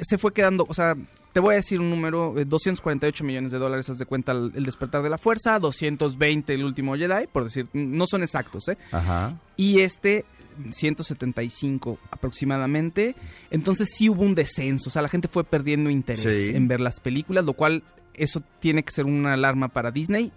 se 0.00 0.18
fue 0.18 0.32
quedando, 0.32 0.66
o 0.68 0.74
sea, 0.74 0.96
te 1.32 1.38
voy 1.40 1.52
a 1.52 1.56
decir 1.56 1.78
un 1.80 1.88
número, 1.90 2.36
eh, 2.38 2.44
248 2.44 3.22
millones 3.22 3.52
de 3.52 3.58
dólares, 3.58 3.88
haz 3.88 3.98
de 3.98 4.06
cuenta 4.06 4.32
el, 4.32 4.50
el 4.56 4.64
despertar 4.64 5.02
de 5.02 5.10
la 5.10 5.18
fuerza, 5.18 5.58
220 5.60 6.52
el 6.54 6.64
último 6.64 6.96
Jedi, 6.96 7.28
por 7.32 7.44
decir, 7.44 7.68
no 7.72 8.06
son 8.08 8.22
exactos, 8.24 8.66
¿eh? 8.68 8.76
Ajá. 8.90 9.38
Y 9.56 9.80
este, 9.80 10.24
175 10.70 11.98
aproximadamente. 12.10 13.14
Entonces 13.50 13.90
sí 13.96 14.08
hubo 14.08 14.22
un 14.22 14.34
descenso, 14.34 14.88
o 14.88 14.92
sea, 14.92 15.02
la 15.02 15.08
gente 15.08 15.28
fue 15.28 15.44
perdiendo 15.44 15.90
interés 15.90 16.20
Sí. 16.50 16.56
en 16.56 16.68
ver 16.68 16.80
las 16.80 17.00
películas, 17.00 17.44
lo 17.44 17.52
cual 17.54 17.82
eso 18.14 18.42
tiene 18.60 18.82
que 18.82 18.92
ser 18.92 19.06
una 19.06 19.34
alarma 19.34 19.68
para 19.68 19.90
Disney. 19.90 20.32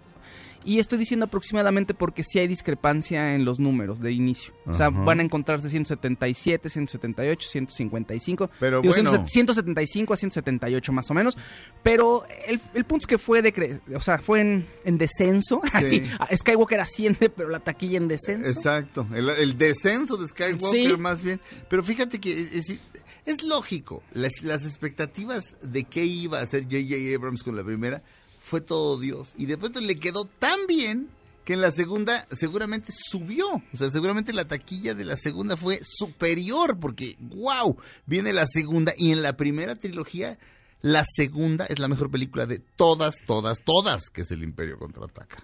Y 0.64 0.78
estoy 0.78 0.98
diciendo 0.98 1.26
aproximadamente 1.26 1.92
porque 1.94 2.24
sí 2.24 2.38
hay 2.38 2.46
discrepancia 2.48 3.34
en 3.34 3.44
los 3.44 3.60
números 3.60 4.00
de 4.00 4.12
inicio. 4.12 4.54
O 4.66 4.74
sea, 4.74 4.86
Ajá. 4.86 5.04
van 5.04 5.20
a 5.20 5.22
encontrarse 5.22 5.68
177, 5.68 6.70
178, 6.70 7.48
155. 7.48 8.50
Pero 8.58 8.80
Digo, 8.80 8.94
bueno. 8.94 9.26
175 9.26 10.14
a 10.14 10.16
178 10.16 10.92
más 10.92 11.10
o 11.10 11.14
menos. 11.14 11.36
Pero 11.82 12.24
el, 12.46 12.60
el 12.74 12.84
punto 12.84 13.02
es 13.04 13.06
que 13.06 13.18
fue, 13.18 13.42
decre- 13.42 13.80
o 13.94 14.00
sea, 14.00 14.18
fue 14.18 14.40
en, 14.40 14.66
en 14.84 14.96
descenso. 14.98 15.60
Así, 15.72 16.02
Skywalker 16.34 16.80
asciende, 16.80 17.28
pero 17.28 17.48
la 17.50 17.60
taquilla 17.60 17.98
en 17.98 18.08
descenso. 18.08 18.48
Exacto, 18.50 19.06
el, 19.14 19.28
el 19.30 19.58
descenso 19.58 20.16
de 20.16 20.28
Skywalker 20.28 20.70
Sí. 20.90 20.96
más 20.96 21.22
bien. 21.22 21.40
Pero 21.68 21.82
fíjate 21.84 22.18
que 22.20 22.32
es, 22.32 22.54
es- 22.54 22.78
es 23.26 23.42
lógico, 23.42 24.02
las, 24.12 24.42
las 24.42 24.66
expectativas 24.66 25.56
de 25.62 25.84
qué 25.84 26.04
iba 26.04 26.40
a 26.40 26.42
hacer 26.42 26.64
J.J. 26.64 27.16
Abrams 27.16 27.42
con 27.42 27.56
la 27.56 27.64
primera 27.64 28.02
fue 28.44 28.60
todo 28.60 29.00
Dios. 29.00 29.32
Y 29.36 29.46
de 29.46 29.58
pronto 29.58 29.80
le 29.80 29.96
quedó 29.96 30.26
tan 30.26 30.66
bien 30.68 31.08
que 31.44 31.54
en 31.54 31.62
la 31.62 31.72
segunda 31.72 32.28
seguramente 32.30 32.92
subió. 32.92 33.46
O 33.72 33.76
sea, 33.76 33.90
seguramente 33.90 34.32
la 34.32 34.46
taquilla 34.46 34.94
de 34.94 35.04
la 35.04 35.16
segunda 35.16 35.56
fue 35.56 35.80
superior 35.82 36.78
porque, 36.78 37.16
wow, 37.18 37.76
viene 38.06 38.32
la 38.32 38.46
segunda 38.46 38.92
y 38.96 39.10
en 39.10 39.22
la 39.22 39.36
primera 39.36 39.74
trilogía... 39.74 40.38
La 40.86 41.02
segunda 41.16 41.64
es 41.64 41.78
la 41.78 41.88
mejor 41.88 42.10
película 42.10 42.44
de 42.44 42.58
todas, 42.58 43.14
todas, 43.26 43.60
todas, 43.64 44.10
que 44.10 44.20
es 44.20 44.30
El 44.30 44.42
Imperio 44.42 44.78
Contraataca. 44.78 45.42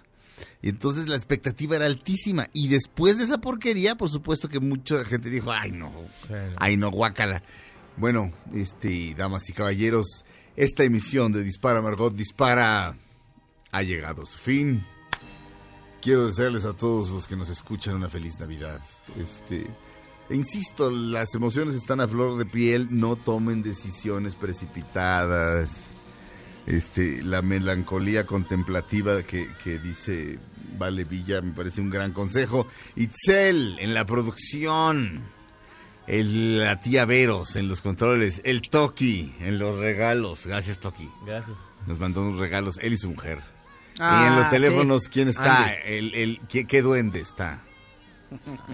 Y 0.61 0.69
entonces 0.69 1.07
la 1.07 1.15
expectativa 1.15 1.75
era 1.75 1.87
altísima. 1.87 2.45
Y 2.53 2.67
después 2.67 3.17
de 3.17 3.23
esa 3.23 3.39
porquería, 3.39 3.95
por 3.95 4.11
supuesto 4.11 4.47
que 4.47 4.59
mucha 4.59 5.03
gente 5.03 5.31
dijo, 5.31 5.51
ay 5.51 5.71
no, 5.71 5.91
ay 6.57 6.77
no, 6.77 6.91
guácala. 6.91 7.41
Bueno, 7.97 8.31
este, 8.53 9.15
damas 9.15 9.49
y 9.49 9.53
caballeros, 9.53 10.23
esta 10.55 10.83
emisión 10.83 11.31
de 11.31 11.43
Dispara 11.43 11.81
Margot 11.81 12.13
Dispara 12.13 12.95
ha 13.71 13.81
llegado 13.83 14.23
a 14.23 14.25
su 14.25 14.37
fin. 14.37 14.85
Quiero 16.01 16.25
desearles 16.27 16.65
a 16.65 16.73
todos 16.73 17.09
los 17.09 17.27
que 17.27 17.35
nos 17.35 17.49
escuchan 17.49 17.95
una 17.95 18.09
feliz 18.09 18.39
Navidad. 18.39 18.81
Este, 19.17 19.65
e 20.29 20.35
insisto, 20.35 20.89
las 20.89 21.33
emociones 21.35 21.75
están 21.75 22.01
a 22.01 22.07
flor 22.07 22.37
de 22.37 22.45
piel, 22.45 22.87
no 22.91 23.15
tomen 23.15 23.61
decisiones 23.61 24.35
precipitadas. 24.35 25.69
Este, 26.65 27.23
la 27.23 27.41
melancolía 27.41 28.25
contemplativa 28.25 29.23
que, 29.23 29.49
que 29.63 29.79
dice 29.79 30.39
Vale 30.77 31.03
Villa 31.05 31.41
me 31.41 31.53
parece 31.53 31.81
un 31.81 31.89
gran 31.89 32.13
consejo. 32.13 32.67
Itzel 32.95 33.77
en 33.79 33.93
la 33.93 34.05
producción. 34.05 35.21
El, 36.07 36.59
la 36.59 36.79
tía 36.79 37.05
Veros 37.05 37.55
en 37.55 37.67
los 37.67 37.81
controles. 37.81 38.41
El 38.43 38.61
Toki 38.61 39.33
en 39.39 39.59
los 39.59 39.79
regalos. 39.79 40.45
Gracias, 40.45 40.79
Toki. 40.79 41.09
Gracias. 41.25 41.55
Nos 41.87 41.99
mandó 41.99 42.21
unos 42.21 42.39
regalos. 42.39 42.77
Él 42.81 42.93
y 42.93 42.97
su 42.97 43.09
mujer. 43.09 43.39
Ah, 43.99 44.23
y 44.23 44.27
en 44.27 44.35
los 44.35 44.49
teléfonos, 44.49 45.03
sí. 45.03 45.09
¿quién 45.11 45.27
está? 45.27 45.65
Andy. 45.65 45.75
El, 45.85 46.15
el, 46.15 46.41
¿qué, 46.49 46.65
qué 46.65 46.81
duende 46.81 47.19
está? 47.19 47.61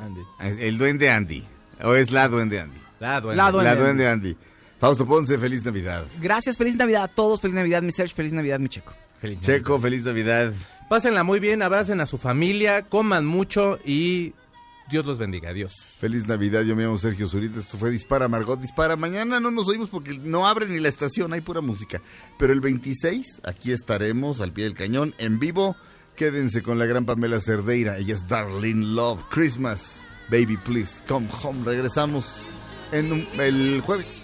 Andy. 0.01 0.21
El 0.61 0.77
duende 0.77 1.09
Andy. 1.09 1.43
¿O 1.83 1.95
es 1.95 2.11
la 2.11 2.27
duende 2.27 2.59
Andy? 2.59 2.79
La 2.99 3.21
duende. 3.21 3.37
La 3.37 3.51
duende. 3.51 3.69
La 3.69 3.75
duende 3.75 4.07
Andy. 4.07 4.37
Fausto 4.79 5.05
Ponce, 5.07 5.37
feliz 5.37 5.65
Navidad. 5.65 6.05
Gracias, 6.21 6.55
feliz 6.55 6.75
Navidad 6.75 7.03
a 7.03 7.07
todos, 7.07 7.41
feliz 7.41 7.55
Navidad, 7.55 7.81
mi 7.81 7.91
Serge, 7.91 8.13
feliz 8.13 8.31
Navidad, 8.33 8.59
mi 8.59 8.69
Checo. 8.69 8.93
Feliz 9.19 9.39
Checo, 9.41 9.79
feliz 9.79 10.03
Navidad. 10.03 10.53
Pásenla 10.87 11.23
muy 11.23 11.39
bien, 11.39 11.63
abracen 11.63 11.99
a 11.99 12.05
su 12.05 12.17
familia, 12.17 12.83
coman 12.83 13.25
mucho 13.25 13.79
y 13.83 14.33
Dios 14.89 15.05
los 15.05 15.17
bendiga. 15.17 15.49
Adiós. 15.49 15.73
Feliz 15.99 16.27
Navidad, 16.27 16.61
yo 16.63 16.75
me 16.75 16.83
llamo 16.83 16.97
Sergio 16.97 17.27
Zurita, 17.27 17.59
esto 17.59 17.77
fue 17.77 17.91
Dispara 17.91 18.27
Margot 18.27 18.59
Dispara. 18.59 18.95
Mañana 18.95 19.39
no 19.39 19.51
nos 19.51 19.67
oímos 19.67 19.89
porque 19.89 20.17
no 20.17 20.47
abre 20.47 20.67
ni 20.67 20.79
la 20.79 20.87
estación, 20.89 21.33
hay 21.33 21.41
pura 21.41 21.61
música. 21.61 22.01
Pero 22.39 22.53
el 22.53 22.61
26, 22.61 23.41
aquí 23.45 23.71
estaremos 23.71 24.39
al 24.41 24.53
pie 24.53 24.63
del 24.65 24.73
cañón, 24.75 25.13
en 25.17 25.39
vivo. 25.39 25.75
Quédense 26.15 26.63
con 26.63 26.79
la 26.79 26.85
gran 26.85 27.05
Pamela 27.05 27.39
Cerdeira, 27.39 27.97
ella 27.97 28.15
es 28.15 28.27
Darlene 28.27 28.85
Love, 28.85 29.21
Christmas, 29.29 30.03
Baby 30.31 30.57
Please 30.57 31.03
Come 31.07 31.27
Home. 31.43 31.63
Regresamos 31.65 32.37
en 32.91 33.11
un- 33.11 33.27
el 33.39 33.81
jueves. 33.81 34.23